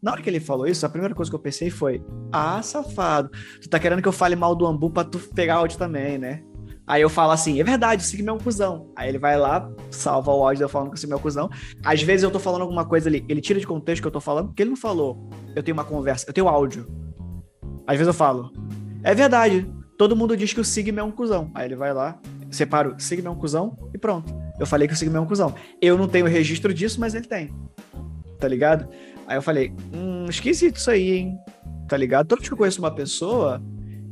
Na 0.00 0.12
hora 0.12 0.22
que 0.22 0.30
ele 0.30 0.38
falou 0.38 0.66
isso, 0.66 0.86
a 0.86 0.88
primeira 0.88 1.14
coisa 1.14 1.30
que 1.30 1.34
eu 1.34 1.40
pensei 1.40 1.70
foi: 1.70 2.02
Ah, 2.32 2.62
safado, 2.62 3.30
tu 3.60 3.68
tá 3.68 3.78
querendo 3.78 4.00
que 4.00 4.08
eu 4.08 4.12
fale 4.12 4.36
mal 4.36 4.54
do 4.54 4.66
Ambu 4.66 4.90
pra 4.90 5.04
tu 5.04 5.18
pegar 5.18 5.56
áudio 5.56 5.76
também, 5.76 6.18
né? 6.18 6.42
Aí 6.88 7.02
eu 7.02 7.10
falo 7.10 7.32
assim, 7.32 7.60
é 7.60 7.64
verdade, 7.64 8.02
o 8.02 8.06
Sigma 8.06 8.30
é 8.30 8.32
um 8.32 8.38
cuzão. 8.38 8.90
Aí 8.96 9.10
ele 9.10 9.18
vai 9.18 9.36
lá, 9.36 9.70
salva 9.90 10.32
o 10.32 10.42
áudio 10.46 10.64
eu 10.64 10.68
falando 10.70 10.88
que 10.88 10.96
o 10.96 10.98
Sigma 10.98 11.16
é 11.16 11.18
um 11.18 11.20
cuzão. 11.20 11.50
Às 11.84 12.00
vezes 12.00 12.22
eu 12.22 12.30
tô 12.30 12.38
falando 12.38 12.62
alguma 12.62 12.82
coisa 12.82 13.10
ali, 13.10 13.22
ele 13.28 13.42
tira 13.42 13.60
de 13.60 13.66
contexto 13.66 14.00
que 14.00 14.08
eu 14.08 14.12
tô 14.12 14.22
falando, 14.22 14.46
porque 14.46 14.62
ele 14.62 14.70
não 14.70 14.76
falou. 14.76 15.28
Eu 15.54 15.62
tenho 15.62 15.76
uma 15.76 15.84
conversa, 15.84 16.24
eu 16.26 16.32
tenho 16.32 16.48
áudio. 16.48 16.88
Às 17.86 17.98
vezes 17.98 18.06
eu 18.06 18.14
falo, 18.14 18.50
é 19.04 19.14
verdade, 19.14 19.70
todo 19.98 20.16
mundo 20.16 20.36
diz 20.36 20.52
que 20.54 20.60
o 20.60 20.64
Sigma 20.64 21.00
é 21.00 21.02
um 21.02 21.10
cuzão. 21.10 21.50
Aí 21.54 21.66
ele 21.66 21.76
vai 21.76 21.92
lá, 21.92 22.18
separa 22.50 22.88
o 22.88 23.00
Sigma 23.00 23.28
é 23.28 23.32
um 23.32 23.36
cuzão 23.36 23.76
e 23.92 23.98
pronto. 23.98 24.32
Eu 24.58 24.66
falei 24.66 24.88
que 24.88 24.94
o 24.94 24.96
Sigma 24.96 25.18
é 25.18 25.20
um 25.20 25.26
cuzão. 25.26 25.54
Eu 25.82 25.98
não 25.98 26.08
tenho 26.08 26.26
registro 26.26 26.72
disso, 26.72 27.00
mas 27.00 27.14
ele 27.14 27.26
tem. 27.26 27.52
Tá 28.38 28.48
ligado? 28.48 28.88
Aí 29.26 29.36
eu 29.36 29.42
falei, 29.42 29.74
hum, 29.92 30.26
esquisito 30.30 30.76
isso 30.76 30.90
aí, 30.90 31.10
hein? 31.10 31.38
Tá 31.88 31.96
ligado? 31.96 32.34
Vez 32.36 32.48
que 32.48 32.54
eu 32.54 32.56
conheço 32.56 32.78
uma 32.80 32.94
pessoa, 32.94 33.60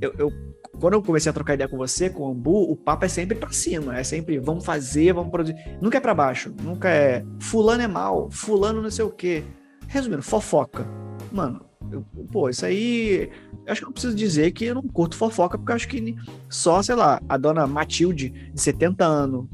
eu, 0.01 0.13
eu 0.19 0.33
quando 0.79 0.95
eu 0.95 1.03
comecei 1.03 1.31
a 1.31 1.33
trocar 1.33 1.55
ideia 1.55 1.69
com 1.69 1.77
você, 1.77 2.11
com 2.11 2.25
o 2.25 2.31
Ambu, 2.31 2.71
o 2.71 2.77
papo 2.77 3.05
é 3.05 3.09
sempre 3.09 3.37
pra 3.37 3.51
cima. 3.51 3.99
É 3.99 4.05
sempre 4.05 4.39
vamos 4.39 4.65
fazer, 4.65 5.13
vamos 5.13 5.31
produzir. 5.31 5.57
Nunca 5.81 5.99
é 5.99 6.01
pra 6.01 6.13
baixo. 6.13 6.53
Nunca 6.63 6.91
é 6.91 7.25
fulano 7.41 7.83
é 7.83 7.89
mal, 7.89 8.31
fulano 8.31 8.83
não 8.83 8.91
sei 8.91 9.05
o 9.05 9.11
quê. 9.11 9.43
Resumindo, 9.89 10.23
fofoca. 10.23 10.87
Mano, 11.33 11.66
eu, 11.91 12.05
pô, 12.31 12.49
isso 12.49 12.65
aí. 12.65 13.31
Acho 13.67 13.81
que 13.81 13.85
eu 13.85 13.89
não 13.89 13.93
preciso 13.93 14.15
dizer 14.15 14.53
que 14.53 14.65
eu 14.65 14.75
não 14.75 14.83
curto 14.83 15.17
fofoca, 15.17 15.59
porque 15.59 15.73
acho 15.73 15.89
que 15.89 16.17
só, 16.49 16.83
sei 16.83 16.95
lá, 16.95 17.21
a 17.29 17.37
dona 17.37 17.67
Matilde, 17.67 18.31
de 18.53 18.61
70 18.61 19.05
anos, 19.05 19.47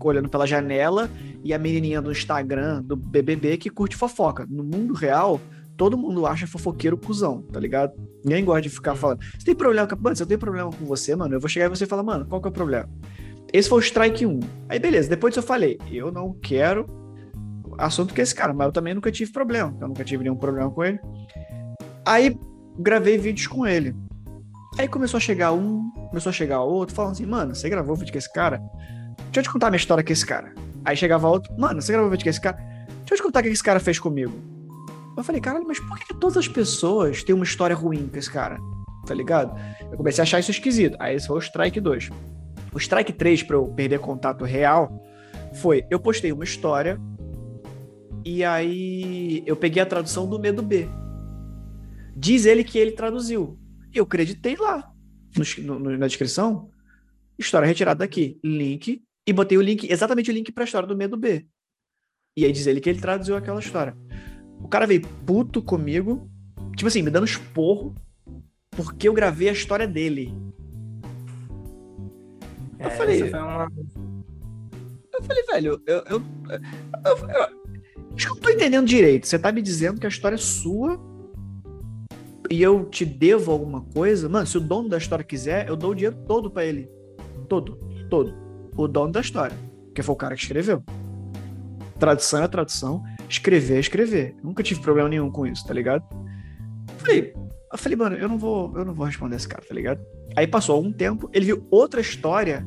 olhando 0.00 0.28
pela 0.28 0.46
janela 0.46 1.10
e 1.42 1.52
a 1.52 1.58
menininha 1.58 2.00
do 2.00 2.12
Instagram 2.12 2.82
do 2.82 2.96
BBB 2.96 3.56
que 3.56 3.70
curte 3.70 3.96
fofoca. 3.96 4.46
No 4.48 4.62
mundo 4.62 4.94
real, 4.94 5.40
todo 5.76 5.96
mundo 5.96 6.26
acha 6.26 6.46
fofoqueiro 6.46 6.96
cuzão, 6.96 7.42
tá 7.42 7.58
ligado? 7.58 7.92
Ninguém 8.24 8.44
gosta 8.44 8.62
de 8.62 8.70
ficar 8.70 8.94
falando. 8.94 9.20
Você 9.38 9.46
tem 9.46 9.54
problema 9.54 9.86
com. 9.86 9.96
Mano, 9.96 10.16
se 10.16 10.22
eu 10.22 10.26
tenho 10.26 10.40
problema 10.40 10.70
com 10.70 10.84
você, 10.84 11.16
mano, 11.16 11.34
eu 11.34 11.40
vou 11.40 11.48
chegar 11.48 11.66
e 11.66 11.68
você 11.68 11.86
fala, 11.86 12.02
mano, 12.02 12.26
qual 12.26 12.40
que 12.40 12.48
é 12.48 12.50
o 12.50 12.52
problema? 12.52 12.88
Esse 13.52 13.68
foi 13.68 13.78
o 13.78 13.82
strike 13.82 14.26
1. 14.26 14.40
Aí, 14.68 14.78
beleza, 14.78 15.08
depois 15.08 15.36
eu 15.36 15.42
falei, 15.42 15.78
eu 15.90 16.10
não 16.10 16.32
quero 16.32 17.03
assunto 17.78 18.14
com 18.14 18.20
esse 18.20 18.34
cara, 18.34 18.52
mas 18.52 18.66
eu 18.66 18.72
também 18.72 18.94
nunca 18.94 19.10
tive 19.10 19.32
problema. 19.32 19.76
Eu 19.80 19.88
nunca 19.88 20.04
tive 20.04 20.24
nenhum 20.24 20.36
problema 20.36 20.70
com 20.70 20.84
ele. 20.84 21.00
Aí 22.06 22.38
gravei 22.78 23.16
vídeos 23.18 23.46
com 23.46 23.66
ele. 23.66 23.94
Aí 24.78 24.88
começou 24.88 25.18
a 25.18 25.20
chegar 25.20 25.52
um, 25.52 25.90
começou 26.08 26.30
a 26.30 26.32
chegar 26.32 26.62
outro, 26.62 26.94
falando 26.94 27.12
assim, 27.12 27.26
mano, 27.26 27.54
você 27.54 27.68
gravou 27.68 27.94
vídeo 27.94 28.12
com 28.12 28.18
esse 28.18 28.32
cara? 28.32 28.60
Deixa 29.26 29.40
eu 29.40 29.42
te 29.44 29.52
contar 29.52 29.70
minha 29.70 29.76
história 29.76 30.02
com 30.02 30.12
esse 30.12 30.26
cara. 30.26 30.52
Aí 30.84 30.96
chegava 30.96 31.28
outro, 31.28 31.52
mano, 31.56 31.80
você 31.80 31.92
gravou 31.92 32.10
vídeo 32.10 32.24
com 32.24 32.30
esse 32.30 32.40
cara? 32.40 32.56
Deixa 32.56 33.14
eu 33.14 33.16
te 33.16 33.22
contar 33.22 33.40
o 33.40 33.42
que 33.44 33.48
esse 33.48 33.62
cara 33.62 33.78
fez 33.78 33.98
comigo. 33.98 34.32
Eu 35.16 35.22
falei, 35.22 35.40
caralho, 35.40 35.64
mas 35.66 35.78
por 35.78 35.98
que 35.98 36.12
todas 36.14 36.36
as 36.36 36.48
pessoas 36.48 37.22
têm 37.22 37.34
uma 37.34 37.44
história 37.44 37.76
ruim 37.76 38.08
com 38.08 38.18
esse 38.18 38.30
cara? 38.30 38.58
Tá 39.06 39.14
ligado? 39.14 39.54
Eu 39.90 39.96
comecei 39.96 40.22
a 40.22 40.24
achar 40.24 40.40
isso 40.40 40.50
esquisito. 40.50 40.96
Aí 40.98 41.14
esse 41.14 41.26
foi 41.26 41.36
o 41.36 41.40
Strike 41.40 41.80
2. 41.80 42.10
O 42.72 42.78
Strike 42.78 43.12
3, 43.12 43.44
pra 43.44 43.56
eu 43.56 43.68
perder 43.68 44.00
contato 44.00 44.44
real, 44.44 44.90
foi: 45.54 45.84
eu 45.88 46.00
postei 46.00 46.32
uma 46.32 46.42
história 46.42 47.00
e 48.24 48.42
aí 48.42 49.42
eu 49.46 49.56
peguei 49.56 49.82
a 49.82 49.86
tradução 49.86 50.28
do 50.28 50.38
Medo 50.38 50.62
B. 50.62 50.88
Diz 52.16 52.46
ele 52.46 52.64
que 52.64 52.78
ele 52.78 52.92
traduziu. 52.92 53.58
Eu 53.92 54.04
acreditei 54.04 54.56
lá 54.56 54.92
no, 55.36 55.78
no, 55.78 55.98
na 55.98 56.06
descrição. 56.06 56.70
História 57.38 57.66
retirada 57.66 57.98
daqui. 57.98 58.38
Link 58.42 59.02
e 59.26 59.32
botei 59.32 59.56
o 59.56 59.62
link, 59.62 59.90
exatamente 59.90 60.30
o 60.30 60.34
link 60.34 60.52
pra 60.52 60.64
história 60.64 60.86
do 60.86 60.96
Medo 60.96 61.16
B. 61.16 61.46
E 62.36 62.44
aí 62.44 62.52
diz 62.52 62.66
ele 62.66 62.80
que 62.80 62.90
ele 62.90 63.00
traduziu 63.00 63.36
aquela 63.36 63.60
história. 63.60 63.96
O 64.60 64.68
cara 64.68 64.86
veio 64.86 65.02
puto 65.26 65.62
comigo, 65.62 66.30
tipo 66.76 66.88
assim, 66.88 67.02
me 67.02 67.10
dando 67.10 67.26
esporro, 67.26 67.94
porque 68.70 69.08
eu 69.08 69.14
gravei 69.14 69.48
a 69.48 69.52
história 69.52 69.86
dele. 69.86 70.34
É, 72.78 72.86
eu 72.86 72.90
falei. 72.90 73.22
Uma... 73.22 73.72
Eu 75.12 75.22
falei, 75.22 75.42
velho, 75.44 75.82
eu, 75.86 75.94
eu, 75.94 76.04
eu, 76.10 76.22
eu, 77.04 77.63
acho 78.16 78.26
que 78.26 78.30
eu 78.30 78.34
não 78.34 78.42
tô 78.42 78.50
entendendo 78.50 78.86
direito. 78.86 79.26
Você 79.26 79.38
tá 79.38 79.50
me 79.52 79.62
dizendo 79.62 80.00
que 80.00 80.06
a 80.06 80.08
história 80.08 80.36
é 80.36 80.38
sua 80.38 81.00
e 82.50 82.62
eu 82.62 82.84
te 82.84 83.04
devo 83.04 83.50
alguma 83.52 83.82
coisa? 83.82 84.28
Mano, 84.28 84.46
se 84.46 84.56
o 84.56 84.60
dono 84.60 84.88
da 84.88 84.98
história 84.98 85.24
quiser, 85.24 85.68
eu 85.68 85.76
dou 85.76 85.90
o 85.90 85.94
dinheiro 85.94 86.16
todo 86.26 86.50
para 86.50 86.64
ele. 86.64 86.88
Todo, 87.48 87.78
todo 88.08 88.34
o 88.76 88.88
dono 88.88 89.12
da 89.12 89.20
história, 89.20 89.56
que 89.94 90.02
foi 90.02 90.14
o 90.14 90.18
cara 90.18 90.34
que 90.34 90.42
escreveu. 90.42 90.82
Tradução 91.98 92.42
é 92.42 92.48
tradução, 92.48 93.02
escrever 93.28 93.76
é 93.76 93.80
escrever. 93.80 94.36
Nunca 94.42 94.62
tive 94.62 94.80
problema 94.80 95.08
nenhum 95.08 95.30
com 95.30 95.46
isso, 95.46 95.66
tá 95.66 95.72
ligado? 95.72 96.04
Falei, 96.98 97.32
eu 97.72 97.78
falei, 97.78 97.96
mano, 97.96 98.16
eu 98.16 98.28
não 98.28 98.38
vou, 98.38 98.76
eu 98.76 98.84
não 98.84 98.94
vou 98.94 99.06
responder 99.06 99.36
esse 99.36 99.48
cara, 99.48 99.64
tá 99.66 99.74
ligado? 99.74 100.00
Aí 100.36 100.46
passou 100.46 100.76
algum 100.76 100.92
tempo, 100.92 101.30
ele 101.32 101.46
viu 101.46 101.66
outra 101.70 102.00
história 102.00 102.66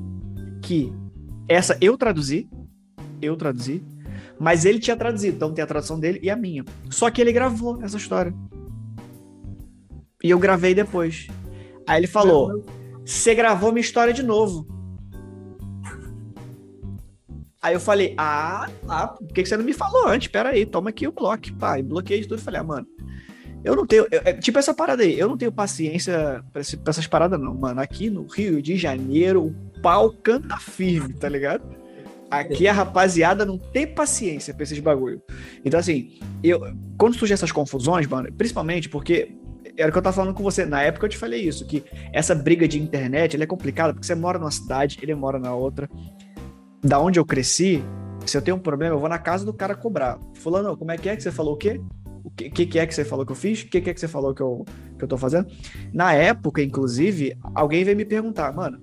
que 0.61 0.93
essa 1.47 1.77
eu 1.81 1.97
traduzi, 1.97 2.49
eu 3.21 3.35
traduzi, 3.35 3.83
mas 4.39 4.65
ele 4.65 4.79
tinha 4.79 4.95
traduzido, 4.95 5.35
então 5.35 5.53
tem 5.53 5.63
a 5.63 5.67
tradução 5.67 5.99
dele 5.99 6.19
e 6.21 6.29
a 6.29 6.35
minha. 6.35 6.63
Só 6.89 7.09
que 7.09 7.21
ele 7.21 7.31
gravou 7.31 7.81
essa 7.81 7.97
história. 7.97 8.33
E 10.23 10.29
eu 10.29 10.39
gravei 10.39 10.73
depois. 10.73 11.27
Aí 11.88 11.99
ele 11.99 12.07
falou: 12.07 12.65
"Você 13.05 13.33
gravou 13.33 13.71
minha 13.71 13.81
história 13.81 14.13
de 14.13 14.23
novo". 14.23 14.67
Aí 17.61 17.73
eu 17.73 17.79
falei, 17.79 18.13
ah, 18.17 18.69
ah, 18.88 19.07
por 19.07 19.27
que 19.33 19.45
você 19.45 19.57
não 19.57 19.65
me 19.65 19.73
falou 19.73 20.07
antes? 20.07 20.27
Pera 20.27 20.49
aí, 20.49 20.65
toma 20.65 20.89
aqui 20.89 21.07
o 21.07 21.11
bloco, 21.11 21.51
pá. 21.53 21.79
E 21.79 21.83
bloqueei 21.83 22.21
tudo 22.21 22.39
e 22.39 22.41
falei, 22.41 22.61
ah, 22.61 22.63
mano, 22.63 22.88
eu 23.63 23.75
não 23.75 23.85
tenho. 23.85 24.07
Eu, 24.11 24.21
é, 24.23 24.33
tipo 24.33 24.57
essa 24.59 24.73
parada 24.73 25.03
aí, 25.03 25.19
eu 25.19 25.27
não 25.27 25.38
tenho 25.38 25.51
paciência 25.51 26.43
pra, 26.53 26.61
esse, 26.61 26.77
pra, 26.77 26.91
essas 26.91 27.07
paradas, 27.07 27.39
não, 27.39 27.53
mano. 27.53 27.81
Aqui 27.81 28.09
no 28.09 28.25
Rio 28.25 28.61
de 28.61 28.77
Janeiro, 28.77 29.47
o 29.47 29.81
pau 29.81 30.11
canta 30.11 30.57
firme, 30.57 31.13
tá 31.13 31.27
ligado? 31.27 31.63
Aqui 32.30 32.67
a 32.67 32.73
rapaziada 32.73 33.45
não 33.45 33.57
tem 33.57 33.88
paciência 33.88 34.53
pra 34.53 34.63
esses 34.63 34.80
bagulho. 34.80 35.21
Então, 35.63 35.80
assim, 35.80 36.19
eu, 36.43 36.61
quando 36.97 37.15
surgem 37.15 37.34
essas 37.34 37.51
confusões, 37.51 38.05
mano, 38.07 38.32
principalmente 38.34 38.89
porque 38.89 39.36
era 39.78 39.89
o 39.89 39.91
que 39.91 39.97
eu 39.97 40.01
tava 40.01 40.15
falando 40.15 40.34
com 40.34 40.43
você. 40.43 40.65
Na 40.65 40.82
época 40.82 41.05
eu 41.05 41.09
te 41.09 41.17
falei 41.17 41.41
isso, 41.41 41.65
que 41.65 41.84
essa 42.11 42.36
briga 42.36 42.67
de 42.67 42.82
internet 42.82 43.41
é 43.41 43.45
complicada, 43.45 43.93
porque 43.93 44.05
você 44.05 44.15
mora 44.15 44.39
numa 44.39 44.51
cidade, 44.51 44.97
ele 45.01 45.15
mora 45.15 45.39
na 45.39 45.53
outra 45.53 45.89
da 46.84 46.99
onde 46.99 47.19
eu 47.19 47.25
cresci, 47.25 47.84
se 48.25 48.38
eu 48.38 48.41
tenho 48.41 48.57
um 48.57 48.59
problema, 48.59 48.95
eu 48.95 48.99
vou 48.99 49.09
na 49.09 49.17
casa 49.17 49.45
do 49.45 49.53
cara 49.53 49.75
cobrar. 49.75 50.19
Fulano, 50.36 50.75
como 50.78 50.91
é 50.91 50.97
que 50.97 51.09
é 51.09 51.15
que 51.15 51.23
você 51.23 51.32
falou 51.32 51.53
o 51.53 51.57
quê? 51.57 51.82
O 52.23 52.30
que, 52.30 52.49
que, 52.49 52.65
que 52.65 52.80
é 52.80 52.86
que 52.86 52.93
você 52.93 53.05
falou 53.05 53.25
que 53.25 53.32
eu 53.32 53.36
fiz? 53.36 53.61
O 53.61 53.69
que, 53.69 53.82
que 53.82 53.89
é 53.89 53.93
que 53.93 53.99
você 53.99 54.07
falou 54.07 54.34
que 54.34 54.41
eu, 54.41 54.65
que 54.97 55.03
eu 55.03 55.07
tô 55.07 55.17
fazendo? 55.17 55.47
Na 55.93 56.13
época, 56.13 56.61
inclusive, 56.61 57.38
alguém 57.55 57.84
veio 57.84 57.95
me 57.95 58.05
perguntar, 58.05 58.53
mano, 58.53 58.80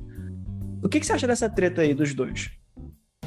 o 0.83 0.89
que, 0.89 0.99
que 0.99 1.07
você 1.07 1.13
acha 1.13 1.27
dessa 1.27 1.49
treta 1.49 1.83
aí 1.83 1.95
dos 1.95 2.15
dois? 2.15 2.51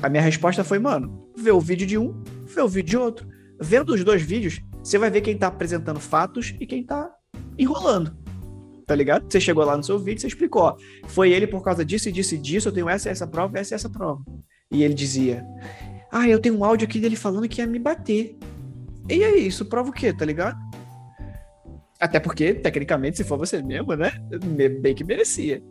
A 0.02 0.10
minha 0.10 0.22
resposta 0.22 0.64
foi, 0.64 0.80
mano, 0.80 1.32
vê 1.36 1.52
o 1.52 1.60
vídeo 1.60 1.88
de 1.88 1.98
um, 1.98 2.24
vê 2.46 2.62
o 2.62 2.68
vídeo 2.68 2.90
de 2.90 2.98
outro. 2.98 3.28
Vendo 3.60 3.94
os 3.94 4.04
dois 4.04 4.22
vídeos, 4.22 4.62
você 4.84 4.98
vai 4.98 5.10
ver 5.10 5.22
quem 5.22 5.38
tá 5.38 5.48
apresentando 5.48 6.00
fatos 6.00 6.56
e 6.60 6.68
quem 6.68 6.84
tá 6.84 7.12
enrolando. 7.58 8.16
Tá 8.86 8.96
ligado? 8.96 9.30
Você 9.30 9.42
chegou 9.42 9.66
lá 9.66 9.76
no 9.76 9.84
seu 9.84 9.98
vídeo, 10.00 10.22
você 10.22 10.28
explicou, 10.28 10.62
ó, 10.62 10.78
foi 11.08 11.32
ele 11.32 11.48
por 11.48 11.64
causa 11.64 11.84
disso 11.84 12.10
e 12.10 12.12
disso 12.12 12.36
e 12.36 12.38
disso, 12.38 12.70
eu 12.70 12.72
tenho 12.72 12.88
essa 12.88 13.10
e 13.10 13.12
essa 13.12 13.28
prova, 13.28 13.58
essa 13.60 13.76
essa 13.76 13.90
prova. 13.90 14.24
E 14.72 14.84
ele 14.84 14.94
dizia: 14.94 15.46
Ah, 16.12 16.28
eu 16.28 16.40
tenho 16.40 16.58
um 16.58 16.64
áudio 16.64 16.88
aqui 16.88 17.00
dele 17.00 17.16
falando 17.16 17.48
que 17.50 17.60
ia 17.60 17.68
me 17.68 17.80
bater. 17.80 18.38
E 19.10 19.24
aí, 19.24 19.48
isso 19.48 19.66
prova 19.66 19.90
o 19.90 19.94
quê, 19.94 20.14
tá 20.14 20.26
ligado? 20.26 20.58
Até 22.00 22.20
porque, 22.20 22.54
tecnicamente, 22.54 23.18
se 23.18 23.24
for 23.24 23.38
você 23.38 23.62
mesmo, 23.62 23.96
né? 23.96 24.12
Bem 24.82 24.94
que 24.94 25.04
merecia. 25.04 25.64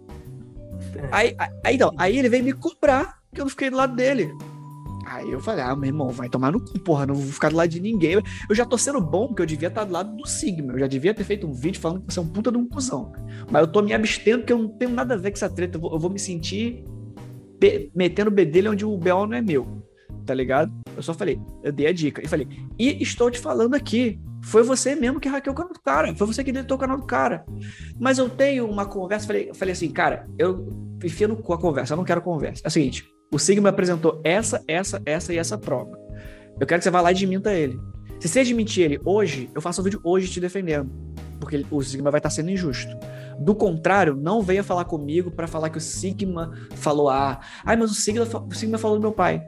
É. 0.94 1.08
Aí, 1.12 1.36
aí, 1.64 1.78
não, 1.78 1.92
aí 1.96 2.18
ele 2.18 2.28
veio 2.28 2.44
me 2.44 2.52
cobrar 2.52 3.18
que 3.34 3.40
eu 3.40 3.44
não 3.44 3.50
fiquei 3.50 3.70
do 3.70 3.76
lado 3.76 3.94
dele. 3.94 4.32
Aí 5.06 5.30
eu 5.30 5.40
falei, 5.40 5.62
ah, 5.64 5.76
meu 5.76 5.86
irmão, 5.86 6.08
vai 6.08 6.28
tomar 6.28 6.50
no 6.50 6.60
cu, 6.60 6.78
porra, 6.80 7.06
não 7.06 7.14
vou 7.14 7.32
ficar 7.32 7.48
do 7.48 7.56
lado 7.56 7.68
de 7.68 7.80
ninguém. 7.80 8.14
Eu 8.14 8.54
já 8.54 8.64
tô 8.64 8.76
sendo 8.76 9.00
bom, 9.00 9.28
porque 9.28 9.40
eu 9.40 9.46
devia 9.46 9.68
estar 9.68 9.84
do 9.84 9.92
lado 9.92 10.16
do 10.16 10.26
Sigma. 10.26 10.72
Eu 10.72 10.80
já 10.80 10.86
devia 10.88 11.14
ter 11.14 11.22
feito 11.22 11.46
um 11.46 11.52
vídeo 11.52 11.80
falando 11.80 12.02
que 12.04 12.12
você 12.12 12.18
é 12.18 12.22
um 12.22 12.26
puta 12.26 12.50
de 12.50 12.58
um 12.58 12.68
cuzão. 12.68 13.12
Mas 13.48 13.62
eu 13.62 13.68
tô 13.68 13.82
me 13.82 13.94
abstendo, 13.94 14.40
porque 14.40 14.52
eu 14.52 14.58
não 14.58 14.68
tenho 14.68 14.90
nada 14.90 15.14
a 15.14 15.16
ver 15.16 15.30
com 15.30 15.36
essa 15.36 15.48
treta. 15.48 15.76
Eu 15.76 15.80
vou, 15.80 15.92
eu 15.92 15.98
vou 15.98 16.10
me 16.10 16.18
sentir 16.18 16.84
metendo 17.94 18.30
o 18.30 18.34
bedelho 18.34 18.72
onde 18.72 18.84
o 18.84 18.98
BO 18.98 19.26
não 19.26 19.34
é 19.34 19.40
meu. 19.40 19.84
Tá 20.24 20.34
ligado? 20.34 20.72
Eu 20.96 21.02
só 21.02 21.14
falei, 21.14 21.40
eu 21.62 21.70
dei 21.70 21.86
a 21.86 21.92
dica. 21.92 22.20
E 22.24 22.26
falei, 22.26 22.48
e 22.76 23.00
estou 23.00 23.30
te 23.30 23.38
falando 23.38 23.74
aqui. 23.74 24.20
Foi 24.42 24.64
você 24.64 24.96
mesmo 24.96 25.20
que 25.20 25.28
hackeou 25.28 25.54
o 25.54 25.56
canal 25.56 25.72
do 25.72 25.80
cara. 25.80 26.14
Foi 26.16 26.26
você 26.26 26.42
que 26.42 26.50
deletou 26.50 26.76
o 26.76 26.80
canal 26.80 26.96
do 26.96 27.06
cara. 27.06 27.46
Mas 27.98 28.18
eu 28.18 28.28
tenho 28.28 28.68
uma 28.68 28.86
conversa. 28.86 29.24
Falei, 29.26 29.54
falei 29.54 29.72
assim, 29.72 29.90
cara, 29.90 30.28
eu 30.36 30.68
enfia 31.04 31.28
no 31.28 31.36
cu 31.36 31.52
a 31.52 31.58
conversa. 31.58 31.94
Eu 31.94 31.96
não 31.96 32.04
quero 32.04 32.20
conversa. 32.20 32.62
É 32.64 32.68
o 32.68 32.70
seguinte: 32.70 33.08
o 33.30 33.38
Sigma 33.38 33.68
apresentou 33.68 34.20
essa, 34.24 34.62
essa, 34.66 35.02
essa 35.04 35.34
e 35.34 35.38
essa 35.38 35.58
prova. 35.58 35.98
Eu 36.60 36.66
quero 36.66 36.80
que 36.80 36.84
você 36.84 36.90
vá 36.90 37.00
lá 37.00 37.10
e 37.10 37.14
desminta 37.14 37.52
ele. 37.52 37.78
Se 38.20 38.28
você 38.28 38.40
admitir 38.40 38.84
ele 38.84 39.00
hoje, 39.04 39.50
eu 39.54 39.60
faço 39.60 39.80
um 39.80 39.84
vídeo 39.84 40.00
hoje 40.02 40.28
te 40.28 40.40
defendendo. 40.40 40.90
Porque 41.38 41.66
o 41.70 41.82
Sigma 41.82 42.10
vai 42.10 42.18
estar 42.18 42.30
sendo 42.30 42.50
injusto. 42.50 42.96
Do 43.38 43.54
contrário, 43.54 44.16
não 44.16 44.40
venha 44.40 44.64
falar 44.64 44.86
comigo 44.86 45.30
para 45.30 45.46
falar 45.46 45.68
que 45.68 45.76
o 45.76 45.80
Sigma 45.80 46.50
falou 46.76 47.10
A. 47.10 47.40
Ai, 47.64 47.76
mas 47.76 47.90
o 47.90 47.94
Sigma, 47.94 48.24
o 48.24 48.54
Sigma 48.54 48.78
falou 48.78 48.96
do 48.96 49.02
meu 49.02 49.12
pai. 49.12 49.44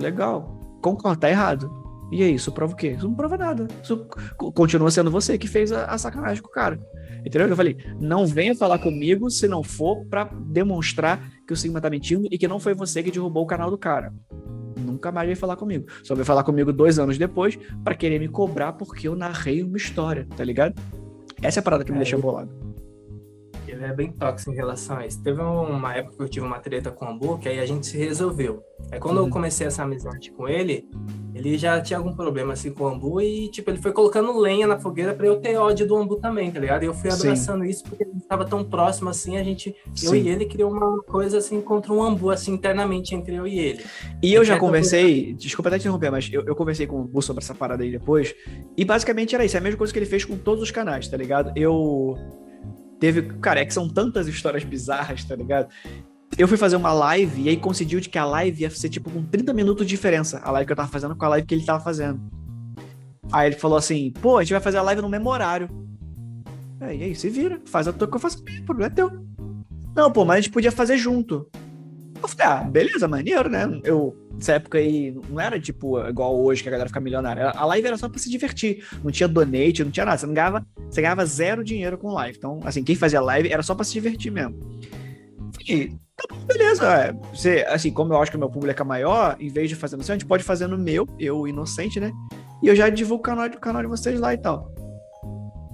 Legal. 0.00 0.58
Concordo, 0.80 1.20
tá 1.20 1.28
errado. 1.28 1.70
E 2.10 2.22
aí, 2.22 2.34
isso 2.34 2.52
prova 2.52 2.72
o 2.72 2.76
quê? 2.76 2.92
Isso 2.92 3.06
não 3.06 3.14
prova 3.14 3.36
nada. 3.36 3.66
Isso 3.82 4.06
continua 4.54 4.90
sendo 4.90 5.10
você 5.10 5.36
que 5.36 5.48
fez 5.48 5.72
a, 5.72 5.86
a 5.86 5.98
sacanagem 5.98 6.42
com 6.42 6.48
o 6.48 6.52
cara. 6.52 6.80
Entendeu? 7.26 7.48
Eu 7.48 7.56
falei, 7.56 7.76
não 8.00 8.24
venha 8.24 8.54
falar 8.54 8.78
comigo 8.78 9.28
se 9.28 9.48
não 9.48 9.62
for 9.62 10.04
para 10.06 10.24
demonstrar 10.46 11.20
que 11.46 11.52
o 11.52 11.56
Sigma 11.56 11.80
tá 11.80 11.88
mentindo 11.88 12.26
e 12.30 12.36
que 12.36 12.48
não 12.48 12.58
foi 12.58 12.74
você 12.74 13.02
que 13.02 13.10
derrubou 13.10 13.44
o 13.44 13.46
canal 13.46 13.70
do 13.70 13.78
cara. 13.78 14.12
Nunca 14.78 15.12
mais 15.12 15.26
veio 15.26 15.38
falar 15.38 15.56
comigo. 15.56 15.86
Só 16.02 16.14
veio 16.14 16.26
falar 16.26 16.44
comigo 16.44 16.72
dois 16.72 16.98
anos 16.98 17.16
depois 17.16 17.58
para 17.84 17.94
querer 17.94 18.18
me 18.18 18.28
cobrar 18.28 18.72
porque 18.72 19.08
eu 19.08 19.16
narrei 19.16 19.62
uma 19.62 19.76
história, 19.76 20.26
tá 20.36 20.44
ligado? 20.44 20.74
Essa 21.42 21.58
é 21.58 21.60
a 21.60 21.62
parada 21.62 21.84
que 21.84 21.92
me 21.92 21.98
é, 21.98 22.00
deixa 22.00 22.18
bolado 22.18 22.65
ele 23.76 23.86
é 23.86 23.94
bem 23.94 24.10
tóxico 24.10 24.50
em 24.50 24.54
relação 24.54 24.98
a 24.98 25.06
isso. 25.06 25.22
Teve 25.22 25.40
uma 25.40 25.94
época 25.94 26.16
que 26.16 26.22
eu 26.22 26.28
tive 26.28 26.46
uma 26.46 26.58
treta 26.58 26.90
com 26.90 27.04
o 27.04 27.08
Ambu, 27.08 27.38
que 27.38 27.48
aí 27.48 27.60
a 27.60 27.66
gente 27.66 27.86
se 27.86 27.96
resolveu. 27.96 28.62
Aí 28.90 28.98
quando 28.98 29.18
uhum. 29.18 29.26
eu 29.26 29.30
comecei 29.30 29.66
essa 29.66 29.82
amizade 29.82 30.30
com 30.30 30.48
ele, 30.48 30.88
ele 31.34 31.58
já 31.58 31.80
tinha 31.80 31.98
algum 31.98 32.14
problema 32.14 32.54
assim 32.54 32.72
com 32.72 32.84
o 32.84 32.88
Ambu 32.88 33.20
e, 33.20 33.50
tipo, 33.50 33.70
ele 33.70 33.78
foi 33.78 33.92
colocando 33.92 34.38
lenha 34.38 34.66
na 34.66 34.78
fogueira 34.78 35.12
para 35.12 35.26
eu 35.26 35.36
ter 35.36 35.56
ódio 35.56 35.86
do 35.86 35.96
Ambu 35.96 36.16
também, 36.16 36.50
tá 36.50 36.58
ligado? 36.58 36.82
E 36.82 36.86
eu 36.86 36.94
fui 36.94 37.10
abraçando 37.10 37.62
Sim. 37.64 37.70
isso 37.70 37.84
porque 37.84 38.04
ele 38.04 38.16
estava 38.16 38.44
tão 38.44 38.64
próximo 38.64 39.10
assim, 39.10 39.36
a 39.36 39.44
gente, 39.44 39.74
Sim. 39.94 40.06
eu 40.06 40.14
e 40.14 40.28
ele 40.28 40.46
criou 40.46 40.70
uma 40.70 41.02
coisa 41.02 41.38
assim 41.38 41.60
contra 41.60 41.92
um 41.92 42.02
Ambu, 42.02 42.30
assim, 42.30 42.52
internamente 42.52 43.14
entre 43.14 43.34
eu 43.34 43.46
e 43.46 43.58
ele. 43.58 43.84
E 44.22 44.32
eu 44.32 44.44
já 44.44 44.58
conversei, 44.58 45.34
desculpa 45.34 45.68
até 45.68 45.78
te 45.78 45.82
interromper, 45.82 46.10
mas 46.10 46.30
eu, 46.32 46.42
eu 46.46 46.56
conversei 46.56 46.86
com 46.86 46.96
o 46.96 47.00
Ambu 47.02 47.20
sobre 47.20 47.42
essa 47.42 47.54
parada 47.54 47.82
aí 47.82 47.90
depois, 47.90 48.34
e 48.76 48.84
basicamente 48.84 49.34
era 49.34 49.44
isso, 49.44 49.56
é 49.56 49.60
a 49.60 49.62
mesma 49.62 49.78
coisa 49.78 49.92
que 49.92 49.98
ele 49.98 50.06
fez 50.06 50.24
com 50.24 50.36
todos 50.38 50.62
os 50.62 50.70
canais, 50.70 51.06
tá 51.06 51.16
ligado? 51.16 51.52
Eu 51.54 52.16
Teve, 52.98 53.22
cara, 53.40 53.60
é 53.60 53.64
que 53.64 53.74
são 53.74 53.88
tantas 53.88 54.26
histórias 54.26 54.64
bizarras, 54.64 55.24
tá 55.24 55.36
ligado? 55.36 55.68
Eu 56.38 56.48
fui 56.48 56.56
fazer 56.56 56.76
uma 56.76 56.92
live 56.92 57.42
e 57.42 57.48
aí 57.48 57.56
coincidiu 57.56 58.00
de 58.00 58.08
que 58.08 58.18
a 58.18 58.24
live 58.24 58.62
ia 58.62 58.70
ser 58.70 58.88
tipo 58.88 59.10
com 59.10 59.22
30 59.22 59.52
minutos 59.52 59.86
de 59.86 59.90
diferença. 59.90 60.40
A 60.42 60.50
live 60.50 60.66
que 60.66 60.72
eu 60.72 60.76
tava 60.76 60.88
fazendo 60.88 61.14
com 61.14 61.24
a 61.24 61.28
live 61.28 61.46
que 61.46 61.54
ele 61.54 61.64
tava 61.64 61.82
fazendo. 61.82 62.20
Aí 63.32 63.48
ele 63.48 63.56
falou 63.56 63.78
assim: 63.78 64.12
pô, 64.20 64.38
a 64.38 64.42
gente 64.42 64.52
vai 64.52 64.60
fazer 64.60 64.78
a 64.78 64.82
live 64.82 65.02
no 65.02 65.08
mesmo 65.08 65.28
horário. 65.30 65.68
É, 66.80 66.94
e 66.94 67.02
aí, 67.04 67.14
se 67.14 67.30
vira, 67.30 67.60
faz 67.66 67.88
a 67.88 67.92
tua 67.92 68.06
que 68.06 68.16
eu 68.16 68.20
faço, 68.20 68.38
o 68.38 68.64
problema 68.64 68.92
é 68.92 68.94
teu. 68.94 69.10
Não, 69.94 70.12
pô, 70.12 70.24
mas 70.24 70.38
a 70.38 70.40
gente 70.40 70.52
podia 70.52 70.70
fazer 70.70 70.98
junto. 70.98 71.48
Eu 72.22 72.28
falei, 72.28 72.46
ah, 72.46 72.64
beleza, 72.64 73.06
maneiro, 73.06 73.48
né? 73.48 73.80
Eu, 73.84 74.16
nessa 74.34 74.54
época 74.54 74.78
aí, 74.78 75.14
não 75.28 75.40
era 75.40 75.60
tipo 75.60 75.98
igual 76.08 76.38
hoje 76.38 76.62
que 76.62 76.68
a 76.68 76.72
galera 76.72 76.88
fica 76.88 77.00
milionária. 77.00 77.50
A 77.50 77.64
live 77.66 77.86
era 77.86 77.96
só 77.96 78.08
pra 78.08 78.18
se 78.18 78.30
divertir. 78.30 78.84
Não 79.02 79.10
tinha 79.10 79.28
donate, 79.28 79.84
não 79.84 79.90
tinha 79.90 80.06
nada. 80.06 80.18
Você 80.18 80.26
não 80.26 80.34
ganhava, 80.34 80.66
você 80.88 81.00
ganhava 81.00 81.26
zero 81.26 81.62
dinheiro 81.62 81.98
com 81.98 82.12
live. 82.12 82.36
Então, 82.38 82.60
assim, 82.64 82.82
quem 82.82 82.96
fazia 82.96 83.20
live 83.20 83.52
era 83.52 83.62
só 83.62 83.74
pra 83.74 83.84
se 83.84 83.92
divertir 83.92 84.32
mesmo. 84.32 84.56
E, 85.68 85.88
tá 86.16 86.24
bom, 86.28 86.38
beleza. 86.46 86.86
É. 86.86 87.12
Você, 87.34 87.66
assim, 87.68 87.90
como 87.90 88.12
eu 88.12 88.20
acho 88.20 88.30
que 88.30 88.36
o 88.36 88.40
meu 88.40 88.50
público 88.50 88.80
é 88.80 88.84
maior, 88.84 89.36
em 89.38 89.48
vez 89.48 89.68
de 89.68 89.76
fazer 89.76 89.96
no 89.96 90.02
seu, 90.02 90.14
a 90.14 90.18
gente 90.18 90.26
pode 90.26 90.42
fazer 90.42 90.66
no 90.66 90.78
meu, 90.78 91.06
eu 91.18 91.46
inocente, 91.46 92.00
né? 92.00 92.12
E 92.62 92.68
eu 92.68 92.76
já 92.76 92.88
divulgo 92.88 93.20
o 93.20 93.24
canal, 93.24 93.46
o 93.46 93.60
canal 93.60 93.82
de 93.82 93.88
vocês 93.88 94.18
lá 94.18 94.32
e 94.32 94.38
tal. 94.38 94.72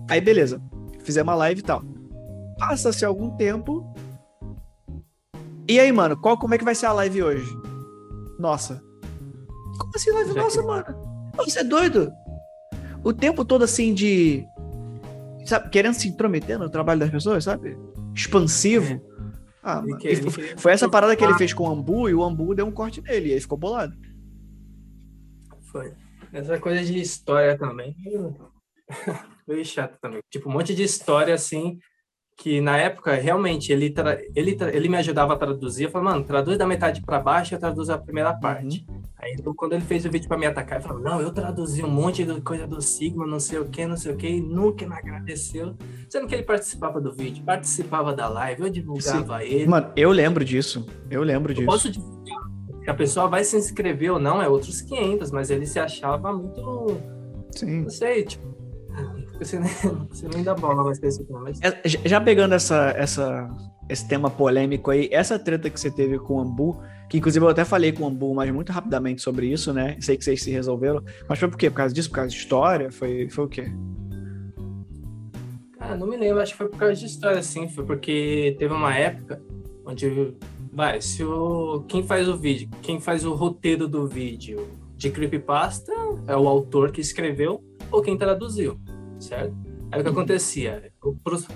Aí, 0.09 0.20
beleza. 0.20 0.61
Fizemos 1.05 1.30
uma 1.30 1.36
live 1.36 1.61
e 1.61 1.64
tal. 1.64 1.82
Passa-se 2.59 3.05
algum 3.05 3.30
tempo, 3.30 3.93
e 5.68 5.78
aí, 5.78 5.92
mano, 5.92 6.16
qual, 6.16 6.38
como 6.38 6.54
é 6.54 6.58
que 6.58 6.64
vai 6.64 6.74
ser 6.74 6.86
a 6.86 6.92
live 6.92 7.22
hoje? 7.22 7.56
Nossa. 8.38 8.82
Como 9.78 9.92
assim 9.94 10.10
live 10.12 10.32
Já 10.32 10.42
nossa, 10.42 10.60
que... 10.60 10.66
mano? 10.66 11.32
Você 11.36 11.60
é 11.60 11.64
doido? 11.64 12.12
O 13.04 13.12
tempo 13.12 13.44
todo 13.44 13.64
assim 13.64 13.94
de. 13.94 14.44
Sabe, 15.46 15.70
querendo 15.70 15.94
se 15.94 16.08
intrometer 16.08 16.58
no 16.58 16.70
trabalho 16.70 17.00
das 17.00 17.10
pessoas, 17.10 17.44
sabe? 17.44 17.76
Expansivo. 18.14 18.94
É. 18.94 19.00
Ah, 19.62 19.82
mano. 19.82 19.98
Que, 19.98 20.16
foi, 20.16 20.56
foi 20.56 20.72
essa 20.72 20.88
parada 20.88 21.16
que 21.16 21.24
ele 21.24 21.34
fez 21.34 21.52
com 21.52 21.64
o 21.64 21.72
Ambu 21.72 22.08
e 22.08 22.14
o 22.14 22.22
Ambu 22.22 22.54
deu 22.54 22.66
um 22.66 22.72
corte 22.72 23.00
nele, 23.00 23.30
e 23.30 23.34
aí 23.34 23.40
ficou 23.40 23.58
bolado. 23.58 23.96
Foi. 25.70 25.94
Essa 26.32 26.58
coisa 26.58 26.82
de 26.84 27.00
história 27.00 27.56
também. 27.58 27.96
Meio 29.46 29.64
chato 29.64 29.98
também. 30.00 30.20
Tipo, 30.30 30.48
um 30.48 30.52
monte 30.52 30.74
de 30.74 30.82
história 30.82 31.34
assim 31.34 31.78
que 32.37 32.61
na 32.61 32.76
época 32.76 33.14
realmente 33.14 33.72
ele 33.72 33.95
ele 34.35 34.57
ele 34.72 34.89
me 34.89 34.97
ajudava 34.97 35.35
a 35.35 35.37
traduzir, 35.37 35.85
eu 35.85 35.91
falava, 35.91 36.12
mano, 36.12 36.24
traduz 36.24 36.59
da 36.59 36.66
metade 36.66 37.03
para 37.03 37.20
baixo, 37.20 37.55
eu 37.55 37.59
traduzo 37.59 37.93
a 37.93 37.99
primeira 37.99 38.33
parte. 38.35 38.85
Uhum. 38.89 39.03
Aí 39.18 39.37
então, 39.39 39.55
quando 39.55 39.74
ele 39.74 39.83
fez 39.83 40.05
o 40.05 40.11
vídeo 40.11 40.26
para 40.26 40.37
me 40.37 40.47
atacar, 40.47 40.80
eu 40.80 40.83
falei, 40.83 41.05
não, 41.05 41.20
eu 41.20 41.30
traduzi 41.33 41.85
um 41.85 41.89
monte 41.89 42.24
de 42.24 42.41
coisa 42.41 42.66
do 42.66 42.83
Sigma, 42.83 43.24
não 43.24 43.39
sei 43.39 43.61
o 43.61 43.66
que, 43.66 43.87
não 43.87 43.97
sei 43.97 44.12
o 44.12 44.16
que, 44.16 44.26
e 44.26 44.41
nunca 44.41 44.85
me 44.85 44.95
agradeceu. 44.95 45.76
Sendo 46.09 46.26
que 46.26 46.35
ele 46.35 46.43
participava 46.43 47.01
do 47.01 47.12
vídeo, 47.12 47.45
participava 47.45 48.12
da 48.12 48.28
live, 48.28 48.62
eu 48.62 48.70
divulgava 48.70 49.39
Sim. 49.39 49.45
ele. 49.45 49.66
Mano, 49.66 49.93
eu 49.95 50.11
lembro 50.11 50.45
disso. 50.45 50.85
Eu 51.09 51.22
lembro 51.22 51.53
eu 51.53 51.57
disso. 51.57 51.66
Posso 51.66 51.91
divulgar. 51.91 52.43
Se 52.83 52.91
a 52.91 52.95
pessoa 52.95 53.28
vai 53.28 53.45
se 53.45 53.57
inscrever 53.57 54.11
ou 54.11 54.18
não, 54.18 54.43
é 54.43 54.49
outros 54.49 54.83
500, 54.83 55.30
mas 55.30 55.51
ele 55.51 55.66
se 55.66 55.78
achava 55.78 56.33
muito. 56.33 56.97
Sim. 57.53 57.83
Não 57.83 57.91
sei, 57.91 58.24
tipo 58.24 58.51
você 59.45 59.59
nem, 59.59 59.70
você 60.11 60.28
nem 60.28 60.43
dá 60.43 60.55
bola 60.55 60.84
mais 60.84 60.99
pra 60.99 61.09
esse 61.09 61.24
tema. 61.24 61.40
Mas... 61.40 61.61
É, 61.61 61.80
já 61.84 62.20
pegando 62.20 62.55
essa, 62.55 62.93
essa, 62.97 63.49
esse 63.88 64.07
tema 64.07 64.30
polêmico 64.30 64.90
aí, 64.90 65.09
essa 65.12 65.38
treta 65.38 65.68
que 65.70 65.78
você 65.78 65.90
teve 65.90 66.18
com 66.18 66.34
o 66.34 66.40
Ambu, 66.40 66.80
que 67.09 67.18
inclusive 67.18 67.45
eu 67.45 67.49
até 67.51 67.64
falei 67.64 67.93
com 67.93 68.05
o 68.05 68.06
Ambu, 68.06 68.35
mas 68.35 68.51
muito 68.51 68.73
rapidamente 68.73 69.23
sobre 69.23 69.47
isso, 69.47 69.73
né? 69.73 69.97
Sei 70.01 70.16
que 70.16 70.24
vocês 70.24 70.43
se 70.43 70.51
resolveram. 70.51 71.02
Mas 71.28 71.39
foi 71.39 71.48
por 71.48 71.59
quê? 71.59 71.69
Por 71.69 71.77
causa 71.77 71.94
disso? 71.94 72.09
Por 72.09 72.16
causa 72.16 72.31
de 72.31 72.36
história? 72.36 72.90
Foi, 72.90 73.28
foi 73.28 73.44
o 73.44 73.48
quê? 73.48 73.73
Cara, 75.78 75.97
não 75.97 76.06
me 76.06 76.16
lembro, 76.16 76.40
acho 76.40 76.52
que 76.52 76.59
foi 76.59 76.69
por 76.69 76.78
causa 76.78 76.94
de 76.94 77.06
história, 77.06 77.43
sim. 77.43 77.69
Foi 77.69 77.85
porque 77.85 78.56
teve 78.59 78.73
uma 78.73 78.97
época 78.97 79.43
onde. 79.85 80.35
Vai, 80.73 81.02
se 81.02 81.23
o. 81.23 81.85
Quem 81.86 82.02
faz 82.02 82.28
o 82.28 82.36
vídeo, 82.36 82.69
quem 82.81 82.98
faz 83.01 83.24
o 83.24 83.35
roteiro 83.35 83.86
do 83.86 84.06
vídeo 84.06 84.66
de 84.97 85.10
creepypasta 85.10 85.93
é 86.27 86.36
o 86.36 86.48
autor 86.48 86.93
que 86.93 87.01
escreveu 87.01 87.62
ou 87.90 88.01
quem 88.01 88.16
traduziu 88.16 88.78
certo? 89.23 89.55
Aí 89.90 90.01
o 90.01 90.05
que 90.05 90.11
acontecia? 90.11 90.93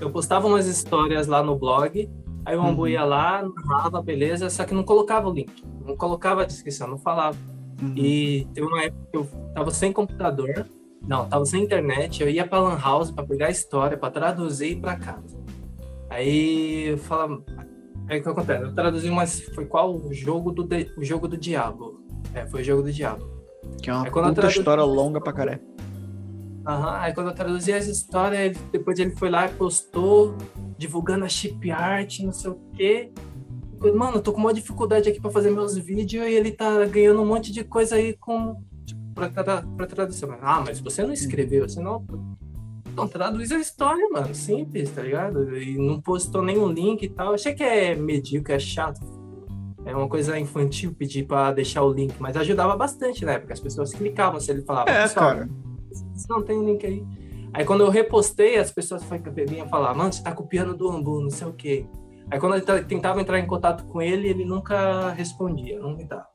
Eu 0.00 0.10
postava 0.10 0.46
umas 0.46 0.66
histórias 0.66 1.26
lá 1.26 1.42
no 1.42 1.58
blog, 1.58 2.08
aí 2.44 2.56
o 2.56 2.62
Ambu 2.62 2.82
uhum. 2.82 2.88
ia 2.88 3.04
lá, 3.04 3.42
narrava, 3.66 4.02
beleza, 4.02 4.50
só 4.50 4.64
que 4.64 4.74
não 4.74 4.84
colocava 4.84 5.28
o 5.28 5.32
link, 5.32 5.64
não 5.84 5.96
colocava 5.96 6.42
a 6.42 6.44
descrição, 6.44 6.86
não 6.86 6.98
falava. 6.98 7.36
Uhum. 7.80 7.94
E 7.96 8.46
teve 8.52 8.66
uma 8.66 8.82
época 8.82 9.08
que 9.10 9.16
eu 9.16 9.26
tava 9.54 9.70
sem 9.70 9.92
computador, 9.92 10.66
não, 11.06 11.28
tava 11.28 11.46
sem 11.46 11.62
internet, 11.62 12.22
eu 12.22 12.28
ia 12.28 12.46
pra 12.46 12.58
Lan 12.58 12.78
House 12.78 13.10
pra 13.10 13.24
pegar 13.24 13.46
a 13.46 13.50
história, 13.50 13.96
pra 13.96 14.10
traduzir 14.10 14.80
para 14.80 14.96
casa. 14.96 15.38
Aí 16.10 16.88
eu 16.88 16.98
falava. 16.98 17.42
Aí 18.08 18.20
o 18.20 18.22
que 18.22 18.28
acontece? 18.28 18.64
Eu 18.64 18.74
traduzi 18.74 19.08
umas. 19.08 19.40
Foi 19.40 19.66
qual? 19.66 19.94
O 19.94 20.12
jogo 20.12 20.52
do, 20.52 20.68
o 20.96 21.04
jogo 21.04 21.26
do 21.26 21.36
diabo. 21.36 22.00
É, 22.34 22.46
foi 22.46 22.62
o 22.62 22.64
jogo 22.64 22.82
do 22.82 22.92
diabo. 22.92 23.26
Que 23.82 23.90
é 23.90 23.92
uma 23.92 24.04
puta 24.04 24.32
traduzi... 24.32 24.58
história 24.58 24.84
longa 24.84 25.20
pra 25.20 25.32
caré. 25.32 25.60
Uhum. 26.66 26.88
Aí 26.88 27.14
quando 27.14 27.28
eu 27.28 27.34
traduzi 27.34 27.70
essa 27.70 27.90
história, 27.90 28.44
ele, 28.44 28.58
depois 28.72 28.98
ele 28.98 29.12
foi 29.12 29.30
lá 29.30 29.46
e 29.46 29.50
postou, 29.50 30.36
divulgando 30.76 31.24
a 31.24 31.28
chip 31.28 31.70
art, 31.70 32.20
não 32.20 32.32
sei 32.32 32.50
o 32.50 32.58
quê. 32.74 33.12
Mano, 33.94 34.16
eu 34.16 34.22
tô 34.22 34.32
com 34.32 34.40
uma 34.40 34.52
dificuldade 34.52 35.08
aqui 35.08 35.20
para 35.20 35.30
fazer 35.30 35.50
meus 35.50 35.76
vídeos 35.76 36.26
e 36.26 36.32
ele 36.32 36.50
tá 36.50 36.84
ganhando 36.86 37.22
um 37.22 37.26
monte 37.26 37.52
de 37.52 37.62
coisa 37.62 37.94
aí 37.94 38.14
com. 38.14 38.60
Tipo, 38.84 39.00
pra, 39.14 39.28
pra, 39.28 39.62
pra 39.62 39.86
tradução. 39.86 40.36
Ah, 40.40 40.62
mas 40.66 40.80
você 40.80 41.04
não 41.04 41.12
escreveu, 41.12 41.68
você 41.68 41.80
não. 41.80 42.04
Então, 42.90 43.06
traduz 43.06 43.52
a 43.52 43.58
história, 43.58 44.08
mano. 44.10 44.34
Simples, 44.34 44.90
tá 44.90 45.02
ligado? 45.02 45.56
E 45.56 45.76
não 45.76 46.00
postou 46.00 46.42
nenhum 46.42 46.72
link 46.72 47.02
e 47.02 47.08
tal. 47.10 47.34
Achei 47.34 47.54
que 47.54 47.62
é 47.62 47.94
medíocre, 47.94 48.54
é 48.54 48.58
chato. 48.58 49.00
é 49.84 49.94
uma 49.94 50.08
coisa 50.08 50.38
infantil 50.38 50.94
pedir 50.94 51.26
para 51.26 51.52
deixar 51.52 51.82
o 51.82 51.92
link, 51.92 52.14
mas 52.18 52.36
ajudava 52.36 52.74
bastante 52.74 53.24
na 53.24 53.32
época. 53.32 53.52
As 53.52 53.60
pessoas 53.60 53.92
clicavam 53.92 54.40
se 54.40 54.50
ele 54.50 54.62
falava. 54.62 54.90
É, 54.90 55.06
cara. 55.10 55.48
Não 56.28 56.42
tem 56.42 56.64
link 56.64 56.84
aí. 56.84 57.04
Aí 57.52 57.64
quando 57.64 57.82
eu 57.82 57.90
repostei, 57.90 58.58
as 58.58 58.70
pessoas 58.70 59.02
vinham 59.48 59.68
falar, 59.68 59.94
mano, 59.94 60.12
você 60.12 60.22
tá 60.22 60.32
copiando 60.32 60.76
do 60.76 60.90
Ambu, 60.90 61.20
não 61.20 61.30
sei 61.30 61.46
o 61.46 61.52
quê. 61.52 61.86
Aí 62.30 62.40
quando 62.40 62.56
eu 62.56 62.84
tentava 62.84 63.20
entrar 63.20 63.38
em 63.38 63.46
contato 63.46 63.84
com 63.84 64.02
ele, 64.02 64.28
ele 64.28 64.44
nunca 64.44 65.10
respondia, 65.10 65.78
não 65.78 65.96
me 65.96 66.04
dava. 66.04 66.26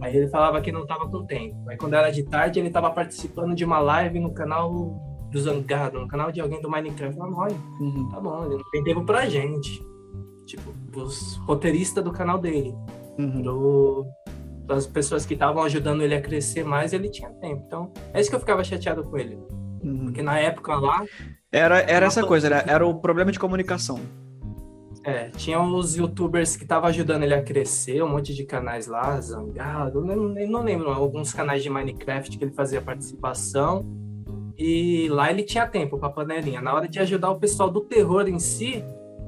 Aí 0.00 0.16
ele 0.16 0.28
falava 0.28 0.60
que 0.60 0.72
não 0.72 0.82
estava 0.82 1.08
com 1.08 1.24
tempo. 1.24 1.56
Aí 1.68 1.76
quando 1.76 1.94
era 1.94 2.10
de 2.10 2.22
tarde, 2.22 2.58
ele 2.58 2.68
estava 2.68 2.90
participando 2.90 3.54
de 3.54 3.64
uma 3.64 3.78
live 3.78 4.18
no 4.18 4.32
canal 4.32 4.98
do 5.30 5.38
Zangado, 5.38 6.00
no 6.00 6.08
canal 6.08 6.32
de 6.32 6.40
alguém 6.40 6.60
do 6.60 6.70
Minecraft. 6.70 7.18
Eu 7.18 7.32
falei, 7.32 7.56
uhum. 7.80 8.08
tá 8.10 8.20
bom, 8.20 8.44
ele 8.44 8.56
não 8.56 8.70
tem 8.70 8.84
tempo 8.84 9.04
pra 9.04 9.28
gente. 9.28 9.84
Tipo, 10.46 10.72
os 10.98 11.36
roteiristas 11.46 12.04
do 12.04 12.12
canal 12.12 12.38
dele. 12.38 12.74
Uhum. 13.18 13.42
Do, 13.42 14.06
das 14.66 14.86
pessoas 14.86 15.24
que 15.24 15.34
estavam 15.34 15.62
ajudando 15.62 16.02
ele 16.02 16.14
a 16.14 16.20
crescer 16.20 16.64
mais, 16.64 16.92
ele 16.92 17.08
tinha 17.08 17.30
tempo. 17.30 17.62
Então, 17.66 17.92
é 18.12 18.20
isso 18.20 18.28
que 18.28 18.36
eu 18.36 18.40
ficava 18.40 18.64
chateado 18.64 19.04
com 19.04 19.16
ele. 19.16 19.38
Uhum. 19.82 20.06
Porque 20.06 20.22
na 20.22 20.38
época 20.38 20.74
lá. 20.74 21.04
Era, 21.50 21.80
era 21.80 22.06
essa 22.06 22.24
coisa, 22.24 22.48
era, 22.48 22.64
era 22.66 22.86
o 22.86 22.94
problema 22.94 23.30
de 23.30 23.38
comunicação. 23.38 24.00
É, 25.04 25.30
tinha 25.30 25.60
os 25.62 25.96
youtubers 25.96 26.56
que 26.56 26.64
estavam 26.64 26.88
ajudando 26.88 27.22
ele 27.22 27.34
a 27.34 27.40
crescer, 27.40 28.02
um 28.02 28.08
monte 28.08 28.34
de 28.34 28.44
canais 28.44 28.88
lá, 28.88 29.20
Zangado, 29.20 30.04
não, 30.04 30.16
não 30.16 30.62
lembro, 30.64 30.90
alguns 30.90 31.32
canais 31.32 31.62
de 31.62 31.70
Minecraft 31.70 32.36
que 32.36 32.44
ele 32.44 32.50
fazia 32.50 32.82
participação. 32.82 33.86
E 34.58 35.08
lá 35.08 35.30
ele 35.30 35.44
tinha 35.44 35.66
tempo 35.66 35.96
pra 35.98 36.08
panelinha. 36.08 36.60
Na 36.60 36.74
hora 36.74 36.88
de 36.88 36.98
ajudar 36.98 37.30
o 37.30 37.38
pessoal 37.38 37.70
do 37.70 37.82
terror 37.82 38.26
em 38.26 38.38
si, 38.40 38.82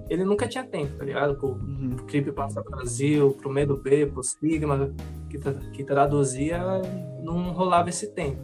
ele 0.09 0.25
nunca 0.25 0.49
tinha 0.49 0.65
tempo, 0.65 0.97
tá 0.97 1.05
ligado? 1.05 1.37
Pro, 1.37 1.49
uhum. 1.51 1.91
pro 1.97 2.05
Clipe 2.07 2.33
Passa 2.33 2.63
Brasil, 2.63 3.37
pro 3.41 3.51
Medo 3.51 3.77
B, 3.77 4.07
pro 4.07 4.23
Sigma, 4.23 4.93
que, 5.29 5.39
que 5.73 5.85
traduzia, 5.85 6.61
não 7.23 7.53
rolava 7.53 7.89
esse 7.89 8.09
tempo. 8.13 8.41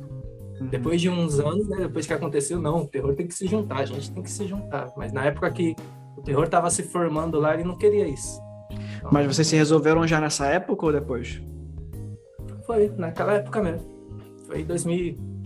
Uhum. 0.60 0.68
Depois 0.68 1.00
de 1.00 1.08
uns 1.08 1.40
anos, 1.40 1.68
né, 1.68 1.78
depois 1.78 2.06
que 2.06 2.12
aconteceu, 2.12 2.60
não, 2.60 2.82
o 2.82 2.86
terror 2.86 3.14
tem 3.14 3.26
que 3.26 3.34
se 3.34 3.46
juntar, 3.46 3.78
a 3.78 3.86
gente 3.86 4.12
tem 4.12 4.22
que 4.22 4.30
se 4.30 4.46
juntar. 4.46 4.92
Mas 4.96 5.12
na 5.12 5.24
época 5.24 5.50
que 5.50 5.74
o 6.16 6.22
terror 6.22 6.44
estava 6.44 6.70
se 6.70 6.82
formando 6.82 7.40
lá, 7.40 7.54
ele 7.54 7.64
não 7.64 7.76
queria 7.76 8.06
isso. 8.06 8.40
Então, 8.98 9.10
Mas 9.12 9.26
vocês 9.26 9.46
se 9.46 9.56
resolveram 9.56 10.06
já 10.06 10.20
nessa 10.20 10.46
época 10.46 10.86
ou 10.86 10.92
depois? 10.92 11.42
Foi, 12.66 12.90
naquela 12.96 13.34
época 13.34 13.62
mesmo. 13.62 13.94
Foi 14.46 14.62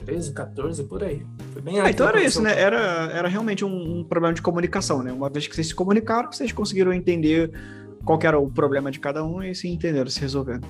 2013, 0.08 0.32
14, 0.32 0.84
por 0.84 1.04
aí. 1.04 1.24
Foi 1.52 1.62
bem 1.62 1.80
ah, 1.80 1.90
então 1.90 2.08
era 2.08 2.22
isso, 2.22 2.40
né? 2.40 2.58
Era, 2.58 3.10
era 3.12 3.28
realmente 3.28 3.64
um, 3.64 3.98
um, 3.98 4.04
problema 4.04 4.34
de 4.34 4.42
comunicação, 4.42 5.02
né? 5.02 5.12
Uma 5.12 5.28
vez 5.28 5.46
que 5.46 5.54
vocês 5.54 5.68
se 5.68 5.74
comunicaram, 5.74 6.32
vocês 6.32 6.50
conseguiram 6.52 6.92
entender 6.92 7.50
qual 8.04 8.18
era 8.22 8.38
o 8.38 8.50
problema 8.50 8.90
de 8.90 8.98
cada 8.98 9.22
um 9.24 9.42
e 9.42 9.54
se 9.54 9.68
entenderam, 9.68 10.10
se 10.10 10.20
resolveram. 10.20 10.62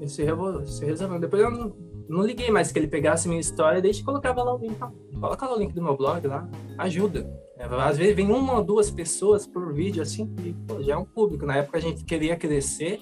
E 0.00 0.08
se, 0.08 0.24
se 0.66 0.84
resolveu. 0.84 1.18
Depois 1.18 1.42
eu 1.42 1.50
não, 1.50 1.74
não 2.08 2.22
liguei 2.22 2.50
mais 2.50 2.70
que 2.70 2.78
ele 2.78 2.88
pegasse 2.88 3.28
minha 3.28 3.40
história 3.40 3.86
e 3.86 4.02
colocava 4.02 4.42
lá 4.42 4.54
o 4.54 4.58
link. 4.58 4.76
Coloca 4.78 5.46
lá 5.46 5.56
o 5.56 5.58
link 5.58 5.72
do 5.72 5.82
meu 5.82 5.96
blog 5.96 6.26
lá. 6.26 6.48
Ajuda. 6.78 7.30
É, 7.58 7.64
às 7.64 7.98
vezes 7.98 8.16
vem 8.16 8.30
uma 8.30 8.54
ou 8.54 8.64
duas 8.64 8.90
pessoas 8.90 9.46
por 9.46 9.74
vídeo, 9.74 10.02
assim, 10.02 10.26
que 10.34 10.54
pô, 10.66 10.82
já 10.82 10.94
é 10.94 10.96
um 10.96 11.04
público. 11.04 11.44
Na 11.44 11.56
época 11.56 11.76
a 11.76 11.80
gente 11.80 12.04
queria 12.04 12.34
crescer, 12.36 12.98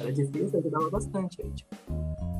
era 0.00 0.12
difícil, 0.12 0.58
ajudava 0.58 0.90
bastante. 0.90 1.40
Aí, 1.40 1.50
tipo, 1.52 1.76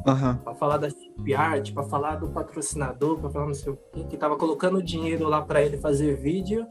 uhum. 0.06 0.36
Pra 0.36 0.54
falar 0.54 0.76
da 0.76 0.88
art, 1.36 1.72
pra 1.72 1.82
falar 1.84 2.16
do 2.16 2.28
patrocinador, 2.30 3.18
pra 3.18 3.30
falar 3.30 3.46
não 3.46 3.54
sei 3.54 3.72
o 3.72 3.78
que, 3.92 4.04
que 4.04 4.16
tava 4.16 4.36
colocando 4.36 4.82
dinheiro 4.82 5.28
lá 5.28 5.42
para 5.42 5.62
ele 5.62 5.78
fazer 5.78 6.16
vídeo, 6.16 6.66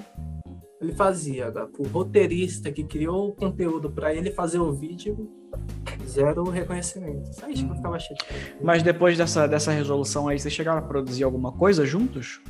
ele 0.81 0.93
fazia. 0.93 1.53
O 1.77 1.87
roteirista 1.87 2.71
que 2.71 2.83
criou 2.83 3.29
o 3.29 3.33
conteúdo 3.33 3.89
para 3.89 4.13
ele 4.13 4.31
fazer 4.31 4.59
o 4.59 4.73
vídeo, 4.73 5.29
zero 6.05 6.43
reconhecimento. 6.49 7.33
Só 7.33 7.47
isso 7.47 7.65
que 7.65 7.71
eu 7.71 7.75
ficava 7.75 7.99
chateado. 7.99 8.55
Mas 8.61 8.81
depois 8.81 9.17
dessa, 9.17 9.47
dessa 9.47 9.71
resolução 9.71 10.27
aí, 10.27 10.39
vocês 10.39 10.53
chegaram 10.53 10.79
a 10.79 10.81
produzir 10.81 11.23
alguma 11.23 11.51
coisa 11.51 11.85
juntos? 11.85 12.41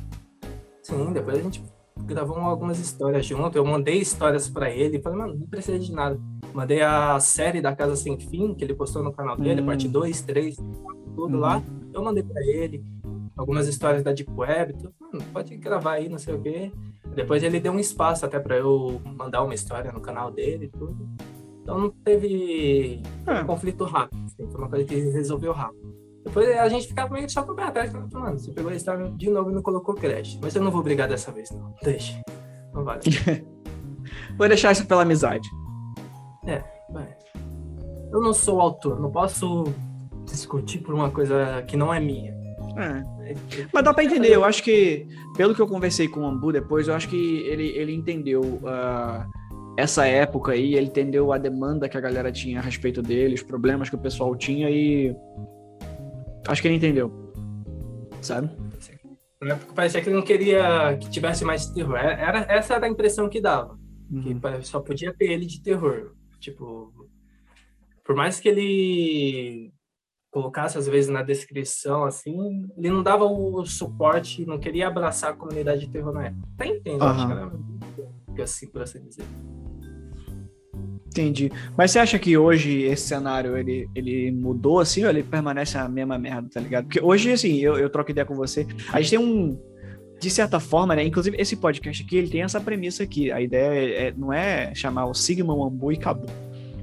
Sim, 0.82 1.12
depois 1.12 1.38
a 1.38 1.42
gente 1.42 1.62
gravou 2.04 2.38
algumas 2.38 2.78
histórias 2.78 3.26
junto. 3.26 3.56
Eu 3.56 3.64
mandei 3.64 3.98
histórias 3.98 4.48
para 4.48 4.70
ele. 4.70 5.00
Falei, 5.00 5.18
mano, 5.18 5.34
não 5.38 5.46
precisa 5.46 5.78
de 5.78 5.92
nada. 5.92 6.18
Mandei 6.54 6.82
a 6.82 7.18
série 7.18 7.60
da 7.60 7.74
Casa 7.74 7.96
Sem 7.96 8.18
Fim, 8.18 8.54
que 8.54 8.62
ele 8.62 8.74
postou 8.74 9.02
no 9.02 9.12
canal 9.12 9.36
dele, 9.36 9.62
hum. 9.62 9.66
parte 9.66 9.88
2, 9.88 10.20
3, 10.22 10.56
tudo 11.14 11.36
hum. 11.36 11.40
lá. 11.40 11.62
Eu 11.92 12.02
mandei 12.02 12.22
para 12.22 12.42
ele. 12.42 12.84
Algumas 13.36 13.66
histórias 13.66 14.02
da 14.02 14.12
Deep 14.12 14.30
Web. 14.30 14.74
Tudo. 14.74 14.94
Mano, 15.00 15.24
pode 15.32 15.56
gravar 15.56 15.92
aí, 15.92 16.08
não 16.08 16.18
sei 16.18 16.34
o 16.34 16.40
quê. 16.40 16.70
Depois 17.14 17.42
ele 17.42 17.60
deu 17.60 17.72
um 17.72 17.78
espaço 17.78 18.24
até 18.24 18.38
para 18.38 18.56
eu 18.56 19.00
mandar 19.16 19.42
uma 19.42 19.54
história 19.54 19.90
no 19.92 20.00
canal 20.00 20.30
dele 20.30 20.66
e 20.66 20.68
tudo. 20.68 21.08
Então 21.62 21.78
não 21.78 21.90
teve 21.90 23.00
é. 23.26 23.44
conflito 23.44 23.84
rápido. 23.84 24.22
Assim, 24.24 24.50
foi 24.50 24.60
uma 24.60 24.68
coisa 24.68 24.84
que 24.84 24.94
resolveu 24.94 25.52
rápido. 25.52 25.92
Depois 26.24 26.48
a 26.56 26.68
gente 26.68 26.86
ficava 26.86 27.12
meio 27.12 27.28
só 27.28 27.42
com 27.42 27.52
o 27.52 27.56
pé 27.56 27.64
atrás, 27.64 27.92
mano, 27.92 28.08
você 28.38 28.52
pegou 28.52 28.70
a 28.70 28.76
história 28.76 29.10
de 29.10 29.28
novo 29.28 29.50
e 29.50 29.54
não 29.54 29.62
colocou 29.62 29.94
crédito. 29.94 30.38
Mas 30.40 30.54
eu 30.54 30.62
não 30.62 30.70
vou 30.70 30.82
brigar 30.82 31.08
dessa 31.08 31.32
vez, 31.32 31.50
não. 31.50 31.74
Deixa. 31.82 32.20
Não 32.72 32.84
vale. 32.84 33.02
vou 34.38 34.48
deixar 34.48 34.72
isso 34.72 34.86
pela 34.86 35.02
amizade. 35.02 35.48
É, 36.46 36.62
vai. 36.90 37.08
Eu 38.12 38.20
não 38.20 38.32
sou 38.32 38.60
autor, 38.60 39.00
não 39.00 39.10
posso 39.10 39.64
discutir 40.26 40.78
por 40.78 40.94
uma 40.94 41.10
coisa 41.10 41.62
que 41.66 41.76
não 41.76 41.92
é 41.92 42.00
minha. 42.00 42.32
É. 42.76 43.34
Mas 43.72 43.84
dá 43.84 43.92
pra 43.92 44.04
entender, 44.04 44.34
eu 44.34 44.44
acho 44.44 44.62
que, 44.62 45.06
pelo 45.36 45.54
que 45.54 45.60
eu 45.60 45.68
conversei 45.68 46.08
com 46.08 46.20
o 46.20 46.26
Ambu 46.26 46.52
depois, 46.52 46.88
eu 46.88 46.94
acho 46.94 47.08
que 47.08 47.38
ele, 47.46 47.68
ele 47.68 47.94
entendeu 47.94 48.40
uh, 48.40 49.24
essa 49.76 50.06
época 50.06 50.52
aí, 50.52 50.74
ele 50.74 50.86
entendeu 50.86 51.32
a 51.32 51.38
demanda 51.38 51.88
que 51.88 51.96
a 51.96 52.00
galera 52.00 52.32
tinha 52.32 52.60
a 52.60 52.62
respeito 52.62 53.02
dele, 53.02 53.34
os 53.34 53.42
problemas 53.42 53.88
que 53.88 53.96
o 53.96 53.98
pessoal 53.98 54.34
tinha 54.36 54.70
e 54.70 55.14
Acho 56.46 56.60
que 56.60 56.68
ele 56.68 56.76
entendeu. 56.76 57.12
Sabe? 58.20 58.50
Na 59.40 59.54
época 59.54 59.72
parecia 59.74 60.00
que 60.00 60.08
ele 60.08 60.16
não 60.16 60.22
queria 60.22 60.96
que 60.98 61.10
tivesse 61.10 61.44
mais 61.44 61.66
terror. 61.66 61.96
É, 61.96 62.20
era, 62.20 62.38
essa 62.48 62.74
era 62.74 62.86
a 62.86 62.88
impressão 62.88 63.28
que 63.28 63.40
dava. 63.40 63.76
Uhum. 64.10 64.38
Que 64.38 64.66
só 64.66 64.80
podia 64.80 65.12
ter 65.12 65.30
ele 65.32 65.46
de 65.46 65.62
terror. 65.62 66.12
Tipo, 66.42 66.92
por 68.04 68.16
mais 68.16 68.40
que 68.40 68.48
ele 68.48 69.72
colocasse 70.32 70.76
às 70.76 70.88
vezes 70.88 71.08
na 71.08 71.22
descrição, 71.22 72.04
assim, 72.04 72.68
ele 72.76 72.90
não 72.90 73.02
dava 73.02 73.24
o 73.24 73.64
suporte, 73.64 74.44
não 74.44 74.58
queria 74.58 74.88
abraçar 74.88 75.30
a 75.30 75.36
comunidade 75.36 75.86
de 75.86 75.92
terror 75.92 76.12
na 76.12 76.26
época. 76.26 76.48
Até 76.54 76.66
entendo, 76.66 77.04
uhum. 77.04 77.30
era 77.30 78.42
assim, 78.42 78.66
por 78.66 78.82
assim 78.82 79.04
dizer. 79.04 79.24
Entendi. 81.06 81.52
Mas 81.76 81.92
você 81.92 81.98
acha 81.98 82.18
que 82.18 82.36
hoje 82.36 82.80
esse 82.82 83.06
cenário 83.06 83.56
ele, 83.56 83.88
ele 83.94 84.32
mudou 84.32 84.80
assim 84.80 85.04
ou 85.04 85.10
ele 85.10 85.22
permanece 85.22 85.78
a 85.78 85.86
mesma 85.86 86.18
merda, 86.18 86.48
tá 86.48 86.60
ligado? 86.60 86.86
Porque 86.86 87.00
hoje, 87.00 87.30
assim, 87.30 87.58
eu, 87.58 87.76
eu 87.76 87.90
troco 87.90 88.10
ideia 88.10 88.24
com 88.24 88.34
você. 88.34 88.66
A 88.92 89.00
gente 89.00 89.10
tem 89.10 89.18
um. 89.18 89.60
De 90.22 90.30
certa 90.30 90.60
forma, 90.60 90.94
né? 90.94 91.04
Inclusive, 91.04 91.36
esse 91.36 91.56
podcast 91.56 92.00
aqui, 92.00 92.16
ele 92.16 92.28
tem 92.28 92.42
essa 92.42 92.60
premissa 92.60 93.02
aqui. 93.02 93.32
A 93.32 93.40
ideia 93.40 93.74
é, 93.74 94.06
é 94.06 94.14
não 94.16 94.32
é 94.32 94.72
chamar 94.72 95.06
o 95.06 95.14
Sigma, 95.14 95.52
o 95.52 95.64
Ambu 95.64 95.90
e 95.90 95.96
acabou. 95.96 96.30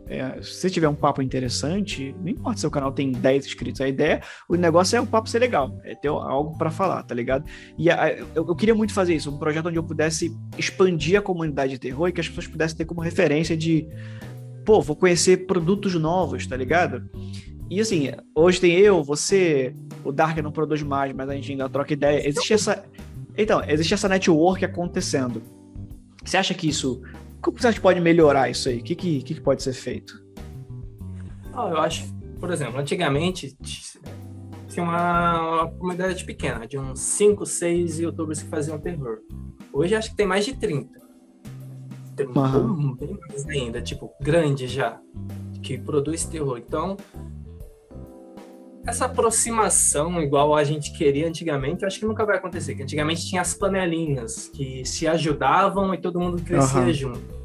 É, 0.10 0.42
se 0.42 0.56
você 0.56 0.70
tiver 0.70 0.90
um 0.90 0.94
papo 0.96 1.22
interessante, 1.22 2.14
não 2.20 2.28
importa 2.28 2.60
se 2.60 2.68
o 2.68 2.72
canal 2.72 2.92
tem 2.92 3.14
10 3.14 3.46
inscritos, 3.46 3.80
a 3.80 3.88
ideia, 3.88 4.22
o 4.50 4.56
negócio 4.56 4.98
é 4.98 5.00
o 5.00 5.08
papo 5.08 5.30
ser 5.30 5.40
legal, 5.40 5.80
é 5.86 5.96
ter 5.96 6.10
algo 6.10 6.58
para 6.58 6.70
falar, 6.70 7.02
tá 7.04 7.16
ligado? 7.16 7.46
E 7.78 7.90
a, 7.90 8.12
eu, 8.12 8.28
eu, 8.36 8.56
queria 8.56 8.76
muito 8.76 8.92
fazer 8.92 9.16
isso, 9.16 9.34
um 9.34 9.38
projeto 9.38 9.68
onde 9.68 9.78
eu 9.78 9.84
pudesse 9.84 10.36
expandir 10.58 11.18
a 11.18 11.22
comunidade 11.22 11.74
de 11.74 11.80
terror 11.80 12.10
e 12.10 12.12
que 12.12 12.20
as 12.20 12.28
pessoas 12.28 12.48
pudessem 12.48 12.76
ter 12.76 12.86
como 12.86 13.00
referência 13.00 13.56
de, 13.56 13.88
pô, 14.66 14.82
vou 14.82 14.98
conhecer 14.98 15.46
produtos 15.46 15.94
novos, 15.94 16.46
tá 16.46 16.58
ligado? 16.58 17.08
E 17.70 17.80
assim, 17.80 18.10
hoje 18.34 18.60
tem 18.60 18.72
eu, 18.72 19.04
você, 19.04 19.76
o 20.04 20.12
Dark 20.12 20.36
não 20.40 20.52
produz 20.52 20.82
mais, 20.82 21.14
mas 21.14 21.30
a 21.30 21.36
gente 21.36 21.52
ainda 21.52 21.70
troca 21.70 21.94
ideia. 21.94 22.28
Existe 22.28 22.52
essa. 22.52 22.84
Então, 23.42 23.64
existe 23.66 23.94
essa 23.94 24.10
network 24.10 24.66
acontecendo. 24.66 25.42
Você 26.24 26.36
acha 26.36 26.54
que 26.54 26.68
isso 26.68 27.02
como 27.42 27.58
você 27.58 27.68
acha 27.68 27.78
que 27.78 27.82
pode 27.82 28.02
melhorar 28.02 28.50
isso 28.50 28.68
aí? 28.68 28.80
O 28.80 28.84
que, 28.84 28.96
que, 28.96 29.22
que 29.24 29.40
pode 29.40 29.64
ser 29.64 29.74
feito? 29.74 30.22
Oh, 31.56 31.70
eu 31.70 31.78
acho, 31.78 32.14
por 32.40 32.52
exemplo, 32.52 32.80
antigamente 32.80 33.58
tinha 34.68 34.84
uma, 34.84 35.42
uma 35.42 35.72
comunidade 35.72 36.24
pequena, 36.26 36.68
de 36.68 36.78
uns 36.78 37.00
5, 37.00 37.46
6 37.46 38.00
youtubers 38.00 38.44
que 38.44 38.50
faziam 38.50 38.78
terror. 38.78 39.20
Hoje 39.72 39.96
acho 39.96 40.10
que 40.10 40.16
tem 40.18 40.28
mais 40.28 40.46
de 40.46 40.56
30. 40.56 41.00
Tem 42.16 42.28
uhum. 42.28 42.94
bem 42.96 43.18
mais 43.28 43.48
ainda, 43.48 43.82
tipo, 43.82 44.12
grande 44.22 44.68
já, 44.68 45.00
que 45.64 45.78
produz 45.78 46.26
terror. 46.26 46.58
Então, 46.58 46.98
essa 48.90 49.06
aproximação 49.06 50.22
igual 50.22 50.56
a 50.56 50.64
gente 50.64 50.92
queria 50.92 51.28
antigamente, 51.28 51.84
eu 51.84 51.88
acho 51.88 52.00
que 52.00 52.06
nunca 52.06 52.26
vai 52.26 52.38
acontecer. 52.38 52.76
Que 52.76 52.84
antigamente 52.84 53.26
tinha 53.26 53.42
as 53.42 53.54
panelinhas 53.54 54.50
que 54.50 54.84
se 54.86 55.08
ajudavam 55.08 55.94
e 55.94 55.98
todo 55.98 56.20
mundo 56.20 56.42
crescia 56.42 56.82
uhum. 56.82 56.94
junto. 56.94 57.40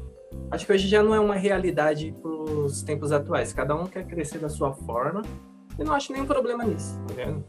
Acho 0.51 0.65
que 0.65 0.73
hoje 0.73 0.87
já 0.87 1.01
não 1.01 1.13
é 1.13 1.19
uma 1.19 1.35
realidade 1.35 2.13
para 2.21 2.31
os 2.31 2.81
tempos 2.83 3.11
atuais. 3.11 3.53
Cada 3.53 3.75
um 3.75 3.85
quer 3.85 4.05
crescer 4.05 4.39
da 4.39 4.49
sua 4.49 4.73
forma 4.73 5.21
e 5.77 5.83
não 5.83 5.93
acho 5.93 6.11
nenhum 6.11 6.25
problema 6.25 6.63
nisso, 6.63 6.99
tá 7.07 7.13
vendo? 7.13 7.43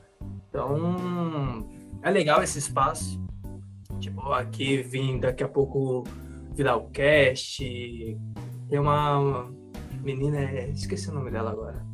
Então, 0.48 1.66
é 2.02 2.10
legal 2.10 2.42
esse 2.42 2.58
espaço. 2.58 3.20
Tipo, 4.00 4.32
aqui 4.32 4.82
vim 4.82 5.18
daqui 5.18 5.42
a 5.42 5.48
pouco 5.48 6.04
virar 6.54 6.76
o 6.76 6.90
cast, 6.90 7.64
ter 8.68 8.78
uma, 8.78 9.50
menina 10.02 10.38
é. 10.38 10.70
Esqueci 10.70 11.08
o 11.10 11.14
nome 11.14 11.30
dela 11.30 11.50
agora. 11.50 11.85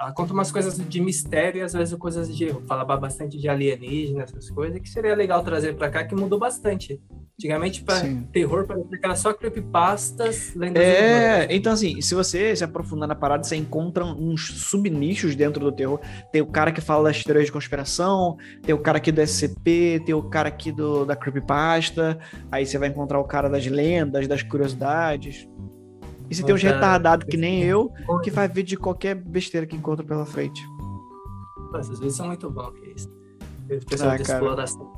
Ela 0.00 0.12
conta 0.12 0.32
umas 0.32 0.50
coisas 0.50 0.78
de 0.78 1.00
mistério 1.00 1.58
e 1.58 1.62
às 1.62 1.74
vezes 1.74 1.94
coisas 1.98 2.34
de. 2.34 2.48
Fala 2.66 2.84
bastante 2.96 3.36
de 3.36 3.48
alienígena, 3.50 4.22
essas 4.22 4.48
coisas, 4.48 4.80
que 4.80 4.88
seria 4.88 5.14
legal 5.14 5.44
trazer 5.44 5.76
pra 5.76 5.90
cá, 5.90 6.04
que 6.04 6.14
mudou 6.14 6.38
bastante. 6.38 6.98
Antigamente, 7.38 7.82
para 7.82 8.02
terror, 8.32 8.66
parecia 8.66 8.98
que 8.98 9.04
era 9.04 9.16
só 9.16 9.32
creepypastas, 9.32 10.54
lendas 10.54 10.82
É, 10.82 11.46
então 11.50 11.72
assim, 11.72 12.00
se 12.00 12.14
você 12.14 12.54
se 12.54 12.62
aprofundar 12.64 13.08
na 13.08 13.14
parada, 13.14 13.42
você 13.42 13.56
encontra 13.56 14.04
uns 14.04 14.64
subnichos 14.68 15.34
dentro 15.34 15.64
do 15.64 15.72
terror. 15.72 16.00
Tem 16.32 16.42
o 16.42 16.46
cara 16.46 16.72
que 16.72 16.80
fala 16.80 17.04
das 17.04 17.22
teorias 17.22 17.46
de 17.46 17.52
conspiração, 17.52 18.36
tem 18.62 18.74
o 18.74 18.78
cara 18.78 18.98
aqui 18.98 19.10
do 19.10 19.20
SCP, 19.22 20.02
tem 20.04 20.14
o 20.14 20.22
cara 20.22 20.48
aqui 20.48 20.70
do, 20.70 21.06
da 21.06 21.16
creepypasta, 21.16 22.18
aí 22.50 22.64
você 22.64 22.76
vai 22.76 22.88
encontrar 22.88 23.18
o 23.18 23.24
cara 23.24 23.48
das 23.48 23.66
lendas, 23.66 24.28
das 24.28 24.42
curiosidades. 24.42 25.48
E 26.30 26.34
você 26.34 26.44
tem 26.44 26.54
uns 26.54 26.62
retardados 26.62 27.26
que 27.28 27.36
nem 27.36 27.64
eu, 27.64 27.92
que 28.22 28.30
faz 28.30 28.48
vídeo 28.52 28.68
de 28.68 28.76
qualquer 28.76 29.16
besteira 29.16 29.66
que 29.66 29.74
encontra 29.74 30.04
pela 30.04 30.24
frente. 30.24 30.62
Essas 31.74 31.98
vezes 31.98 32.16
são 32.16 32.28
muito 32.28 32.48
bons, 32.50 32.70
que 32.78 32.86
é 32.88 32.92
isso. 32.92 33.10
Pessoal 33.88 34.10
ah, 34.10 34.16
de 34.16 34.22
exploração. 34.22 34.92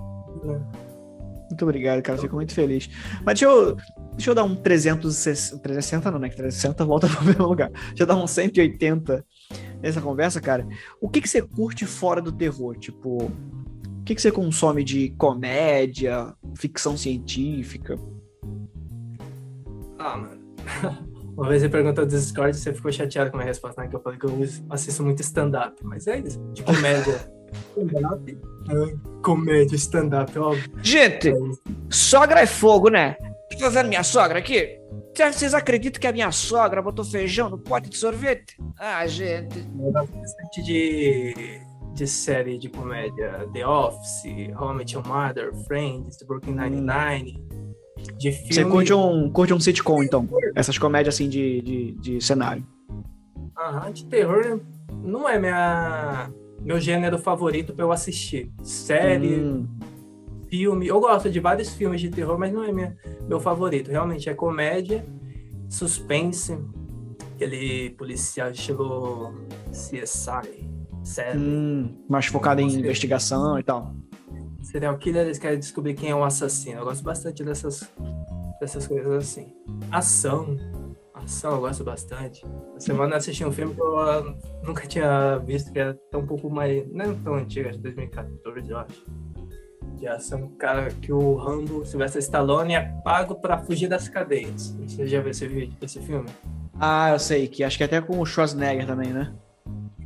Muito 1.51 1.63
obrigado, 1.63 2.03
cara. 2.03 2.19
Fico 2.19 2.35
muito 2.35 2.55
feliz. 2.55 2.89
Mas 3.25 3.39
deixa 3.39 3.45
eu, 3.45 3.77
deixa 4.13 4.31
eu 4.31 4.35
dar 4.35 4.45
um 4.45 4.55
360, 4.55 5.63
360 5.63 6.11
não, 6.11 6.19
né? 6.19 6.29
Que 6.29 6.37
360 6.37 6.85
volta 6.85 7.09
pro 7.09 7.25
mesmo 7.25 7.47
lugar. 7.47 7.71
Deixa 7.71 8.03
eu 8.03 8.07
dar 8.07 8.17
um 8.17 8.27
180 8.27 9.25
nessa 9.83 10.01
conversa, 10.01 10.41
cara. 10.41 10.67
O 11.01 11.09
que, 11.09 11.21
que 11.21 11.29
você 11.29 11.43
curte 11.43 11.85
fora 11.87 12.21
do 12.21 12.33
terror? 12.33 12.77
Tipo, 12.79 13.25
o 13.25 14.05
que, 14.05 14.15
que 14.15 14.23
você 14.23 14.33
consome 14.33 14.83
de 14.83 15.11
comédia, 15.19 16.35
ficção 16.57 16.97
científica? 16.97 17.99
Ah, 19.99 20.17
mano. 20.17 20.43
Uma 21.37 21.49
vez 21.49 21.63
você 21.63 21.69
perguntou 21.69 22.05
do 22.05 22.11
Discord, 22.11 22.57
você 22.57 22.75
ficou 22.75 22.93
chateado 22.93 23.31
com 23.31 23.37
a 23.37 23.41
minha 23.41 23.49
resposta, 23.49 23.81
né? 23.81 23.89
Que 23.89 23.97
eu 23.97 24.01
falei 24.01 24.19
que 24.19 24.27
eu 24.27 24.39
assisto 24.69 25.03
muito 25.03 25.21
stand-up. 25.21 25.75
Mas 25.83 26.07
é 26.07 26.19
isso, 26.19 26.39
de 26.53 26.63
comédia. 26.63 27.21
stand-up? 27.77 28.39
Comédia, 29.23 29.77
stand-up, 29.77 30.39
óbvio. 30.39 30.71
Gente, 30.83 31.31
é 31.31 31.35
sogra 31.91 32.41
é 32.41 32.47
fogo, 32.47 32.89
né? 32.89 33.17
Tá 33.59 33.69
vendo 33.69 33.89
minha 33.89 34.03
sogra 34.03 34.39
aqui? 34.39 34.79
Vocês 35.15 35.53
acreditam 35.53 36.01
que 36.01 36.07
a 36.07 36.13
minha 36.13 36.33
sogra 36.33 36.81
botou 36.81 37.05
feijão 37.05 37.51
no 37.51 37.59
pote 37.59 37.91
de 37.91 37.97
sorvete? 37.97 38.57
Ah, 38.79 39.07
gente. 39.07 39.59
Eu 39.59 39.93
gosto 39.93 40.17
bastante 40.17 40.63
de, 40.63 41.61
de 41.95 42.07
série 42.07 42.59
de 42.59 42.69
comédia. 42.71 43.47
The 43.53 43.67
Office, 43.67 44.25
How 44.59 44.73
I 44.73 44.77
Met 44.77 44.95
Your 44.95 45.07
Mother, 45.07 45.55
Friends, 45.67 46.17
The 46.17 46.25
Brooklyn 46.25 46.55
Nine-Nine. 46.55 47.62
De 48.19 48.33
filme... 48.33 48.55
Você 48.55 48.65
curte 48.65 48.93
um, 48.93 49.31
curte 49.31 49.55
um 49.55 49.61
sitcom, 49.61 50.03
então? 50.03 50.29
Essas 50.55 50.79
comédias 50.79 51.15
assim 51.15 51.29
de, 51.29 51.61
de, 51.63 51.93
de 51.93 52.21
cenário. 52.21 52.67
Aham, 53.57 53.93
de 53.93 54.05
terror 54.07 54.61
não 55.03 55.29
é 55.29 55.39
minha 55.39 56.31
meu 56.65 56.81
gênero 56.81 57.19
favorito 57.19 57.73
para 57.73 57.85
eu 57.85 57.93
assistir. 57.93 58.51
Série, 58.63 59.41
hum. 59.41 59.67
filme. 60.49 60.87
Eu 60.87 61.01
gosto 61.01 61.29
de 61.29 61.41
vários 61.41 61.75
filmes 61.75 62.01
de 62.01 62.09
terror, 62.09 62.39
mas 62.39 62.53
não 62.53 62.63
é 62.63 62.73
minha, 62.73 62.97
meu 63.29 63.41
favorito. 63.41 63.91
Realmente 63.91 64.29
é 64.29 64.35
comédia, 64.35 65.05
suspense, 65.69 66.59
aquele 67.35 67.91
policial 67.91 68.51
estilo 68.51 69.35
CSI. 69.71 70.71
Série. 71.03 71.37
Hum, 71.37 71.97
mais 72.09 72.27
focado 72.27 72.61
em 72.61 72.69
investigação 72.69 73.59
e 73.59 73.63
tal. 73.65 73.93
Serial 74.63 74.97
killer, 74.97 75.25
eles 75.25 75.39
querem 75.39 75.59
descobrir 75.59 75.95
quem 75.95 76.11
é 76.11 76.15
o 76.15 76.25
assassino. 76.25 76.81
Eu 76.81 76.85
gosto 76.85 77.03
bastante 77.03 77.45
dessas, 77.45 77.91
dessas 78.61 78.87
coisas 78.87 79.13
assim. 79.13 79.55
Ação 79.91 80.57
ação, 81.25 81.53
eu 81.53 81.61
gosto 81.61 81.85
bastante. 81.85 82.45
Essa 82.77 82.87
semana 82.87 83.15
eu 83.15 83.17
assisti 83.19 83.45
um 83.45 83.53
filme 83.53 83.75
que 83.75 83.81
eu 83.81 83.97
uh, 83.97 84.37
nunca 84.63 84.87
tinha 84.87 85.39
visto, 85.39 85.73
que 85.73 85.79
era 85.79 85.95
tão 86.11 86.21
um 86.21 86.27
pouco 86.27 86.51
mais. 86.51 86.87
Não 86.93 87.05
é 87.07 87.17
tão 87.23 87.35
antigo, 87.35 87.69
acho 87.69 87.79
que 87.79 87.85
2014, 87.85 88.71
eu 88.71 88.79
acho. 88.79 89.07
De 89.97 90.07
ação, 90.09 90.49
cara, 90.59 90.91
que 90.91 91.13
o 91.13 91.37
Rambo, 91.37 91.85
Sylvester 91.85 92.21
Stallone, 92.21 92.75
é 92.75 92.93
pago 93.05 93.37
pra 93.37 93.59
fugir 93.59 93.89
das 93.89 94.09
cadeias. 94.09 94.77
Você 94.81 95.07
já 95.07 95.21
viu 95.21 95.31
esse, 95.31 95.47
vídeo, 95.47 95.77
esse 95.81 96.01
filme? 96.01 96.29
Ah, 96.79 97.11
eu 97.11 97.19
sei, 97.19 97.47
que 97.47 97.63
acho 97.63 97.79
que 97.79 97.85
até 97.85 98.01
com 98.01 98.19
o 98.19 98.27
Schwarzenegger 98.27 98.87
também, 98.87 99.13
né? 99.13 99.33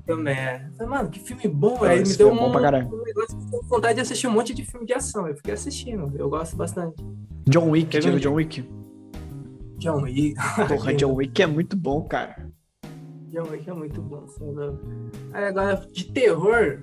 Também 0.07 0.35
é. 0.35 0.71
Mano, 0.87 1.11
que 1.11 1.19
filme 1.19 1.49
bom, 1.49 1.83
Aí 1.83 2.03
me 2.03 2.17
deu 2.17 2.31
um, 2.31 2.37
bom 2.37 2.53
pra 2.53 2.61
caralho. 2.61 2.87
um 2.87 3.03
negócio 3.03 3.37
vontade 3.65 3.97
de 3.97 4.01
assistir 4.03 4.29
um 4.29 4.31
monte 4.31 4.55
de 4.55 4.65
filme 4.65 4.87
de 4.87 4.95
ação. 4.95 5.27
Eu 5.27 5.35
fiquei 5.37 5.55
assistindo, 5.55 6.13
eu 6.17 6.31
gosto 6.31 6.57
bastante. 6.57 7.05
John 7.49 7.71
Wick, 7.71 7.99
John 7.99 8.35
Wick? 8.35 8.69
John 9.79 10.03
Wick. 10.03 10.35
Porra, 10.69 10.95
John 10.95 11.15
Wick 11.15 11.43
é 11.43 11.47
muito 11.47 11.77
bom, 11.77 12.03
cara. 12.03 12.51
John 13.29 13.51
Wick 13.51 13.69
é 13.69 13.75
muito 13.75 14.01
bom, 14.01 14.27
sabe? 14.29 14.79
Aí 15.33 15.45
agora, 15.45 15.77
de 15.93 16.05
terror. 16.13 16.83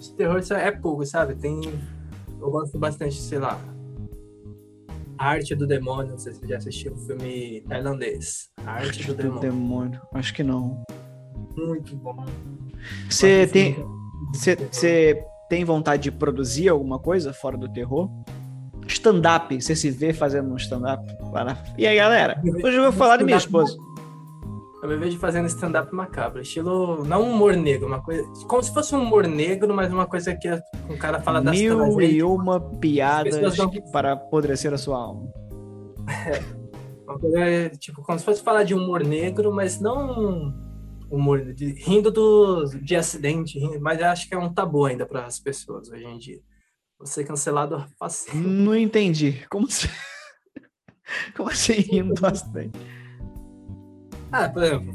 De 0.00 0.14
terror 0.14 0.40
é 0.52 0.70
pouco, 0.70 1.04
sabe? 1.04 1.34
Tem. 1.34 1.60
Eu 2.40 2.50
gosto 2.50 2.78
bastante, 2.78 3.14
sei 3.14 3.38
lá. 3.38 3.60
A 5.16 5.28
Arte 5.28 5.54
do 5.54 5.66
Demônio, 5.66 6.12
não 6.12 6.18
sei 6.18 6.32
se 6.32 6.40
você 6.40 6.48
já 6.48 6.56
assistiu 6.56 6.92
o 6.92 6.96
um 6.96 6.98
filme 6.98 7.60
tailandês. 7.68 8.50
A 8.66 8.72
Arte, 8.72 8.86
Arte 8.88 9.06
do, 9.06 9.14
do 9.14 9.22
Demônio. 9.22 9.40
Demônio. 9.40 10.00
Acho 10.12 10.34
que 10.34 10.42
não. 10.42 10.84
Muito 11.56 11.96
bom. 11.96 12.24
Você 13.08 13.46
tem. 13.46 13.76
Você 14.32 15.24
tem 15.48 15.64
vontade 15.64 16.04
de 16.04 16.10
produzir 16.10 16.68
alguma 16.68 16.98
coisa 16.98 17.32
fora 17.32 17.56
do 17.56 17.68
terror? 17.68 18.10
stand-up. 18.86 19.60
Você 19.60 19.74
se 19.74 19.90
vê 19.90 20.12
fazendo 20.12 20.52
um 20.52 20.56
stand-up. 20.56 21.04
E 21.76 21.86
aí, 21.86 21.96
galera? 21.96 22.40
Hoje 22.62 22.76
eu 22.76 22.82
vou 22.82 22.92
falar 22.92 23.16
de 23.18 23.24
minha 23.24 23.36
esposa. 23.36 23.76
Eu 24.82 24.88
me 24.88 24.96
vejo 24.96 25.18
fazendo 25.18 25.46
stand-up 25.46 25.94
macabro, 25.94 26.42
estilo, 26.42 27.04
não 27.06 27.22
humor 27.22 27.56
negro, 27.56 27.86
uma 27.86 28.02
coisa, 28.02 28.22
como 28.46 28.62
se 28.62 28.70
fosse 28.70 28.94
um 28.94 29.00
humor 29.00 29.26
negro, 29.26 29.72
mas 29.72 29.90
uma 29.90 30.04
coisa 30.04 30.34
que 30.34 30.46
o 30.90 30.98
cara 30.98 31.22
fala 31.22 31.40
das 31.40 31.58
Mil 31.58 32.02
e 32.02 32.22
uma 32.22 32.60
piadas 32.60 33.56
não... 33.56 33.70
para 33.90 34.12
apodrecer 34.12 34.74
a 34.74 34.78
sua 34.78 34.98
alma. 34.98 35.28
É, 37.06 37.10
uma 37.10 37.18
coisa, 37.18 37.70
tipo, 37.78 38.02
como 38.02 38.18
se 38.18 38.24
fosse 38.24 38.42
falar 38.42 38.62
de 38.62 38.74
humor 38.74 39.04
negro, 39.04 39.52
mas 39.52 39.78
não 39.78 40.54
humor 41.14 41.52
de, 41.52 41.72
rindo 41.72 42.10
do, 42.10 42.64
de 42.82 42.96
acidente, 42.96 43.58
mas 43.80 44.00
eu 44.00 44.06
acho 44.06 44.28
que 44.28 44.34
é 44.34 44.38
um 44.38 44.52
tabu 44.52 44.84
ainda 44.84 45.06
para 45.06 45.24
as 45.26 45.38
pessoas 45.38 45.88
hoje 45.88 46.04
em 46.04 46.18
dia. 46.18 46.40
Você 46.98 47.24
cancelado 47.24 47.84
fácil. 47.98 48.34
Não 48.34 48.76
entendi. 48.76 49.44
Como 49.48 49.66
assim? 49.66 49.88
Como 51.36 51.48
assim 51.48 51.74
rindo 51.74 52.14
bastante? 52.20 52.78
Ah, 54.32 54.48
por 54.48 54.62
exemplo, 54.62 54.94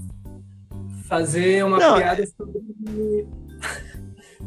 fazer 1.07 1.63
uma 1.63 1.77
Não, 1.77 1.97
piada 1.97 2.25
sobre, 2.25 3.27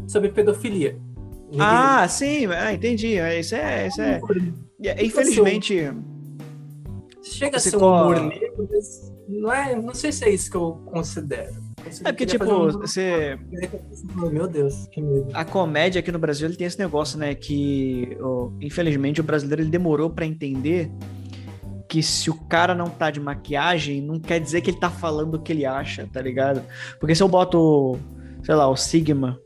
sobre 0.07 0.29
pedofilia. 0.31 0.99
Ah, 1.59 2.07
sim, 2.09 2.47
ah, 2.47 2.73
entendi. 2.73 3.17
Isso 3.39 3.55
é. 3.55 3.89
Isso 3.89 4.01
é... 4.01 4.21
Infelizmente. 5.03 5.93
Chega 7.23 7.57
a 7.57 7.61
ser 7.61 7.77
um 7.77 7.81
humor 7.81 8.21
negro, 8.21 8.69
mas 8.71 9.13
não, 9.29 9.53
é, 9.53 9.81
não 9.81 9.95
sei 9.95 10.13
se 10.13 10.25
é 10.25 10.31
isso 10.31 10.51
que 10.51 10.57
eu 10.57 10.83
considero. 10.87 11.62
É 12.05 12.13
porque, 12.13 12.27
tipo, 12.27 12.45
um... 12.45 12.71
você. 12.71 13.39
Meu 14.31 14.47
Deus, 14.47 14.87
que 14.91 15.01
medo. 15.01 15.29
A 15.35 15.45
comédia 15.45 16.01
aqui 16.01 16.11
no 16.11 16.19
Brasil 16.19 16.49
ele 16.49 16.57
tem 16.57 16.67
esse 16.67 16.79
negócio, 16.79 17.19
né? 17.19 17.35
Que, 17.35 18.17
oh, 18.21 18.53
infelizmente, 18.61 19.21
o 19.21 19.25
brasileiro 19.25 19.63
ele 19.63 19.71
demorou 19.71 20.11
para 20.11 20.27
entender 20.27 20.91
que 21.89 22.03
se 22.03 22.31
o 22.31 22.35
cara 22.35 22.75
não 22.75 22.89
tá 22.89 23.11
de 23.11 23.21
maquiagem, 23.21 24.01
não 24.01 24.19
quer 24.19 24.41
dizer 24.41 24.63
que 24.63 24.71
ele 24.71 24.81
tá 24.81 24.89
falando 24.89 25.35
o 25.35 25.43
que 25.43 25.53
ele 25.53 25.67
acha, 25.67 26.09
tá 26.11 26.23
ligado? 26.23 26.63
Porque 26.99 27.15
se 27.15 27.23
eu 27.23 27.29
boto, 27.29 27.99
sei 28.43 28.55
lá, 28.55 28.67
o 28.67 28.77
Sigma, 28.77 29.39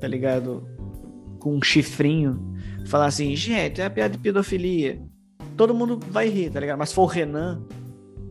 tá 0.00 0.08
ligado? 0.08 0.66
Com 1.38 1.56
um 1.56 1.62
chifrinho, 1.62 2.56
falar 2.86 3.06
assim, 3.06 3.36
gente, 3.36 3.82
é 3.82 3.84
a 3.84 3.90
piada 3.90 4.12
de 4.12 4.18
pedofilia. 4.18 4.98
Todo 5.58 5.74
mundo 5.74 6.00
vai 6.10 6.28
rir, 6.28 6.50
tá 6.50 6.58
ligado? 6.58 6.78
Mas 6.78 6.88
se 6.88 6.94
for 6.94 7.02
o 7.02 7.06
Renan, 7.06 7.62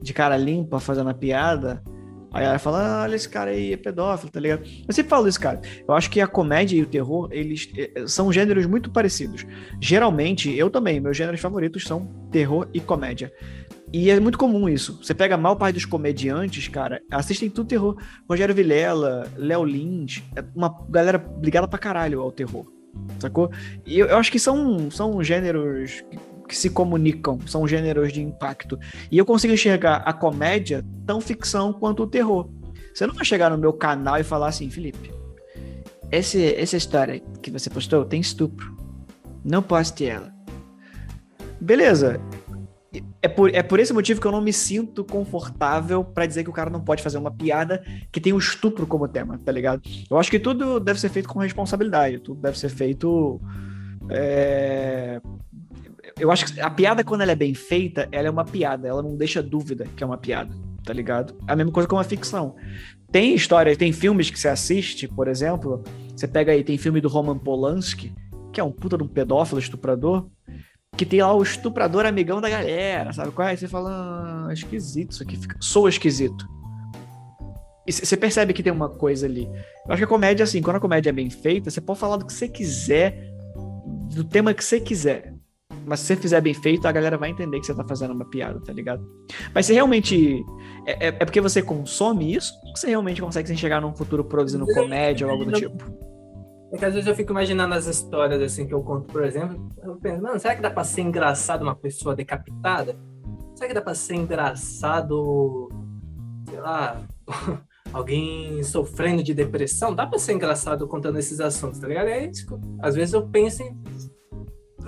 de 0.02 0.14
cara 0.14 0.36
limpa, 0.36 0.80
fazendo 0.80 1.12
a 1.12 1.14
piada, 1.14 1.84
Aí 2.32 2.46
ela 2.46 2.60
fala, 2.60 3.00
ah, 3.00 3.04
olha 3.04 3.16
esse 3.16 3.28
cara 3.28 3.52
aí, 3.52 3.74
é 3.74 3.78
pedófilo, 3.78 4.32
tá 4.32 4.40
ligado? 4.40 4.64
Eu 4.88 4.94
sempre 4.94 5.10
falo 5.10 5.28
isso, 5.28 5.40
cara. 5.40 5.62
Eu 5.88 5.94
acho 5.94 6.10
que 6.10 6.22
a 6.22 6.28
comédia 6.28 6.78
e 6.78 6.84
o 6.84 6.86
terror, 6.86 7.28
eles 7.32 7.72
eh, 7.76 7.92
eh, 7.96 8.08
são 8.08 8.32
gêneros 8.32 8.66
muito 8.68 8.92
parecidos. 8.92 9.46
Geralmente, 9.82 10.56
eu 10.56 10.70
também, 10.70 11.00
meus 11.00 11.18
gêneros 11.18 11.40
favoritos 11.40 11.84
são 11.84 12.06
terror 12.32 12.68
e 12.74 12.80
comédia. 12.80 13.32
E 13.92 14.12
é 14.12 14.20
muito 14.20 14.38
comum 14.38 14.70
isso. 14.70 15.00
Você 15.02 15.16
pega 15.16 15.34
a 15.34 15.38
maior 15.38 15.56
parte 15.56 15.76
dos 15.76 15.86
comediantes, 15.86 16.68
cara, 16.68 17.02
assistem 17.10 17.50
tudo 17.50 17.68
terror. 17.68 17.98
Rogério 18.30 18.54
Vilela, 18.54 19.28
Léo 19.36 19.66
Lins, 19.66 20.22
é 20.36 20.44
uma 20.56 20.86
galera 20.88 21.24
ligada 21.42 21.68
pra 21.68 21.80
caralho 21.80 22.22
ao 22.22 22.32
terror. 22.32 22.68
Sacou? 23.18 23.52
E 23.86 23.98
eu, 23.98 24.08
eu 24.08 24.18
acho 24.18 24.32
que 24.32 24.40
são, 24.40 24.92
são 24.92 25.24
gêneros 25.24 26.04
que 26.50 26.58
se 26.58 26.72
comunicam, 26.72 27.40
são 27.46 27.68
gêneros 27.68 28.12
de 28.12 28.22
impacto. 28.22 28.78
E 29.12 29.18
eu 29.18 29.26
consigo 29.26 29.54
enxergar 29.54 29.98
a 29.98 30.12
comédia 30.12 30.84
tão 31.06 31.22
ficção 31.22 31.72
quanto 31.72 32.04
o 32.04 32.08
terror. 32.08 32.50
Você 32.94 33.06
não 33.06 33.14
vai 33.14 33.24
chegar 33.24 33.52
no 33.52 33.58
meu 33.58 33.72
canal 33.72 34.18
e 34.18 34.24
falar 34.24 34.48
assim, 34.48 34.70
Felipe, 34.70 35.14
esse, 36.12 36.56
essa 36.56 36.76
história 36.76 37.22
que 37.42 37.52
você 37.52 37.70
postou 37.70 38.04
tem 38.04 38.20
estupro. 38.20 38.76
Não 39.46 39.62
poste 39.62 40.06
ela. 40.06 40.34
Beleza. 41.62 42.20
é 43.22 43.28
por, 43.28 43.54
é 43.54 43.62
por 43.62 43.80
esse 43.80 43.94
motivo 43.94 44.20
que 44.20 44.26
eu 44.26 44.32
não 44.32 44.42
me 44.42 44.52
sinto 44.52 45.04
confortável 45.04 46.04
para 46.04 46.26
dizer 46.26 46.44
que 46.44 46.50
o 46.50 46.54
cara 46.54 46.70
não 46.70 46.82
pode 46.82 47.04
fazer 47.04 47.20
uma 47.20 47.32
piada 47.32 47.84
que 48.12 48.20
tem 48.20 48.34
o 48.34 48.40
estupro 48.40 48.88
como 48.88 49.08
tema, 49.08 49.38
tá 49.38 49.52
ligado? 49.52 49.82
Eu 50.10 50.18
acho 50.18 50.32
que 50.32 50.40
tudo 50.40 50.80
deve 50.80 51.00
ser 51.00 51.10
feito 51.10 51.30
com 51.30 51.40
responsabilidade, 51.40 52.20
tudo 52.20 52.42
deve 52.42 52.58
ser 52.58 52.70
feito. 52.70 53.40
É... 54.10 55.22
Eu 56.20 56.32
acho 56.32 56.54
que 56.54 56.60
a 56.60 56.70
piada, 56.70 57.04
quando 57.04 57.22
ela 57.22 57.32
é 57.32 57.36
bem 57.36 57.54
feita, 57.54 58.08
ela 58.12 58.28
é 58.28 58.32
uma 58.32 58.44
piada, 58.44 58.88
ela 58.88 59.02
não 59.02 59.16
deixa 59.16 59.42
dúvida 59.42 59.86
que 59.96 60.04
é 60.04 60.06
uma 60.06 60.18
piada, 60.18 60.54
tá 60.84 60.92
ligado? 60.92 61.34
A 61.48 61.56
mesma 61.56 61.72
coisa 61.72 61.88
com 61.88 61.98
a 61.98 62.04
ficção. 62.04 62.56
Tem 63.12 63.34
histórias, 63.34 63.78
tem 63.78 63.92
filmes 63.92 64.30
que 64.30 64.40
você 64.40 64.50
assiste, 64.50 65.08
por 65.08 65.28
exemplo, 65.28 65.82
você 66.16 66.28
pega 66.28 66.52
aí, 66.52 66.64
tem 66.64 66.78
filme 66.78 67.00
do 67.00 67.08
Roman 67.08 67.38
Polanski, 67.38 68.14
que 68.52 68.60
é 68.60 68.64
um 68.64 68.72
puta 68.72 68.98
de 68.98 69.04
um 69.04 69.08
pedófilo, 69.08 69.60
estuprador, 69.60 70.28
que 70.98 71.06
tem 71.06 71.22
lá 71.22 71.34
o 71.34 71.42
estuprador 71.42 72.06
amigão 72.06 72.42
da 72.42 72.50
galera, 72.50 73.14
sabe 73.14 73.32
qual 73.32 73.48
é? 73.48 73.56
Você 73.56 73.68
fala, 73.68 74.48
ah, 74.50 74.54
esquisito 74.54 75.12
isso 75.12 75.24
aqui, 75.24 75.38
fica... 75.38 75.56
sou 75.62 75.88
esquisito. 75.88 76.46
E 77.88 77.92
você 77.92 78.18
percebe 78.18 78.54
que 78.54 78.62
tem 78.62 78.72
uma 78.72 78.90
coisa 78.90 79.26
ali. 79.26 79.46
Eu 79.46 79.94
acho 79.94 79.98
que 79.98 80.04
a 80.04 80.08
comédia, 80.08 80.44
assim, 80.44 80.62
quando 80.62 80.76
a 80.76 80.80
comédia 80.80 81.10
é 81.10 81.14
bem 81.14 81.30
feita, 81.30 81.72
você 81.72 81.82
pode 81.82 81.98
falar 81.98 82.18
do 82.18 82.26
que 82.26 82.34
você 82.34 82.48
quiser, 82.48 83.34
do 84.14 84.24
tema 84.24 84.54
que 84.54 84.64
você 84.64 84.80
quiser. 84.80 85.34
Mas 85.90 86.02
se 86.02 86.06
você 86.06 86.16
fizer 86.16 86.40
bem 86.40 86.54
feito, 86.54 86.88
a 86.88 86.92
galera 86.92 87.18
vai 87.18 87.32
entender 87.32 87.60
que 87.60 87.66
você 87.66 87.74
tá 87.74 87.84
fazendo 87.84 88.14
uma 88.14 88.26
piada, 88.26 88.62
tá 88.62 88.72
ligado? 88.72 89.04
Mas 89.54 89.66
se 89.66 89.74
realmente. 89.74 90.46
É, 90.86 91.08
é, 91.08 91.08
é 91.08 91.26
porque 91.26 91.42
você 91.42 91.62
consome 91.62 92.36
isso, 92.36 92.54
ou 92.64 92.78
você 92.78 92.88
realmente 92.88 93.22
consegue 93.22 93.48
se 93.48 93.54
enxergar 93.54 93.82
num 93.82 93.94
futuro 93.94 94.24
produzindo 94.24 94.66
comédia 94.68 95.26
ou 95.26 95.34
algo 95.34 95.46
do 95.46 95.52
tipo? 95.54 96.10
É 96.72 96.78
que 96.78 96.86
às 96.86 96.94
vezes 96.94 97.08
eu 97.08 97.16
fico 97.16 97.32
imaginando 97.32 97.74
as 97.74 97.88
histórias 97.88 98.40
assim 98.42 98.68
que 98.68 98.74
eu 98.74 98.84
conto, 98.84 99.08
por 99.08 99.24
exemplo. 99.24 99.68
Eu 99.84 99.96
penso, 99.96 100.22
mano, 100.22 100.40
será 100.40 100.56
que 100.56 100.62
dá 100.62 100.70
pra 100.70 100.84
ser 100.84 101.02
engraçado 101.02 101.64
uma 101.64 101.76
pessoa 101.76 102.16
decapitada? 102.16 102.96
Será 103.56 103.68
que 103.68 103.74
dá 103.74 103.82
pra 103.82 103.96
ser 103.96 104.16
engraçado, 104.16 105.70
sei 106.48 106.60
lá, 106.60 107.02
alguém 107.92 108.62
sofrendo 108.62 109.24
de 109.24 109.34
depressão? 109.34 109.96
Dá 109.96 110.06
pra 110.06 110.20
ser 110.20 110.34
engraçado 110.34 110.88
contando 110.88 111.18
esses 111.18 111.40
assuntos, 111.40 111.80
tá 111.80 111.88
ligado? 111.88 112.08
É 112.08 112.28
isso 112.28 112.46
que, 112.46 112.54
às 112.82 112.94
vezes 112.94 113.14
eu 113.14 113.28
penso 113.28 113.64
em. 113.64 113.76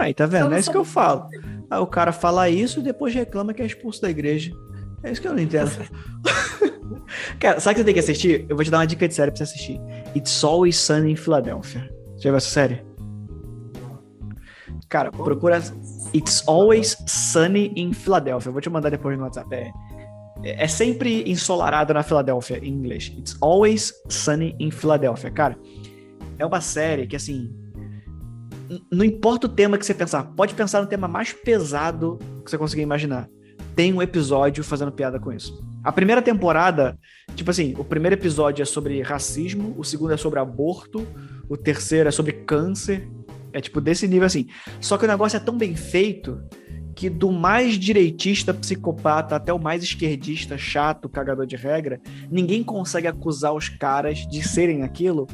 Aí, 0.02 0.16
tá 0.16 0.26
vendo? 0.26 0.52
É 0.56 0.60
isso 0.60 0.72
que 0.72 0.78
eu 0.78 0.84
falo. 0.84 1.30
Aí 1.70 1.80
o 1.80 1.86
cara 1.86 2.12
fala 2.12 2.50
isso 2.50 2.80
e 2.80 2.84
depois 2.84 3.14
reclama 3.14 3.54
que 3.54 3.62
é 3.62 3.66
expulso 3.68 4.02
da 4.02 4.10
igreja. 4.10 4.52
É 5.04 5.12
isso 5.12 5.22
que 5.22 5.28
eu 5.28 5.34
não 5.34 5.40
entendo. 5.40 5.70
Cara, 7.40 7.60
sabe 7.60 7.74
o 7.74 7.76
que 7.76 7.82
você 7.82 7.86
tem 7.86 7.94
que 7.94 8.00
assistir? 8.00 8.46
Eu 8.50 8.56
vou 8.56 8.66
te 8.66 8.72
dar 8.72 8.80
uma 8.80 8.88
dica 8.88 9.08
de 9.08 9.14
série 9.14 9.30
pra 9.30 9.38
você 9.38 9.44
assistir. 9.44 9.80
It's 10.16 10.44
Always 10.44 10.76
Sunny 10.76 11.12
in 11.12 11.16
Philadelphia. 11.16 11.88
Já 12.18 12.32
viu 12.32 12.36
essa 12.36 12.50
série? 12.50 12.84
Cara, 14.90 15.12
procura 15.12 15.62
It's 16.16 16.44
Always 16.48 16.98
Sunny 17.06 17.72
in 17.76 17.94
Philadelphia. 17.94 18.50
Eu 18.50 18.54
vou 18.54 18.62
te 18.62 18.72
mandar 18.72 18.90
depois 18.90 19.16
no 19.16 19.24
WhatsApp. 19.24 19.54
É, 19.54 19.72
é 20.64 20.68
sempre 20.68 21.30
ensolarado 21.30 21.94
na 21.94 22.02
Filadélfia, 22.02 22.58
em 22.58 22.74
inglês. 22.74 23.14
It's 23.20 23.38
Always 23.40 23.94
Sunny 24.10 24.56
in 24.60 24.72
Philadelphia. 24.72 25.30
Cara, 25.30 25.56
é 26.40 26.46
uma 26.46 26.60
série 26.60 27.06
que, 27.06 27.16
assim, 27.16 27.61
não 28.92 29.04
importa 29.04 29.48
o 29.48 29.50
tema 29.50 29.78
que 29.78 29.86
você 29.86 29.94
pensar, 29.94 30.24
pode 30.36 30.54
pensar 30.54 30.82
no 30.82 30.88
tema 30.88 31.08
mais 31.08 31.34
pesado 31.34 32.20
que 32.44 32.50
você 32.50 32.58
conseguir 32.58 32.82
imaginar. 32.82 33.30
Tem 33.76 33.94
um 33.94 34.02
episódio 34.02 34.64
fazendo 34.64 34.92
piada 34.92 35.20
com 35.20 35.32
isso. 35.32 35.64
A 35.84 35.92
primeira 35.92 36.22
temporada, 36.22 36.98
tipo 37.36 37.50
assim, 37.50 37.74
o 37.78 37.84
primeiro 37.84 38.16
episódio 38.16 38.62
é 38.62 38.66
sobre 38.66 39.02
racismo, 39.02 39.74
o 39.78 39.84
segundo 39.84 40.14
é 40.14 40.18
sobre 40.18 40.40
aborto, 40.40 41.08
o 41.50 41.58
terceiro 41.58 42.10
é 42.10 42.12
sobre 42.12 42.34
câncer. 42.34 43.08
É 43.54 43.60
tipo 43.60 43.82
desse 43.82 44.08
nível 44.08 44.26
assim. 44.26 44.48
Só 44.80 44.98
que 44.98 45.06
o 45.06 45.08
negócio 45.08 45.38
é 45.38 45.40
tão 45.40 45.58
bem 45.58 45.76
feito 45.76 46.42
que 46.96 47.10
do 47.10 47.32
mais 47.32 47.76
direitista 47.76 48.54
psicopata 48.54 49.36
até 49.36 49.52
o 49.52 49.60
mais 49.60 49.84
esquerdista 49.84 50.58
chato, 50.58 51.10
cagador 51.10 51.46
de 51.46 51.56
regra, 51.56 52.00
ninguém 52.30 52.64
consegue 52.64 53.08
acusar 53.08 53.54
os 53.54 53.70
caras 53.70 54.20
de 54.28 54.48
serem 54.48 54.84
aquilo, 54.84 55.28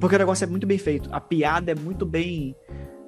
porque 0.00 0.16
o 0.16 0.18
negócio 0.18 0.44
é 0.44 0.46
muito 0.46 0.66
bem 0.66 0.78
feito. 0.78 1.08
A 1.12 1.20
piada 1.20 1.72
é 1.72 1.74
muito 1.74 2.04
bem 2.04 2.54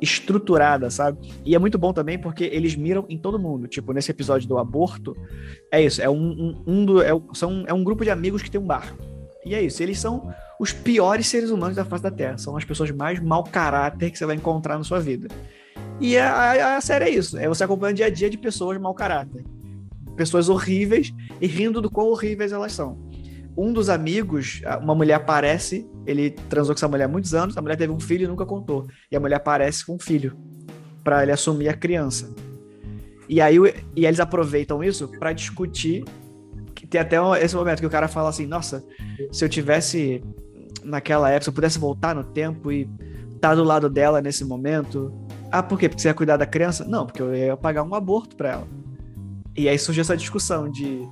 estruturada, 0.01 0.91
sabe? 0.91 1.19
E 1.45 1.55
é 1.55 1.59
muito 1.59 1.79
bom 1.79 1.93
também 1.93 2.19
porque 2.19 2.45
eles 2.45 2.75
miram 2.75 3.05
em 3.09 3.19
todo 3.19 3.39
mundo. 3.39 3.69
Tipo, 3.69 3.93
nesse 3.93 4.11
episódio 4.11 4.49
do 4.49 4.59
aborto, 4.59 5.15
é 5.71 5.83
isso. 5.83 6.01
É 6.01 6.09
um, 6.09 6.15
um, 6.17 6.63
um 6.67 6.85
do, 6.85 7.03
é, 7.03 7.11
são, 7.35 7.65
é 7.67 7.75
um 7.75 7.85
grupo 7.85 8.03
de 8.03 8.11
amigos 8.11 8.43
que 8.43 8.51
tem 8.51 8.61
um 8.61 8.67
bar. 8.67 8.95
E 9.45 9.55
é 9.55 9.63
isso. 9.63 9.83
Eles 9.83 9.99
são 9.99 10.33
os 10.59 10.73
piores 10.73 11.27
seres 11.27 11.51
humanos 11.51 11.77
da 11.77 11.85
face 11.85 12.03
da 12.03 12.11
Terra. 12.11 12.39
São 12.39 12.57
as 12.57 12.65
pessoas 12.65 12.91
mais 12.91 13.21
mau 13.21 13.45
caráter 13.45 14.11
que 14.11 14.19
você 14.19 14.27
vai 14.27 14.37
encontrar 14.37 14.79
na 14.79 14.85
sua 14.85 15.01
vida. 15.01 15.29
E 16.01 16.17
a, 16.17 16.33
a, 16.33 16.77
a 16.77 16.81
série 16.81 17.05
é 17.05 17.11
isso. 17.11 17.39
É 17.39 17.47
você 17.47 17.63
acompanhando 17.63 17.95
o 17.95 17.97
dia 17.97 18.07
a 18.07 18.11
dia 18.11 18.31
de 18.31 18.39
pessoas 18.39 18.81
mau 18.81 18.95
caráter. 18.95 19.45
Pessoas 20.17 20.49
horríveis 20.49 21.13
e 21.41 21.47
rindo 21.47 21.81
do 21.81 21.91
quão 21.91 22.09
horríveis 22.09 22.53
elas 22.53 22.73
são 22.73 23.11
um 23.57 23.73
dos 23.73 23.89
amigos, 23.89 24.63
uma 24.81 24.95
mulher 24.95 25.15
aparece, 25.15 25.89
ele 26.07 26.31
transou 26.31 26.75
com 26.75 26.79
essa 26.79 26.89
mulher 26.89 27.05
há 27.05 27.09
muitos 27.09 27.35
anos, 27.35 27.57
a 27.57 27.63
mulher 27.63 27.77
teve 27.77 27.93
um 27.93 28.01
filho 28.01 28.25
e 28.25 28.29
nunca 28.29 28.47
contou. 28.47 28.87
E 29.11 29.17
a 29.17 29.21
mulher 29.21 29.37
aparece 29.37 29.85
com 29.85 29.95
um 29.95 29.99
filho 29.99 30.37
para 31.05 31.23
ele 31.23 31.33
assumir 31.33 31.69
a 31.69 31.75
criança. 31.75 32.33
E 33.29 33.41
aí 33.41 33.57
e 33.95 34.07
eles 34.07 34.21
aproveitam 34.21 34.83
isso 34.83 35.09
para 35.19 35.33
discutir. 35.33 36.05
Que 36.75 36.87
tem 36.87 37.01
até 37.01 37.17
esse 37.43 37.55
momento 37.55 37.81
que 37.81 37.87
o 37.87 37.91
cara 37.91 38.09
fala 38.09 38.29
assim: 38.29 38.47
Nossa, 38.47 38.85
se 39.31 39.45
eu 39.45 39.49
tivesse 39.49 40.23
naquela 40.83 41.29
época, 41.29 41.45
se 41.45 41.51
eu 41.51 41.55
pudesse 41.55 41.79
voltar 41.79 42.15
no 42.15 42.25
tempo 42.25 42.73
e 42.73 42.89
estar 43.35 43.51
tá 43.51 43.55
do 43.55 43.65
lado 43.65 43.89
dela 43.89 44.21
nesse 44.21 44.45
momento. 44.45 45.13
Ah, 45.53 45.63
por 45.63 45.79
quê? 45.79 45.89
Porque 45.89 46.03
você 46.03 46.09
ia 46.09 46.15
cuidar 46.15 46.37
da 46.37 46.47
criança? 46.47 46.85
Não, 46.85 47.07
porque 47.07 47.23
eu 47.23 47.35
ia 47.35 47.57
pagar 47.57 47.83
um 47.83 47.95
aborto 47.95 48.37
para 48.37 48.51
ela. 48.51 48.69
E 49.57 49.69
aí 49.69 49.79
surge 49.79 50.01
essa 50.01 50.17
discussão 50.17 50.71
de 50.71 51.03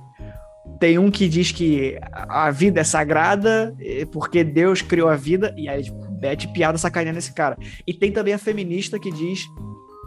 tem 0.79 0.97
um 0.97 1.11
que 1.11 1.27
diz 1.27 1.51
que 1.51 1.99
a 2.11 2.49
vida 2.51 2.79
é 2.79 2.83
sagrada 2.83 3.75
porque 4.11 4.43
Deus 4.43 4.81
criou 4.81 5.09
a 5.09 5.15
vida, 5.15 5.53
e 5.57 5.67
aí, 5.67 5.83
tipo, 5.83 6.09
mete 6.21 6.47
piada 6.47 6.77
sacaneando 6.77 7.19
esse 7.19 7.33
cara. 7.33 7.57
E 7.85 7.93
tem 7.93 8.11
também 8.11 8.33
a 8.33 8.37
feminista 8.37 8.99
que 8.99 9.11
diz 9.11 9.45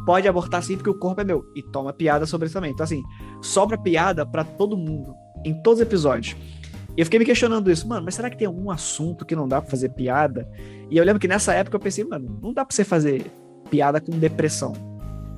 pode 0.04 0.26
abortar 0.26 0.62
sim 0.62 0.76
porque 0.76 0.90
o 0.90 0.98
corpo 0.98 1.20
é 1.20 1.24
meu. 1.24 1.44
E 1.54 1.62
toma 1.62 1.92
piada 1.92 2.26
sobre 2.26 2.46
isso 2.46 2.54
também. 2.54 2.72
Então, 2.72 2.84
assim, 2.84 3.02
sobra 3.40 3.78
piada 3.78 4.26
para 4.26 4.44
todo 4.44 4.76
mundo, 4.76 5.14
em 5.44 5.54
todos 5.62 5.80
os 5.80 5.86
episódios. 5.86 6.36
E 6.96 7.00
eu 7.00 7.06
fiquei 7.06 7.18
me 7.18 7.24
questionando 7.24 7.70
isso, 7.70 7.88
mano, 7.88 8.04
mas 8.04 8.14
será 8.14 8.28
que 8.28 8.36
tem 8.36 8.46
algum 8.46 8.70
assunto 8.70 9.24
que 9.24 9.34
não 9.34 9.48
dá 9.48 9.60
pra 9.62 9.70
fazer 9.70 9.90
piada? 9.90 10.48
E 10.90 10.96
eu 10.96 11.04
lembro 11.04 11.20
que 11.20 11.28
nessa 11.28 11.54
época 11.54 11.76
eu 11.76 11.80
pensei, 11.80 12.04
mano, 12.04 12.38
não 12.42 12.52
dá 12.52 12.64
pra 12.64 12.74
você 12.74 12.84
fazer 12.84 13.24
piada 13.70 14.00
com 14.00 14.12
depressão, 14.12 14.74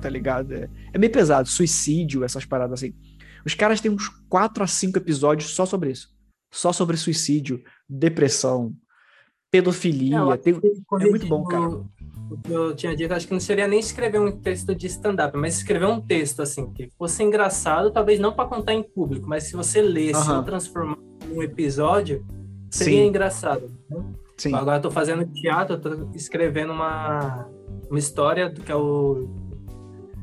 tá 0.01 0.09
ligado? 0.09 0.53
É, 0.53 0.69
é 0.93 0.97
meio 0.97 1.11
pesado, 1.11 1.47
suicídio, 1.47 2.25
essas 2.25 2.43
paradas 2.43 2.81
assim. 2.81 2.93
Os 3.45 3.53
caras 3.53 3.79
têm 3.79 3.91
uns 3.91 4.09
4 4.29 4.63
a 4.63 4.67
5 4.67 4.97
episódios 4.97 5.51
só 5.51 5.65
sobre 5.65 5.91
isso. 5.91 6.09
Só 6.51 6.73
sobre 6.73 6.97
suicídio, 6.97 7.63
depressão, 7.87 8.73
pedofilia. 9.51 10.17
É, 10.33 10.37
tem... 10.37 10.53
é 10.53 11.05
muito 11.05 11.27
bom, 11.27 11.43
cara. 11.43 11.83
O 12.31 12.37
que 12.43 12.51
eu 12.51 12.75
tinha 12.75 12.95
dito, 12.95 13.13
acho 13.13 13.27
que 13.27 13.33
não 13.33 13.39
seria 13.39 13.67
nem 13.67 13.79
escrever 13.79 14.19
um 14.19 14.31
texto 14.31 14.73
de 14.73 14.87
stand-up, 14.87 15.37
mas 15.37 15.57
escrever 15.57 15.85
um 15.85 16.01
texto 16.01 16.41
assim, 16.41 16.71
que 16.73 16.89
fosse 16.97 17.21
engraçado, 17.21 17.91
talvez 17.91 18.19
não 18.19 18.33
para 18.33 18.49
contar 18.49 18.73
em 18.73 18.81
público, 18.81 19.27
mas 19.27 19.43
se 19.43 19.55
você 19.55 19.79
lesse 19.81 20.29
uhum. 20.29 20.43
transformar 20.43 20.97
em 21.29 21.37
um 21.37 21.43
episódio, 21.43 22.25
seria 22.69 23.03
Sim. 23.03 23.07
engraçado. 23.07 23.71
Né? 23.89 24.03
Sim. 24.37 24.55
Agora 24.55 24.77
eu 24.77 24.81
tô 24.81 24.91
fazendo 24.91 25.25
teatro, 25.25 25.75
eu 25.75 25.81
tô 25.81 26.09
escrevendo 26.15 26.73
uma, 26.73 27.47
uma 27.89 27.99
história 27.99 28.49
do 28.49 28.61
que 28.61 28.71
é 28.71 28.75
o 28.75 29.29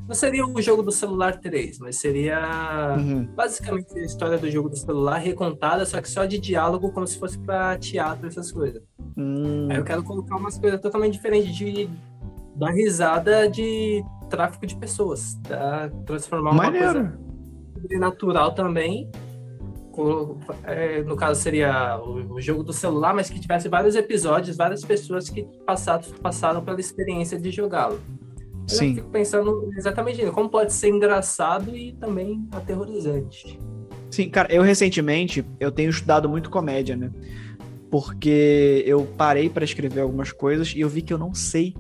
não 0.07 0.15
seria 0.15 0.47
o 0.47 0.61
jogo 0.61 0.83
do 0.83 0.91
celular 0.91 1.39
3, 1.39 1.79
mas 1.79 1.97
seria 1.97 2.97
uhum. 2.99 3.25
basicamente 3.35 3.97
a 3.99 4.05
história 4.05 4.37
do 4.39 4.51
jogo 4.51 4.69
do 4.69 4.77
celular 4.77 5.19
recontada, 5.19 5.87
só 5.87 6.01
que 6.01 6.09
só 6.09 6.25
de 6.25 6.39
diálogo, 6.39 6.91
como 6.93 7.07
se 7.07 7.19
fosse 7.19 7.39
para 7.39 7.79
teatro, 7.79 8.27
essas 8.27 8.51
coisas. 8.51 8.83
Uhum. 9.17 9.69
Aí 9.71 9.77
eu 9.77 9.85
quero 9.85 10.03
colocar 10.03 10.37
umas 10.37 10.59
coisas 10.59 10.81
totalmente 10.81 11.15
diferentes 11.15 11.55
de 11.55 11.89
dar 12.57 12.71
risada 12.71 13.49
de 13.49 14.05
tráfico 14.29 14.67
de 14.67 14.77
pessoas, 14.77 15.35
tá? 15.49 15.91
transformar 16.07 16.51
uma 16.51 16.65
Maneiro. 16.65 17.13
coisa 17.75 17.99
natural 17.99 18.55
também. 18.55 19.11
É, 20.65 21.03
no 21.03 21.17
caso 21.17 21.39
seria 21.41 22.01
o, 22.01 22.41
jogo 22.41 22.63
do 22.63 22.73
celular, 22.73 23.13
mas 23.15 23.29
que 23.29 23.39
tivesse 23.39 23.69
vários 23.69 23.95
episódios, 23.95 24.57
várias 24.57 24.83
pessoas 24.83 25.29
que 25.29 25.43
passaram, 25.67 26.03
passaram 26.23 26.65
pela 26.65 26.81
experiência 26.81 27.39
de 27.39 27.51
jogá-lo. 27.51 28.01
Sim. 28.77 28.91
Eu 28.91 28.95
fico 28.97 29.11
pensando 29.11 29.71
exatamente 29.77 30.25
como 30.31 30.49
pode 30.49 30.73
ser 30.73 30.89
engraçado 30.89 31.77
e 31.77 31.93
também 31.93 32.47
aterrorizante. 32.53 33.59
Sim, 34.11 34.29
cara, 34.29 34.53
eu 34.53 34.63
recentemente 34.63 35.45
eu 35.59 35.71
tenho 35.71 35.91
estudado 35.91 36.29
muito 36.29 36.51
comédia, 36.51 36.95
né? 36.97 37.11
Porque 37.91 38.83
eu 38.87 39.07
parei 39.17 39.49
para 39.49 39.65
escrever 39.65 40.01
algumas 40.01 40.33
coisas 40.33 40.75
e 40.75 40.81
eu 40.81 40.89
vi 40.89 41.03
que 41.03 41.13
eu 41.13 41.19
não 41.19 41.35
sei 41.35 41.75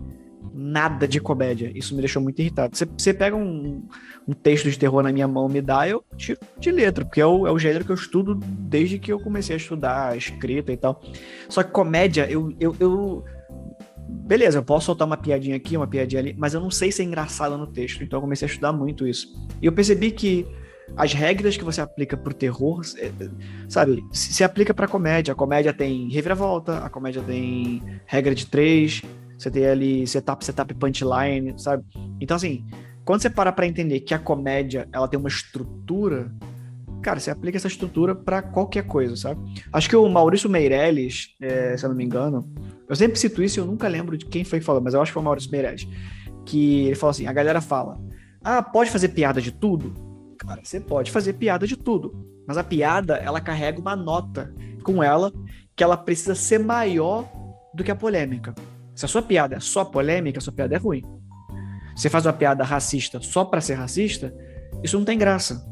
nada 0.55 1.09
de 1.09 1.21
comédia. 1.21 1.73
Isso 1.75 1.95
me 1.95 2.01
deixou 2.01 2.23
muito 2.23 2.41
irritado. 2.41 2.77
Você, 2.77 2.87
você 2.87 3.15
pega 3.15 3.35
um, 3.35 3.87
um, 4.27 4.33
texto 4.33 4.71
de 4.71 4.79
terror 4.79 5.03
na 5.03 5.13
minha 5.13 5.27
mão, 5.27 5.49
me 5.49 5.61
dá, 5.61 5.89
eu 5.89 6.05
tiro 6.17 6.39
de 6.59 6.71
letra, 6.71 7.05
porque 7.05 7.21
é 7.21 7.27
o, 7.27 7.47
é 7.47 7.51
o 7.51 7.59
gênero 7.59 7.85
que 7.85 7.91
eu 7.91 7.97
estudo 7.97 8.35
desde 8.35 8.99
que 8.99 9.13
eu 9.13 9.19
comecei 9.19 9.55
a 9.55 9.59
estudar 9.59 10.17
escrita 10.17 10.73
e 10.73 10.77
tal. 10.77 11.01
Só 11.49 11.63
que 11.63 11.71
comédia, 11.71 12.31
eu, 12.31 12.55
eu, 12.61 12.77
eu 12.79 13.25
beleza, 14.13 14.59
eu 14.59 14.63
posso 14.63 14.87
soltar 14.87 15.07
uma 15.07 15.17
piadinha 15.17 15.57
aqui, 15.57 15.77
uma 15.77 15.87
piadinha 15.87 16.21
ali, 16.21 16.35
mas 16.39 16.55
eu 16.55 16.61
não 16.61 16.71
sei 16.71 16.93
ser 16.93 17.05
engraçado 17.05 17.57
no 17.57 17.67
texto, 17.67 18.03
então 18.05 18.19
eu 18.19 18.21
comecei 18.23 18.47
a 18.47 18.51
estudar 18.51 18.73
muito 18.73 19.07
isso. 19.07 19.29
E 19.61 19.67
eu 19.67 19.73
percebi 19.73 20.11
que 20.11 20.47
as 20.97 21.13
regras 21.13 21.57
que 21.57 21.65
você 21.65 21.81
aplica 21.81 22.17
pro 22.17 22.35
terror, 22.35 22.83
é, 22.99 23.11
sabe, 23.69 24.05
se, 24.13 24.45
aplica 24.45 24.75
pra 24.75 24.87
comédia. 24.87 25.33
A 25.33 25.35
comédia 25.35 25.73
tem 25.73 26.09
reviravolta, 26.11 26.79
a 26.79 26.91
comédia 26.91 27.23
tem 27.23 27.83
regra 28.07 28.35
de 28.35 28.47
três, 28.47 29.03
você 29.39 29.51
tem 29.51 29.67
ali 29.67 30.07
setup, 30.07 30.45
setup, 30.45 30.75
punchline, 30.75 31.55
sabe? 31.57 31.85
Então, 32.21 32.37
assim, 32.37 32.65
quando 33.05 33.23
você 33.23 33.31
para 33.31 33.53
pra 33.53 33.67
entender 33.67 34.01
que 34.01 34.15
a 34.15 34.19
comédia, 34.19 34.89
ela 34.93 35.09
tem 35.09 35.19
uma 35.19 35.29
estrutura, 35.29 36.31
cara, 37.03 37.21
você 37.21 37.31
aplica 37.31 37.59
essa 37.59 37.67
estrutura 37.67 38.15
para 38.15 38.41
qualquer 38.41 38.87
coisa, 38.87 39.17
sabe? 39.17 39.41
Acho 39.73 39.89
que 39.89 39.97
o 39.97 40.09
Maurício 40.09 40.49
Meirelles, 40.49 41.35
é, 41.41 41.77
se 41.77 41.85
eu 41.85 41.91
não 41.91 41.97
me 41.97 42.05
engano, 42.05 42.51
eu 42.89 42.97
sempre 42.97 43.19
cito 43.19 43.43
isso 43.43 43.59
e 43.59 43.61
eu 43.61 43.67
nunca 43.67 43.89
lembro 43.89 44.17
de 44.17 44.25
quem 44.25 44.45
foi 44.45 44.61
que 44.61 44.65
falou, 44.65 44.81
mas 44.81 44.95
eu 44.95 45.03
acho 45.03 45.11
que 45.11 45.15
foi 45.15 45.23
o 45.23 45.25
Maurício 45.25 45.51
Meirelles, 45.51 45.87
que 46.47 46.87
ele 46.87 46.95
falou 46.95 47.11
assim, 47.11 47.27
a 47.27 47.33
galera 47.33 47.61
fala, 47.61 48.01
ah, 48.43 48.63
pode 48.63 48.91
fazer 48.91 49.09
piada 49.09 49.41
de 49.41 49.53
tudo? 49.53 49.93
Cara, 50.39 50.61
você 50.65 50.81
pode 50.81 51.11
fazer 51.11 51.35
piada 51.35 51.67
de 51.67 51.77
tudo, 51.77 52.15
mas 52.47 52.57
a 52.57 52.65
piada, 52.65 53.17
ela 53.17 53.41
carrega 53.41 53.81
uma 53.81 53.95
nota 53.95 54.55
com 54.83 55.03
ela 55.03 55.33
que 55.77 55.83
ela 55.83 55.97
precisa 55.97 56.35
ser 56.35 56.59
maior 56.59 57.31
do 57.75 57.85
que 57.85 57.91
a 57.91 57.97
polêmica. 57.97 58.55
Se 58.95 59.05
a 59.05 59.09
sua 59.09 59.23
piada 59.23 59.57
é 59.57 59.61
só 59.61 59.85
polêmica, 59.85 60.39
a 60.39 60.43
sua 60.43 60.53
piada 60.53 60.75
é 60.75 60.79
ruim. 60.79 61.03
Você 61.97 62.09
faz 62.09 62.27
uma 62.27 62.33
piada 62.33 62.65
racista 62.65 63.21
só 63.21 63.45
para 63.45 63.61
ser 63.61 63.75
racista, 63.75 64.35
isso 64.83 64.99
não 64.99 65.05
tem 65.05 65.19
graça. 65.19 65.72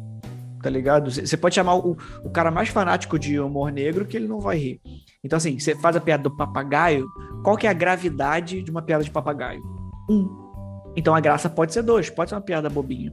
Tá 0.62 0.68
ligado? 0.68 1.10
Você 1.10 1.36
pode 1.36 1.54
chamar 1.54 1.76
o, 1.76 1.96
o 2.22 2.30
cara 2.30 2.50
mais 2.50 2.68
fanático 2.68 3.18
de 3.18 3.40
humor 3.40 3.72
negro 3.72 4.04
que 4.04 4.16
ele 4.16 4.28
não 4.28 4.40
vai 4.40 4.58
rir. 4.58 4.80
Então, 5.24 5.36
assim, 5.36 5.58
você 5.58 5.74
faz 5.74 5.96
a 5.96 6.00
piada 6.00 6.22
do 6.22 6.36
papagaio, 6.36 7.06
qual 7.42 7.56
que 7.56 7.66
é 7.66 7.70
a 7.70 7.74
gravidade 7.74 8.62
de 8.62 8.70
uma 8.70 8.82
piada 8.82 9.02
de 9.02 9.10
papagaio? 9.10 9.62
Um. 10.08 10.50
Então 10.96 11.14
a 11.14 11.20
graça 11.20 11.48
pode 11.48 11.72
ser 11.72 11.82
dois, 11.82 12.10
pode 12.10 12.30
ser 12.30 12.36
uma 12.36 12.40
piada 12.40 12.68
bobinha. 12.68 13.12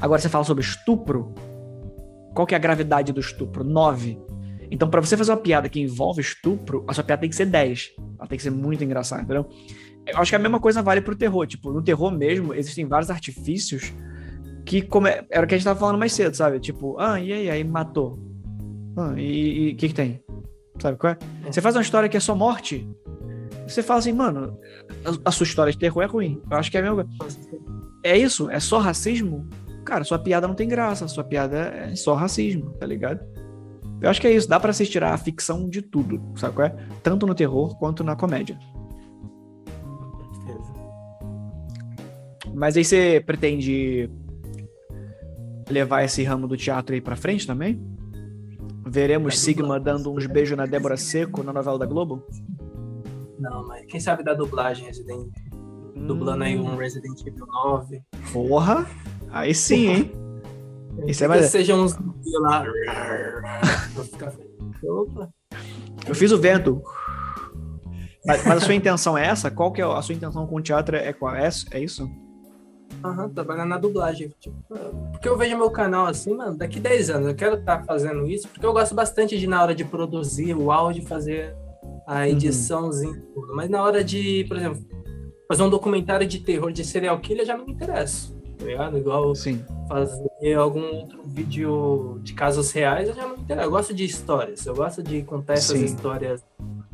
Agora 0.00 0.20
você 0.20 0.28
fala 0.28 0.44
sobre 0.44 0.62
estupro. 0.62 1.34
Qual 2.34 2.46
que 2.46 2.54
é 2.54 2.56
a 2.56 2.60
gravidade 2.60 3.12
do 3.12 3.20
estupro? 3.20 3.64
9. 3.64 4.18
Então, 4.70 4.90
para 4.90 5.00
você 5.00 5.16
fazer 5.16 5.30
uma 5.30 5.38
piada 5.38 5.68
que 5.68 5.80
envolve 5.80 6.20
estupro, 6.20 6.84
a 6.86 6.92
sua 6.92 7.04
piada 7.04 7.20
tem 7.20 7.30
que 7.30 7.36
ser 7.36 7.46
10. 7.46 7.92
Ela 8.18 8.28
tem 8.28 8.36
que 8.36 8.42
ser 8.42 8.50
muito 8.50 8.82
engraçada, 8.84 9.22
entendeu? 9.22 9.48
Eu 10.06 10.18
acho 10.18 10.30
que 10.30 10.36
a 10.36 10.38
mesma 10.38 10.60
coisa 10.60 10.82
vale 10.82 11.00
pro 11.00 11.16
terror. 11.16 11.46
Tipo, 11.46 11.72
no 11.72 11.82
terror 11.82 12.10
mesmo, 12.10 12.52
existem 12.52 12.84
vários 12.86 13.10
artifícios 13.10 13.92
que 14.66 14.82
como 14.82 15.06
é, 15.06 15.24
era 15.30 15.46
o 15.46 15.48
que 15.48 15.54
a 15.54 15.58
gente 15.58 15.64
tava 15.64 15.80
falando 15.80 15.98
mais 15.98 16.12
cedo, 16.12 16.34
sabe? 16.34 16.60
Tipo, 16.60 16.98
ah, 16.98 17.18
e 17.18 17.32
aí, 17.32 17.48
aí 17.48 17.64
matou. 17.64 18.18
Ah, 18.96 19.14
e 19.16 19.72
o 19.72 19.76
que 19.76 19.88
que 19.88 19.94
tem? 19.94 20.22
Sabe 20.78 20.98
qual 20.98 21.14
é? 21.14 21.18
é? 21.46 21.52
Você 21.52 21.62
faz 21.62 21.74
uma 21.74 21.82
história 21.82 22.08
que 22.08 22.16
é 22.16 22.20
só 22.20 22.34
morte, 22.34 22.86
você 23.66 23.82
fala 23.82 24.00
assim, 24.00 24.12
mano, 24.12 24.58
a, 25.04 25.28
a 25.28 25.32
sua 25.32 25.44
história 25.44 25.72
de 25.72 25.78
terror 25.78 26.02
é 26.02 26.06
ruim. 26.06 26.42
Eu 26.50 26.56
acho 26.58 26.70
que 26.70 26.76
é 26.76 26.82
coisa. 26.82 27.38
É 28.04 28.16
isso? 28.16 28.50
É 28.50 28.60
só 28.60 28.78
racismo? 28.78 29.48
cara, 29.86 30.04
sua 30.04 30.18
piada 30.18 30.46
não 30.46 30.54
tem 30.54 30.68
graça, 30.68 31.06
sua 31.08 31.24
piada 31.24 31.56
é 31.56 31.96
só 31.96 32.14
racismo, 32.14 32.70
tá 32.72 32.84
ligado? 32.84 33.24
Eu 34.02 34.10
acho 34.10 34.20
que 34.20 34.26
é 34.26 34.32
isso, 34.32 34.48
dá 34.48 34.60
para 34.60 34.72
se 34.72 34.84
tirar 34.84 35.14
a 35.14 35.18
ficção 35.18 35.68
de 35.68 35.80
tudo, 35.80 36.20
sabe 36.34 36.54
qual 36.54 36.66
é? 36.66 36.76
Tanto 37.02 37.26
no 37.26 37.34
terror 37.34 37.78
quanto 37.78 38.04
na 38.04 38.14
comédia. 38.14 38.58
Mas 42.52 42.76
aí 42.76 42.84
você 42.84 43.22
pretende 43.24 44.10
levar 45.68 46.04
esse 46.04 46.22
ramo 46.22 46.46
do 46.46 46.56
teatro 46.56 46.94
aí 46.94 47.00
pra 47.00 47.16
frente 47.16 47.46
também? 47.46 47.80
Veremos 48.86 49.38
Sigma 49.38 49.80
dando 49.80 50.12
uns 50.12 50.26
beijos 50.26 50.56
na 50.56 50.66
Débora 50.66 50.96
Seco 50.96 51.42
na 51.42 51.52
novela 51.52 51.78
da 51.78 51.86
Globo? 51.86 52.24
Não, 53.38 53.66
mas 53.66 53.84
quem 53.86 54.00
sabe 54.00 54.22
da 54.22 54.32
dublagem, 54.32 54.86
Resident. 54.86 55.28
Dublando 55.94 56.42
hum. 56.42 56.46
aí 56.46 56.58
um 56.58 56.76
Resident 56.76 57.20
Evil 57.26 57.46
9. 57.46 58.02
Porra! 58.32 58.86
Aí 59.30 59.54
sim, 59.54 59.88
hein? 59.88 60.12
Isso 61.06 61.24
é 61.24 61.28
mais... 61.28 61.46
Sejam 61.46 61.84
uns 61.84 61.96
lá. 62.40 62.64
Eu 66.06 66.14
fiz 66.14 66.30
o 66.30 66.38
vento. 66.38 66.82
Mas, 68.24 68.44
mas, 68.44 68.58
a 68.58 68.60
sua 68.60 68.74
intenção 68.74 69.16
é 69.16 69.26
essa? 69.26 69.50
Qual 69.50 69.72
que 69.72 69.80
é 69.80 69.84
a 69.84 70.02
sua 70.02 70.14
intenção 70.14 70.46
com 70.46 70.56
o 70.56 70.62
teatro? 70.62 70.96
É, 70.96 71.12
qual? 71.12 71.34
é, 71.34 71.48
é 71.70 71.80
isso? 71.80 72.08
Aham, 73.08 73.24
uhum, 73.24 73.28
trabalhar 73.30 73.64
na 73.64 73.78
dublagem. 73.78 74.32
Tipo, 74.40 74.56
porque 75.12 75.28
eu 75.28 75.36
vejo 75.36 75.56
meu 75.56 75.70
canal 75.70 76.06
assim, 76.06 76.34
mano, 76.34 76.56
daqui 76.56 76.80
10 76.80 77.10
anos 77.10 77.28
eu 77.28 77.34
quero 77.34 77.56
estar 77.56 77.78
tá 77.78 77.84
fazendo 77.84 78.26
isso, 78.26 78.48
porque 78.48 78.64
eu 78.64 78.72
gosto 78.72 78.94
bastante 78.94 79.38
de, 79.38 79.46
na 79.46 79.62
hora 79.62 79.74
de 79.74 79.84
produzir 79.84 80.54
o 80.54 80.70
áudio, 80.70 81.04
fazer 81.04 81.54
a 82.06 82.18
uhum. 82.18 82.24
ediçãozinha, 82.24 83.22
uhum. 83.34 83.54
mas 83.54 83.68
na 83.68 83.82
hora 83.82 84.02
de, 84.02 84.44
por 84.48 84.56
exemplo, 84.56 84.84
fazer 85.48 85.62
um 85.62 85.70
documentário 85.70 86.26
de 86.26 86.40
terror 86.40 86.72
de 86.72 86.84
serial 86.84 87.18
killer, 87.20 87.44
já 87.46 87.56
não 87.56 87.66
me 87.66 87.72
interessa 87.72 88.36
tá 88.56 88.64
ligado? 88.64 88.98
Igual 88.98 89.34
Sim. 89.34 89.64
fazer 89.88 90.54
algum 90.54 90.82
outro 90.96 91.22
vídeo 91.24 92.18
de 92.22 92.32
casos 92.32 92.72
reais, 92.72 93.08
eu 93.08 93.14
já 93.14 93.26
não 93.26 93.36
entendo. 93.36 93.62
Eu 93.62 93.70
gosto 93.70 93.94
de 93.94 94.04
histórias, 94.04 94.66
eu 94.66 94.74
gosto 94.74 95.02
de 95.02 95.22
contar 95.22 95.54
essas 95.54 95.78
Sim. 95.78 95.84
histórias 95.84 96.42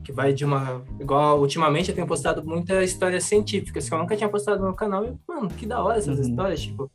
que 0.03 0.13
vai 0.13 0.33
de 0.33 0.45
uma. 0.45 0.83
Igual 1.01 1.41
ultimamente 1.41 1.91
eu 1.91 1.95
tenho 1.95 2.07
postado 2.07 2.45
muita 2.45 2.83
história 2.83 3.21
científica, 3.21 3.81
que 3.81 3.93
eu 3.93 3.99
nunca 3.99 4.17
tinha 4.17 4.29
postado 4.29 4.59
no 4.59 4.67
meu 4.67 4.75
canal. 4.75 5.05
E, 5.05 5.15
mano, 5.27 5.49
que 5.49 5.67
da 5.67 5.83
hora 5.83 5.99
essas 5.99 6.19
uhum. 6.19 6.25
histórias. 6.25 6.61
Tipo, 6.63 6.91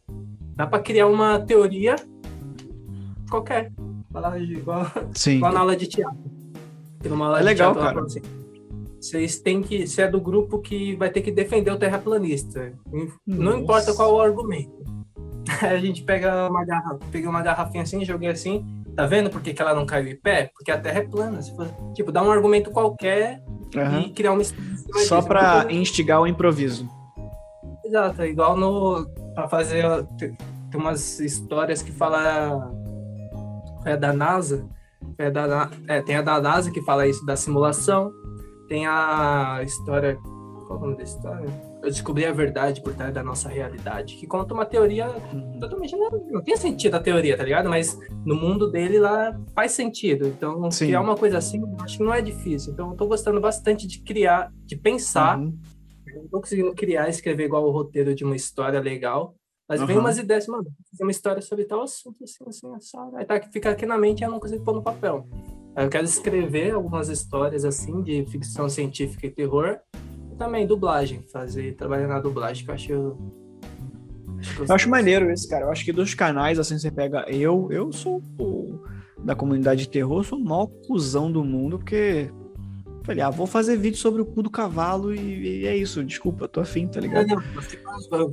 dá 0.56 0.68
pra 0.68 0.80
criar 0.80 1.08
uma 1.08 1.40
teoria 1.40 1.96
qualquer. 3.30 3.72
Falar 4.12 4.40
igual, 4.40 4.86
Sim. 5.14 5.38
igual 5.38 5.54
na 5.54 5.60
aula 5.60 5.76
de 5.76 5.88
teatro. 5.88 6.18
é 7.04 7.44
legal, 7.44 7.74
teatro, 7.74 7.94
cara. 7.94 8.06
Assim, 8.06 8.22
vocês 9.00 9.40
têm 9.40 9.62
que. 9.62 9.88
Você 9.88 10.02
é 10.02 10.08
do 10.08 10.20
grupo 10.20 10.60
que 10.60 10.96
vai 10.96 11.10
ter 11.10 11.22
que 11.22 11.32
defender 11.32 11.72
o 11.72 11.78
terraplanista. 11.78 12.74
Não 13.26 13.38
Nossa. 13.44 13.58
importa 13.60 13.94
qual 13.94 14.16
o 14.16 14.22
argumento. 14.22 14.78
a 15.62 15.78
gente 15.78 16.04
pega 16.04 16.50
uma 16.50 16.66
garrafa, 16.66 17.00
pega 17.12 17.30
uma 17.30 17.42
garrafinha 17.42 17.84
assim, 17.84 18.04
joguei 18.04 18.30
assim. 18.30 18.66
Tá 18.98 19.06
vendo 19.06 19.30
por 19.30 19.44
que, 19.44 19.54
que 19.54 19.62
ela 19.62 19.76
não 19.76 19.86
caiu 19.86 20.08
em 20.08 20.16
pé? 20.16 20.50
Porque 20.56 20.72
a 20.72 20.80
Terra 20.80 20.98
é 21.02 21.08
plana. 21.08 21.40
tipo, 21.94 22.12
dá 22.12 22.24
um 22.24 22.32
argumento 22.32 22.72
qualquer 22.72 23.44
uhum. 23.76 24.02
e 24.02 24.10
criar 24.10 24.32
uma 24.32 24.42
Só 25.06 25.22
para 25.22 25.72
instigar 25.72 26.20
o 26.20 26.26
improviso. 26.26 26.90
Exato, 27.86 28.26
igual 28.26 28.58
no. 28.58 29.08
Pra 29.36 29.48
fazer. 29.48 29.86
Tem 30.18 30.36
umas 30.74 31.20
histórias 31.20 31.84
que 31.84 31.92
fala. 31.92 32.72
É 33.86 33.96
da 33.96 34.12
NASA. 34.12 34.68
É 35.20 35.30
da, 35.30 35.70
é, 35.88 36.02
tem 36.02 36.16
a 36.16 36.24
da 36.24 36.42
NASA 36.42 36.72
que 36.72 36.82
fala 36.82 37.06
isso 37.06 37.24
da 37.24 37.36
simulação. 37.36 38.12
Tem 38.68 38.88
a 38.88 39.62
história. 39.64 40.18
Qual 40.66 40.72
é 40.72 40.74
o 40.74 40.86
nome 40.86 40.98
da 40.98 41.04
história? 41.04 41.67
Eu 41.88 41.92
descobri 41.92 42.26
a 42.26 42.34
verdade 42.34 42.82
por 42.82 42.94
trás 42.94 43.14
da 43.14 43.24
nossa 43.24 43.48
realidade, 43.48 44.18
que 44.18 44.28
conta 44.28 44.54
uma 44.54 44.66
teoria 44.66 45.08
uhum. 45.08 45.58
totalmente. 45.58 45.96
Não, 45.96 46.10
não 46.10 46.44
tem 46.44 46.58
sentido 46.58 46.96
a 46.96 47.00
teoria, 47.00 47.38
tá 47.38 47.46
ligado? 47.46 47.70
Mas 47.70 47.98
no 48.26 48.36
mundo 48.36 48.70
dele 48.70 49.00
lá 49.00 49.40
faz 49.56 49.72
sentido. 49.72 50.28
Então, 50.28 50.70
Sim. 50.70 50.88
criar 50.88 51.00
uma 51.00 51.16
coisa 51.16 51.38
assim, 51.38 51.64
acho 51.80 51.98
que 51.98 52.04
não 52.04 52.14
é 52.14 52.22
difícil. 52.22 52.74
Então, 52.74 52.92
eu 52.92 52.98
tô 52.98 53.08
gostando 53.08 53.40
bastante 53.40 53.88
de 53.88 54.02
criar, 54.02 54.52
de 54.66 54.76
pensar. 54.76 55.40
Uhum. 55.40 55.58
não 56.14 56.28
tô 56.28 56.42
conseguindo 56.42 56.76
criar, 56.76 57.08
escrever 57.08 57.46
igual 57.46 57.64
o 57.64 57.72
roteiro 57.72 58.14
de 58.14 58.26
uma 58.26 58.36
história 58.36 58.82
legal. 58.82 59.34
Mas 59.70 59.80
uhum. 59.80 59.88
vem 59.88 59.98
umas 59.98 60.18
ideias, 60.18 60.46
mano, 60.46 60.66
fazer 60.92 61.04
uma 61.04 61.12
história 61.12 61.42
sobre 61.42 61.64
tal 61.64 61.82
assunto, 61.84 62.22
assim, 62.22 62.44
assim, 62.46 62.76
assim. 62.76 62.98
Aí 63.16 63.24
tá, 63.24 63.42
fica 63.50 63.70
aqui 63.70 63.86
na 63.86 63.98
mente 63.98 64.20
e 64.20 64.24
eu 64.26 64.32
não 64.32 64.42
consigo 64.42 64.62
pôr 64.62 64.76
no 64.76 64.84
papel. 64.84 65.26
Eu 65.78 65.88
quero 65.88 66.04
escrever 66.04 66.74
algumas 66.74 67.08
histórias 67.08 67.64
assim 67.64 68.02
de 68.02 68.26
ficção 68.26 68.68
científica 68.68 69.26
e 69.26 69.30
terror. 69.30 69.80
Também 70.38 70.68
dublagem, 70.68 71.22
fazer, 71.32 71.76
trabalhar 71.76 72.08
na 72.08 72.20
dublagem, 72.20 72.64
que 72.64 72.70
eu 72.70 72.76
acho. 72.76 73.18
acho 74.40 74.64
eu 74.64 74.76
acho 74.76 74.90
maneiro 74.90 75.32
esse, 75.32 75.50
cara. 75.50 75.66
Eu 75.66 75.72
acho 75.72 75.84
que 75.84 75.92
dos 75.92 76.14
canais, 76.14 76.60
assim, 76.60 76.78
você 76.78 76.92
pega. 76.92 77.26
Eu, 77.28 77.68
eu 77.72 77.92
sou 77.92 78.22
o, 78.40 78.80
da 79.24 79.36
comunidade 79.36 79.82
de 79.82 79.90
terror, 79.90 80.24
sou 80.24 80.38
o 80.38 80.44
maior 80.44 80.68
cuzão 80.88 81.32
do 81.32 81.44
mundo, 81.44 81.80
porque. 81.80 82.30
Falei, 83.04 83.24
ah, 83.24 83.30
vou 83.30 83.48
fazer 83.48 83.78
vídeo 83.78 83.98
sobre 83.98 84.22
o 84.22 84.26
cu 84.26 84.44
do 84.44 84.50
cavalo 84.50 85.16
e, 85.16 85.62
e 85.62 85.66
é 85.66 85.76
isso. 85.76 86.04
Desculpa, 86.04 86.44
eu 86.44 86.50
tô 86.50 86.60
afim, 86.60 86.88
tá 86.88 87.00
ligado? 87.00 87.28
Não, 87.28 87.42
você, 87.56 87.80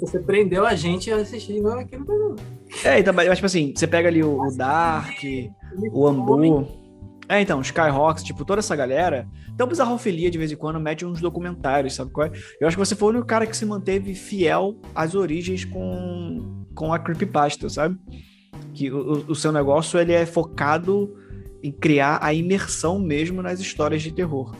você, 0.00 0.18
prendeu 0.18 0.66
a 0.66 0.74
gente 0.74 1.12
a 1.12 1.16
assistir 1.16 1.60
não 1.60 1.78
aquilo. 1.78 2.34
É, 2.84 2.98
então, 2.98 3.14
mas 3.14 3.32
tipo 3.36 3.46
assim, 3.46 3.72
você 3.74 3.86
pega 3.86 4.08
ali 4.08 4.24
o, 4.24 4.36
o 4.36 4.56
Dark, 4.56 5.22
o 5.92 6.08
Ambu. 6.08 6.83
É, 7.28 7.40
então, 7.40 7.60
Skyhawks, 7.60 8.22
tipo, 8.22 8.44
toda 8.44 8.58
essa 8.58 8.76
galera. 8.76 9.26
Então, 9.52 9.66
Bizarrofilia, 9.66 10.30
de 10.30 10.38
vez 10.38 10.52
em 10.52 10.56
quando, 10.56 10.78
mete 10.78 11.04
uns 11.04 11.20
documentários, 11.20 11.94
sabe 11.94 12.10
qual 12.10 12.26
é? 12.26 12.32
Eu 12.60 12.68
acho 12.68 12.76
que 12.76 12.84
você 12.84 12.94
foi 12.94 13.08
o 13.08 13.10
único 13.12 13.26
cara 13.26 13.46
que 13.46 13.56
se 13.56 13.64
manteve 13.64 14.14
fiel 14.14 14.76
às 14.94 15.14
origens 15.14 15.64
com, 15.64 16.64
com 16.74 16.92
a 16.92 16.98
Creepypasta, 16.98 17.68
sabe? 17.68 17.98
Que 18.74 18.90
o, 18.90 19.24
o 19.28 19.34
seu 19.34 19.52
negócio, 19.52 19.98
ele 19.98 20.12
é 20.12 20.26
focado 20.26 21.16
em 21.62 21.72
criar 21.72 22.18
a 22.20 22.34
imersão 22.34 22.98
mesmo 22.98 23.40
nas 23.40 23.58
histórias 23.58 24.02
de 24.02 24.12
terror. 24.12 24.54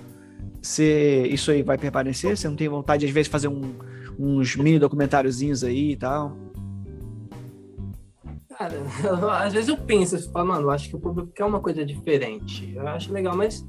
Você, 0.63 1.29
isso 1.31 1.51
aí 1.51 1.63
vai 1.63 1.77
permanecer? 1.77 2.37
Você 2.37 2.49
não 2.49 2.57
tem 2.57 2.69
vontade, 2.69 3.05
às 3.05 3.13
vezes, 3.13 3.27
de 3.27 3.33
fazer 3.33 3.49
um, 3.49 3.75
uns 4.19 4.57
mini 4.57 4.79
documentáriozinhos 4.79 5.63
aí 5.63 5.91
e 5.91 5.97
tal? 5.97 6.35
Cara, 8.59 8.75
eu, 8.75 9.31
às 9.31 9.53
vezes 9.53 9.69
eu 9.69 9.77
penso, 9.77 10.17
eu 10.17 10.23
falo, 10.31 10.49
mano, 10.49 10.63
eu 10.63 10.71
acho 10.71 10.89
que 10.89 10.97
o 10.97 11.01
público 11.01 11.33
quer 11.33 11.45
uma 11.45 11.61
coisa 11.61 11.85
diferente. 11.85 12.73
Eu 12.75 12.87
acho 12.89 13.13
legal, 13.13 13.37
mas 13.37 13.67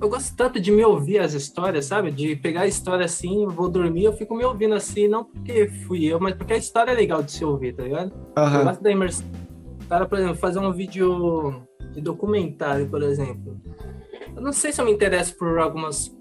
eu 0.00 0.08
gosto 0.08 0.34
tanto 0.34 0.58
de 0.58 0.72
me 0.72 0.84
ouvir 0.84 1.18
as 1.18 1.34
histórias, 1.34 1.84
sabe? 1.84 2.10
De 2.10 2.34
pegar 2.34 2.62
a 2.62 2.66
história 2.66 3.04
assim, 3.04 3.46
vou 3.46 3.68
dormir, 3.68 4.04
eu 4.04 4.12
fico 4.12 4.34
me 4.34 4.44
ouvindo 4.44 4.74
assim, 4.74 5.06
não 5.06 5.24
porque 5.24 5.68
fui 5.86 6.06
eu, 6.06 6.18
mas 6.18 6.34
porque 6.34 6.54
a 6.54 6.56
história 6.56 6.90
é 6.90 6.94
legal 6.94 7.22
de 7.22 7.32
se 7.32 7.44
ouvir, 7.44 7.74
tá 7.74 7.82
ligado? 7.82 8.12
Uhum. 8.36 8.54
Eu 8.54 8.64
gosto 8.64 8.82
da 8.82 8.90
imersão. 8.90 9.26
cara, 9.88 10.06
por 10.06 10.18
exemplo, 10.18 10.36
fazer 10.36 10.58
um 10.58 10.72
vídeo 10.72 11.62
de 11.92 12.00
documentário, 12.00 12.88
por 12.88 13.02
exemplo. 13.02 13.60
Eu 14.34 14.42
não 14.42 14.52
sei 14.52 14.72
se 14.72 14.80
eu 14.80 14.86
me 14.86 14.92
interesso 14.92 15.36
por 15.36 15.58
algumas 15.58 16.16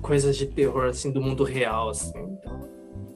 coisas 0.00 0.36
de 0.36 0.46
terror, 0.46 0.86
assim, 0.86 1.10
do 1.10 1.20
mundo 1.20 1.44
real, 1.44 1.90
assim. 1.90 2.18
Então, 2.18 2.60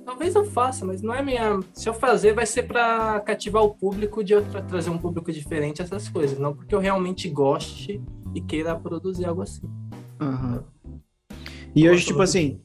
talvez 0.04 0.34
eu 0.34 0.44
faça, 0.44 0.84
mas 0.84 1.02
não 1.02 1.14
é 1.14 1.22
minha. 1.22 1.60
Se 1.72 1.88
eu 1.88 1.94
fazer, 1.94 2.34
vai 2.34 2.46
ser 2.46 2.64
para 2.64 3.20
cativar 3.20 3.62
o 3.62 3.74
público 3.74 4.22
de 4.22 4.34
outra, 4.34 4.62
trazer 4.62 4.90
um 4.90 4.98
público 4.98 5.32
diferente, 5.32 5.82
essas 5.82 6.08
coisas. 6.08 6.38
Não 6.38 6.54
porque 6.54 6.74
eu 6.74 6.78
realmente 6.78 7.28
goste 7.28 8.02
e 8.34 8.40
queira 8.40 8.74
produzir 8.74 9.24
algo 9.24 9.42
assim. 9.42 9.66
Uhum. 10.20 10.60
E 11.74 11.88
hoje, 11.88 12.06
tipo 12.06 12.20
assim, 12.20 12.60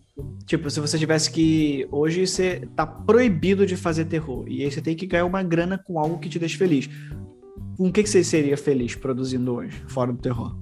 tipo, 0.46 0.70
se 0.70 0.80
você 0.80 0.98
tivesse 0.98 1.32
que. 1.32 1.88
Hoje 1.92 2.28
você 2.28 2.68
tá 2.76 2.86
proibido 2.86 3.66
de 3.66 3.78
fazer 3.78 4.06
terror. 4.06 4.46
E 4.48 4.64
aí 4.64 4.72
você 4.72 4.82
tem 4.82 4.96
que 4.96 5.06
ganhar 5.06 5.26
uma 5.26 5.44
grana 5.44 5.78
com 5.78 6.00
algo 6.00 6.20
que 6.20 6.30
te 6.30 6.40
deixe 6.40 6.58
feliz. 6.58 6.90
Com 7.78 7.88
o 7.88 7.92
que, 7.92 8.04
que 8.04 8.10
você 8.10 8.24
seria 8.24 8.58
feliz 8.58 8.96
produzindo 8.96 9.54
hoje, 9.54 9.84
fora 9.88 10.12
do 10.12 10.20
terror? 10.20 10.58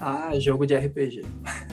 Ah, 0.00 0.38
jogo 0.38 0.64
de 0.64 0.76
RPG. 0.76 1.22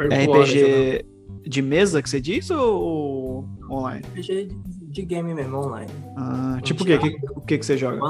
RPG 0.00 1.04
de 1.42 1.62
mesa 1.62 2.02
que 2.02 2.10
você 2.10 2.20
diz 2.20 2.50
ou 2.50 3.48
online? 3.70 4.04
RPG 4.06 4.48
de 4.88 5.02
game 5.02 5.34
mesmo, 5.34 5.58
online. 5.58 5.90
Ah, 6.16 6.58
tipo 6.62 6.82
o 6.82 6.86
quê? 6.86 6.98
O 7.36 7.40
que, 7.42 7.58
que 7.58 7.64
você 7.66 7.76
joga? 7.76 8.00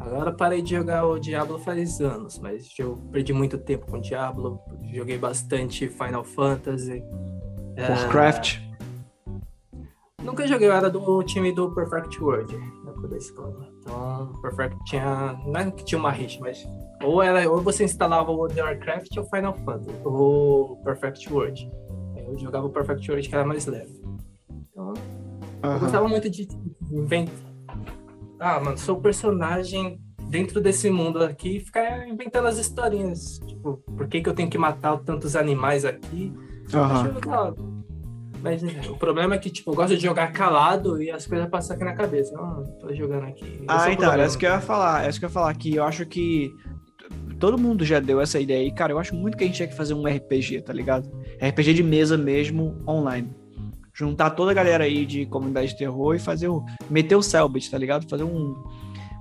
Agora 0.00 0.32
parei 0.32 0.62
de 0.62 0.70
jogar 0.70 1.06
o 1.06 1.18
Diablo 1.18 1.58
faz 1.58 2.00
anos, 2.00 2.38
mas 2.38 2.72
eu 2.78 2.96
perdi 3.12 3.32
muito 3.32 3.58
tempo 3.58 3.86
com 3.86 3.98
o 3.98 4.00
Diablo. 4.00 4.58
Joguei 4.92 5.18
bastante 5.18 5.88
Final 5.88 6.24
Fantasy. 6.24 7.02
Warcraft. 7.76 8.56
É... 8.56 8.68
Nunca 10.22 10.46
joguei, 10.46 10.68
eu 10.68 10.72
era 10.72 10.90
do 10.90 11.22
time 11.22 11.52
do 11.52 11.74
Perfect 11.74 12.20
World, 12.20 12.56
na 12.84 12.90
época 12.90 13.08
da 13.08 13.16
escola. 13.16 13.68
Então, 13.88 14.32
Perfect 14.42 14.76
tinha. 14.84 15.32
Não 15.46 15.60
é 15.60 15.70
que 15.70 15.84
tinha 15.84 15.98
uma 15.98 16.10
rixa, 16.10 16.38
mas. 16.40 16.68
Ou, 17.02 17.22
era, 17.22 17.50
ou 17.50 17.62
você 17.62 17.84
instalava 17.84 18.30
o 18.30 18.36
World 18.36 18.60
of 18.60 18.70
Warcraft 18.70 19.16
ou 19.16 19.24
Final 19.24 19.54
Fantasy, 19.64 19.96
ou 20.04 20.76
Perfect 20.84 21.32
World. 21.32 21.70
Eu 22.16 22.38
jogava 22.38 22.66
o 22.66 22.70
Perfect 22.70 23.10
World 23.10 23.28
que 23.28 23.34
era 23.34 23.46
mais 23.46 23.64
leve. 23.66 24.02
Então, 24.70 24.88
uhum. 25.64 25.72
eu 25.72 25.80
gostava 25.80 26.06
muito 26.06 26.28
de 26.28 26.46
inventar. 26.92 27.48
Ah, 28.38 28.60
mano, 28.60 28.76
sou 28.76 29.00
personagem 29.00 29.98
dentro 30.28 30.60
desse 30.60 30.90
mundo 30.90 31.24
aqui 31.24 31.56
e 31.56 31.60
ficar 31.60 32.06
inventando 32.06 32.46
as 32.46 32.58
historinhas. 32.58 33.38
Tipo, 33.46 33.78
por 33.96 34.06
que, 34.06 34.20
que 34.20 34.28
eu 34.28 34.34
tenho 34.34 34.50
que 34.50 34.58
matar 34.58 34.98
tantos 34.98 35.34
animais 35.34 35.84
aqui? 35.84 36.32
Uhum. 36.74 37.14
Legal. 37.14 37.54
Mas 38.40 38.62
o 38.88 38.96
problema 38.96 39.34
é 39.34 39.38
que, 39.38 39.50
tipo, 39.50 39.70
eu 39.70 39.74
gosto 39.74 39.96
de 39.96 40.02
jogar 40.02 40.32
calado 40.32 41.02
e 41.02 41.10
as 41.10 41.26
coisas 41.26 41.48
passam 41.48 41.76
aqui 41.76 41.84
na 41.84 41.94
cabeça. 41.94 42.34
Não, 42.36 42.64
tô 42.78 42.94
jogando 42.94 43.24
aqui. 43.24 43.64
ah, 43.66 43.88
é 43.88 43.92
então, 43.92 44.12
é 44.12 44.24
isso 44.24 44.38
que 44.38 44.46
eu 44.46 44.50
ia 44.50 44.60
falar. 44.60 45.04
É 45.04 45.08
isso 45.08 45.18
que 45.18 45.24
eu 45.24 45.28
ia 45.28 45.32
falar 45.32 45.54
que 45.54 45.74
eu 45.74 45.84
acho 45.84 46.06
que 46.06 46.52
todo 47.38 47.58
mundo 47.58 47.84
já 47.84 48.00
deu 48.00 48.20
essa 48.20 48.38
ideia 48.38 48.60
aí. 48.60 48.72
Cara, 48.72 48.92
eu 48.92 48.98
acho 48.98 49.14
muito 49.14 49.36
que 49.36 49.44
a 49.44 49.46
gente 49.46 49.56
tinha 49.56 49.68
que 49.68 49.76
fazer 49.76 49.94
um 49.94 50.06
RPG, 50.06 50.62
tá 50.62 50.72
ligado? 50.72 51.10
RPG 51.40 51.74
de 51.74 51.82
mesa 51.82 52.16
mesmo, 52.16 52.76
online. 52.86 53.30
Juntar 53.92 54.30
toda 54.30 54.52
a 54.52 54.54
galera 54.54 54.84
aí 54.84 55.04
de 55.04 55.26
comunidade 55.26 55.68
de 55.68 55.78
terror 55.78 56.14
e 56.14 56.18
fazer 56.18 56.48
o. 56.48 56.64
meter 56.88 57.16
o 57.16 57.22
Selbit, 57.22 57.70
tá 57.70 57.78
ligado? 57.78 58.08
Fazer 58.08 58.24
um, 58.24 58.54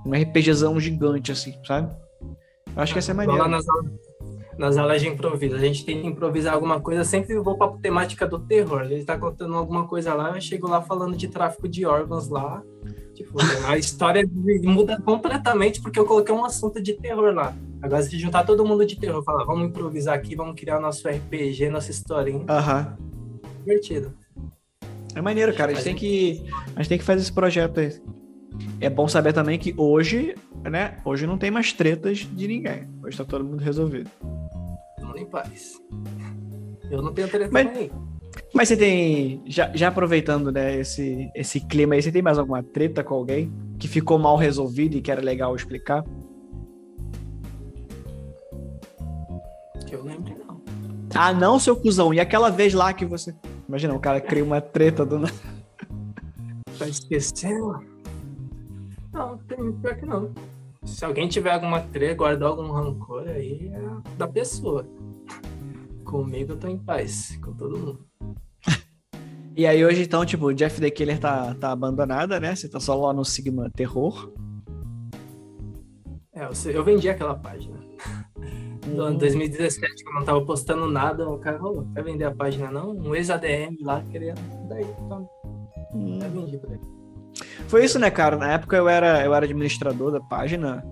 um 0.06 0.12
RPGzão 0.12 0.80
gigante, 0.80 1.32
assim, 1.32 1.56
sabe? 1.66 1.96
Eu 2.76 2.84
acho 2.84 2.94
que 2.94 3.00
essa 3.00 3.12
é 3.12 3.14
a 3.14 3.16
maneira. 3.16 3.42
Lá 3.42 3.50
nas, 3.50 3.66
nas 4.58 4.78
aulas 4.78 5.02
de 5.02 5.08
improviso. 5.08 5.56
A 5.56 5.60
gente 5.60 5.86
tem 5.86 6.02
que 6.02 6.08
improvisar 6.08 6.54
alguma 6.54 6.80
coisa, 6.80 7.04
sempre 7.04 7.38
vou 7.38 7.58
para 7.58 7.68
a 7.68 7.78
temática 7.78 8.28
do 8.28 8.40
terror. 8.40 8.82
Ele 8.84 8.96
está 8.96 9.18
contando 9.18 9.56
alguma 9.56 9.88
coisa 9.88 10.14
lá, 10.14 10.36
eu 10.36 10.42
chego 10.42 10.68
lá 10.68 10.82
falando 10.82 11.16
de 11.16 11.28
tráfico 11.28 11.68
de 11.68 11.86
órgãos 11.86 12.28
lá. 12.28 12.64
Tipo, 13.14 13.38
a 13.68 13.78
história 13.78 14.28
muda 14.64 15.00
completamente 15.02 15.82
porque 15.82 16.00
eu 16.00 16.06
coloquei 16.06 16.34
um 16.34 16.46
assunto 16.46 16.82
de 16.82 16.94
terror 16.94 17.34
lá. 17.34 17.56
Agora, 17.82 18.02
se 18.02 18.18
juntar 18.18 18.44
todo 18.44 18.66
mundo 18.66 18.86
de 18.86 19.00
terror, 19.00 19.24
falar, 19.24 19.44
vamos 19.46 19.70
improvisar 19.70 20.16
aqui, 20.16 20.36
vamos 20.36 20.56
criar 20.60 20.80
nosso 20.80 21.08
RPG, 21.08 21.70
nossa 21.70 21.92
historinha. 21.92 22.44
Aham. 22.50 22.98
Divertido. 23.60 24.14
É 25.16 25.22
maneiro, 25.22 25.54
cara. 25.54 25.72
A 25.72 25.76
gente, 25.76 25.84
tem 25.84 25.96
que, 25.96 26.46
a 26.76 26.82
gente 26.82 26.90
tem 26.90 26.98
que 26.98 27.04
fazer 27.04 27.22
esse 27.22 27.34
projeto 27.34 27.80
aí. 27.80 27.92
É 28.80 28.90
bom 28.90 29.08
saber 29.08 29.34
também 29.34 29.60
que 29.60 29.74
hoje, 29.78 30.36
né? 30.64 30.98
Hoje 31.06 31.28
não 31.28 31.38
tem 31.38 31.52
mais 31.52 31.74
tretas 31.74 32.20
de 32.20 32.48
ninguém. 32.48 32.88
Hoje 33.04 33.18
tá 33.18 33.26
todo 33.26 33.44
mundo 33.44 33.64
resolvido 33.64 34.10
em 35.20 35.26
paz. 35.26 35.82
Eu 36.90 37.02
não 37.02 37.14
tenho 37.14 37.28
telefone 37.28 37.64
mas. 37.64 37.92
Mas 38.54 38.68
você 38.68 38.78
tem. 38.78 39.42
Já, 39.46 39.72
já 39.76 39.88
aproveitando, 39.90 40.52
né, 40.52 40.80
esse, 40.80 41.30
esse 41.36 41.60
clima 41.60 41.96
aí, 41.96 42.02
você 42.02 42.12
tem 42.12 42.22
mais 42.22 42.38
alguma 42.38 42.64
treta 42.64 43.04
com 43.04 43.14
alguém 43.14 43.52
que 43.78 43.88
ficou 43.88 44.18
mal 44.18 44.38
resolvido 44.38 44.96
e 44.96 45.02
que 45.02 45.12
era 45.12 45.22
legal 45.22 45.56
explicar? 45.56 46.04
Que 49.86 49.96
eu 49.96 50.04
lembre, 50.04 50.36
não. 50.46 50.62
Ah, 51.14 51.34
não, 51.34 51.60
seu 51.60 51.76
cuzão. 51.76 52.14
E 52.14 52.20
aquela 52.20 52.50
vez 52.50 52.74
lá 52.74 52.94
que 52.94 53.06
você. 53.06 53.36
Imagina, 53.68 53.94
o 53.94 54.00
cara 54.00 54.22
cria 54.22 54.44
uma 54.44 54.62
treta 54.62 55.06
do. 55.06 55.22
Tá 56.78 56.88
esquecendo? 56.88 57.80
Não, 59.12 59.38
tem 59.40 59.72
pior 59.74 59.96
que 59.98 60.06
não. 60.06 60.32
Se 60.88 61.04
alguém 61.04 61.28
tiver 61.28 61.52
alguma 61.52 61.82
treta, 61.82 62.16
guardar 62.16 62.50
algum 62.50 62.72
rancor 62.72 63.28
aí, 63.28 63.70
é 63.74 64.16
da 64.18 64.28
pessoa. 64.28 64.88
Comigo 66.04 66.54
eu 66.54 66.58
tô 66.58 66.68
em 66.68 66.78
paz, 66.78 67.38
com 67.44 67.54
todo 67.54 67.78
mundo. 67.78 68.08
e 69.56 69.68
aí 69.68 69.86
hoje, 69.86 70.04
então, 70.04 70.26
tipo, 70.26 70.46
o 70.46 70.54
Jeff 70.54 70.80
The 70.80 70.90
Killer 70.90 71.20
tá, 71.20 71.54
tá 71.56 71.72
abandonada, 71.72 72.40
né? 72.40 72.56
Você 72.56 72.70
tá 72.70 72.80
só 72.80 72.96
lá 72.96 73.14
no 73.14 73.26
Sigma 73.26 73.70
Terror. 73.70 74.32
É, 76.34 76.48
eu, 76.74 76.84
vendi 76.84 77.10
aquela 77.10 77.36
página. 77.36 77.78
No 78.88 79.04
ano 79.04 79.18
2017, 79.18 80.02
que 80.02 80.10
eu 80.10 80.14
não 80.14 80.24
tava 80.24 80.46
postando 80.46 80.90
nada, 80.90 81.28
o 81.28 81.38
cara 81.40 81.60
falou, 81.60 81.86
quer 81.94 82.06
vender 82.06 82.24
a 82.24 82.34
página 82.34 82.72
não? 82.72 82.92
Um 82.92 83.14
ex-ADM 83.14 83.76
lá 83.82 84.02
queria. 84.10 84.34
Daí, 84.70 84.86
então. 84.98 85.30
Hum. 85.94 86.20
Eu 86.24 86.32
vendi 86.32 86.58
pra 86.58 86.74
ele. 86.74 86.97
Foi 87.68 87.84
isso, 87.84 88.00
né, 88.00 88.10
cara? 88.10 88.36
Na 88.38 88.54
época 88.54 88.76
eu 88.76 88.88
era, 88.88 89.24
eu 89.24 89.34
era 89.34 89.46
administrador 89.46 90.12
da 90.12 90.20
página. 90.20 90.84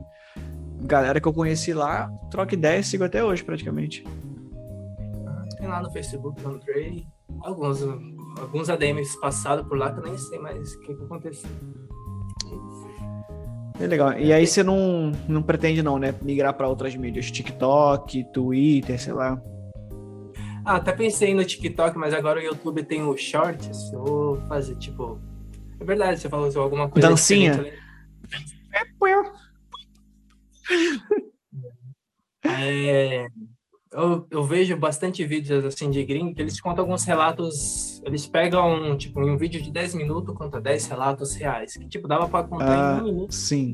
Galera 0.82 1.20
que 1.20 1.28
eu 1.28 1.34
conheci 1.34 1.74
lá, 1.74 2.10
troca 2.30 2.54
ideia, 2.54 2.84
sigo 2.84 3.04
até 3.04 3.24
hoje 3.24 3.44
praticamente. 3.44 4.04
Tem 5.58 5.68
lá 5.68 5.82
no 5.82 5.92
Facebook, 5.92 6.42
no 6.42 6.60
alguns, 7.42 7.82
alguns 8.40 8.70
ADMs 8.70 9.20
passados 9.20 9.68
por 9.68 9.78
lá 9.78 9.92
que 9.92 10.00
eu 10.00 10.04
nem 10.04 10.18
sei 10.18 10.38
mais 10.40 10.74
o 10.74 10.80
que, 10.82 10.94
que 10.94 11.04
aconteceu. 11.04 11.50
É 13.80 13.88
legal. 13.88 14.14
E 14.14 14.32
aí 14.32 14.46
você 14.46 14.64
não, 14.64 15.12
não 15.28 15.42
pretende 15.42 15.82
não, 15.84 16.00
né? 16.00 16.14
Migrar 16.22 16.54
para 16.54 16.68
outras 16.68 16.96
mídias, 16.96 17.30
TikTok, 17.30 18.24
Twitter, 18.32 19.00
sei 19.00 19.14
lá. 19.14 19.42
Ah, 20.64 20.78
até 20.78 20.92
pensei 20.94 21.34
no 21.34 21.44
TikTok, 21.44 21.98
mas 21.98 22.14
agora 22.14 22.40
o 22.40 22.44
YouTube 22.44 22.84
tem 22.84 23.04
o 23.04 23.16
Shorts. 23.18 23.92
Eu 23.92 24.04
vou 24.04 24.38
fazer 24.48 24.76
tipo 24.76 25.20
é 25.86 25.88
verdade, 25.88 26.20
você 26.20 26.30
falou 26.30 26.52
alguma 26.56 26.90
coisa. 26.90 27.08
Dancinha. 27.08 27.66
É, 32.44 33.28
eu, 33.92 34.28
eu, 34.30 34.44
vejo 34.44 34.78
bastante 34.78 35.24
vídeos 35.26 35.64
assim 35.64 35.90
de 35.90 36.04
gringo 36.04 36.34
que 36.34 36.42
eles 36.42 36.60
contam 36.60 36.84
alguns 36.84 37.04
relatos. 37.04 38.02
Eles 38.04 38.26
pegam, 38.28 38.98
tipo, 38.98 39.22
em 39.22 39.30
um 39.30 39.38
vídeo 39.38 39.62
de 39.62 39.72
10 39.72 39.96
minutos, 39.96 40.36
conta 40.36 40.60
10 40.60 40.88
relatos 40.88 41.36
reais. 41.36 41.78
Que, 41.78 41.88
tipo, 41.88 42.08
dava 42.08 42.28
pra 42.28 42.44
contar 42.44 42.98
ah, 42.98 42.98
em 42.98 43.02
um 43.02 43.06
minuto. 43.06 43.34
Sim. 43.34 43.74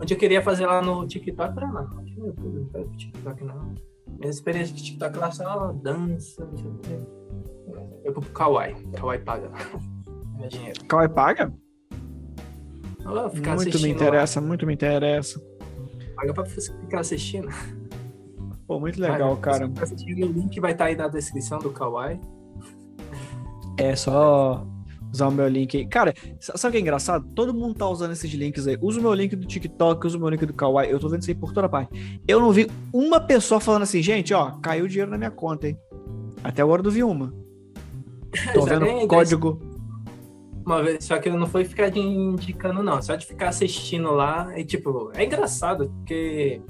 Onde 0.00 0.14
eu 0.14 0.18
queria 0.18 0.40
fazer 0.42 0.66
lá 0.66 0.80
no 0.80 1.06
TikTok, 1.06 1.56
era 1.56 1.66
no 1.66 2.26
YouTube, 2.26 2.58
não 2.60 2.66
quero 2.66 2.90
TikTok, 2.96 3.44
não. 3.44 3.74
Minha 4.18 4.30
experiência 4.30 4.74
de 4.74 4.82
TikTok 4.82 5.18
lá 5.18 5.30
só 5.30 5.72
dança, 5.72 6.44
não 6.44 6.56
sei 6.56 6.66
o 6.66 6.78
quê. 6.78 7.18
Eu 8.04 8.12
vou 8.14 8.22
pro 8.22 8.32
Kawaii. 8.32 8.74
Kawaii 8.94 9.20
paga. 9.20 9.50
meu 10.38 10.48
dinheiro. 10.48 10.84
Kawaii 10.84 11.08
paga? 11.08 11.52
Oh, 13.04 13.54
muito 13.54 13.80
me 13.80 13.88
interessa, 13.88 14.40
lá. 14.40 14.46
muito 14.46 14.66
me 14.66 14.74
interessa. 14.74 15.40
Paga 16.14 16.34
pra 16.34 16.44
ficar 16.44 17.00
assistindo. 17.00 17.48
Pô, 18.66 18.78
muito 18.78 19.00
legal, 19.00 19.36
Paga, 19.36 19.66
cara. 19.66 19.66
O 19.66 20.26
link 20.26 20.60
vai 20.60 20.72
estar 20.72 20.84
tá 20.84 20.90
aí 20.90 20.96
na 20.96 21.08
descrição 21.08 21.58
do 21.58 21.70
Kawaii. 21.70 22.20
É 23.78 23.96
só 23.96 24.66
usar 25.10 25.28
o 25.28 25.30
meu 25.30 25.48
link 25.48 25.76
aí. 25.76 25.86
Cara, 25.86 26.12
sabe 26.38 26.68
o 26.68 26.72
que 26.72 26.76
é 26.76 26.80
engraçado? 26.80 27.26
Todo 27.34 27.54
mundo 27.54 27.76
tá 27.76 27.88
usando 27.88 28.12
esses 28.12 28.30
links 28.30 28.66
aí. 28.66 28.76
Usa 28.80 29.00
o 29.00 29.02
meu 29.02 29.14
link 29.14 29.34
do 29.34 29.46
TikTok, 29.46 30.06
usa 30.06 30.18
o 30.18 30.20
meu 30.20 30.28
link 30.28 30.44
do 30.44 30.52
Kawaii. 30.52 30.90
Eu 30.90 30.98
tô 30.98 31.08
vendo 31.08 31.22
isso 31.22 31.30
aí 31.30 31.34
por 31.34 31.52
toda 31.52 31.68
parte. 31.68 32.20
Eu 32.28 32.40
não 32.40 32.52
vi 32.52 32.70
uma 32.92 33.20
pessoa 33.20 33.58
falando 33.58 33.84
assim, 33.84 34.02
gente, 34.02 34.34
ó, 34.34 34.50
caiu 34.60 34.86
dinheiro 34.86 35.10
na 35.10 35.16
minha 35.16 35.30
conta, 35.30 35.68
hein? 35.68 35.78
Até 36.44 36.60
agora 36.60 36.80
eu 36.80 36.84
não 36.84 36.90
vi 36.90 37.02
uma. 37.02 37.32
Tô 38.52 38.66
vendo 38.66 39.06
código 39.08 39.67
uma 40.68 40.82
vez, 40.82 41.04
só 41.04 41.18
que 41.18 41.30
não 41.30 41.46
foi 41.46 41.64
ficar 41.64 41.94
indicando, 41.96 42.82
não. 42.82 43.00
Só 43.00 43.16
de 43.16 43.24
ficar 43.26 43.48
assistindo 43.48 44.12
lá. 44.12 44.52
E, 44.58 44.64
tipo, 44.64 45.10
é 45.14 45.24
engraçado, 45.24 45.88
porque 45.96 46.60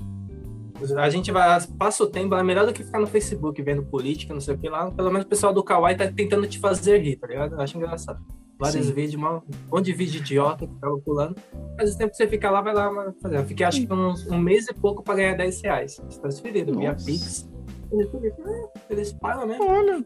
a 0.96 1.10
gente 1.10 1.32
vai, 1.32 1.60
passa 1.76 2.04
o 2.04 2.06
tempo, 2.06 2.34
é 2.36 2.42
melhor 2.42 2.64
do 2.64 2.72
que 2.72 2.84
ficar 2.84 3.00
no 3.00 3.06
Facebook 3.08 3.60
vendo 3.60 3.82
política, 3.82 4.32
não 4.32 4.40
sei 4.40 4.54
o 4.54 4.58
que 4.58 4.68
lá. 4.68 4.90
Pelo 4.92 5.10
menos 5.10 5.26
o 5.26 5.28
pessoal 5.28 5.52
do 5.52 5.64
Kawaii 5.64 5.96
tá 5.96 6.06
tentando 6.06 6.46
te 6.46 6.60
fazer 6.60 6.98
rir, 6.98 7.16
tá 7.16 7.26
ligado? 7.26 7.54
Eu 7.54 7.60
acho 7.60 7.76
engraçado. 7.76 8.24
vários 8.56 8.86
Sim. 8.86 8.92
vídeos, 8.92 9.20
um 9.20 9.40
monte 9.70 9.86
de 9.86 9.92
vídeo 9.92 10.20
idiota 10.20 10.66
que 10.66 10.74
tava 10.76 10.96
pulando. 10.98 11.34
Mas 11.76 11.94
o 11.94 11.98
tempo 11.98 12.10
que 12.10 12.16
você 12.16 12.28
fica 12.28 12.50
lá, 12.50 12.60
vai 12.60 12.74
lá 12.74 13.12
fazer. 13.20 13.38
Eu 13.38 13.44
fiquei 13.44 13.66
acho 13.66 13.84
que 13.84 13.92
uns, 13.92 14.26
um 14.30 14.38
mês 14.38 14.68
e 14.68 14.74
pouco 14.74 15.02
pra 15.02 15.16
ganhar 15.16 15.36
10 15.36 15.62
reais. 15.62 16.00
Transferido, 16.20 16.78
via 16.78 16.92
Nossa. 16.92 17.04
Pix. 17.04 17.50
Ah, 17.92 18.68
Eles 18.90 19.12
pagam 19.12 19.46
mesmo. 19.46 19.64
Olha, 19.68 20.04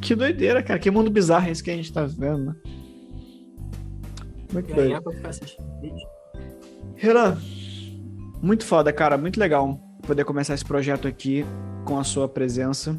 que 0.00 0.14
doideira, 0.14 0.62
cara. 0.62 0.78
Que 0.78 0.90
mundo 0.90 1.10
bizarro 1.10 1.48
é 1.48 1.50
esse 1.50 1.62
que 1.62 1.70
a 1.70 1.76
gente 1.76 1.92
tá 1.92 2.04
vendo, 2.04 2.46
né? 2.46 2.56
Muito. 4.56 4.74
Ganhar 4.74 5.02
pra 5.02 5.12
ficar 5.12 5.28
assistindo 5.28 5.80
vídeo. 5.80 6.08
Renan, 6.94 7.36
muito 8.40 8.64
foda, 8.64 8.90
cara. 8.90 9.18
Muito 9.18 9.38
legal 9.38 9.78
poder 10.06 10.24
começar 10.24 10.54
esse 10.54 10.64
projeto 10.64 11.06
aqui 11.06 11.44
com 11.84 11.98
a 11.98 12.04
sua 12.04 12.26
presença. 12.26 12.96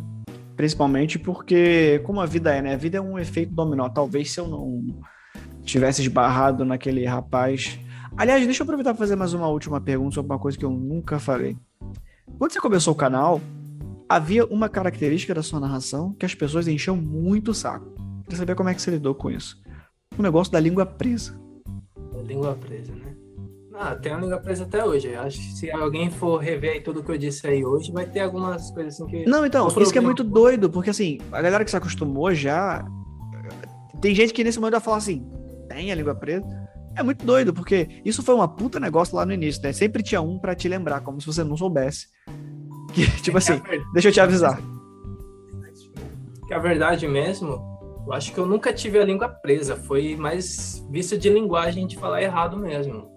Principalmente 0.55 1.17
porque, 1.17 1.99
como 2.03 2.21
a 2.21 2.25
vida 2.27 2.53
é, 2.53 2.61
né? 2.61 2.73
A 2.73 2.77
vida 2.77 2.97
é 2.97 3.01
um 3.01 3.17
efeito 3.17 3.53
dominó. 3.53 3.89
Talvez 3.89 4.31
se 4.31 4.39
eu 4.39 4.47
não 4.47 4.83
tivesse 5.63 6.01
esbarrado 6.01 6.63
naquele 6.63 7.05
rapaz. 7.05 7.79
Aliás, 8.15 8.45
deixa 8.45 8.61
eu 8.61 8.65
aproveitar 8.65 8.93
para 8.93 8.99
fazer 8.99 9.15
mais 9.15 9.33
uma 9.33 9.47
última 9.47 9.81
pergunta 9.81 10.15
sobre 10.15 10.31
uma 10.31 10.39
coisa 10.39 10.57
que 10.57 10.65
eu 10.65 10.71
nunca 10.71 11.17
falei. 11.17 11.57
Quando 12.37 12.51
você 12.51 12.59
começou 12.59 12.93
o 12.93 12.97
canal, 12.97 13.41
havia 14.07 14.45
uma 14.45 14.69
característica 14.69 15.33
da 15.33 15.41
sua 15.41 15.59
narração 15.59 16.13
que 16.13 16.25
as 16.25 16.35
pessoas 16.35 16.67
enchiam 16.67 16.95
muito 16.95 17.49
o 17.49 17.53
saco. 17.53 17.95
Queria 18.23 18.37
saber 18.37 18.55
como 18.55 18.69
é 18.69 18.73
que 18.73 18.81
você 18.81 18.91
lidou 18.91 19.15
com 19.15 19.31
isso. 19.31 19.59
O 20.17 20.21
negócio 20.21 20.51
da 20.51 20.59
língua 20.59 20.85
presa. 20.85 21.39
Língua 22.27 22.55
presa, 22.55 22.93
né? 22.93 23.15
Ah, 23.73 23.95
tem 23.95 24.11
a 24.11 24.17
língua 24.17 24.39
presa 24.39 24.63
até 24.63 24.83
hoje. 24.83 25.07
Eu 25.07 25.21
acho 25.21 25.37
que 25.37 25.53
se 25.53 25.71
alguém 25.71 26.09
for 26.09 26.37
rever 26.37 26.73
aí 26.73 26.81
tudo 26.81 27.03
que 27.03 27.11
eu 27.11 27.17
disse 27.17 27.45
aí 27.47 27.63
hoje, 27.63 27.91
vai 27.91 28.05
ter 28.07 28.21
algumas 28.21 28.71
coisas 28.71 28.95
assim 28.95 29.05
que. 29.05 29.25
Não, 29.25 29.45
então, 29.45 29.67
isso 29.67 29.91
que 29.91 29.97
é 29.99 30.01
muito 30.01 30.23
doido, 30.23 30.69
porque 30.69 30.89
assim, 30.89 31.19
a 31.31 31.41
galera 31.41 31.63
que 31.63 31.71
se 31.71 31.77
acostumou 31.77 32.33
já. 32.33 32.85
Tem 34.01 34.13
gente 34.13 34.33
que 34.33 34.43
nesse 34.43 34.59
momento 34.59 34.73
vai 34.73 34.81
falar 34.81 34.97
assim, 34.97 35.27
tem 35.69 35.91
a 35.91 35.95
língua 35.95 36.15
presa. 36.15 36.45
É 36.95 37.03
muito 37.03 37.23
doido, 37.23 37.53
porque 37.53 38.01
isso 38.03 38.23
foi 38.23 38.33
uma 38.33 38.47
puta 38.47 38.79
negócio 38.79 39.15
lá 39.15 39.25
no 39.25 39.31
início, 39.31 39.61
né? 39.61 39.71
Sempre 39.71 40.01
tinha 40.01 40.21
um 40.21 40.39
pra 40.39 40.55
te 40.55 40.67
lembrar, 40.67 41.01
como 41.01 41.21
se 41.21 41.27
você 41.27 41.43
não 41.43 41.55
soubesse. 41.55 42.07
Que, 42.93 43.05
tipo 43.21 43.37
assim, 43.37 43.61
deixa 43.93 44.09
eu 44.09 44.11
te 44.11 44.19
avisar. 44.19 44.59
Que 46.47 46.53
a 46.53 46.59
verdade 46.59 47.07
mesmo, 47.07 47.61
eu 48.07 48.13
acho 48.13 48.33
que 48.33 48.39
eu 48.39 48.45
nunca 48.45 48.71
tive 48.73 48.97
a 48.99 49.03
língua 49.05 49.27
presa. 49.27 49.75
Foi 49.75 50.15
mais 50.15 50.85
vício 50.89 51.17
de 51.17 51.29
linguagem 51.29 51.85
de 51.85 51.97
falar 51.97 52.21
errado 52.21 52.57
mesmo. 52.57 53.07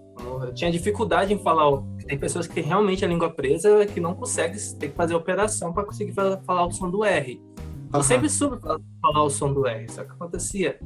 Eu 0.43 0.53
tinha 0.53 0.69
dificuldade 0.71 1.33
em 1.33 1.39
falar. 1.39 1.81
Tem 2.05 2.17
pessoas 2.17 2.45
que 2.45 2.53
têm 2.53 2.63
realmente 2.63 3.03
a 3.03 3.07
língua 3.07 3.29
presa 3.29 3.85
que 3.85 3.99
não 3.99 4.13
conseguem, 4.13 4.57
tem 4.79 4.89
que 4.89 4.95
fazer 4.95 5.15
operação 5.15 5.71
para 5.73 5.85
conseguir 5.85 6.11
fa- 6.11 6.39
falar 6.45 6.65
o 6.67 6.71
som 6.71 6.89
do 6.89 7.03
R. 7.03 7.41
Eu 7.93 7.95
Aham. 7.95 8.03
sempre 8.03 8.29
soube 8.29 8.61
fa- 8.61 8.77
falar 9.01 9.23
o 9.23 9.29
som 9.29 9.51
do 9.53 9.65
R, 9.65 9.89
só 9.89 10.03
que 10.03 10.11
acontecia. 10.11 10.77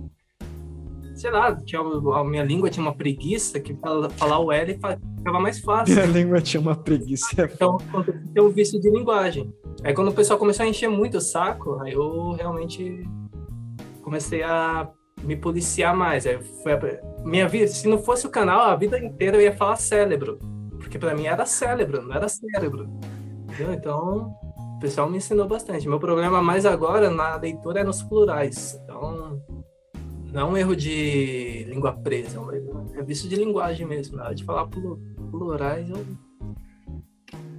Sei 1.15 1.31
lá, 1.31 1.55
tinha, 1.55 1.81
a 1.81 2.23
minha 2.23 2.43
língua 2.43 2.69
tinha 2.69 2.85
uma 2.85 2.93
preguiça 2.95 3.59
que 3.59 3.73
fala- 3.75 4.09
falar 4.11 4.39
o 4.39 4.51
L 4.51 4.73
ficava 4.73 5.39
mais 5.39 5.59
fácil. 5.59 5.95
Minha 5.95 6.05
língua 6.07 6.41
tinha 6.41 6.61
uma 6.61 6.75
preguiça. 6.75 7.27
Então, 7.53 7.77
tem 8.33 8.43
um 8.43 8.49
vício 8.49 8.79
de 8.79 8.89
linguagem. 8.89 9.51
Aí, 9.83 9.93
quando 9.93 10.09
o 10.09 10.13
pessoal 10.13 10.37
começou 10.37 10.65
a 10.65 10.69
encher 10.69 10.89
muito 10.89 11.17
o 11.17 11.21
saco, 11.21 11.79
aí 11.81 11.93
eu 11.93 12.31
realmente 12.33 13.03
comecei 14.05 14.43
a 14.43 14.87
me 15.23 15.35
policiar 15.35 15.95
mais. 15.95 16.25
Aí 16.25 16.39
foi 16.63 16.73
a... 16.73 16.79
minha 17.25 17.47
vida, 17.47 17.67
se 17.67 17.87
não 17.87 17.97
fosse 17.97 18.25
o 18.25 18.29
canal, 18.29 18.61
a 18.61 18.75
vida 18.75 18.97
inteira 18.99 19.35
eu 19.37 19.41
ia 19.41 19.51
falar 19.57 19.75
cérebro, 19.75 20.39
porque 20.79 20.97
para 20.99 21.15
mim 21.15 21.25
era 21.25 21.45
cérebro, 21.45 22.01
não 22.03 22.15
era 22.15 22.29
cérebro. 22.29 22.87
Entendeu? 23.51 23.73
Então, 23.73 24.33
o 24.75 24.79
pessoal 24.79 25.09
me 25.09 25.17
ensinou 25.17 25.47
bastante. 25.47 25.89
Meu 25.89 25.99
problema 25.99 26.41
mais 26.41 26.65
agora 26.65 27.09
na 27.09 27.35
leitura 27.35 27.79
é 27.79 27.83
nos 27.83 28.03
plurais. 28.03 28.79
Então, 28.83 29.41
não 30.31 30.41
é 30.41 30.43
um 30.45 30.57
erro 30.57 30.75
de 30.75 31.65
língua 31.67 31.93
presa, 31.93 32.37
é 32.37 32.55
erro- 32.57 32.91
é 32.93 33.01
de 33.03 33.35
linguagem 33.35 33.87
mesmo. 33.87 34.17
Na 34.17 34.25
hora 34.25 34.35
de 34.35 34.43
falar 34.43 34.67
plu- 34.67 34.99
plurais, 35.31 35.89
eu 35.89 36.05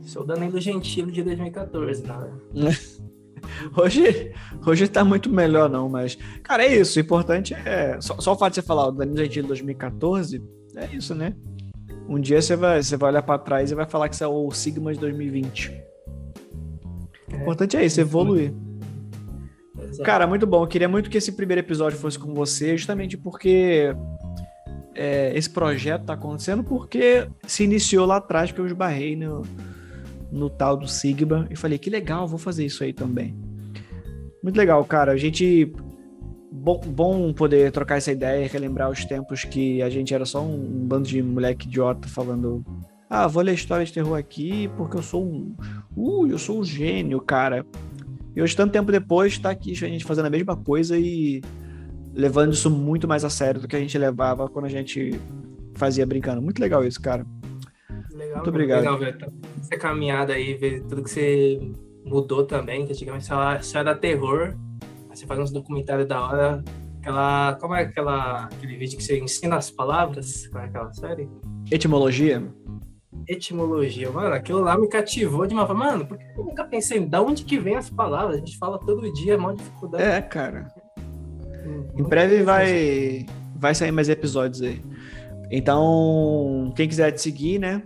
Sou 0.02 0.22
o 0.22 0.24
Danilo 0.24 0.60
Gentili 0.60 1.10
de 1.10 1.20
2014, 1.24 2.04
né? 2.06 2.30
Hoje, 3.76 4.32
hoje 4.66 4.88
tá 4.88 5.04
muito 5.04 5.30
melhor, 5.30 5.68
não, 5.68 5.88
mas. 5.88 6.16
Cara, 6.42 6.64
é 6.64 6.76
isso. 6.76 6.98
O 6.98 7.02
importante 7.02 7.54
é. 7.54 7.98
Só, 8.00 8.18
só 8.20 8.32
o 8.32 8.36
fato 8.36 8.50
de 8.52 8.56
você 8.56 8.62
falar 8.62 8.88
o 8.88 8.92
Danilo 8.92 9.18
Gentili 9.18 9.46
2014, 9.46 10.42
é 10.76 10.86
isso, 10.94 11.14
né? 11.14 11.34
Um 12.08 12.20
dia 12.20 12.40
você 12.40 12.54
vai, 12.54 12.82
você 12.82 12.96
vai 12.96 13.10
olhar 13.10 13.22
pra 13.22 13.38
trás 13.38 13.70
e 13.70 13.74
vai 13.74 13.86
falar 13.86 14.08
que 14.08 14.16
você 14.16 14.24
é 14.24 14.28
o 14.28 14.50
Sigma 14.50 14.92
de 14.92 15.00
2020. 15.00 15.72
O 17.32 17.36
importante 17.36 17.76
é 17.76 17.84
isso, 17.84 18.00
evoluir. 18.00 18.52
Cara, 20.04 20.26
muito 20.26 20.46
bom. 20.46 20.62
Eu 20.62 20.66
queria 20.66 20.88
muito 20.88 21.10
que 21.10 21.18
esse 21.18 21.32
primeiro 21.32 21.60
episódio 21.60 21.98
fosse 21.98 22.18
com 22.18 22.32
você, 22.34 22.76
justamente 22.76 23.16
porque 23.16 23.94
é, 24.94 25.36
esse 25.36 25.50
projeto 25.50 26.04
tá 26.04 26.14
acontecendo 26.14 26.64
porque 26.64 27.28
se 27.46 27.64
iniciou 27.64 28.06
lá 28.06 28.16
atrás, 28.16 28.52
que 28.52 28.58
eu 28.58 28.66
esbarrei 28.66 29.16
no, 29.16 29.42
no 30.30 30.48
tal 30.48 30.76
do 30.76 30.88
Sigma 30.88 31.46
e 31.50 31.56
falei, 31.56 31.78
que 31.78 31.90
legal, 31.90 32.26
vou 32.26 32.38
fazer 32.38 32.64
isso 32.64 32.82
aí 32.82 32.92
também. 32.92 33.34
Muito 34.46 34.58
legal, 34.58 34.84
cara. 34.84 35.10
A 35.10 35.16
gente. 35.16 35.72
Bom, 36.52 36.80
bom 36.86 37.32
poder 37.32 37.72
trocar 37.72 37.96
essa 37.96 38.12
ideia 38.12 38.44
e 38.44 38.48
relembrar 38.48 38.88
os 38.88 39.04
tempos 39.04 39.42
que 39.42 39.82
a 39.82 39.90
gente 39.90 40.14
era 40.14 40.24
só 40.24 40.40
um, 40.40 40.54
um 40.54 40.86
bando 40.86 41.08
de 41.08 41.20
moleque 41.20 41.66
idiota 41.66 42.06
falando. 42.06 42.64
Ah, 43.10 43.26
vou 43.26 43.42
ler 43.42 43.54
história 43.54 43.84
de 43.84 43.92
terror 43.92 44.16
aqui 44.16 44.70
porque 44.76 44.96
eu 44.96 45.02
sou 45.02 45.24
um. 45.24 45.56
Uh, 45.96 46.28
eu 46.28 46.38
sou 46.38 46.60
um 46.60 46.64
gênio, 46.64 47.20
cara. 47.20 47.66
E 48.36 48.40
hoje, 48.40 48.54
tanto 48.54 48.70
tempo 48.70 48.92
depois, 48.92 49.36
tá 49.36 49.50
aqui 49.50 49.72
a 49.72 49.74
gente 49.74 50.04
fazendo 50.04 50.26
a 50.26 50.30
mesma 50.30 50.56
coisa 50.56 50.96
e 50.96 51.42
levando 52.14 52.52
isso 52.52 52.70
muito 52.70 53.08
mais 53.08 53.24
a 53.24 53.30
sério 53.30 53.60
do 53.60 53.66
que 53.66 53.74
a 53.74 53.80
gente 53.80 53.98
levava 53.98 54.48
quando 54.48 54.66
a 54.66 54.70
gente 54.70 55.18
fazia 55.74 56.06
brincando. 56.06 56.40
Muito 56.40 56.60
legal 56.60 56.84
isso, 56.84 57.02
cara. 57.02 57.26
Legal, 58.12 58.36
Muito 58.36 58.50
obrigado. 58.50 58.96
Legal 58.96 59.26
essa 59.60 59.76
caminhada 59.76 60.34
aí, 60.34 60.54
ver 60.54 60.84
tudo 60.84 61.02
que 61.02 61.10
você 61.10 61.58
mudou 62.06 62.44
também, 62.46 62.86
que 62.86 62.92
antigamente 62.92 63.26
só 63.26 63.78
era 63.78 63.94
terror. 63.94 64.54
Aí 65.10 65.16
você 65.16 65.26
faz 65.26 65.40
uns 65.40 65.50
documentários 65.50 66.06
da 66.08 66.20
hora. 66.24 66.64
Aquela. 67.00 67.54
Como 67.60 67.74
é 67.74 67.82
aquela, 67.82 68.44
aquele 68.44 68.76
vídeo 68.76 68.96
que 68.96 69.04
você 69.04 69.18
ensina 69.18 69.56
as 69.56 69.70
palavras? 69.70 70.46
Qual 70.48 70.62
é 70.62 70.66
aquela 70.66 70.92
série? 70.92 71.28
Etimologia? 71.70 72.42
Etimologia. 73.28 74.10
Mano, 74.10 74.34
aquilo 74.34 74.60
lá 74.60 74.78
me 74.78 74.88
cativou 74.88 75.46
de 75.46 75.54
uma 75.54 75.66
forma. 75.66 75.84
Mano, 75.84 76.06
por 76.06 76.16
que 76.16 76.24
eu 76.36 76.44
nunca 76.44 76.64
pensei 76.64 77.00
da 77.00 77.20
onde 77.20 77.44
que 77.44 77.58
vem 77.58 77.76
as 77.76 77.90
palavras? 77.90 78.36
A 78.36 78.38
gente 78.38 78.56
fala 78.58 78.78
todo 78.78 79.12
dia, 79.12 79.34
é 79.34 79.36
maior 79.36 79.56
dificuldade. 79.56 80.04
É, 80.04 80.20
cara. 80.22 80.68
Hum, 81.66 81.86
Em 81.98 82.02
breve 82.02 82.42
vai, 82.42 83.26
vai 83.56 83.74
sair 83.74 83.90
mais 83.90 84.08
episódios 84.08 84.62
aí. 84.62 84.80
Então, 85.50 86.72
quem 86.76 86.88
quiser 86.88 87.12
te 87.12 87.20
seguir, 87.22 87.58
né? 87.58 87.82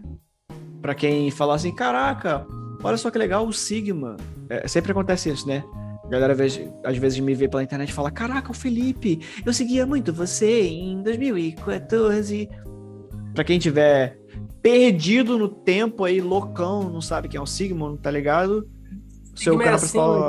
Pra 0.80 0.94
quem 0.94 1.30
falar 1.30 1.54
assim, 1.56 1.74
caraca, 1.74 2.46
olha 2.82 2.96
só 2.96 3.10
que 3.10 3.18
legal 3.18 3.46
o 3.46 3.52
Sigma. 3.52 4.16
É, 4.48 4.66
sempre 4.68 4.92
acontece 4.92 5.30
isso, 5.30 5.46
né? 5.46 5.64
A 6.04 6.08
galera 6.08 6.32
às 6.32 6.96
vezes, 6.96 7.20
me 7.20 7.34
vê 7.34 7.48
pela 7.48 7.62
internet 7.62 7.90
e 7.90 7.92
fala, 7.92 8.10
caraca, 8.10 8.50
o 8.50 8.54
Felipe, 8.54 9.20
eu 9.46 9.52
seguia 9.52 9.86
muito 9.86 10.12
você 10.12 10.66
em 10.66 11.02
2014. 11.02 12.48
Pra 13.32 13.44
quem 13.44 13.58
tiver 13.60 14.18
perdido 14.60 15.38
no 15.38 15.48
tempo 15.48 16.04
aí, 16.04 16.20
loucão, 16.20 16.90
não 16.90 17.00
sabe 17.00 17.28
quem 17.28 17.38
é 17.38 17.40
o 17.40 17.46
Sigma, 17.46 17.88
não 17.88 17.96
tá 17.96 18.10
ligado? 18.10 18.68
Seu 19.36 19.52
Sigma 19.54 19.62
é 19.62 19.64
canal 19.66 19.76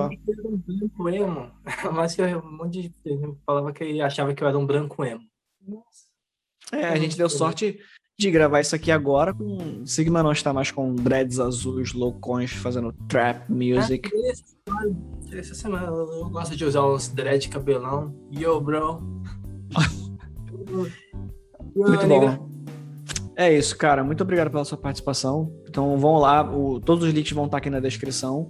assim, 0.05 0.19
era 0.29 0.47
um 0.47 0.57
branco 0.57 1.09
emo. 1.09 1.51
Mas 1.93 2.17
eu- 2.19 2.39
um 2.39 2.57
monte 2.57 2.73
de 2.73 2.81
gente 2.83 3.37
falava 3.45 3.73
que 3.73 3.99
achava 4.01 4.33
que 4.33 4.43
eu 4.43 4.47
era 4.47 4.57
um 4.57 4.65
branco 4.65 5.03
emo. 5.03 5.23
Nossa. 5.67 6.11
É, 6.71 6.85
a 6.85 6.95
gente 6.95 7.17
deu 7.17 7.27
sorte 7.29 7.79
de 8.22 8.31
gravar 8.31 8.61
isso 8.61 8.76
aqui 8.76 8.91
agora 8.91 9.34
com 9.34 9.84
Sigma 9.85 10.22
não 10.22 10.31
está 10.31 10.53
mais 10.53 10.69
com 10.72 10.93
dreads 10.95 11.39
azuis 11.39 11.91
loucões 11.93 12.52
fazendo 12.52 12.93
trap 13.07 13.52
music. 13.52 14.10
Ah, 14.69 14.85
essa 15.34 15.56
semana- 15.56 15.88
eu 15.88 16.30
gosto 16.30 16.56
de 16.56 16.64
usar 16.64 16.85
uns 16.85 17.07
dread 17.07 17.49
cabelão. 17.49 18.14
Yo, 18.31 18.61
bro. 18.61 19.02
Muito 21.76 22.07
bom. 22.07 22.49
É 23.35 23.52
isso, 23.52 23.76
cara. 23.77 24.03
Muito 24.03 24.22
obrigado 24.22 24.52
pela 24.52 24.64
sua 24.65 24.77
participação. 24.77 25.52
Então 25.68 25.98
vão 25.98 26.18
lá, 26.18 26.43
o- 26.56 26.80
todos 26.80 27.03
os 27.07 27.14
links 27.14 27.31
vão 27.31 27.45
estar 27.45 27.57
aqui 27.57 27.69
na 27.69 27.80
descrição. 27.80 28.49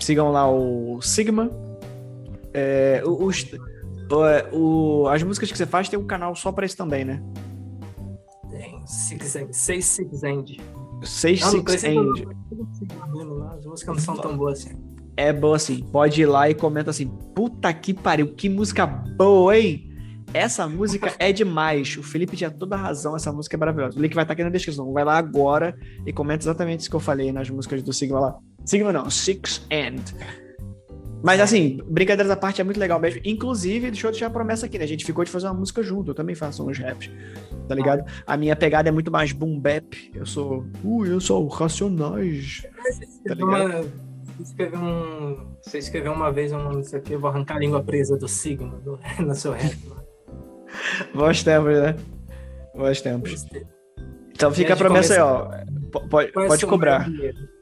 Sigam 0.00 0.30
lá 0.30 0.50
o 0.50 1.00
Sigma. 1.00 1.50
É, 2.52 3.02
o- 3.06 3.24
os- 3.24 3.46
o- 4.10 4.24
é, 4.24 4.48
o- 4.52 5.06
as 5.08 5.22
músicas 5.22 5.50
que 5.50 5.56
você 5.56 5.66
faz 5.66 5.88
tem 5.88 5.98
um 5.98 6.06
canal 6.06 6.34
só 6.34 6.50
pra 6.52 6.66
isso 6.66 6.76
também, 6.76 7.04
né? 7.04 7.22
Six 8.88 9.36
End, 9.36 9.56
Seis 9.56 9.84
Six 9.84 10.22
End. 10.22 10.60
6 11.02 11.40
Não, 11.40 11.46
não 11.46 11.52
Six 11.52 11.62
precisa 11.64 11.92
End. 11.92 12.26
não- 13.08 13.52
As 13.52 13.66
músicas 13.66 13.96
não 13.96 14.02
são 14.02 14.16
tão 14.16 14.36
boas 14.36 14.60
assim. 14.60 14.74
É 15.16 15.32
boa 15.32 15.56
assim. 15.56 15.82
Pode 15.92 16.22
ir 16.22 16.26
lá 16.26 16.48
e 16.48 16.54
comenta 16.54 16.90
assim: 16.90 17.08
puta 17.34 17.72
que 17.72 17.92
pariu, 17.92 18.34
que 18.34 18.48
música 18.48 18.86
boa, 18.86 19.56
hein? 19.58 19.84
Essa 20.34 20.68
música 20.68 21.14
é 21.18 21.32
demais. 21.32 21.96
O 21.96 22.02
Felipe 22.02 22.36
tinha 22.36 22.50
toda 22.50 22.76
a 22.76 22.78
razão, 22.78 23.16
essa 23.16 23.32
música 23.32 23.56
é 23.56 23.58
maravilhosa. 23.58 23.98
O 23.98 24.02
link 24.02 24.14
vai 24.14 24.24
estar 24.24 24.34
aqui 24.34 24.44
na 24.44 24.50
descrição. 24.50 24.92
Vai 24.92 25.04
lá 25.04 25.16
agora 25.16 25.74
e 26.06 26.12
comenta 26.12 26.44
exatamente 26.44 26.80
isso 26.80 26.90
que 26.90 26.96
eu 26.96 27.00
falei 27.00 27.32
nas 27.32 27.48
músicas 27.48 27.82
do 27.82 27.92
Sigma 27.92 28.20
lá. 28.20 28.38
Sigma 28.64 28.92
não, 28.92 29.08
Six 29.08 29.66
End. 29.70 30.02
Mas 31.22 31.40
assim, 31.40 31.80
brincadeiras 31.88 32.30
à 32.30 32.36
parte 32.36 32.60
é 32.60 32.64
muito 32.64 32.78
legal 32.78 33.00
mesmo. 33.00 33.20
Inclusive, 33.24 33.90
deixa 33.90 34.06
eu 34.06 34.10
deixar 34.10 34.26
a 34.26 34.30
promessa 34.30 34.66
aqui, 34.66 34.78
né? 34.78 34.84
A 34.84 34.88
gente 34.88 35.04
ficou 35.04 35.24
de 35.24 35.30
fazer 35.30 35.46
uma 35.46 35.54
música 35.54 35.82
junto. 35.82 36.10
Eu 36.10 36.14
também 36.14 36.34
faço 36.34 36.66
uns 36.66 36.78
raps, 36.78 37.10
tá 37.66 37.74
ligado? 37.74 38.04
A 38.26 38.36
minha 38.36 38.54
pegada 38.54 38.88
é 38.88 38.92
muito 38.92 39.10
mais 39.10 39.32
boom 39.32 39.58
bap. 39.58 40.10
Eu 40.14 40.24
sou. 40.24 40.64
Uh, 40.84 41.06
eu 41.06 41.20
sou 41.20 41.46
Racionais. 41.48 42.62
Tá 43.26 43.34
ligado? 43.34 43.48
Uma, 43.48 43.84
você, 44.38 44.42
escreveu 44.42 44.78
um, 44.78 45.46
você 45.60 45.78
escreveu 45.78 46.12
uma 46.12 46.30
vez 46.30 46.52
um, 46.52 46.82
sei 46.82 46.98
o 47.00 47.02
que, 47.02 47.12
eu 47.14 47.20
vou 47.20 47.30
arrancar 47.30 47.56
a 47.56 47.60
língua 47.60 47.82
presa 47.82 48.16
do 48.16 48.28
Sigma 48.28 48.78
do, 48.78 48.98
no 49.18 49.34
seu 49.34 49.52
rap. 49.52 49.76
mano. 49.86 50.06
Bons 51.14 51.42
tempos, 51.42 51.78
né? 51.78 51.96
Bons 52.74 53.00
tempos. 53.00 53.46
Então 54.30 54.52
fica 54.52 54.74
a 54.74 54.76
promessa 54.76 55.14
aí, 55.14 55.20
ó. 55.20 55.50
Pode, 56.08 56.30
pode 56.32 56.66
cobrar. 56.66 57.10
medo? 57.10 57.57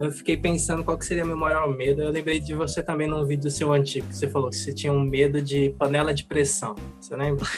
Eu 0.00 0.10
fiquei 0.10 0.34
pensando 0.34 0.82
qual 0.82 0.96
que 0.96 1.04
seria 1.04 1.26
meu 1.26 1.36
maior 1.36 1.68
medo. 1.76 2.00
Eu 2.00 2.10
lembrei 2.10 2.40
de 2.40 2.54
você 2.54 2.82
também 2.82 3.06
num 3.06 3.22
vídeo 3.26 3.50
seu 3.50 3.70
antigo, 3.70 4.08
que 4.08 4.16
você 4.16 4.26
falou 4.26 4.48
que 4.48 4.56
você 4.56 4.72
tinha 4.72 4.90
um 4.90 5.02
medo 5.02 5.42
de 5.42 5.74
panela 5.78 6.14
de 6.14 6.24
pressão. 6.24 6.74
Você 6.98 7.14
lembra? 7.14 7.44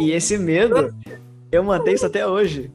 E 0.00 0.10
esse 0.10 0.36
medo, 0.36 0.92
eu 1.52 1.62
mantenho 1.62 1.94
isso 1.94 2.06
até 2.06 2.26
hoje. 2.26 2.72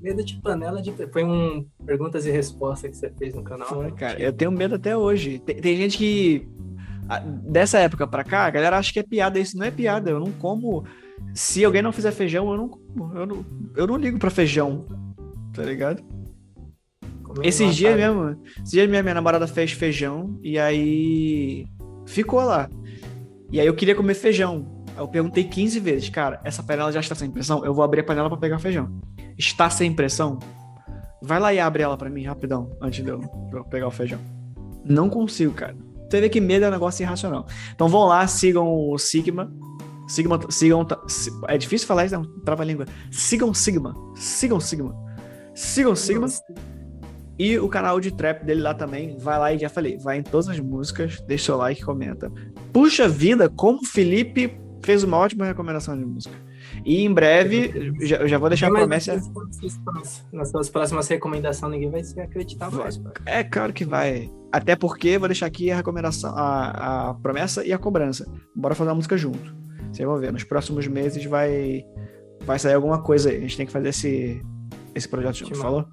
Medo 0.00 0.24
de 0.24 0.36
panela 0.36 0.80
de 0.80 0.92
pressão. 0.92 1.12
Foi 1.12 1.24
um 1.24 1.66
perguntas 1.84 2.24
e 2.24 2.30
respostas 2.30 2.90
que 2.92 2.96
você 2.96 3.10
fez 3.10 3.34
no 3.34 3.42
canal. 3.42 3.66
Foi, 3.66 3.90
cara. 3.90 4.20
Eu 4.20 4.32
tenho 4.32 4.52
medo 4.52 4.76
até 4.76 4.96
hoje. 4.96 5.40
Tem, 5.40 5.56
tem 5.56 5.76
gente 5.76 5.98
que. 5.98 6.48
Dessa 7.42 7.78
época 7.78 8.06
pra 8.06 8.22
cá, 8.22 8.44
a 8.44 8.50
galera 8.50 8.78
acha 8.78 8.92
que 8.92 9.00
é 9.00 9.02
piada. 9.02 9.40
Isso 9.40 9.58
não 9.58 9.66
é 9.66 9.72
piada. 9.72 10.08
Eu 10.08 10.20
não 10.20 10.30
como. 10.30 10.84
Se 11.34 11.64
alguém 11.64 11.82
não 11.82 11.92
fizer 11.92 12.12
feijão, 12.12 12.48
eu 12.48 12.56
não 12.56 12.68
como. 12.68 13.18
Eu 13.18 13.26
não, 13.26 13.46
eu 13.74 13.86
não 13.88 13.96
ligo 13.96 14.20
pra 14.20 14.30
feijão. 14.30 14.86
Tá 15.52 15.64
ligado? 15.64 16.17
Comendo 17.28 17.46
Esses 17.48 17.74
dias 17.76 17.96
enlatado. 17.98 18.26
mesmo. 18.26 18.42
Esses 18.56 18.70
dias 18.70 18.88
minha, 18.88 19.02
minha 19.02 19.14
namorada 19.14 19.46
fez 19.46 19.72
feijão. 19.72 20.38
E 20.42 20.58
aí. 20.58 21.66
Ficou 22.06 22.40
lá. 22.42 22.68
E 23.52 23.60
aí 23.60 23.66
eu 23.66 23.74
queria 23.74 23.94
comer 23.94 24.14
feijão. 24.14 24.66
Eu 24.96 25.06
perguntei 25.06 25.44
15 25.44 25.78
vezes, 25.78 26.08
cara, 26.08 26.40
essa 26.42 26.62
panela 26.62 26.90
já 26.90 26.98
está 27.00 27.14
sem 27.14 27.30
pressão? 27.30 27.64
Eu 27.64 27.72
vou 27.72 27.84
abrir 27.84 28.00
a 28.00 28.04
panela 28.04 28.28
pra 28.28 28.36
pegar 28.38 28.58
feijão. 28.58 28.90
Está 29.36 29.70
sem 29.70 29.92
pressão? 29.92 30.38
Vai 31.22 31.38
lá 31.38 31.52
e 31.54 31.60
abre 31.60 31.82
ela 31.82 31.96
pra 31.96 32.10
mim 32.10 32.24
rapidão, 32.24 32.70
antes 32.80 33.04
de 33.04 33.10
eu, 33.10 33.18
de 33.20 33.56
eu 33.56 33.64
pegar 33.64 33.86
o 33.86 33.90
feijão. 33.92 34.18
Não 34.84 35.08
consigo, 35.08 35.52
cara. 35.52 35.76
Você 36.10 36.20
vê 36.20 36.28
que 36.28 36.40
medo 36.40 36.64
é 36.64 36.68
um 36.68 36.72
negócio 36.72 37.02
irracional. 37.02 37.46
Então 37.74 37.88
vão 37.88 38.04
lá, 38.06 38.26
sigam 38.26 38.66
o 38.66 38.98
Sigma. 38.98 39.52
Sigma, 40.08 40.40
sigam. 40.50 40.86
si- 41.06 41.30
É 41.46 41.58
difícil 41.58 41.86
falar 41.86 42.06
isso, 42.06 42.14
não. 42.16 42.24
Trava 42.40 42.62
a 42.62 42.66
língua. 42.66 42.86
Sigam 43.10 43.52
Sigma. 43.54 43.94
Sigam 44.16 44.58
Sigma. 44.58 44.94
Sigam 45.54 45.94
Sigma. 45.94 46.26
E 47.38 47.58
o 47.58 47.68
canal 47.68 48.00
de 48.00 48.10
trap 48.10 48.44
dele 48.44 48.60
lá 48.62 48.74
também. 48.74 49.16
Vai 49.18 49.38
lá 49.38 49.52
e 49.52 49.58
já 49.58 49.68
falei. 49.68 49.96
Vai 49.98 50.18
em 50.18 50.22
todas 50.22 50.48
as 50.48 50.58
músicas, 50.58 51.20
deixa 51.20 51.44
seu 51.46 51.56
like 51.56 51.82
comenta. 51.84 52.30
Puxa 52.72 53.08
vida, 53.08 53.48
como 53.48 53.80
o 53.80 53.84
Felipe 53.86 54.58
fez 54.84 55.04
uma 55.04 55.16
ótima 55.18 55.44
recomendação 55.44 55.96
de 55.96 56.04
música. 56.04 56.34
E 56.84 57.02
em 57.04 57.12
breve, 57.12 57.92
já, 58.00 58.16
eu 58.18 58.28
já 58.28 58.38
vou 58.38 58.48
deixar 58.48 58.66
a 58.66 58.70
Mas 58.70 58.80
promessa. 58.80 59.14
nas 60.32 60.50
suas- 60.50 60.68
próximas 60.68 61.08
recomendações, 61.08 61.72
ninguém 61.72 61.90
vai 61.90 62.02
se 62.02 62.18
acreditar 62.20 62.70
mais. 62.70 62.96
pai. 62.98 63.12
É 63.26 63.44
claro 63.44 63.72
que 63.72 63.84
vai. 63.84 64.30
Até 64.52 64.74
porque 64.76 65.16
vou 65.18 65.28
deixar 65.28 65.46
aqui 65.46 65.70
a 65.70 65.76
recomendação, 65.76 66.32
a, 66.36 67.10
a 67.10 67.14
promessa 67.14 67.64
e 67.64 67.72
a 67.72 67.78
cobrança. 67.78 68.26
Bora 68.54 68.74
fazer 68.74 68.90
uma 68.90 68.96
música 68.96 69.16
junto. 69.16 69.54
Vocês 69.92 70.06
vão 70.06 70.18
ver. 70.18 70.32
Nos 70.32 70.44
próximos 70.44 70.86
meses 70.86 71.24
vai, 71.24 71.82
vai 72.44 72.58
sair 72.58 72.74
alguma 72.74 73.02
coisa 73.02 73.30
aí. 73.30 73.36
A 73.36 73.40
gente 73.40 73.56
tem 73.56 73.66
que 73.66 73.72
fazer 73.72 73.88
esse, 73.88 74.42
esse 74.94 75.08
projeto 75.08 75.36
junto. 75.36 75.54
Falou? 75.56 75.86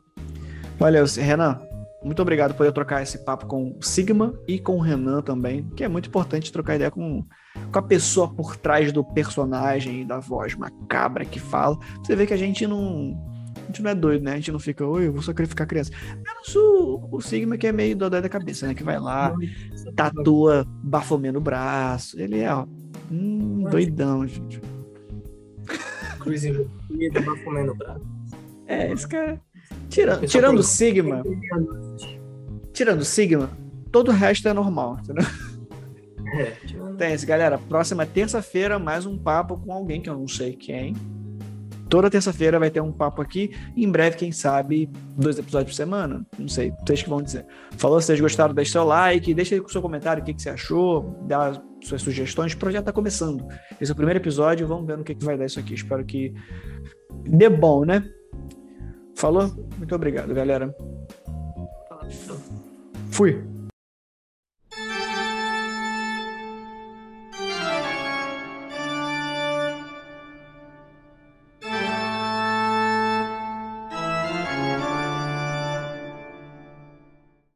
Valeu, 0.78 1.06
Renan. 1.06 1.60
Muito 2.04 2.22
obrigado 2.22 2.52
por 2.52 2.58
poder 2.58 2.72
trocar 2.72 3.02
esse 3.02 3.18
papo 3.18 3.48
com 3.48 3.76
o 3.80 3.84
Sigma 3.84 4.32
e 4.48 4.60
com 4.60 4.78
o 4.78 4.80
Renan 4.80 5.24
também, 5.24 5.64
que 5.76 5.84
é 5.84 5.88
muito 5.88 6.08
importante 6.08 6.52
trocar 6.52 6.76
ideia 6.76 6.92
com, 6.92 7.26
com 7.72 7.80
a 7.80 7.82
pessoa 7.82 8.32
por 8.32 8.56
trás 8.56 8.92
do 8.92 9.04
personagem 9.04 10.02
e 10.02 10.06
da 10.06 10.20
voz 10.20 10.54
macabra 10.54 11.26
que 11.26 11.40
fala. 11.40 11.80
Você 12.04 12.16
vê 12.16 12.28
que 12.28 12.34
a 12.34 12.38
gente 12.38 12.68
não. 12.68 13.18
A 13.56 13.68
gente 13.68 13.82
não 13.82 13.90
é 13.90 13.96
doido, 13.96 14.24
né? 14.24 14.34
A 14.34 14.36
gente 14.36 14.52
não 14.52 14.60
fica, 14.60 14.86
oi, 14.86 15.08
eu 15.08 15.14
vou 15.14 15.24
sacrificar 15.24 15.66
a 15.66 15.68
criança. 15.68 15.92
Menos 16.24 16.56
o, 16.56 17.08
o 17.12 17.22
Sigma, 17.22 17.58
que 17.58 17.66
é 17.66 17.72
meio 17.72 17.96
dodói 17.96 18.22
da 18.22 18.30
cabeça, 18.30 18.68
né? 18.68 18.76
Que 18.76 18.84
vai 18.84 19.00
lá, 19.00 19.34
tatua 19.96 20.64
bafomê 20.84 21.32
no 21.32 21.42
braço. 21.42 22.20
Ele 22.20 22.40
é, 22.40 22.54
ó, 22.54 22.68
hum, 23.12 23.64
doidão, 23.64 24.28
gente. 24.28 24.62
Cruz 26.20 26.44
invertida, 26.44 27.22
vai 27.22 27.40
comendo 27.44 27.74
braço. 27.74 28.06
É, 28.68 28.92
esse 28.92 29.08
cara. 29.08 29.42
Tira, 29.90 30.18
Pessoal 30.18 30.28
tirando 30.30 30.64
Sigma, 30.64 31.24
tirando 32.74 33.02
o 33.02 33.06
Sigma, 33.06 33.50
todo 33.92 34.10
o 34.10 34.12
resto 34.12 34.48
é 34.48 34.54
normal, 34.54 34.98
entendeu? 35.02 35.26
É, 36.38 36.52
tirando- 36.66 36.98
Tem 36.98 37.18
galera. 37.26 37.58
Próxima 37.58 38.06
terça-feira, 38.06 38.78
mais 38.80 39.06
um 39.06 39.18
papo 39.18 39.58
com 39.58 39.72
alguém 39.72 40.02
que 40.02 40.10
eu 40.10 40.16
não 40.18 40.28
sei 40.28 40.54
quem. 40.54 40.94
Toda 41.88 42.10
terça-feira 42.10 42.58
vai 42.58 42.72
ter 42.72 42.82
um 42.82 42.92
papo 42.92 43.22
aqui. 43.22 43.52
Em 43.78 43.90
breve, 43.90 44.18
quem 44.18 44.32
sabe, 44.32 44.90
dois 45.16 45.38
episódios 45.38 45.72
por 45.72 45.76
semana. 45.78 46.26
Não 46.38 46.48
sei, 46.48 46.74
vocês 46.86 47.04
que 47.04 47.10
vão 47.10 47.22
dizer. 47.22 47.46
Falou, 47.78 48.02
se 48.02 48.08
vocês 48.08 48.20
gostaram, 48.20 48.56
deixa 48.56 48.72
seu 48.72 48.84
like, 48.84 49.34
deixa 49.36 49.54
aí 49.56 49.62
com 49.62 49.68
o 49.68 49.72
seu 49.72 49.82
comentário 49.84 50.22
o 50.22 50.26
que, 50.26 50.34
que 50.34 50.42
você 50.42 50.50
achou, 50.50 51.16
dá 51.28 51.62
suas 51.84 52.02
sugestões. 52.02 52.54
O 52.54 52.58
projeto 52.58 52.86
tá 52.86 52.92
começando. 52.92 53.46
Esse 53.80 53.92
é 53.92 53.94
o 53.94 53.96
primeiro 53.96 54.20
episódio, 54.20 54.68
vamos 54.68 54.88
ver 54.88 54.98
no 54.98 55.04
que, 55.04 55.14
que 55.14 55.24
vai 55.24 55.38
dar 55.38 55.46
isso 55.46 55.60
aqui. 55.60 55.76
Espero 55.76 56.04
que 56.04 56.34
dê 57.24 57.48
bom, 57.50 57.86
né? 57.86 58.04
Falou? 59.16 59.50
Muito 59.78 59.96
obrigado, 59.96 60.34
galera. 60.34 60.76
Fui. 63.12 63.55